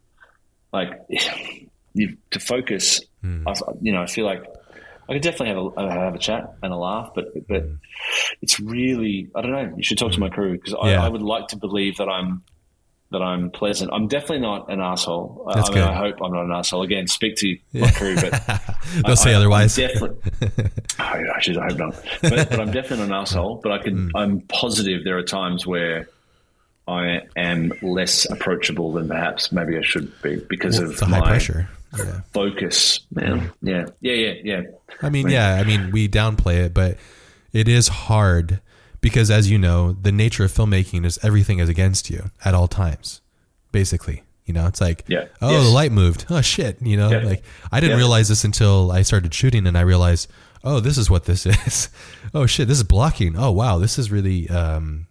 like 0.72 0.92
you, 1.94 2.16
to 2.30 2.38
focus, 2.40 3.00
Hmm. 3.24 3.48
I, 3.48 3.54
you 3.80 3.92
know, 3.92 4.02
I 4.02 4.06
feel 4.06 4.26
like 4.26 4.44
I 5.08 5.14
could 5.14 5.22
definitely 5.22 5.48
have 5.48 5.88
a 5.88 5.90
have 6.04 6.14
a 6.14 6.18
chat 6.18 6.54
and 6.62 6.72
a 6.72 6.76
laugh, 6.76 7.12
but 7.14 7.26
but 7.48 7.64
it's 8.42 8.60
really 8.60 9.30
I 9.34 9.40
don't 9.40 9.52
know. 9.52 9.72
You 9.76 9.82
should 9.82 9.96
talk 9.98 10.12
to 10.12 10.20
my 10.20 10.28
crew 10.28 10.52
because 10.52 10.74
I. 10.74 10.90
Yeah. 10.90 11.02
I 11.04 11.08
would 11.08 11.22
like 11.22 11.48
to 11.48 11.56
believe 11.56 11.96
that 11.96 12.08
I'm 12.08 12.42
that 13.12 13.22
I'm 13.22 13.50
pleasant. 13.50 13.90
I'm 13.94 14.08
definitely 14.08 14.40
not 14.40 14.70
an 14.72 14.80
asshole. 14.80 15.46
I- 15.48 15.54
That's 15.54 15.70
I 15.70 15.74
mean, 15.74 15.84
good. 15.84 15.90
I 15.90 15.94
hope 15.96 16.16
I'm 16.22 16.32
not 16.32 16.44
an 16.46 16.52
asshole. 16.52 16.82
Again, 16.82 17.06
speak 17.06 17.36
to 17.36 17.56
my 17.72 17.90
crew, 17.92 18.16
but 18.16 18.32
They'll 19.06 19.14
say 19.16 19.30
I- 19.30 19.34
I'm 19.34 19.40
otherwise. 19.40 19.76
definitely. 19.76 20.18
I, 20.98 21.22
I 21.36 21.40
should. 21.40 21.56
I 21.58 21.66
hope 21.68 21.78
not. 21.78 21.94
But, 22.22 22.50
but 22.50 22.60
I'm 22.60 22.72
definitely 22.72 23.06
not 23.06 23.06
an 23.06 23.12
asshole. 23.22 23.60
But 23.62 23.72
I 23.72 23.78
can. 23.78 24.08
Hmm. 24.10 24.16
I'm 24.16 24.40
positive 24.42 25.04
there 25.04 25.16
are 25.16 25.22
times 25.22 25.66
where 25.66 26.08
I 26.88 27.20
am 27.36 27.72
less 27.82 28.28
approachable 28.30 28.92
than 28.92 29.08
perhaps 29.08 29.50
maybe 29.52 29.78
I 29.78 29.82
should 29.82 30.10
be 30.22 30.36
because 30.36 30.78
Well, 30.80 30.90
of 30.90 31.00
a 31.00 31.04
high 31.06 31.20
my 31.20 31.26
pressure. 31.28 31.68
Yeah. 31.98 32.20
focus. 32.32 33.00
Man, 33.12 33.52
yeah, 33.62 33.86
yeah, 34.00 34.12
yeah, 34.12 34.32
yeah. 34.44 34.62
I 35.02 35.10
mean, 35.10 35.28
yeah, 35.28 35.54
I 35.54 35.64
mean, 35.64 35.90
we 35.90 36.08
downplay 36.08 36.64
it, 36.64 36.74
but 36.74 36.96
it 37.52 37.68
is 37.68 37.88
hard 37.88 38.60
because, 39.00 39.30
as 39.30 39.50
you 39.50 39.58
know, 39.58 39.92
the 39.92 40.12
nature 40.12 40.44
of 40.44 40.52
filmmaking 40.52 41.04
is 41.04 41.18
everything 41.22 41.58
is 41.58 41.68
against 41.68 42.10
you 42.10 42.30
at 42.44 42.54
all 42.54 42.68
times, 42.68 43.20
basically. 43.72 44.22
You 44.46 44.52
know, 44.54 44.66
it's 44.66 44.80
like, 44.80 45.04
Yeah. 45.08 45.26
oh, 45.40 45.50
Yes. 45.52 45.64
the 45.64 45.70
light 45.70 45.92
moved. 45.92 46.26
Oh, 46.30 46.40
shit. 46.42 46.80
You 46.82 46.96
know, 46.96 47.10
Yeah. 47.10 47.18
like 47.20 47.42
I 47.72 47.80
didn't 47.80 47.92
Yeah. 47.92 48.04
realize 48.04 48.28
this 48.28 48.44
until 48.44 48.92
I 48.92 49.02
started 49.02 49.32
shooting 49.32 49.66
and 49.66 49.76
I 49.78 49.80
realized, 49.82 50.28
oh, 50.62 50.80
this 50.80 50.98
is 50.98 51.08
what 51.08 51.24
this 51.24 51.46
is. 51.66 51.88
oh, 52.34 52.46
shit, 52.46 52.68
this 52.68 52.78
is 52.78 52.84
blocking. 52.84 53.36
Oh, 53.38 53.50
wow, 53.52 53.78
this 53.78 53.98
is 53.98 54.10
really, 54.10 54.48
um, 54.50 55.06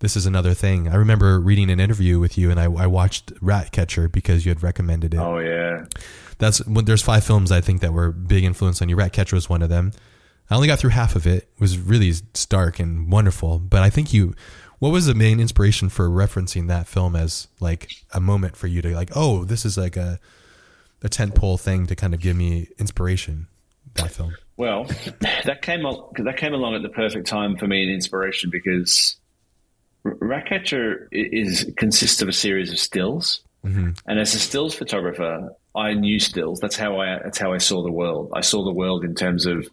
this 0.00 0.16
is 0.16 0.26
another 0.26 0.52
thing. 0.54 0.88
I 0.88 0.96
remember 0.96 1.38
reading 1.40 1.70
an 1.70 1.80
interview 1.80 2.18
with 2.18 2.36
you 2.36 2.50
and 2.50 2.58
I, 2.58 2.64
I 2.64 2.86
watched 2.86 3.32
Ratcatcher 3.40 4.08
because 4.08 4.44
you 4.44 4.50
had 4.50 4.62
recommended 4.62 5.14
it 5.14 5.20
Oh 5.20 5.38
yeah. 5.38 5.84
that's 6.38 6.66
when 6.66 6.84
there's 6.86 7.02
five 7.02 7.24
films 7.24 7.52
I 7.52 7.60
think 7.60 7.80
that 7.80 7.92
were 7.92 8.10
big 8.10 8.44
influence 8.44 8.82
on 8.82 8.88
you. 8.88 8.96
Ratcatcher 8.96 9.36
was 9.36 9.48
one 9.48 9.62
of 9.62 9.68
them. 9.68 9.92
I 10.50 10.56
only 10.56 10.66
got 10.66 10.80
through 10.80 10.90
half 10.90 11.14
of 11.14 11.26
it. 11.26 11.44
It 11.54 11.60
was 11.60 11.78
really 11.78 12.12
stark 12.34 12.80
and 12.80 13.10
wonderful. 13.12 13.60
But 13.60 13.82
I 13.82 13.90
think 13.90 14.12
you, 14.12 14.34
what 14.80 14.90
was 14.90 15.06
the 15.06 15.14
main 15.14 15.38
inspiration 15.38 15.88
for 15.88 16.08
referencing 16.08 16.66
that 16.68 16.88
film 16.88 17.14
as 17.14 17.46
like 17.60 17.92
a 18.12 18.20
moment 18.20 18.56
for 18.56 18.66
you 18.66 18.82
to 18.82 18.94
like, 18.94 19.10
oh, 19.14 19.44
this 19.44 19.64
is 19.64 19.78
like 19.78 19.96
a 19.96 20.18
a 21.02 21.08
tentpole 21.08 21.58
thing 21.58 21.86
to 21.86 21.96
kind 21.96 22.12
of 22.14 22.20
give 22.20 22.36
me 22.36 22.68
inspiration. 22.78 23.46
That 23.94 24.10
film. 24.10 24.34
Well, 24.56 24.84
that 25.44 25.62
came 25.62 25.82
that 26.24 26.36
came 26.36 26.52
along 26.52 26.74
at 26.74 26.82
the 26.82 26.88
perfect 26.88 27.26
time 27.26 27.56
for 27.56 27.66
me 27.66 27.82
and 27.82 27.92
inspiration 27.92 28.50
because 28.50 29.16
Ratcatcher 30.02 31.08
is 31.12 31.70
consists 31.76 32.22
of 32.22 32.28
a 32.28 32.32
series 32.32 32.72
of 32.72 32.78
stills, 32.78 33.40
mm-hmm. 33.64 33.90
and 34.06 34.18
as 34.18 34.34
a 34.34 34.38
stills 34.38 34.74
photographer, 34.74 35.54
I 35.74 35.94
knew 35.94 36.18
stills. 36.18 36.60
That's 36.60 36.76
how 36.76 37.00
I 37.00 37.18
that's 37.22 37.38
how 37.38 37.52
I 37.52 37.58
saw 37.58 37.82
the 37.82 37.92
world. 37.92 38.32
I 38.34 38.40
saw 38.40 38.64
the 38.64 38.72
world 38.72 39.04
in 39.04 39.14
terms 39.14 39.46
of 39.46 39.68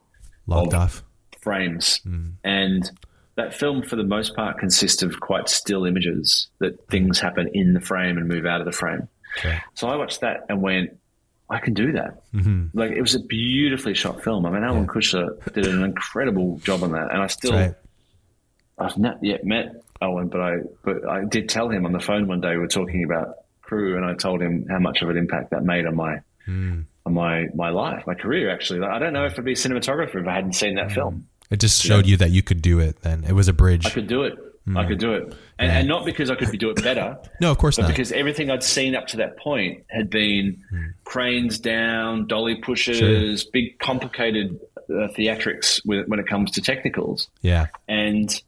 Locked 0.46 0.74
Of- 0.74 0.80
off. 0.80 1.04
frames, 1.42 2.02
mm. 2.06 2.34
and 2.44 2.90
that 3.36 3.54
film 3.54 3.84
for 3.84 3.96
the 3.96 4.04
most 4.04 4.36
part 4.36 4.58
consists 4.58 5.04
of 5.04 5.20
quite 5.20 5.48
still 5.48 5.86
images 5.86 6.48
that 6.60 6.74
mm. 6.74 6.92
things 6.92 7.20
happen 7.20 7.50
in 7.54 7.74
the 7.74 7.82
frame 7.82 8.18
and 8.18 8.28
move 8.28 8.46
out 8.46 8.60
of 8.60 8.66
the 8.66 8.72
frame. 8.72 9.08
Okay. 9.38 9.60
So 9.76 9.88
I 9.88 9.96
watched 9.96 10.22
that 10.22 10.46
and 10.50 10.62
went, 10.62 10.98
I 11.50 11.60
can 11.60 11.74
do 11.74 11.92
that. 11.94 12.24
Mm-hmm. 12.34 12.78
Like 12.78 12.92
it 12.92 13.02
was 13.02 13.14
a 13.16 13.20
beautifully 13.20 13.94
shot 13.94 14.24
film. 14.24 14.46
I 14.46 14.50
mean, 14.50 14.64
Alwin 14.64 14.88
Küchler 14.88 15.54
did 15.54 15.68
an 15.68 15.84
incredible 15.84 16.58
job 16.60 16.84
on 16.84 16.92
that, 16.94 17.12
and 17.12 17.22
I 17.22 17.28
still, 17.28 17.54
Right. 17.54 17.76
I've 18.80 18.98
not 18.98 19.24
yet 19.24 19.44
met 19.44 19.84
Alwin, 20.02 20.28
but 20.28 20.42
I, 20.42 20.54
but 20.84 21.08
I 21.08 21.26
did 21.26 21.50
tell 21.50 21.70
him 21.70 21.86
on 21.86 21.92
the 21.92 22.00
phone 22.00 22.28
one 22.28 22.42
day 22.42 22.52
we 22.52 22.58
were 22.58 22.68
talking 22.68 23.04
about 23.04 23.36
crew, 23.62 23.96
and 23.98 24.06
I 24.06 24.14
told 24.14 24.42
him 24.42 24.66
how 24.70 24.80
much 24.80 25.02
of 25.02 25.10
an 25.10 25.18
impact 25.18 25.52
that 25.52 25.64
made 25.64 25.86
on 25.86 25.96
my, 25.96 26.20
Hmm. 26.46 26.82
on 27.06 27.14
my 27.14 27.48
my 27.54 27.70
life, 27.70 28.04
my 28.08 28.14
career. 28.14 28.50
Actually, 28.50 28.86
I 28.88 29.00
don't 29.00 29.12
know 29.14 29.26
if 29.26 29.38
I'd 29.38 29.44
be 29.44 29.52
a 29.52 29.56
cinematographer 29.56 30.22
if 30.22 30.28
I 30.28 30.34
hadn't 30.34 30.54
seen 30.54 30.76
that 30.76 30.92
film. 30.92 31.28
It 31.50 31.60
just 31.60 31.82
showed 31.84 32.06
you 32.06 32.16
that 32.18 32.32
you 32.32 32.42
could 32.42 32.62
do 32.62 32.80
it. 32.80 33.02
Then 33.02 33.24
it 33.26 33.34
was 33.34 33.48
a 33.50 33.54
bridge. 33.54 33.86
I 33.86 33.90
could 33.90 34.08
do 34.08 34.24
it. 34.24 34.34
I 34.76 34.86
could 34.86 35.00
do 35.00 35.14
it, 35.14 35.34
and, 35.58 35.72
and 35.72 35.88
not 35.88 36.04
because 36.06 36.30
I 36.30 36.36
could 36.36 36.52
do 36.60 36.70
it 36.72 36.84
better. 36.84 37.18
no, 37.40 37.52
of 37.52 37.58
course 37.58 37.78
not. 37.78 37.88
because 37.88 38.12
everything 38.12 38.52
I'd 38.52 38.64
seen 38.64 38.96
up 38.96 39.08
to 39.08 39.18
that 39.18 39.38
point 39.38 39.86
had 39.90 40.10
been 40.10 40.62
cranes 41.06 41.58
down, 41.60 42.28
dolly 42.28 42.56
pushers, 42.56 43.46
big 43.46 43.80
complicated 43.80 44.60
uh, 44.90 45.08
theatrics 45.18 45.80
with, 45.86 46.10
when 46.10 46.20
it 46.20 46.28
comes 46.28 46.52
to 46.52 46.62
technicals, 46.62 47.30
yeah. 47.42 47.68
and 47.88 48.42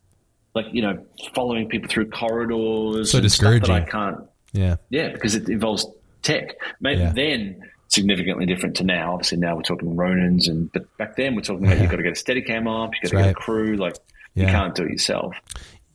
like 0.55 0.65
you 0.71 0.81
know, 0.81 1.03
following 1.33 1.67
people 1.67 1.89
through 1.89 2.09
corridors. 2.09 3.11
So 3.11 3.17
that 3.17 3.23
I 3.23 3.27
discouraging. 3.27 3.85
can't. 3.85 4.17
Yeah. 4.51 4.75
Yeah, 4.89 5.09
because 5.09 5.35
it 5.35 5.47
involves 5.49 5.85
tech. 6.21 6.55
Maybe 6.81 7.01
Yeah. 7.01 7.11
then 7.13 7.61
significantly 7.87 8.45
different 8.45 8.75
to 8.77 8.83
now. 8.83 9.13
Obviously 9.13 9.37
now 9.37 9.55
we're 9.55 9.61
talking 9.63 9.95
Ronins, 9.95 10.47
and 10.47 10.71
but 10.71 10.85
back 10.97 11.15
then 11.15 11.35
we're 11.35 11.41
talking 11.41 11.65
about 11.65 11.79
you've 11.79 11.89
got 11.89 11.97
to 11.97 12.03
get 12.03 12.17
a 12.17 12.23
Steadicam 12.23 12.67
up, 12.67 12.91
you've 13.01 13.11
got 13.11 13.17
to 13.19 13.23
That's 13.23 13.27
get 13.27 13.31
a 13.31 13.33
crew. 13.33 13.75
Like 13.75 13.95
you 14.35 14.45
can't 14.45 14.75
do 14.75 14.83
it 14.83 14.91
yourself. 14.91 15.35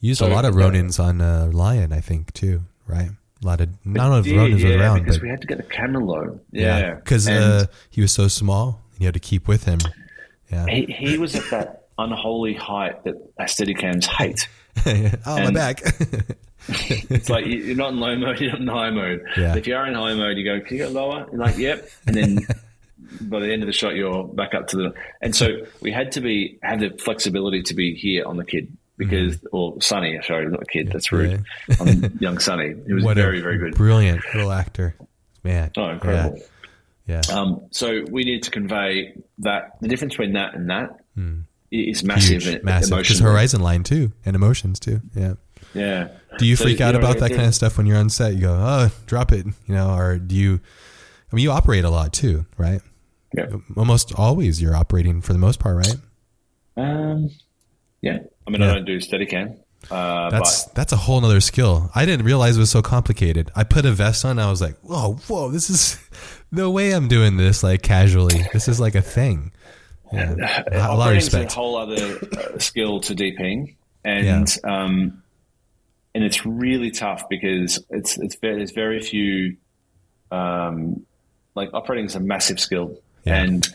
Used 0.01 0.21
a 0.21 0.27
lot 0.27 0.45
of 0.45 0.55
Ronins 0.55 1.03
on 1.03 1.21
uh, 1.21 1.49
Lion, 1.53 1.93
I 1.93 2.01
think, 2.01 2.33
too. 2.35 2.61
Right. 2.87 3.09
A 3.43 3.47
lot 3.47 3.61
of 3.63 3.71
not 3.87 4.11
all 4.11 4.19
of 4.19 4.27
Yeah, 4.27 4.37
Ronins 4.39 4.53
was 4.55 4.63
yeah, 4.65 4.71
around, 4.81 4.99
because 5.01 5.17
but 5.19 5.23
we 5.23 5.29
had 5.31 5.41
to 5.41 5.47
get 5.47 5.57
the 5.57 5.63
camera 5.65 6.05
low. 6.05 6.41
Yeah, 6.53 6.79
Yeah, 6.79 6.95
because 6.95 7.27
uh, 7.29 7.67
he 7.91 8.01
was 8.03 8.13
so 8.13 8.29
small, 8.29 8.83
and 8.93 9.01
you 9.01 9.07
had 9.07 9.15
to 9.15 9.21
keep 9.21 9.49
with 9.49 9.65
him. 9.65 9.79
Yeah. 10.53 10.67
he, 10.67 10.85
he 10.87 11.17
was 11.19 11.35
at 11.35 11.49
that 11.51 11.84
unholy 11.99 12.55
height 12.55 13.05
that 13.05 13.15
Steadicams 13.41 14.07
hate. 14.07 14.49
oh, 15.27 15.39
my 15.39 15.51
back. 15.51 15.83
It's 16.67 17.29
like 17.29 17.45
you- 17.45 17.59
you're 17.59 17.77
not 17.77 17.93
in 17.93 18.01
low 18.01 18.17
mode, 18.17 18.41
you're 18.41 18.53
not 18.53 18.61
in 18.63 18.67
high 18.69 18.89
mode. 18.91 19.23
Yeah. 19.37 19.55
If 19.55 19.67
you 19.67 19.77
are 19.77 19.87
in 19.87 19.93
high 19.95 20.15
mode, 20.15 20.39
you 20.39 20.45
go, 20.45 20.61
can 20.67 20.79
you 20.79 20.85
go 20.85 20.91
lower? 20.91 21.27
You're 21.31 21.39
like, 21.41 21.59
yep. 21.59 21.87
And 22.07 22.17
then 22.17 22.39
by 23.21 23.41
the 23.41 23.53
end 23.53 23.63
of 23.63 23.67
the 23.67 23.73
shot, 23.75 23.95
you're 23.97 24.25
back 24.25 24.55
up 24.55 24.69
to 24.69 24.77
the. 24.79 24.95
And 25.21 25.37
so 25.37 25.67
we 25.83 25.93
had 25.93 26.13
to 26.13 26.23
be 26.23 26.59
have 26.63 26.81
the 26.81 26.89
flexibility 26.91 27.63
to 27.65 27.75
be 27.75 27.95
here 27.95 28.25
on 28.25 28.39
the 28.39 28.47
kid 28.47 28.75
because, 28.97 29.45
or 29.53 29.79
Sonny, 29.83 30.19
sorry, 30.27 30.49
not 30.49 30.61
the 30.61 30.67
kid. 30.67 30.89
That's 30.91 31.13
rude. 31.13 31.45
on 31.81 32.17
young 32.19 32.39
Sonny, 32.39 32.75
he 32.87 32.95
was 32.95 33.05
what 33.05 33.17
very, 33.17 33.43
very 33.43 33.59
good. 33.59 33.75
brilliant 33.75 34.23
little 34.35 34.51
actor, 34.51 34.95
man. 35.43 35.71
Oh, 35.77 35.91
incredible. 35.91 36.39
Yeah, 37.07 37.21
yeah. 37.29 37.35
Um, 37.39 37.67
so 37.73 38.05
we 38.11 38.25
need 38.25 38.45
to 38.45 38.51
convey 38.51 39.13
that 39.41 39.77
the 39.83 39.89
difference 39.89 40.15
between 40.15 40.33
that 40.33 40.55
and 40.55 40.71
that 40.71 40.99
is 41.83 42.05
massive. 42.05 42.43
Huge, 42.43 42.63
massive. 42.63 42.99
Because. 42.99 43.19
Horizon 43.21 43.61
Line 43.61 43.83
too, 43.83 44.13
and 44.25 44.35
emotions 44.37 44.79
too. 44.81 45.01
Yeah. 45.15 45.35
Yeah. 45.75 46.09
Do 46.39 46.47
you 46.47 46.57
So, 46.57 46.65
freak 46.65 46.81
out 46.81 46.93
know, 46.95 47.01
about 47.01 47.19
that 47.19 47.33
it- 47.33 47.37
kind 47.37 47.49
of 47.49 47.55
stuff 47.55 47.77
when 47.79 47.87
you're 47.87 47.97
on 47.97 48.09
set? 48.11 48.35
You 48.35 48.41
go, 48.43 48.53
oh, 48.55 48.91
drop 49.07 49.33
it, 49.33 49.47
you 49.67 49.75
know, 49.75 49.95
or 49.95 50.19
do 50.19 50.35
you? 50.35 50.61
I 51.33 51.37
mean, 51.37 51.43
you 51.43 51.51
operate 51.51 51.85
a 51.85 51.91
lot 51.91 52.13
too, 52.13 52.47
right? 52.57 52.81
Yeah. 53.37 53.47
Almost 53.77 54.15
always, 54.17 54.63
you're 54.63 54.77
operating 54.77 55.21
for 55.21 55.33
the 55.33 55.39
most 55.41 55.59
part, 55.59 55.77
right? 55.77 55.97
Um, 56.77 57.31
yeah. 58.03 58.19
I 58.47 58.51
mean, 58.51 58.61
Yeah. 58.61 58.71
I 58.71 58.75
don't 58.75 58.85
do 58.85 58.99
Steadicam. 58.99 59.59
Uh, 59.91 60.31
That's 60.31 60.65
but 60.65 60.75
that's 60.75 60.93
a 60.93 60.97
whole 60.97 61.23
other 61.25 61.41
skill. 61.43 61.91
I 61.95 62.07
didn't 62.07 62.25
realize 62.25 62.57
it 62.57 62.61
was 62.61 62.71
so 62.71 62.81
complicated. 62.81 63.51
I 63.55 63.65
put 63.65 63.85
a 63.85 63.93
vest 63.93 64.25
on. 64.25 64.39
I 64.39 64.49
was 64.49 64.63
like, 64.63 64.79
whoa, 64.81 65.15
whoa, 65.29 65.51
this 65.51 65.69
is 65.69 65.99
no 66.53 66.71
way 66.71 66.93
I'm 66.93 67.07
doing 67.07 67.37
this 67.37 67.63
like 67.63 67.83
casually. 67.83 68.47
This 68.55 68.67
is 68.67 68.81
like 68.81 68.95
a 68.95 69.03
thing. 69.03 69.53
Yeah. 70.15 70.63
A 70.93 70.97
lot 70.97 71.09
of 71.11 71.15
respect. 71.17 71.53
a 71.53 71.55
whole 71.55 71.77
other 71.77 72.19
uh, 72.37 72.59
skill 72.59 73.01
to 73.01 73.15
DPing, 73.15 73.77
and 74.05 74.49
um, 74.65 75.23
and 76.15 76.25
it's 76.25 76.45
really 76.47 76.91
tough 76.91 77.29
because 77.29 77.85
it's 77.91 78.17
it's 78.19 78.37
very, 78.37 78.57
there's 78.57 78.73
very 78.73 79.01
few. 79.01 79.57
Um, 80.31 81.05
like 81.55 81.71
operating 81.73 82.07
is 82.07 82.15
a 82.17 82.21
massive 82.21 82.59
skill, 82.59 82.99
Yeah. 83.25 83.43
and 83.43 83.67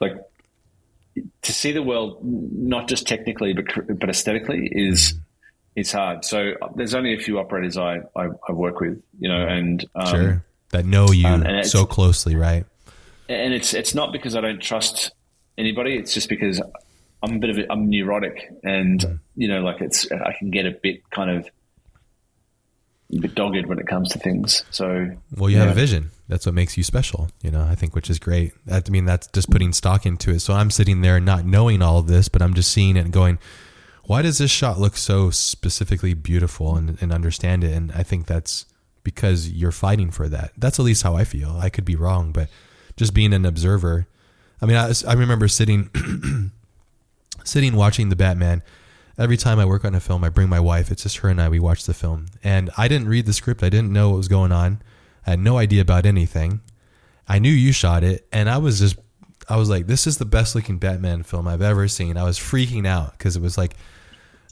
like 0.00 0.14
to 1.42 1.52
see 1.52 1.72
the 1.72 1.82
world 1.82 2.18
not 2.22 2.88
just 2.88 3.06
technically 3.06 3.52
but 3.52 3.64
but 3.98 4.08
aesthetically 4.08 4.68
is 4.72 5.12
Mm. 5.14 5.18
it's 5.76 5.92
hard. 5.92 6.24
So 6.24 6.52
uh, 6.62 6.68
there's 6.74 6.94
only 6.94 7.14
a 7.14 7.18
few 7.18 7.38
operators 7.38 7.76
I 7.76 7.98
I, 8.16 8.28
I 8.48 8.52
work 8.52 8.80
with, 8.80 9.02
you 9.18 9.28
know, 9.28 9.46
and 9.46 9.84
um, 9.94 10.06
Sure. 10.06 10.44
That 10.70 10.86
know 10.86 11.10
you 11.10 11.26
um, 11.26 11.64
so 11.64 11.84
closely, 11.84 12.36
right? 12.36 12.64
and 13.28 13.52
it's 13.54 13.74
it's 13.74 13.94
not 13.94 14.10
because 14.12 14.34
I 14.34 14.40
don't 14.40 14.60
trust 14.62 15.10
anybody. 15.60 15.96
It's 15.96 16.12
just 16.12 16.28
because 16.28 16.60
I'm 17.22 17.36
a 17.36 17.38
bit 17.38 17.50
of 17.50 17.58
a, 17.58 17.72
I'm 17.72 17.88
neurotic, 17.88 18.50
and 18.64 19.00
mm. 19.00 19.18
you 19.36 19.48
know, 19.48 19.60
like 19.62 19.80
it's 19.80 20.10
I 20.10 20.34
can 20.38 20.50
get 20.50 20.66
a 20.66 20.72
bit 20.72 21.08
kind 21.10 21.30
of 21.30 21.48
a 23.12 23.18
bit 23.18 23.34
dogged 23.34 23.66
when 23.66 23.78
it 23.78 23.86
comes 23.86 24.10
to 24.10 24.18
things. 24.18 24.64
So 24.70 25.10
Well, 25.36 25.50
you 25.50 25.58
have 25.58 25.70
a 25.70 25.74
vision. 25.74 26.10
That's 26.28 26.46
what 26.46 26.54
makes 26.54 26.76
you 26.76 26.84
special, 26.84 27.28
you 27.42 27.50
know, 27.50 27.62
I 27.62 27.74
think, 27.74 27.96
which 27.96 28.08
is 28.08 28.20
great. 28.20 28.52
That, 28.66 28.88
I 28.88 28.90
mean, 28.90 29.04
that's 29.04 29.26
just 29.28 29.50
putting 29.50 29.72
stock 29.72 30.06
into 30.06 30.30
it. 30.30 30.40
So 30.40 30.54
I'm 30.54 30.70
sitting 30.70 31.00
there 31.00 31.18
not 31.18 31.44
knowing 31.44 31.82
all 31.82 31.98
of 31.98 32.06
this, 32.06 32.28
but 32.28 32.40
I'm 32.40 32.54
just 32.54 32.70
seeing 32.70 32.96
it 32.96 33.00
and 33.00 33.12
going, 33.12 33.40
why 34.04 34.22
does 34.22 34.38
this 34.38 34.50
shot 34.50 34.78
look 34.78 34.96
so 34.96 35.30
specifically 35.30 36.14
beautiful 36.14 36.76
and, 36.76 36.98
and 37.00 37.12
understand 37.12 37.64
it? 37.64 37.72
And 37.72 37.90
I 37.92 38.04
think 38.04 38.26
that's 38.26 38.66
because 39.02 39.50
you're 39.50 39.72
fighting 39.72 40.12
for 40.12 40.28
that. 40.28 40.52
That's 40.56 40.78
at 40.78 40.84
least 40.84 41.02
how 41.02 41.16
I 41.16 41.24
feel. 41.24 41.58
I 41.60 41.68
could 41.68 41.84
be 41.84 41.96
wrong, 41.96 42.30
but 42.30 42.48
just 42.96 43.12
being 43.12 43.32
an 43.32 43.44
observer. 43.44 44.06
I 44.62 44.66
mean, 44.66 44.76
I, 44.76 44.92
I 45.08 45.14
remember 45.14 45.48
sitting, 45.48 45.90
sitting 47.44 47.76
watching 47.76 48.08
the 48.08 48.16
Batman. 48.16 48.62
Every 49.18 49.36
time 49.36 49.58
I 49.58 49.64
work 49.64 49.84
on 49.84 49.94
a 49.94 50.00
film, 50.00 50.24
I 50.24 50.28
bring 50.28 50.48
my 50.48 50.60
wife. 50.60 50.90
It's 50.90 51.02
just 51.02 51.18
her 51.18 51.28
and 51.28 51.40
I. 51.40 51.48
We 51.48 51.60
watch 51.60 51.84
the 51.84 51.94
film, 51.94 52.26
and 52.42 52.70
I 52.78 52.88
didn't 52.88 53.08
read 53.08 53.26
the 53.26 53.32
script. 53.32 53.62
I 53.62 53.68
didn't 53.68 53.92
know 53.92 54.10
what 54.10 54.16
was 54.16 54.28
going 54.28 54.52
on. 54.52 54.82
I 55.26 55.30
had 55.30 55.40
no 55.40 55.58
idea 55.58 55.82
about 55.82 56.06
anything. 56.06 56.60
I 57.28 57.38
knew 57.38 57.52
you 57.52 57.72
shot 57.72 58.02
it, 58.02 58.26
and 58.32 58.48
I 58.48 58.58
was 58.58 58.80
just, 58.80 58.96
I 59.48 59.56
was 59.56 59.68
like, 59.68 59.86
this 59.86 60.06
is 60.06 60.18
the 60.18 60.24
best 60.24 60.54
looking 60.54 60.78
Batman 60.78 61.22
film 61.22 61.46
I've 61.48 61.62
ever 61.62 61.86
seen. 61.86 62.16
I 62.16 62.24
was 62.24 62.38
freaking 62.38 62.86
out 62.86 63.12
because 63.18 63.36
it 63.36 63.42
was 63.42 63.58
like, 63.58 63.76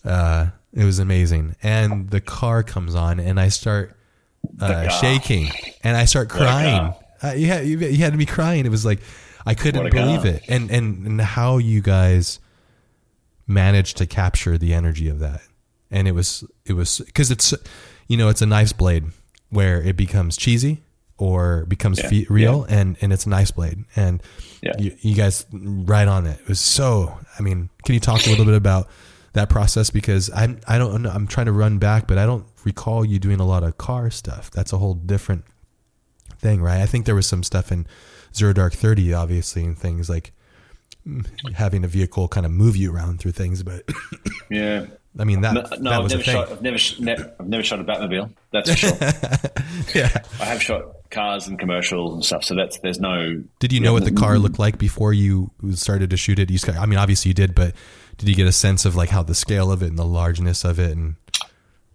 uh, 0.05 0.49
it 0.73 0.85
was 0.85 0.99
amazing. 0.99 1.57
And 1.63 2.11
the 2.11 2.21
car 2.21 2.63
comes 2.63 2.95
on, 2.95 3.21
and 3.21 3.41
I 3.41 3.49
start 3.49 3.97
uh, 4.61 4.89
shaking, 4.89 5.51
and 5.83 5.97
I 5.97 6.05
start 6.05 6.29
crying. 6.29 6.95
Uh, 7.23 7.33
you 7.33 7.47
had 7.47 7.67
you, 7.67 7.79
you 7.79 8.05
had 8.05 8.15
me 8.15 8.27
crying. 8.27 8.67
It 8.67 8.71
was 8.71 8.85
like 8.85 9.01
I 9.47 9.55
couldn't 9.55 9.91
believe 9.91 10.25
it, 10.25 10.45
and 10.49 10.71
and 10.71 11.07
and 11.07 11.21
how 11.21 11.59
you 11.59 11.81
guys 11.81 12.39
managed 13.47 13.97
to 13.99 14.07
capture 14.07 14.59
the 14.59 14.75
energy 14.75 15.09
of 15.09 15.19
that, 15.21 15.41
and 15.91 16.07
it 16.09 16.13
was 16.13 16.45
it 16.67 16.75
was 16.75 16.99
because 17.05 17.31
it's 17.31 17.55
you 18.07 18.17
know 18.17 18.29
it's 18.29 18.43
a 18.43 18.47
knife's 18.47 18.73
blade 18.73 19.05
where 19.51 19.81
it 19.83 19.97
becomes 19.97 20.37
cheesy 20.37 20.83
or 21.17 21.65
becomes 21.67 21.99
Yeah. 21.99 22.09
fe- 22.09 22.27
real, 22.29 22.65
and 22.69 22.97
and 23.01 23.13
it's 23.13 23.27
a 23.27 23.29
knife's 23.29 23.51
blade, 23.53 23.85
and 23.97 24.23
Yeah. 24.63 24.73
you, 24.79 24.95
you 25.01 25.15
guys 25.15 25.47
right 25.53 26.07
on 26.09 26.27
it. 26.27 26.41
It 26.41 26.49
was 26.49 26.61
so. 26.61 27.17
I 27.39 27.43
mean, 27.43 27.71
can 27.85 27.95
you 27.95 28.01
talk 28.01 28.27
a 28.27 28.31
little 28.31 28.45
bit 28.45 28.55
about 28.55 28.89
that 29.33 29.49
process 29.49 29.91
because 29.91 30.31
I'm 30.35 30.61
I 30.69 30.79
don't 30.79 31.03
know. 31.03 31.11
I'm 31.11 31.27
trying 31.27 31.47
to 31.47 31.53
run 31.53 31.79
back, 31.79 32.07
but 32.07 32.19
I 32.19 32.27
don't 32.27 32.45
recall 32.65 33.05
you 33.05 33.19
doing 33.19 33.41
a 33.41 33.47
lot 33.47 33.63
of 33.63 33.79
car 33.79 34.11
stuff. 34.11 34.51
That's 34.51 34.73
a 34.73 34.79
whole 34.79 34.95
different 34.95 35.45
thing, 36.39 36.61
right? 36.63 36.81
I 36.81 36.87
think 36.87 37.07
there 37.07 37.15
was 37.15 37.27
some 37.27 37.43
stuff 37.43 37.73
in 37.73 37.87
Zero 38.35 38.53
Dark 38.53 38.73
Thirty, 38.75 39.13
obviously, 39.15 39.65
and 39.65 39.77
things 39.79 40.09
like 40.09 40.33
mm, 41.07 41.27
having 41.55 41.85
a 41.85 41.89
vehicle 41.89 42.29
kind 42.29 42.47
of 42.47 42.53
move 42.53 42.77
you 42.77 42.95
around 42.95 43.21
through 43.21 43.33
things. 43.33 43.63
But 43.63 43.83
Yeah. 44.51 44.87
I 45.19 45.25
mean 45.25 45.41
that 45.41 45.55
No, 45.55 45.61
no 45.63 45.91
that 45.91 45.93
I've 45.99 46.03
was 46.05 46.13
a 46.13 46.17
never 46.19 46.25
thing. 46.25 46.35
shot. 46.35 46.53
I've 46.53 46.63
never, 46.63 46.79
sh- 46.79 47.01
ne- 47.01 47.17
I've 47.41 47.49
never 47.49 47.63
shot 47.65 47.81
a 47.81 47.85
Batmobile. 47.85 48.31
That's 48.53 48.71
for 48.71 48.77
sure. 48.77 48.93
yeah. 49.95 50.23
I 50.41 50.45
have 50.45 50.63
shot 50.63 50.83
cars 51.11 51.49
and 51.49 51.59
commercials 51.59 52.13
and 52.15 52.25
stuff. 52.25 52.45
So 52.45 52.55
that's 52.55 52.79
there's 52.81 53.01
no. 53.01 53.43
Did 53.59 53.73
you 53.73 53.81
know 53.81 53.93
what 53.95 54.05
the 54.05 54.13
car 54.13 54.39
looked 54.39 54.59
like 54.61 54.79
before 54.79 55.13
you 55.13 55.51
started 55.73 56.11
to 56.11 56.17
shoot 56.17 56.39
it? 56.39 56.51
You, 56.51 56.59
I 56.79 56.87
mean, 56.87 56.99
obviously 56.99 57.31
you 57.31 57.35
did, 57.35 57.55
but 57.55 57.75
did 58.19 58.29
you 58.29 58.35
get 58.37 58.47
a 58.47 58.53
sense 58.53 58.85
of 58.85 58.95
like 58.95 59.09
how 59.09 59.23
the 59.25 59.35
scale 59.35 59.73
of 59.73 59.83
it 59.83 59.87
and 59.87 59.99
the 59.99 60.05
largeness 60.05 60.63
of 60.65 60.79
it? 60.79 60.97
And 60.97 61.17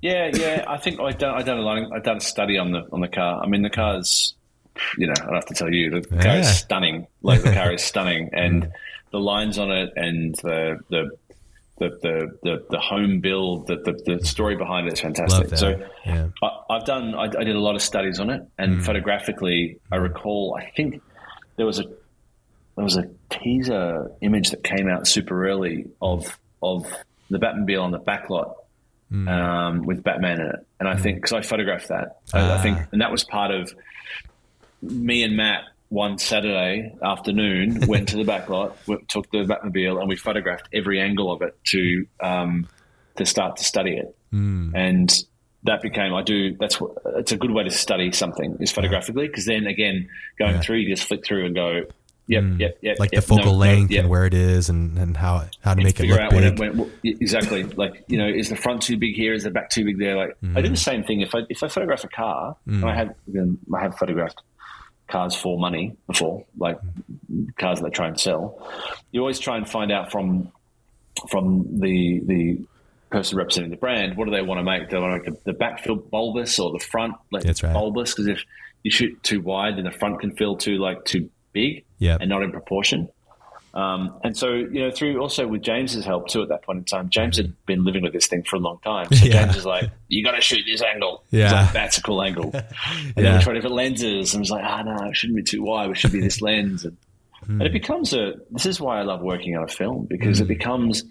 Yeah, 0.01 0.31
yeah. 0.33 0.65
I 0.67 0.77
think 0.77 0.99
I 0.99 1.11
done. 1.11 1.35
I 1.35 1.43
done 1.43 1.59
a. 1.59 1.95
I 1.95 1.99
done 1.99 2.17
a 2.17 2.21
study 2.21 2.57
on 2.57 2.71
the 2.71 2.87
on 2.91 2.99
the 2.99 3.07
car. 3.07 3.41
I 3.41 3.47
mean, 3.47 3.61
the 3.61 3.69
car's. 3.69 4.33
You 4.97 5.07
know, 5.07 5.13
I 5.19 5.25
don't 5.25 5.35
have 5.35 5.45
to 5.47 5.53
tell 5.53 5.71
you. 5.71 5.89
The 5.89 6.01
car 6.01 6.21
Yeah. 6.21 6.39
is 6.39 6.57
stunning. 6.57 7.07
Like 7.21 7.43
the 7.43 7.53
car 7.53 7.73
is 7.73 7.83
stunning, 7.91 8.29
mm. 8.29 8.45
and 8.45 8.71
the 9.11 9.19
lines 9.19 9.57
on 9.57 9.71
it, 9.71 9.93
and 9.95 10.35
the 10.35 10.79
the. 10.89 11.11
The, 11.79 12.29
the, 12.43 12.65
the, 12.69 12.79
home 12.79 13.19
build, 13.19 13.67
the, 13.67 13.75
the, 13.75 14.17
the 14.17 14.25
story 14.25 14.55
behind 14.55 14.87
it 14.87 14.93
is 14.93 15.01
fantastic. 15.01 15.57
So 15.57 15.81
Yeah. 16.05 16.29
I, 16.41 16.59
I've 16.69 16.85
done, 16.85 17.13
I, 17.13 17.23
I 17.23 17.43
did 17.43 17.57
a 17.57 17.59
lot 17.59 17.75
of 17.75 17.81
studies 17.81 18.21
on 18.21 18.29
it, 18.29 18.41
and 18.57 18.77
mm. 18.77 18.85
photographically, 18.85 19.79
I 19.91 19.97
mm. 19.97 20.03
recall, 20.03 20.55
I 20.57 20.69
think 20.77 21.01
there 21.57 21.65
was 21.65 21.79
a 21.79 21.83
there 22.75 22.83
was 22.83 22.95
a 22.95 23.09
teaser 23.29 24.11
image 24.21 24.51
that 24.51 24.63
came 24.63 24.87
out 24.87 25.07
super 25.07 25.47
early 25.47 25.87
of 26.01 26.39
of 26.61 26.85
the 27.29 27.39
Batmobile 27.39 27.81
on 27.81 27.91
the 27.91 27.99
back 27.99 28.29
lot 28.29 28.55
um, 29.11 29.83
with 29.83 30.03
Batman 30.03 30.39
in 30.39 30.47
it, 30.47 30.67
and 30.79 30.89
I 30.89 30.95
think 30.95 31.17
because 31.17 31.33
I 31.33 31.41
photographed 31.41 31.89
that, 31.89 32.21
I, 32.33 32.39
I 32.39 32.57
ah. 32.57 32.61
think, 32.61 32.79
and 32.91 33.01
that 33.01 33.11
was 33.11 33.23
part 33.23 33.51
of 33.51 33.73
me 34.83 35.23
and 35.23 35.37
Matt 35.37 35.63
one 35.89 36.17
Saturday 36.17 36.93
afternoon 37.03 37.81
went 37.87 38.09
to 38.09 38.17
the 38.17 38.23
back 38.23 38.49
lot, 38.49 38.77
took 39.07 39.29
the 39.31 39.39
Batmobile, 39.39 39.99
and 39.99 40.09
we 40.09 40.15
photographed 40.15 40.67
every 40.73 40.99
angle 40.99 41.31
of 41.31 41.41
it 41.41 41.55
to 41.65 42.05
um, 42.19 42.67
to 43.15 43.25
start 43.25 43.57
to 43.57 43.63
study 43.63 43.97
it, 43.97 44.15
hmm. 44.31 44.71
and 44.75 45.23
that 45.65 45.81
became 45.81 46.13
I 46.13 46.23
do 46.23 46.57
that's 46.57 46.79
what 46.79 46.97
it's 47.17 47.31
a 47.31 47.37
good 47.37 47.51
way 47.51 47.63
to 47.63 47.71
study 47.71 48.11
something 48.11 48.57
is 48.59 48.71
photographically 48.71 49.27
because 49.27 49.45
then 49.45 49.65
again 49.65 50.09
going 50.37 50.55
Yeah. 50.55 50.61
through 50.61 50.77
you 50.77 50.89
just 50.89 51.07
flick 51.07 51.25
through 51.25 51.45
and 51.45 51.55
go 51.55 51.83
yep 52.27 52.43
hmm. 52.43 52.59
yep 52.59 52.77
yep 52.81 52.99
like 52.99 53.13
yep, 53.13 53.21
the 53.21 53.27
focal 53.27 53.45
no, 53.45 53.51
no, 53.51 53.57
length 53.57 53.91
yep. 53.91 54.01
and 54.01 54.09
where 54.09 54.25
it 54.25 54.33
is 54.33 54.69
and, 54.69 54.97
and 54.97 55.15
how 55.15 55.45
how 55.61 55.73
to 55.73 55.81
make 55.81 55.99
it 55.99 56.07
look 56.07 56.19
out 56.19 56.33
when 56.33 56.55
big. 56.55 56.59
it, 56.61 56.75
when, 56.75 56.91
exactly 57.03 57.63
like 57.63 58.03
you 58.07 58.17
know 58.17 58.27
is 58.27 58.49
the 58.49 58.55
front 58.55 58.81
too 58.81 58.97
big 58.97 59.15
here? 59.15 59.33
Is 59.33 59.43
the 59.43 59.51
back 59.51 59.69
too 59.69 59.85
big 59.85 59.99
there? 59.99 60.17
Like 60.17 60.37
I 60.55 60.61
do 60.61 60.67
hmm. 60.67 60.73
the 60.73 60.79
same 60.79 61.03
thing. 61.03 61.21
If 61.21 61.33
I 61.33 61.39
if 61.49 61.63
I 61.63 61.67
photograph 61.67 62.03
a 62.03 62.09
car 62.09 62.57
and 62.65 62.85
I 62.85 62.95
have 62.95 63.13
I 63.73 63.81
have 63.81 63.97
photographed 63.97 64.41
cars 65.07 65.35
for 65.35 65.59
money 65.59 65.95
before 66.07 66.45
like 66.57 66.79
cars 67.57 67.79
that 67.79 67.87
I 67.87 67.89
try 67.89 68.07
and 68.07 68.19
sell. 68.19 68.67
You 69.11 69.21
always 69.21 69.39
try 69.39 69.57
and 69.57 69.69
find 69.69 69.91
out 69.91 70.11
from 70.11 70.51
from 71.29 71.79
the 71.79 72.21
the 72.25 72.61
person 73.09 73.37
representing 73.37 73.69
the 73.69 73.77
brand 73.77 74.17
what 74.17 74.25
do 74.25 74.31
they 74.31 74.41
want 74.41 74.59
to 74.59 74.63
make? 74.63 74.89
Do 74.89 74.95
they 74.95 75.01
want 75.01 75.23
to 75.23 75.31
make 75.31 75.43
the, 75.43 75.51
the 75.51 75.57
back 75.57 75.83
feel 75.83 75.95
bulbous 75.95 76.57
or 76.59 76.71
the 76.71 76.79
front 76.79 77.13
like 77.31 77.43
That's 77.43 77.61
right. 77.61 77.73
bulbous? 77.73 78.13
Because 78.13 78.27
if 78.27 78.43
you 78.81 78.91
shoot 78.91 79.21
too 79.23 79.41
wide 79.41 79.77
then 79.77 79.85
the 79.85 79.91
front 79.91 80.19
can 80.19 80.35
feel 80.35 80.57
too 80.57 80.77
like 80.77 81.05
too 81.05 81.29
big 81.51 81.85
and 82.19 82.29
not 82.29 82.41
in 82.41 82.51
proportion 82.51 83.09
um, 83.73 84.13
and 84.23 84.37
so, 84.37 84.53
you 84.53 84.81
know, 84.81 84.91
through 84.91 85.19
also 85.19 85.47
with 85.47 85.63
James's 85.63 86.05
help 86.05 86.27
too 86.27 86.43
at 86.43 86.49
that 86.49 86.61
point 86.63 86.77
in 86.79 86.85
time, 86.85 87.09
James 87.09 87.37
had 87.37 87.53
been 87.65 87.83
living 87.83 88.03
with 88.03 88.13
this 88.13 88.27
thing 88.27 88.43
for 88.43 88.57
a 88.57 88.59
long 88.59 88.79
time. 88.83 89.07
So 89.11 89.25
Yeah. 89.25 89.43
James 89.43 89.55
was 89.55 89.65
like, 89.65 89.89
you 90.09 90.23
got 90.23 90.33
to 90.33 90.41
shoot 90.41 90.63
this 90.65 90.81
angle. 90.83 91.23
Yeah. 91.31 91.51
like, 91.63 91.73
that's 91.73 91.97
a 91.97 92.01
cool 92.03 92.21
angle. 92.21 92.51
And 92.53 93.15
then 93.15 93.23
Yeah. 93.25 93.37
we 93.37 93.43
tried 93.43 93.53
different 93.53 93.75
lenses 93.75 94.33
and 94.33 94.41
was 94.41 94.51
like, 94.51 94.63
ah, 94.63 94.83
no, 94.83 95.09
it 95.09 95.15
shouldn't 95.15 95.37
be 95.37 95.43
too 95.43 95.63
wide. 95.63 95.89
It 95.89 95.97
should 95.97 96.11
be 96.11 96.19
this 96.21 96.41
lens. 96.41 96.85
And, 96.85 96.97
Hmm. 97.45 97.59
and 97.59 97.63
it 97.63 97.73
becomes 97.73 98.13
a, 98.13 98.35
this 98.51 98.65
is 98.65 98.79
why 98.79 98.99
I 98.99 99.01
love 99.01 99.21
working 99.21 99.57
on 99.57 99.63
a 99.65 99.67
film 99.67 100.05
because 100.05 100.39
it 100.39 100.47
becomes 100.47 101.03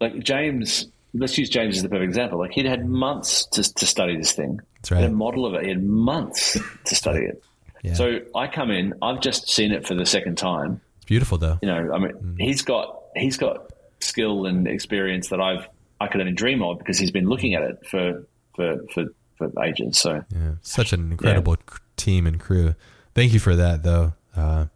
like 0.00 0.18
James, 0.24 0.88
let's 1.14 1.38
use 1.38 1.48
James 1.48 1.76
as 1.76 1.82
the 1.84 1.88
perfect 1.88 2.08
example. 2.08 2.38
Like 2.40 2.50
he'd 2.50 2.66
had 2.66 2.84
months 2.88 3.46
to, 3.52 3.62
to 3.74 3.86
study 3.86 4.16
this 4.16 4.32
thing. 4.32 4.60
That's 4.76 4.88
He 4.88 4.94
had 4.96 5.04
a 5.04 5.10
model 5.14 5.46
of 5.46 5.54
it. 5.54 5.62
He 5.62 5.68
had 5.68 5.84
months 5.84 6.58
to 6.86 6.94
study 6.94 7.26
it. 7.26 7.42
Yeah. 7.84 7.94
So 7.94 8.18
I 8.34 8.48
come 8.48 8.72
in, 8.72 8.94
I've 9.00 9.20
just 9.20 9.48
seen 9.48 9.70
it 9.70 9.86
for 9.86 9.94
the 9.94 10.04
second 10.04 10.36
time 10.36 10.80
beautiful 11.08 11.38
though. 11.38 11.58
you 11.62 11.68
know, 11.68 11.92
I 11.92 11.98
mean, 11.98 12.12
Mm. 12.12 12.36
he's 12.40 12.62
got 12.62 12.94
he's 13.16 13.36
got 13.36 13.72
skill 14.00 14.46
and 14.46 14.68
experience 14.68 15.28
that 15.30 15.40
I've 15.40 15.66
I 16.00 16.06
could 16.06 16.20
only 16.20 16.32
dream 16.32 16.62
of 16.62 16.78
because 16.78 16.98
he's 16.98 17.10
been 17.10 17.26
looking 17.28 17.54
at 17.54 17.62
it 17.62 17.86
for 17.86 18.24
for 18.54 18.76
for, 18.94 19.04
for 19.36 19.64
ages. 19.64 19.98
So 19.98 20.22
Yeah, 20.32 20.52
such 20.62 20.92
an 20.92 21.10
incredible 21.12 21.56
c 21.56 21.76
team 21.96 22.26
and 22.26 22.38
crew. 22.38 22.74
Thank 23.14 23.32
you 23.32 23.40
for 23.40 23.56
that, 23.56 23.82
though. 23.82 24.12
Uh, 24.36 24.66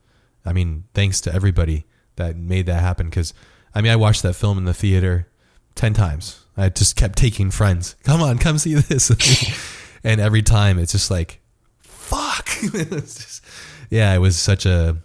I 0.44 0.52
mean, 0.52 0.84
thanks 0.94 1.20
to 1.20 1.32
everybody 1.32 1.84
that 2.16 2.36
made 2.36 2.66
that 2.66 2.80
happen. 2.80 3.06
Because 3.08 3.32
I 3.74 3.80
mean, 3.80 3.92
I 3.92 3.96
watched 3.96 4.22
that 4.24 4.34
film 4.34 4.58
in 4.58 4.64
the 4.64 4.74
theater 4.74 5.28
ten 5.76 5.92
times. 5.94 6.44
I 6.56 6.68
just 6.68 6.96
kept 6.96 7.16
taking 7.16 7.50
friends. 7.52 7.94
Come 8.02 8.20
on, 8.22 8.38
come 8.38 8.58
see 8.58 8.74
this. 8.74 9.10
and 10.04 10.20
every 10.20 10.42
time, 10.42 10.78
it's 10.78 10.92
just 10.92 11.10
like, 11.10 11.40
fuck. 11.80 12.48
It's 12.74 13.14
just- 13.14 13.44
yeah, 13.90 14.14
it 14.14 14.18
was 14.18 14.36
such 14.38 14.64
a, 14.66 14.96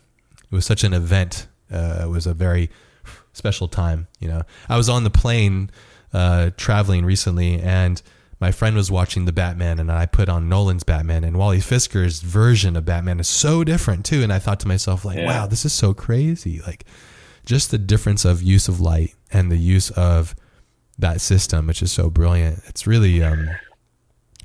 it 0.51 0.55
was 0.55 0.65
such 0.65 0.83
an 0.83 0.93
event. 0.93 1.47
Uh, 1.71 2.01
it 2.03 2.09
was 2.09 2.25
a 2.27 2.33
very 2.33 2.69
special 3.33 3.67
time. 3.67 4.07
You 4.19 4.27
know, 4.29 4.41
I 4.69 4.77
was 4.77 4.89
on 4.89 5.03
the 5.03 5.09
plane 5.09 5.69
uh, 6.13 6.51
traveling 6.57 7.05
recently, 7.05 7.59
and 7.59 8.01
my 8.39 8.51
friend 8.51 8.75
was 8.75 8.89
watching 8.91 9.25
the 9.25 9.31
Batman, 9.31 9.79
and 9.79 9.91
I 9.91 10.05
put 10.05 10.29
on 10.29 10.47
Nolan's 10.47 10.83
Batman, 10.83 11.23
and 11.23 11.37
Wally 11.37 11.59
Pfister's 11.59 12.21
version 12.21 12.75
of 12.75 12.85
Batman 12.85 13.19
is 13.19 13.27
so 13.27 13.63
different 13.63 14.05
too. 14.05 14.23
And 14.23 14.31
I 14.31 14.39
thought 14.39 14.59
to 14.61 14.67
myself, 14.67 15.03
like, 15.03 15.17
Yeah. 15.17 15.25
wow, 15.25 15.47
this 15.47 15.65
is 15.65 15.73
so 15.73 15.93
crazy. 15.93 16.61
Like, 16.65 16.85
just 17.45 17.71
the 17.71 17.77
difference 17.77 18.25
of 18.25 18.41
use 18.43 18.67
of 18.67 18.79
light 18.79 19.15
and 19.31 19.51
the 19.51 19.57
use 19.57 19.89
of 19.91 20.35
that 20.99 21.21
system, 21.21 21.67
which 21.67 21.81
is 21.81 21.91
so 21.91 22.09
brilliant. 22.09 22.61
It's 22.67 22.85
really, 22.87 23.23
um, 23.23 23.49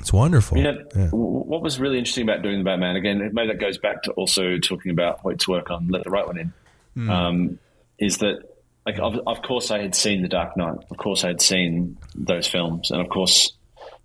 it's 0.03 0.13
wonderful. 0.13 0.59
you 0.59 0.65
know, 0.65 0.79
Yeah. 0.95 1.09
what 1.11 1.63
was 1.63 1.81
really 1.81 1.97
interesting 1.99 2.29
about 2.29 2.43
doing 2.43 2.59
the 2.59 2.65
Batman 2.65 2.97
again? 2.97 3.31
Maybe 3.33 3.49
that 3.49 3.59
goes 3.61 3.79
back 3.79 4.03
to 4.03 4.11
also 4.13 4.59
talking 4.59 4.91
about 4.91 5.21
Hoyte's 5.21 5.49
work 5.49 5.71
on 5.71 5.89
Let 5.89 6.05
the 6.05 6.11
Right 6.11 6.27
One 6.27 6.39
In. 6.39 6.53
Hmm. 6.95 7.11
Um, 7.11 7.59
is 7.99 8.19
that 8.19 8.43
like 8.85 8.99
of, 8.99 9.19
of 9.27 9.43
course 9.43 9.71
I 9.71 9.81
had 9.81 9.95
seen 9.95 10.23
The 10.23 10.29
Dark 10.29 10.57
Knight, 10.57 10.77
of 10.91 10.97
course 10.99 11.25
I 11.25 11.29
had 11.29 11.41
seen 11.41 11.97
those 12.15 12.47
films, 12.47 12.91
and 12.91 13.01
of 13.01 13.09
course, 13.09 13.53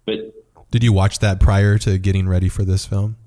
but 0.05 0.33
Did 0.71 0.83
you 0.83 0.93
watch 0.93 1.19
that 1.19 1.39
prior 1.39 1.77
to 1.79 1.97
getting 1.97 2.27
ready 2.27 2.47
for 2.49 2.63
this 2.63 2.85
film? 2.85 3.17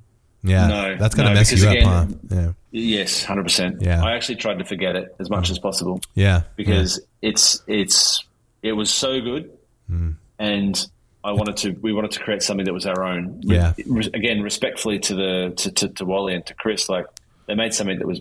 Yeah, 0.43 0.67
No, 0.69 0.97
that's 0.97 1.15
gonna 1.15 1.31
no, 1.31 1.35
mess 1.35 1.53
you 1.53 1.69
again- 1.69 1.87
up, 1.87 2.09
huh? 2.09 2.15
Yeah, 2.31 2.53
yes, 2.71 3.25
hundred 3.25 3.43
percent. 3.43 3.83
Yeah. 3.83 4.03
I 4.03 4.15
actually 4.15 4.37
tried 4.37 4.59
to 4.61 4.65
forget 4.65 4.97
it 4.97 5.15
as 5.19 5.29
much 5.29 5.51
as 5.51 5.59
possible. 5.59 6.01
yeah, 6.15 6.43
because 6.57 7.01
it's 7.21 7.63
it's 7.67 8.25
it 8.63 8.73
was 8.73 8.91
so 8.91 9.21
good, 9.21 9.51
Hmm. 9.89 10.13
and 10.39 10.87
I 11.23 11.33
wanted 11.33 11.57
to 11.59 11.71
we 11.73 11.93
wanted 11.93 12.13
to 12.13 12.21
create 12.21 12.43
something 12.43 12.65
that 12.65 12.73
was 12.73 12.87
our 12.87 13.05
own. 13.05 13.41
Yeah. 13.43 13.75
Re- 13.87 14.11
again, 14.15 14.43
respectfully 14.43 14.99
to 15.01 15.15
the 15.15 15.55
to, 15.57 15.71
to, 15.73 15.89
to 15.89 16.05
Wally 16.05 16.35
and 16.35 16.47
to 16.47 16.55
Chris, 16.55 16.89
like 16.89 17.07
they 17.47 17.55
made 17.55 17.75
something 17.75 17.99
that 17.99 18.07
was 18.07 18.21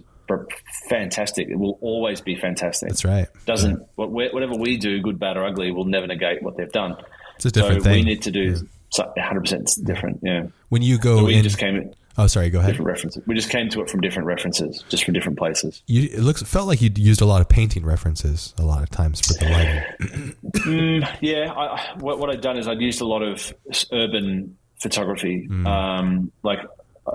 fantastic. 0.90 1.48
It 1.50 1.56
will 1.56 1.78
always 1.82 2.22
be 2.22 2.36
fantastic. 2.36 2.90
that's 2.90 3.06
right. 3.06 3.28
Doesn't 3.46 3.88
what 3.96 4.12
whatever 4.12 4.56
we 4.56 4.78
do, 4.78 5.02
good, 5.02 5.20
bad, 5.20 5.38
or 5.38 5.46
ugly, 5.46 5.72
will 5.72 5.86
never 5.86 6.08
negate 6.08 6.44
what 6.44 6.58
they've 6.58 6.72
done. 6.72 6.96
It's 7.36 7.46
a 7.46 7.52
different 7.52 7.84
so 7.84 7.90
thing. 7.90 8.00
we 8.00 8.04
need 8.04 8.22
to 8.24 8.32
do 8.32 8.56
So 8.90 9.06
100 9.16 9.42
percent 9.42 9.72
different. 9.84 10.20
Yeah. 10.22 10.48
When 10.70 10.82
you 10.82 10.98
go 10.98 11.20
So 11.20 11.26
we 11.26 11.36
in, 11.36 11.44
just 11.44 11.58
came 11.58 11.94
oh, 12.20 12.28
sorry, 12.28 12.50
go 12.50 12.60
ahead. 12.60 12.72
different 12.74 12.88
references. 12.88 13.24
We 13.26 13.34
just 13.36 13.50
came 13.50 13.70
to 13.70 13.82
it 13.82 13.90
from 13.90 14.02
different 14.02 14.28
references, 14.28 14.84
just 14.90 15.04
from 15.06 15.14
different 15.14 15.38
places. 15.38 15.82
You, 15.88 16.04
it 16.04 16.20
looks 16.20 16.42
felt 16.44 16.68
like 16.68 16.82
you 16.82 16.92
used 16.96 17.22
a 17.22 17.26
lot 17.26 17.42
of 17.42 17.50
painting 17.50 17.86
references 17.86 18.54
a 18.58 18.64
lot 18.64 18.84
of 18.84 18.90
times 18.90 19.22
for 19.22 19.34
the 19.34 19.50
lighting. 19.50 21.08
Yeah, 21.22 21.52
I, 21.52 21.96
what, 22.00 22.20
what 22.20 22.30
I'd 22.30 22.42
done 22.42 22.58
is 22.58 22.68
I'd 22.68 22.82
used 22.82 23.02
a 23.02 23.06
lot 23.06 23.22
of 23.24 23.54
urban 23.92 24.58
photography. 24.80 25.48
Mm. 25.50 25.68
Um, 25.68 26.32
like 26.44 26.60
uh, 27.08 27.12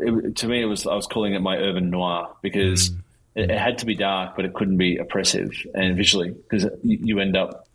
it, 0.00 0.36
to 0.36 0.48
me, 0.48 0.60
it 0.62 0.66
was 0.66 0.86
I 0.86 0.94
was 0.94 1.06
calling 1.06 1.34
it 1.34 1.40
my 1.40 1.56
urban 1.56 1.90
noir 1.90 2.28
because 2.42 2.90
Mm. 2.90 2.98
it, 3.34 3.50
it 3.50 3.58
had 3.58 3.78
to 3.78 3.86
be 3.86 3.94
dark, 3.94 4.34
but 4.36 4.44
it 4.44 4.54
couldn't 4.54 4.78
be 4.78 4.96
oppressive 4.98 5.50
and 5.74 5.96
visually 5.96 6.30
because 6.30 6.64
you, 6.82 6.98
you 7.02 7.20
end 7.20 7.36
up 7.36 7.66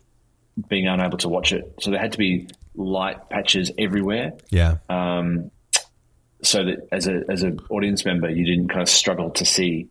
being 0.68 0.88
unable 0.88 1.18
to 1.20 1.30
watch 1.30 1.52
it. 1.54 1.74
So 1.82 1.90
there 1.92 2.00
had 2.00 2.12
to 2.12 2.18
be 2.18 2.48
light 2.76 3.30
patches 3.30 3.72
everywhere, 3.78 4.34
Yeah, 4.52 4.78
um, 4.90 5.52
so 6.44 6.64
that 6.66 6.88
as 6.92 7.08
a 7.08 7.24
as 7.30 7.44
an 7.44 7.60
audience 7.70 8.06
member, 8.06 8.30
you 8.30 8.46
didn't 8.46 8.70
kind 8.70 8.82
of 8.82 8.90
struggle 8.90 9.32
to 9.32 9.46
see. 9.46 9.88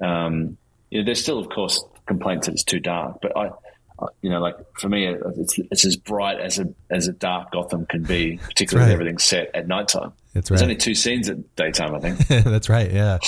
Um, 0.00 0.56
you 0.90 1.00
know, 1.00 1.04
there's 1.04 1.22
still, 1.22 1.38
of 1.38 1.48
course, 1.50 1.84
complaints 2.06 2.46
that 2.46 2.52
it's 2.52 2.64
too 2.64 2.80
dark, 2.80 3.18
but 3.20 3.36
I, 3.36 3.50
I 3.98 4.06
you 4.22 4.30
know, 4.30 4.40
like 4.40 4.56
for 4.78 4.88
me, 4.88 5.06
it's 5.06 5.58
it's 5.58 5.84
as 5.84 5.96
bright 5.96 6.40
as 6.40 6.58
a 6.58 6.68
as 6.90 7.08
a 7.08 7.12
dark 7.12 7.52
Gotham 7.52 7.86
can 7.86 8.02
be, 8.02 8.38
particularly 8.38 8.88
right. 8.88 8.94
everything's 8.94 9.24
set 9.24 9.50
at 9.54 9.66
nighttime. 9.66 10.12
That's 10.32 10.48
There's 10.48 10.62
only 10.62 10.76
two 10.76 10.94
scenes 10.94 11.28
at 11.28 11.56
daytime, 11.56 11.94
I 11.94 12.00
think. 12.00 12.18
That's 12.44 12.68
right. 12.68 12.90
Yeah, 12.90 13.18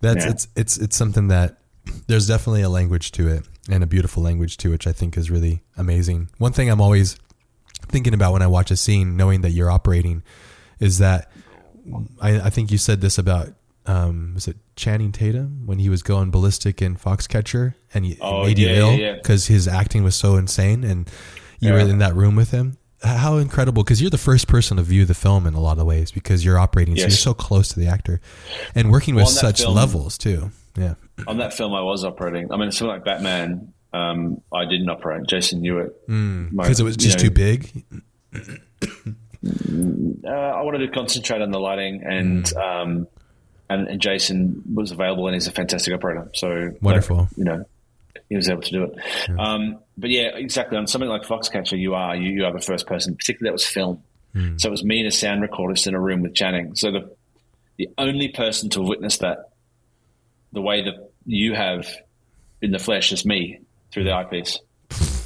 that's 0.00 0.24
Yeah. 0.24 0.30
it's 0.30 0.48
it's 0.56 0.76
it's 0.76 0.96
something 0.96 1.28
that 1.28 1.58
there's 2.06 2.26
definitely 2.26 2.62
a 2.62 2.68
language 2.68 3.12
to 3.12 3.28
it 3.28 3.46
and 3.70 3.82
a 3.82 3.86
beautiful 3.86 4.22
language 4.22 4.56
to 4.58 4.70
which 4.70 4.86
I 4.86 4.92
think 4.92 5.16
is 5.16 5.30
really 5.30 5.62
amazing. 5.76 6.28
One 6.38 6.52
thing 6.52 6.70
I'm 6.70 6.80
always 6.80 7.16
thinking 7.88 8.14
about 8.14 8.32
when 8.32 8.42
I 8.42 8.46
watch 8.46 8.70
a 8.70 8.76
scene, 8.76 9.16
knowing 9.16 9.42
that 9.42 9.50
you're 9.50 9.70
operating, 9.70 10.22
is 10.80 10.98
that 10.98 11.30
I, 12.20 12.40
I 12.40 12.50
think 12.50 12.70
you 12.70 12.78
said 12.78 13.00
this 13.00 13.18
about 13.18 13.48
um, 13.86 14.32
was 14.34 14.48
it 14.48 14.56
Channing 14.76 15.12
Tatum 15.12 15.66
when 15.66 15.78
he 15.78 15.88
was 15.88 16.02
going 16.02 16.30
ballistic 16.30 16.80
in 16.80 16.96
Foxcatcher 16.96 17.74
and 17.92 18.04
he 18.04 18.16
Oh, 18.20 18.44
made 18.44 18.58
you 18.58 18.68
yeah, 18.68 18.74
ill 18.76 18.92
yeah, 18.92 19.06
yeah. 19.08 19.14
because 19.16 19.46
his 19.48 19.68
acting 19.68 20.02
was 20.04 20.16
so 20.16 20.36
insane 20.36 20.84
and 20.84 21.10
you 21.60 21.72
were 21.72 21.78
in 21.80 21.98
that 21.98 22.14
room 22.14 22.34
with 22.36 22.50
him. 22.50 22.78
How 23.02 23.36
incredible! 23.36 23.84
Because 23.84 24.00
you're 24.00 24.10
the 24.10 24.16
first 24.16 24.48
person 24.48 24.78
to 24.78 24.82
view 24.82 25.04
the 25.04 25.12
film 25.14 25.46
in 25.46 25.52
a 25.52 25.60
lot 25.60 25.78
of 25.78 25.84
ways 25.84 26.10
because 26.10 26.42
you're 26.42 26.58
operating, 26.58 26.96
so 26.96 27.02
you're 27.02 27.10
so 27.10 27.34
close 27.34 27.68
to 27.68 27.78
the 27.80 27.86
actor 27.86 28.18
and 28.74 28.90
working 28.90 29.14
with 29.14 29.24
Well, 29.26 29.34
that 29.34 29.40
such 29.40 29.60
film- 29.60 29.74
levels 29.74 30.16
too. 30.16 30.50
Yeah, 30.76 30.94
On 31.26 31.36
that 31.36 31.52
film, 31.52 31.74
I 31.74 31.82
was 31.82 32.02
operating. 32.04 32.50
I 32.50 32.56
mean, 32.56 32.70
something 32.72 32.88
like 32.94 33.04
Batman, 33.04 33.74
um, 33.92 34.40
I 34.52 34.64
didn't 34.64 34.88
operate. 34.88 35.26
Jason 35.28 35.60
knew 35.60 35.78
it 35.78 35.92
because 36.50 36.80
it 36.80 36.84
was 36.84 36.94
you 36.96 37.02
just 37.10 37.18
know, 37.18 37.24
too 37.24 37.30
big. 37.30 37.84
uh, 40.24 40.28
I 40.30 40.62
wanted 40.62 40.78
to 40.78 40.88
concentrate 40.88 41.42
on 41.42 41.50
the 41.50 41.60
lighting, 41.60 42.02
and 42.04 42.44
Mm. 42.44 42.56
um, 42.82 43.08
and, 43.68 43.88
and 43.88 44.00
Jason 44.00 44.62
was 44.74 44.90
available, 44.90 45.26
and 45.26 45.34
he's 45.34 45.46
a 45.46 45.52
fantastic 45.52 45.94
operator. 45.94 46.30
So 46.34 46.48
like, 46.48 46.82
Wonderful. 46.82 47.28
you 47.36 47.44
know, 47.44 47.64
he 48.28 48.36
was 48.36 48.48
able 48.48 48.62
to 48.62 48.70
do 48.70 48.84
it. 48.84 49.38
Um, 49.38 49.78
but 49.96 50.10
yeah, 50.10 50.28
exactly. 50.34 50.76
On 50.78 50.86
something 50.86 51.08
like 51.08 51.22
Foxcatcher, 51.22 51.78
you 51.78 51.94
are 51.94 52.14
you, 52.16 52.30
you 52.32 52.44
are 52.44 52.52
the 52.52 52.60
first 52.60 52.86
person. 52.86 53.16
Particularly 53.16 53.50
that 53.50 53.54
was 53.54 53.66
film, 53.66 54.02
Mm. 54.34 54.60
so 54.60 54.68
it 54.68 54.70
was 54.72 54.82
me 54.84 54.98
and 54.98 55.08
a 55.08 55.12
sound 55.12 55.42
recordist 55.48 55.86
in 55.86 55.94
a 55.94 56.00
room 56.00 56.20
with 56.22 56.34
Channing. 56.34 56.74
So 56.74 56.90
the 56.90 57.10
the 57.76 57.88
only 57.98 58.28
person 58.28 58.68
to 58.70 58.82
witness 58.82 59.18
that, 59.18 59.50
the 60.52 60.60
way 60.60 60.82
that 60.84 61.10
you 61.26 61.54
have 61.54 61.86
in 62.62 62.70
the 62.70 62.78
flesh, 62.78 63.12
is 63.12 63.24
me 63.24 63.60
through 63.92 64.04
the 64.04 64.12
eyepiece 64.12 64.58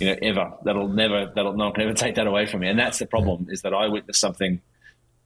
you 0.01 0.07
know, 0.07 0.17
ever. 0.23 0.53
That'll 0.65 0.89
never, 0.89 1.33
that'll 1.35 1.55
no 1.55 1.67
one 1.67 1.75
can 1.75 1.83
ever 1.85 1.95
take 1.95 2.15
that 2.17 2.27
away 2.27 2.47
from 2.47 2.61
me. 2.61 2.69
And 2.69 2.79
that's 2.79 2.99
the 2.99 3.07
problem 3.07 3.47
is 3.51 3.63
that 3.63 3.75
I 3.75 3.89
witnessed 3.89 4.21
something 4.21 4.61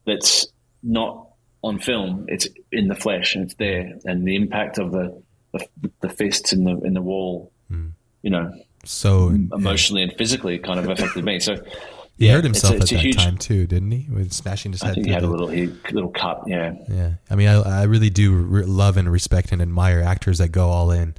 that's 0.06 0.46
not 0.82 1.28
on 1.62 1.78
film. 1.78 2.26
It's 2.28 2.48
in 2.70 2.88
the 2.88 2.94
flesh 2.94 3.34
and 3.34 3.44
it's 3.44 3.54
there. 3.54 3.98
And 4.04 4.26
the 4.26 4.36
impact 4.36 4.78
of 4.78 4.92
the, 4.92 5.22
the, 5.52 5.90
the 6.00 6.08
fists 6.08 6.52
in 6.52 6.64
the, 6.64 6.76
in 6.80 6.94
the 6.94 7.02
wall, 7.02 7.52
hmm. 7.68 7.88
you 8.22 8.30
know, 8.30 8.52
So 8.84 9.28
emotionally 9.28 10.02
and 10.02 10.12
physically 10.14 10.58
kind 10.58 10.78
of 10.80 10.88
affected 10.88 11.24
me. 11.24 11.38
So 11.40 11.56
he 12.18 12.26
yeah, 12.26 12.32
hurt 12.32 12.44
it's 12.44 12.60
himself 12.60 12.74
a- 12.74 12.76
it's 12.78 12.92
at 12.92 12.96
that 12.96 13.04
huge- 13.04 13.16
time 13.16 13.38
too, 13.38 13.66
didn't 13.66 13.90
he? 13.90 14.06
With 14.10 14.32
smashing 14.32 14.72
his 14.72 14.82
I 14.82 14.86
head. 14.86 14.94
think 14.96 15.06
he 15.06 15.12
had 15.12 15.22
a 15.22 15.28
little, 15.28 15.48
he, 15.48 15.66
little 15.92 16.10
cut. 16.10 16.42
Yeah. 16.46 16.74
Yeah, 16.88 17.12
I 17.30 17.34
mean, 17.36 17.48
I, 17.48 17.80
I 17.80 17.82
really 17.84 18.10
do 18.10 18.32
re- 18.34 18.64
love 18.64 18.96
and 18.96 19.10
respect 19.10 19.52
and 19.52 19.62
admire 19.62 20.00
actors 20.02 20.38
that 20.38 20.48
go 20.48 20.68
all 20.68 20.90
in. 20.90 21.14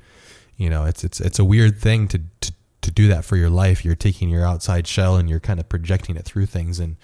You 0.58 0.70
know, 0.70 0.86
it's 0.86 1.04
it's 1.04 1.20
it's 1.20 1.40
a 1.40 1.44
weird 1.46 1.80
thing 1.80 2.08
to 2.10 2.22
to, 2.42 2.54
to 2.84 2.92
do 2.92 3.08
that 3.08 3.26
for 3.26 3.36
your 3.36 3.50
life. 3.50 3.84
You're 3.84 3.96
taking 3.96 4.30
your 4.30 4.46
outside 4.46 4.88
shell 4.88 5.16
and 5.18 5.30
you're 5.30 5.40
kind 5.40 5.60
of 5.60 5.70
projecting 5.70 6.16
it 6.16 6.26
through 6.26 6.46
things, 6.46 6.80
and 6.80 6.98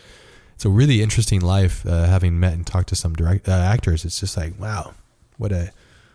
it's 0.56 0.66
a 0.66 0.70
really 0.70 1.02
interesting 1.02 1.42
life. 1.42 1.86
Uh, 1.86 2.06
having 2.06 2.40
met 2.40 2.54
and 2.54 2.66
talked 2.66 2.90
to 2.90 2.96
some 2.96 3.14
direct 3.14 3.48
uh, 3.48 3.54
actors, 3.54 4.06
it's 4.06 4.20
just 4.20 4.38
like 4.38 4.60
wow, 4.60 4.94
what 5.38 5.52
a 5.52 5.72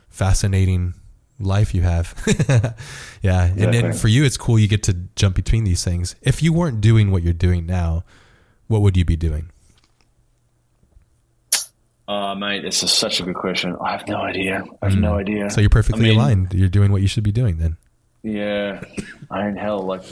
fascinating 0.08 0.94
life 1.40 1.74
you 1.74 1.82
have. 1.82 2.14
yeah, 3.22 3.46
and 3.46 3.58
then 3.58 3.74
Exactly. 3.74 3.98
for 3.98 4.08
you, 4.08 4.24
it's 4.24 4.36
cool. 4.36 4.58
You 4.58 4.68
get 4.68 4.82
to 4.84 4.94
jump 5.16 5.34
between 5.34 5.64
these 5.64 5.84
things. 5.84 6.14
If 6.22 6.42
you 6.42 6.52
weren't 6.52 6.80
doing 6.80 7.10
what 7.10 7.22
you're 7.22 7.32
doing 7.32 7.66
now, 7.66 8.04
what 8.66 8.82
would 8.82 8.96
you 8.96 9.04
be 9.04 9.16
doing? 9.16 9.50
Uh, 12.06 12.34
mate, 12.34 12.62
this 12.62 12.82
is 12.82 12.92
such 12.92 13.20
a 13.20 13.22
good 13.22 13.34
question. 13.34 13.76
I 13.80 13.92
have 13.92 14.06
no 14.06 14.16
idea. 14.16 14.62
I 14.82 14.88
have 14.90 14.98
no 14.98 15.14
idea. 15.14 15.46
Mm. 15.46 15.52
So 15.52 15.60
you're 15.60 15.70
perfectly 15.70 16.06
I 16.06 16.08
mean, 16.10 16.18
aligned. 16.18 16.54
You're 16.54 16.68
doing 16.68 16.92
what 16.92 17.00
you 17.00 17.08
should 17.08 17.24
be 17.24 17.32
doing 17.32 17.56
then. 17.56 17.78
Yeah, 18.24 18.82
I 19.30 19.44
mean, 19.44 19.56
hell, 19.56 19.80
like, 19.80 20.02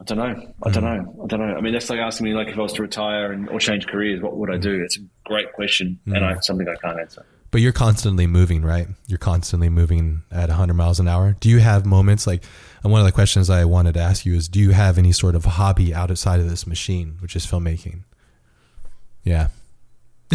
I 0.00 0.04
don't 0.04 0.18
know. 0.18 0.54
I 0.62 0.70
don't 0.70 0.82
hmm. 0.82 1.04
know. 1.04 1.24
I 1.24 1.26
don't 1.26 1.40
know. 1.40 1.54
I 1.54 1.60
mean, 1.60 1.74
that's 1.74 1.90
like 1.90 2.00
asking 2.00 2.24
me, 2.24 2.34
like, 2.34 2.48
if 2.48 2.58
I 2.58 2.62
was 2.62 2.72
to 2.72 2.82
retire 2.82 3.32
and 3.32 3.48
or 3.50 3.60
change 3.60 3.86
careers, 3.86 4.22
what 4.22 4.36
would 4.38 4.50
I 4.50 4.56
do? 4.56 4.82
It's 4.82 4.96
a 4.96 5.00
great 5.24 5.52
question, 5.52 6.00
and 6.06 6.16
hmm. 6.18 6.24
I, 6.24 6.40
something 6.40 6.66
I 6.66 6.74
can't 6.76 6.98
answer. 6.98 7.24
But 7.50 7.60
you're 7.60 7.72
constantly 7.72 8.26
moving, 8.26 8.62
right? 8.62 8.88
You're 9.06 9.18
constantly 9.18 9.68
moving 9.68 10.22
at 10.30 10.48
100 10.48 10.72
miles 10.72 10.98
an 10.98 11.06
hour. 11.06 11.36
Do 11.38 11.50
you 11.50 11.58
have 11.58 11.84
moments 11.84 12.26
like, 12.26 12.42
and 12.82 12.90
one 12.90 13.02
of 13.02 13.06
the 13.06 13.12
questions 13.12 13.50
I 13.50 13.66
wanted 13.66 13.92
to 13.92 14.00
ask 14.00 14.24
you 14.24 14.34
is, 14.34 14.48
do 14.48 14.58
you 14.58 14.70
have 14.70 14.96
any 14.96 15.12
sort 15.12 15.34
of 15.34 15.44
hobby 15.44 15.94
outside 15.94 16.40
of 16.40 16.48
this 16.48 16.66
machine, 16.66 17.18
which 17.20 17.36
is 17.36 17.46
filmmaking? 17.46 18.04
Yeah. 19.22 19.48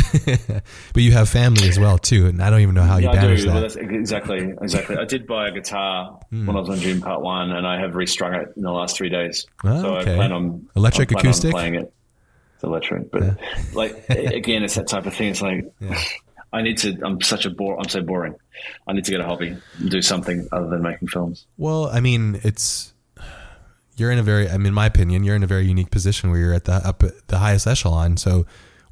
but 0.93 1.03
you 1.03 1.11
have 1.11 1.29
family 1.29 1.67
as 1.69 1.79
well 1.79 1.97
too, 1.97 2.27
and 2.27 2.41
I 2.41 2.49
don't 2.49 2.61
even 2.61 2.75
know 2.75 2.83
how 2.83 2.97
you 2.97 3.05
Yeah, 3.05 3.11
I 3.11 3.15
manage. 3.15 3.45
Well, 3.45 3.61
that. 3.61 3.75
exactly, 3.77 4.53
exactly. 4.61 4.97
I 4.97 5.05
did 5.05 5.27
buy 5.27 5.47
a 5.47 5.51
guitar 5.51 6.19
Hmm. 6.29 6.45
when 6.47 6.55
I 6.55 6.59
was 6.59 6.69
on 6.69 6.79
Dune 6.79 7.01
Part 7.01 7.21
One, 7.21 7.51
and 7.51 7.65
I 7.65 7.79
have 7.79 7.95
restrung 7.95 8.33
it 8.35 8.53
in 8.55 8.63
the 8.63 8.71
last 8.71 8.97
three 8.97 9.09
days. 9.09 9.45
Oh, 9.63 9.81
so 9.81 9.95
okay. 9.97 10.13
I 10.13 10.15
plan 10.15 10.31
on 10.31 10.67
Electric 10.75 11.09
plan 11.09 11.19
on 11.19 11.25
acoustic? 11.25 11.51
playing 11.51 11.75
it. 11.75 11.93
It's 12.55 12.63
electric, 12.63 13.11
but 13.11 13.37
like 13.73 14.09
again, 14.09 14.63
it's 14.63 14.75
that 14.75 14.87
type 14.87 15.05
of 15.05 15.13
thing. 15.13 15.29
It's 15.29 15.41
like 15.43 15.65
I 16.51 16.61
need 16.63 16.77
to. 16.79 16.97
I'm 17.03 17.21
such 17.21 17.45
a 17.45 17.49
bore. 17.51 17.79
I'm 17.79 17.87
so 17.89 18.01
boring. 18.01 18.33
I 18.87 18.93
need 18.93 19.05
to 19.05 19.11
get 19.11 19.19
a 19.21 19.25
hobby 19.25 19.55
and 19.79 19.89
do 19.91 20.01
something 20.01 20.47
other 20.51 20.67
than 20.67 20.81
making 20.81 21.07
films. 21.09 21.45
Well, 21.57 21.85
I 21.87 21.99
mean, 21.99 22.39
it's 22.43 22.93
you're 23.95 24.09
in 24.11 24.17
a 24.17 24.23
very, 24.23 24.49
I 24.49 24.57
mean, 24.57 24.67
in 24.67 24.73
my 24.73 24.85
opinion, 24.87 25.23
you're 25.23 25.35
in 25.35 25.43
a 25.43 25.47
very 25.47 25.65
unique 25.67 25.91
position 25.91 26.29
where 26.31 26.39
you're 26.39 26.53
at 26.53 26.65
the 26.65 26.73
up 26.73 27.03
at 27.03 27.27
the 27.27 27.37
highest 27.37 27.67
echelon. 27.67 28.17
So 28.17 28.47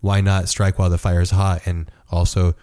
why 0.05 0.21
not 0.21 0.47
strike 0.47 0.77
while 0.77 0.91
the 0.91 0.99
fire 0.99 1.19
is 1.19 1.31
hot 1.31 1.65
and 1.65 1.89
also 2.11 2.53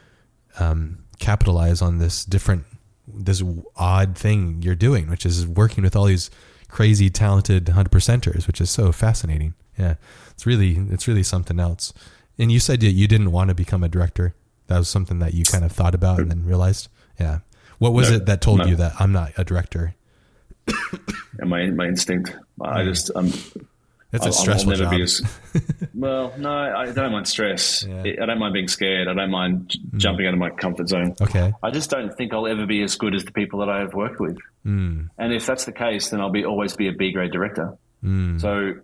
um, 0.61 0.99
capitalize 1.19 1.83
on 1.83 1.99
this 1.99 2.25
different, 2.25 2.65
this 3.13 3.43
odd 3.75 4.17
thing 4.17 4.63
you're 4.63 4.77
doing, 4.77 5.11
which 5.11 5.27
is 5.27 5.45
working 5.45 5.83
with 5.83 5.97
all 5.97 6.05
these 6.05 6.31
crazy 6.69 7.11
talented 7.11 7.69
hundred 7.71 7.91
percenters, 7.91 8.47
which 8.47 8.61
is 8.61 8.71
so 8.71 8.93
fascinating. 8.93 9.55
Yeah, 9.77 9.95
it's 10.31 10.47
really, 10.47 10.77
it's 10.91 11.09
really 11.09 11.25
something 11.25 11.59
else. 11.59 11.93
And 12.39 12.53
you 12.53 12.61
said 12.61 12.81
that 12.83 12.93
you 12.93 13.09
didn't 13.09 13.33
want 13.33 13.49
to 13.49 13.55
become 13.57 13.83
a 13.83 13.89
director. 13.89 14.35
That 14.69 14.79
was 14.79 14.89
something 14.89 15.19
that 15.19 15.35
you 15.35 15.45
kind 15.45 15.65
of 15.65 15.73
thought 15.73 15.97
about 15.97 16.21
and 16.21 16.31
then 16.31 16.45
realized. 16.47 16.89
Yeah. 17.19 17.41
What 17.79 17.93
was 17.93 18.09
No, 18.09 18.17
it 18.19 18.27
that 18.27 18.41
told 18.41 18.59
no. 18.59 18.67
you 18.67 18.77
that 18.77 18.93
I'm 19.01 19.11
not 19.13 19.33
a 19.37 19.43
director? 19.45 19.97
And 21.41 21.51
my 21.51 21.67
my 21.71 21.87
instinct. 21.89 22.37
I 22.61 22.85
just 22.85 23.11
I'm 23.17 23.33
I'll- 24.21 24.29
a 24.29 24.33
stressful 24.33 24.73
job. 24.75 24.91
be 24.91 25.03
as 25.03 25.23
well. 25.95 26.33
No, 26.37 26.51
I 26.51 26.93
don't 26.93 27.13
mind 27.13 27.27
stress. 27.29 27.85
Yeah. 27.89 28.03
Mm. 28.03 28.23
I 28.23 28.27
don't 28.27 28.39
mind 28.39 28.53
being 28.55 28.69
scared. 28.69 29.09
I 29.09 29.15
don't 29.15 29.31
mind 29.31 29.69
j- 29.71 29.79
jumping 29.97 30.27
out 30.27 30.35
of 30.35 30.39
my 30.39 30.51
comfort 30.51 30.89
zone. 30.89 31.15
okay. 31.21 31.53
I 31.63 31.71
just 31.71 31.89
don't 31.91 32.15
think 32.17 32.35
I'll 32.35 32.47
ever 32.47 32.67
be 32.67 32.83
as 32.83 32.97
good 32.97 33.15
as 33.15 33.25
the 33.25 33.33
people 33.33 33.61
that 33.61 33.69
I 33.71 33.79
have 33.81 33.95
worked 33.95 34.21
with. 34.21 34.39
Mm. 34.67 35.09
And 35.19 35.33
if 35.33 35.47
that's 35.47 35.65
the 35.65 35.73
case, 35.73 36.11
then 36.11 36.21
I'll 36.21 36.31
be 36.31 36.45
always 36.45 36.77
be 36.77 36.89
a 36.89 36.93
B 36.93 37.13
grade 37.13 37.33
director. 37.33 37.77
Mm. 38.05 38.41
So, 38.41 38.75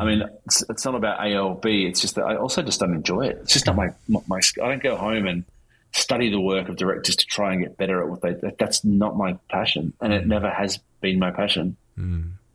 I 0.00 0.04
mean, 0.04 0.22
it's, 0.46 0.64
it's 0.70 0.84
not 0.84 0.94
about 0.94 1.24
A 1.24 1.36
or 1.38 1.56
B. 1.56 1.86
It's 1.86 2.00
just 2.00 2.14
that 2.16 2.22
I 2.24 2.36
also 2.36 2.62
just 2.62 2.80
don't 2.80 2.94
enjoy 2.94 3.26
it. 3.26 3.38
It's 3.42 3.52
just 3.52 3.66
not 3.66 3.76
my, 3.76 3.88
my, 4.08 4.20
my 4.26 4.40
I 4.62 4.68
don't 4.68 4.82
go 4.82 4.96
home 4.96 5.26
and 5.26 5.44
study 5.92 6.30
the 6.30 6.40
work 6.40 6.68
of 6.68 6.76
directors 6.76 7.14
to 7.16 7.26
try 7.26 7.52
and 7.52 7.62
get 7.62 7.76
better 7.76 8.02
at 8.02 8.08
what 8.08 8.20
they. 8.22 8.32
that- 8.32 8.58
That's 8.58 8.84
not 8.84 9.16
my 9.16 9.34
passion, 9.50 9.92
and 10.00 10.12
it 10.12 10.26
never 10.26 10.50
has 10.50 10.78
been 11.00 11.18
my 11.20 11.30
passion. 11.30 11.76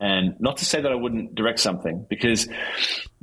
And 0.00 0.40
not 0.40 0.56
to 0.58 0.64
say 0.64 0.80
that 0.80 0.90
I 0.90 0.94
wouldn't 0.94 1.34
direct 1.34 1.60
something, 1.60 2.06
because 2.08 2.48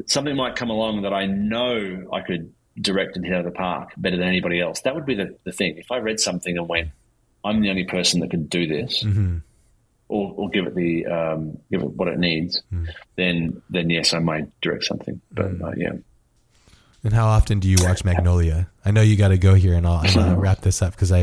something 0.05 0.35
might 0.35 0.55
come 0.55 0.69
along 0.69 1.01
that 1.01 1.13
I 1.13 1.25
know 1.25 2.07
I 2.13 2.21
could 2.21 2.53
direct 2.79 3.15
and 3.15 3.25
hit 3.25 3.33
out 3.33 3.39
of 3.39 3.45
the 3.45 3.51
park 3.57 3.93
better 3.97 4.15
than 4.15 4.27
anybody 4.27 4.61
else. 4.61 4.81
That 4.81 4.93
would 4.93 5.05
be 5.07 5.15
the, 5.15 5.35
the 5.43 5.51
thing. 5.51 5.77
If 5.77 5.91
I 5.91 5.97
read 5.97 6.19
something 6.19 6.55
and 6.55 6.67
went, 6.69 6.89
I'm 7.43 7.61
the 7.61 7.69
only 7.71 7.85
person 7.85 8.19
that 8.19 8.29
can 8.29 8.45
do 8.45 8.67
this, 8.67 9.03
or, 10.09 10.33
or 10.35 10.49
give 10.49 10.67
it 10.67 10.75
the 10.75 11.05
um, 11.07 11.57
give 11.71 11.81
it 11.81 11.89
what 11.91 12.07
it 12.07 12.19
needs, 12.19 12.61
Hmm. 12.69 12.85
then 13.15 13.61
then 13.69 13.89
yes, 13.89 14.13
I 14.13 14.19
might 14.19 14.49
direct 14.61 14.83
something. 14.83 15.19
But 15.31 15.59
uh, 15.61 15.71
yeah, 15.75 15.93
And 17.03 17.13
how 17.13 17.27
often 17.27 17.59
do 17.59 17.67
you 17.67 17.77
watch 17.81 18.05
Magnolia? 18.05 18.69
I 18.85 18.91
know 18.91 19.01
you 19.01 19.15
got 19.17 19.29
to 19.29 19.37
go 19.37 19.53
here, 19.55 19.73
and 19.73 19.87
I'll, 19.87 20.03
gonna 20.13 20.37
wrap 20.39 20.61
this 20.61 20.81
up 20.81 20.91
because 20.93 21.11
I, 21.11 21.21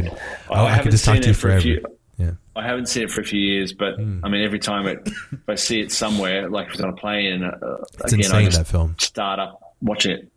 I, 0.51 0.65
I, 0.65 0.69
haven't 0.71 0.83
could 0.85 0.91
just 0.93 1.05
talk 1.05 1.19
to 1.19 1.25
you 1.27 1.31
it 1.31 1.37
for 1.37 1.51
a 1.51 1.61
forever. 1.61 1.89
Yeah, 2.17 2.33
I 2.57 2.65
haven't 2.67 2.87
seen 2.89 3.03
it 3.05 3.11
for 3.11 3.21
a 3.21 3.25
few 3.25 3.41
years, 3.41 3.73
but 3.73 3.97
Hmm. 3.97 4.21
I 4.25 4.29
mean, 4.29 4.45
every 4.45 4.59
time 4.59 4.87
it, 4.87 5.01
if 5.07 5.49
I 5.49 5.55
see 5.57 5.81
it 5.81 5.93
somewhere, 5.93 6.49
like 6.49 6.69
if 6.69 6.75
it's 6.75 6.83
on 6.83 6.91
a 6.91 6.97
plane, 6.97 7.43
uh, 7.45 7.77
it's 8.05 8.13
again, 8.13 8.33
I 8.33 8.45
just 8.45 8.59
that 8.59 8.67
film. 8.67 8.95
start 8.99 9.39
up 9.41 9.75
watching 9.81 10.13
it. 10.13 10.31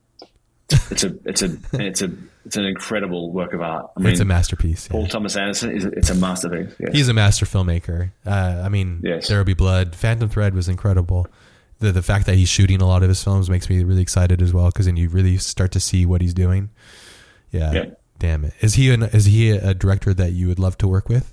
It's 0.92 1.04
a, 1.04 1.16
it's 1.26 1.42
a, 1.44 1.58
it's 1.74 2.02
a, 2.02 2.12
it's 2.46 2.58
an 2.58 2.66
incredible 2.66 3.32
work 3.32 3.54
of 3.54 3.62
art. 3.62 3.90
I 3.96 4.02
mean, 4.02 4.12
it's 4.12 4.20
a 4.20 4.26
masterpiece. 4.26 4.88
yeah. 4.88 4.92
Paul 4.94 5.08
Thomas 5.08 5.36
Anderson 5.38 5.72
is, 5.76 5.86
it's 5.86 6.10
a 6.10 6.16
masterpiece. 6.16 6.74
Yeah. 6.80 6.88
He's 6.92 7.08
a 7.10 7.14
master 7.14 7.46
filmmaker. 7.46 8.12
Uh, 8.26 8.62
I 8.66 8.70
mean, 8.70 9.02
Yes. 9.04 9.28
There 9.30 9.38
Will 9.38 9.46
Be 9.46 9.54
Blood, 9.54 9.96
Phantom 9.96 10.28
Thread 10.28 10.54
was 10.54 10.68
incredible. 10.68 11.28
The 11.80 11.92
the 11.92 12.02
fact 12.02 12.26
that 12.26 12.36
he's 12.36 12.50
shooting 12.50 12.82
a 12.82 12.88
lot 12.88 13.04
of 13.04 13.10
his 13.10 13.24
films 13.24 13.50
makes 13.50 13.70
me 13.70 13.84
really 13.84 14.02
excited 14.02 14.42
as 14.42 14.52
well 14.52 14.66
because 14.68 14.88
then 14.88 14.98
you 14.98 15.10
really 15.10 15.38
start 15.38 15.72
to 15.74 15.80
see 15.80 16.06
what 16.08 16.22
he's 16.22 16.34
doing. 16.34 16.70
Yeah, 17.52 17.72
Yeah. 17.72 17.86
damn 18.20 18.44
it. 18.46 18.54
Is 18.62 18.74
he 18.74 18.92
an, 18.92 19.04
is 19.04 19.26
he 19.26 19.52
a 19.52 19.74
director 19.76 20.14
that 20.16 20.32
you 20.34 20.48
would 20.48 20.58
love 20.60 20.78
to 20.80 20.88
work 20.88 21.08
with? 21.08 21.32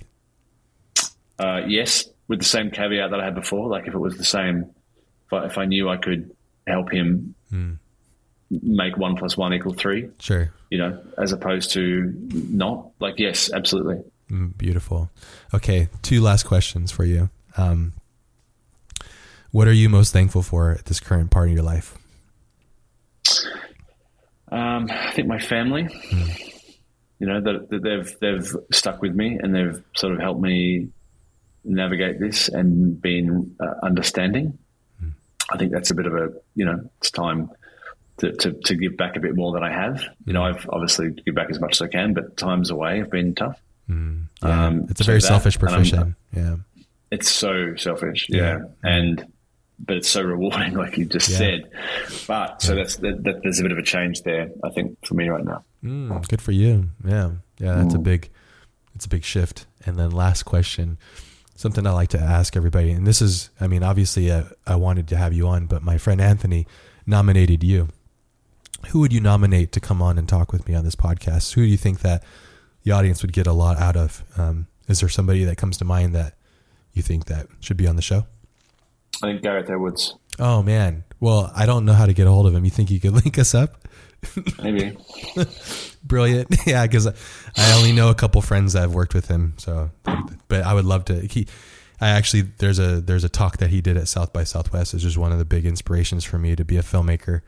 Uh, 1.39 1.61
yes, 1.67 2.07
with 2.27 2.39
the 2.39 2.45
same 2.45 2.71
caveat 2.71 3.11
that 3.11 3.19
I 3.19 3.25
had 3.25 3.35
before. 3.35 3.67
Like 3.69 3.87
if 3.87 3.93
it 3.93 3.99
was 3.99 4.17
the 4.17 4.25
same, 4.25 4.69
if 5.27 5.33
I, 5.33 5.45
if 5.45 5.57
I 5.57 5.65
knew 5.65 5.89
I 5.89 5.97
could 5.97 6.31
help 6.67 6.91
him 6.91 7.35
Hmm. 7.49 7.73
make 8.49 8.97
one 8.97 9.15
plus 9.15 9.35
one 9.37 9.53
equal 9.53 9.73
three, 9.73 10.09
Sure. 10.19 10.51
you 10.71 10.77
know, 10.77 10.99
as 11.17 11.31
opposed 11.31 11.71
to 11.73 12.11
not. 12.31 12.89
Like 12.99 13.15
yes, 13.19 13.51
absolutely. 13.53 14.03
Mm, 14.31 14.57
Beautiful. 14.57 15.09
Okay, 15.53 15.89
two 16.01 16.21
last 16.21 16.43
questions 16.43 16.91
for 16.91 17.03
you. 17.05 17.29
Um, 17.57 17.93
what 19.51 19.67
are 19.67 19.73
you 19.73 19.87
most 19.89 20.11
thankful 20.13 20.41
for 20.41 20.71
at 20.71 20.85
this 20.85 20.99
current 20.99 21.29
part 21.31 21.47
of 21.49 21.53
your 21.53 21.63
life? 21.63 21.97
Um, 24.51 24.87
I 24.89 25.11
think 25.11 25.27
my 25.27 25.39
family, 25.39 25.87
you 27.19 27.27
know, 27.27 27.41
that, 27.41 27.69
that 27.69 27.83
they've 27.83 28.15
they've 28.19 28.55
stuck 28.71 29.01
with 29.01 29.13
me 29.15 29.37
and 29.41 29.53
they've 29.55 29.81
sort 29.95 30.13
of 30.13 30.19
helped 30.19 30.41
me 30.41 30.89
navigate 31.65 32.19
this 32.19 32.47
and 32.49 33.01
been 33.01 33.55
uh, 33.59 33.73
understanding. 33.83 34.57
I 35.51 35.57
think 35.57 35.71
that's 35.71 35.91
a 35.91 35.95
bit 35.95 36.07
of 36.07 36.15
a 36.15 36.33
you 36.55 36.65
know 36.65 36.89
it's 36.99 37.11
time 37.11 37.51
to, 38.17 38.31
to, 38.31 38.53
to 38.53 38.75
give 38.75 38.97
back 38.97 39.15
a 39.15 39.19
bit 39.19 39.35
more 39.35 39.51
than 39.53 39.61
I 39.63 39.71
have. 39.71 40.03
You 40.25 40.33
know, 40.33 40.43
I've 40.43 40.67
obviously 40.69 41.11
give 41.11 41.35
back 41.35 41.49
as 41.51 41.59
much 41.59 41.73
as 41.73 41.81
I 41.81 41.87
can, 41.87 42.13
but 42.13 42.35
times 42.37 42.69
away 42.71 42.99
have 42.99 43.11
been 43.11 43.35
tough. 43.35 43.59
Yeah, 43.87 43.95
Um, 44.41 44.87
it's 44.89 45.01
a 45.01 45.03
so 45.03 45.07
very 45.07 45.19
that- 45.19 45.27
selfish 45.27 45.59
profession. 45.59 46.15
yeah. 46.35 46.55
It's 47.11 47.29
so 47.29 47.75
selfish, 47.75 48.27
Yeah. 48.29 48.41
yeah, 48.41 48.59
and 48.83 49.25
but 49.77 49.97
it's 49.97 50.09
so 50.09 50.21
rewarding, 50.23 50.73
like 50.83 50.97
you 50.97 51.05
just 51.05 51.29
Yeah. 51.29 51.37
said. 51.37 51.69
But 52.27 52.61
so 52.63 52.73
that's 52.75 52.95
that, 52.97 53.23
that, 53.25 53.43
there's 53.43 53.59
a 53.59 53.63
bit 53.63 53.71
of 53.73 53.77
a 53.77 53.83
change 53.83 54.23
there, 54.23 54.49
I 54.63 54.69
think, 54.69 54.97
for 55.05 55.13
me 55.13 55.27
right 55.29 55.43
now. 55.45 55.63
Mm, 55.83 56.27
good 56.27 56.41
for 56.41 56.53
you. 56.53 56.89
Yeah. 57.05 57.31
Yeah, 57.59 57.75
that's 57.75 57.93
a 57.93 57.99
big 57.99 58.29
it's 58.95 59.05
a 59.05 59.09
big 59.09 59.23
shift. 59.25 59.67
And 59.85 59.97
then 59.97 60.09
last 60.11 60.43
question, 60.43 60.97
something 61.55 61.85
I 61.87 61.91
like 61.91 62.09
to 62.09 62.19
ask 62.19 62.55
everybody, 62.55 62.91
and 62.91 63.05
this 63.07 63.21
is 63.21 63.49
I 63.59 63.67
mean, 63.67 63.83
obviously 63.83 64.31
uh, 64.31 64.45
I 64.67 64.75
wanted 64.75 65.07
to 65.09 65.17
have 65.17 65.33
you 65.33 65.47
on, 65.47 65.65
but 65.65 65.83
my 65.83 65.97
friend 65.97 66.21
Anthony 66.21 66.67
nominated 67.05 67.63
you. 67.63 67.89
Who 68.89 68.99
would 68.99 69.13
you 69.13 69.21
nominate 69.21 69.71
to 69.71 69.79
come 69.79 70.01
on 70.01 70.17
and 70.17 70.29
talk 70.29 70.51
with 70.51 70.67
me 70.67 70.75
on 70.75 70.83
this 70.85 70.95
podcast? 70.95 71.53
Who 71.53 71.61
do 71.61 71.67
you 71.67 71.77
think 71.77 72.01
that 72.01 72.23
the 72.83 72.91
audience 72.91 73.23
would 73.23 73.33
get 73.33 73.47
a 73.47 73.53
lot 73.53 73.77
out 73.77 73.95
of? 73.95 74.23
Um, 74.37 74.67
is 74.87 74.99
there 74.99 75.09
somebody 75.09 75.43
that 75.45 75.57
comes 75.57 75.77
to 75.77 75.85
mind 75.85 76.13
that 76.13 76.35
you 76.93 77.01
think 77.01 77.25
that 77.25 77.47
should 77.59 77.77
be 77.77 77.87
on 77.87 77.95
the 77.95 78.03
show? 78.03 78.27
I 79.23 79.27
think 79.27 79.41
Gareth 79.41 79.69
Edwards, 79.69 80.15
Oh 80.39 80.61
man. 80.61 81.03
Well, 81.19 81.51
I 81.55 81.65
don't 81.65 81.85
know 81.85 81.93
how 81.93 82.05
to 82.05 82.13
get 82.13 82.27
a 82.27 82.31
hold 82.31 82.47
of 82.47 82.53
him. 82.53 82.65
You 82.65 82.71
think 82.71 82.91
you 82.91 82.99
could 82.99 83.13
link 83.23 83.37
us 83.39 83.55
up? 83.55 83.87
Maybe. 84.61 84.97
Brilliant. 86.03 86.53
Yeah, 86.65 86.85
because 86.87 87.07
I 87.07 87.73
only 87.77 87.91
know 87.91 88.09
a 88.09 88.15
couple 88.15 88.41
friends 88.41 88.73
that 88.73 88.81
have 88.81 88.93
worked 88.93 89.13
with 89.13 89.27
him. 89.27 89.53
So, 89.57 89.91
but 90.47 90.63
I 90.63 90.73
would 90.73 90.85
love 90.85 91.05
to. 91.05 91.19
He, 91.27 91.47
I 92.01 92.09
actually 92.09 92.41
there's 92.57 92.79
a 92.79 93.01
there's 93.01 93.23
a 93.23 93.29
talk 93.29 93.57
that 93.57 93.69
he 93.69 93.81
did 93.81 93.97
at 93.97 94.07
South 94.07 94.33
by 94.33 94.43
Southwest. 94.43 94.93
It's 94.93 95.03
just 95.03 95.17
one 95.17 95.31
of 95.31 95.37
the 95.39 95.45
big 95.45 95.65
inspirations 95.65 96.23
for 96.23 96.37
me 96.37 96.55
to 96.55 96.65
be 96.65 96.77
a 96.77 96.81
filmmaker. 96.83 97.41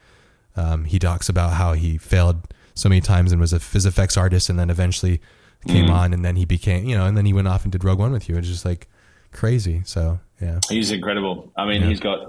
Um, 0.56 0.86
he 0.86 0.98
talks 1.00 1.30
about 1.30 1.54
how 1.54 1.74
he 1.74 1.98
failed 1.98 2.48
so 2.74 2.90
many 2.90 3.02
times 3.02 3.32
and 3.32 3.42
was 3.42 3.54
a 3.54 3.60
phys 3.60 3.86
effects 3.86 4.18
artist, 4.18 4.50
and 4.50 4.58
then 4.60 4.70
eventually 4.70 5.20
came 5.68 5.90
on, 5.90 6.14
and 6.14 6.24
then 6.24 6.36
he 6.36 6.46
became 6.46 6.86
you 6.86 6.96
know, 6.98 7.06
and 7.06 7.18
then 7.18 7.26
he 7.26 7.34
went 7.34 7.48
off 7.48 7.64
and 7.64 7.72
did 7.72 7.84
Rogue 7.84 8.00
One 8.00 8.12
with 8.12 8.30
you. 8.30 8.38
It's 8.38 8.48
just 8.48 8.66
like 8.66 8.88
crazy. 9.32 9.82
So 9.86 10.20
yeah, 10.42 10.60
He's 10.70 10.92
incredible. 10.92 11.52
I 11.58 11.66
mean, 11.66 11.82
Yeah. 11.82 11.90
he's 11.90 12.00
got 12.00 12.28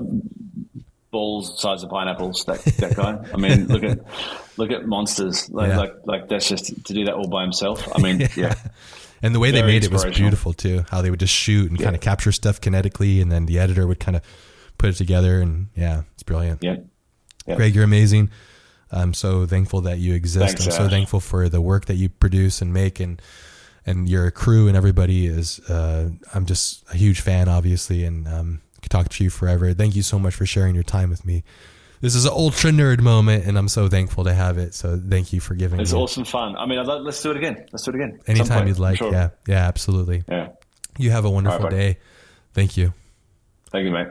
balls 1.10 1.52
the 1.52 1.58
size 1.58 1.82
of 1.82 1.90
pineapples. 1.90 2.44
That 2.46 2.60
that 2.78 2.96
guy. 2.96 3.18
I 3.32 3.36
mean, 3.36 3.66
look 3.68 3.82
at 3.84 3.98
look 4.56 4.70
at 4.70 4.86
monsters. 4.86 5.48
Like 5.50 5.68
Yeah. 5.70 5.78
like, 5.78 5.92
like 6.04 6.28
that's 6.28 6.48
just 6.48 6.66
to 6.66 6.92
do 6.94 7.04
that 7.06 7.14
all 7.14 7.28
by 7.28 7.42
himself. 7.42 7.86
I 7.94 8.00
mean, 8.00 8.20
yeah, 8.36 8.54
And 9.22 9.34
the 9.34 9.40
way 9.40 9.50
they 9.50 9.62
made 9.62 9.84
it 9.84 9.90
was 9.92 10.04
beautiful 10.04 10.52
too. 10.52 10.84
How 10.90 11.02
they 11.02 11.10
would 11.10 11.20
just 11.20 11.34
shoot 11.34 11.70
and 11.70 11.78
kind 11.80 11.94
of 11.94 12.00
capture 12.02 12.32
stuff 12.32 12.60
kinetically, 12.60 13.20
and 13.22 13.30
then 13.32 13.46
the 13.46 13.58
editor 13.58 13.86
would 13.86 14.00
kind 14.00 14.16
of 14.16 14.22
put 14.78 14.90
it 14.90 14.94
together. 14.94 15.40
And 15.40 15.68
yeah, 15.74 16.02
it's 16.14 16.22
brilliant. 16.22 16.62
yeah. 16.62 16.76
Yeah. 17.46 17.56
Greig, 17.56 17.74
you're 17.74 17.84
amazing. 17.84 18.30
I'm 18.92 19.14
so 19.14 19.46
thankful 19.46 19.80
that 19.82 19.98
you 19.98 20.12
exist. 20.14 20.46
Thanks, 20.58 20.66
I'm 20.66 20.72
so 20.72 20.84
Ash. 20.84 20.90
thankful 20.90 21.20
for 21.20 21.48
the 21.48 21.60
work 21.62 21.86
that 21.86 21.94
you 21.96 22.08
produce 22.10 22.60
and 22.62 22.72
make, 22.74 23.00
and 23.00 23.20
and 23.86 24.06
your 24.08 24.30
crew 24.30 24.68
and 24.68 24.76
everybody 24.76 25.26
is. 25.26 25.58
Uh, 25.60 26.10
I'm 26.34 26.44
just 26.44 26.84
a 26.92 26.96
huge 26.96 27.20
fan, 27.22 27.48
obviously, 27.48 28.04
and 28.04 28.28
um, 28.28 28.60
could 28.82 28.90
talk 28.90 29.08
to 29.08 29.24
you 29.24 29.30
forever. 29.30 29.72
Thank 29.74 29.96
you 29.96 30.02
so 30.02 30.18
much 30.18 30.34
for 30.34 30.46
sharing 30.46 30.74
your 30.74 30.84
time 30.84 31.10
with 31.10 31.24
me. 31.24 31.44
This 32.00 32.14
is 32.14 32.24
an 32.24 32.32
ultra 32.32 32.70
nerd 32.70 33.00
moment, 33.00 33.44
and 33.44 33.58
I'm 33.58 33.68
so 33.68 33.88
thankful 33.88 34.24
to 34.24 34.32
have 34.32 34.56
it. 34.56 34.74
So 34.74 34.96
thank 34.96 35.32
you 35.32 35.40
for 35.40 35.54
giving. 35.54 35.80
It's 35.80 35.92
me 35.92 35.98
awesome 35.98 36.24
fun. 36.24 36.56
I 36.56 36.64
mean, 36.66 36.78
I'd 36.78 36.86
like, 36.86 37.02
let's 37.02 37.20
do 37.20 37.32
it 37.32 37.36
again. 37.36 37.66
Let's 37.72 37.84
do 37.84 37.90
it 37.90 37.96
again. 37.96 38.20
Anytime 38.26 38.58
point, 38.58 38.68
you'd 38.68 38.78
like. 38.78 38.98
sure. 38.98 39.12
Yeah, 39.12 39.30
yeah, 39.48 39.66
absolutely. 39.66 40.22
Yeah. 40.28 40.50
You 40.96 41.10
have 41.10 41.24
a 41.24 41.30
wonderful 41.30 41.64
right, 41.64 41.70
day. 41.70 41.98
Thank 42.52 42.76
you. 42.76 42.92
Thank 43.70 43.84
you, 43.84 43.90
mate. 43.90 44.08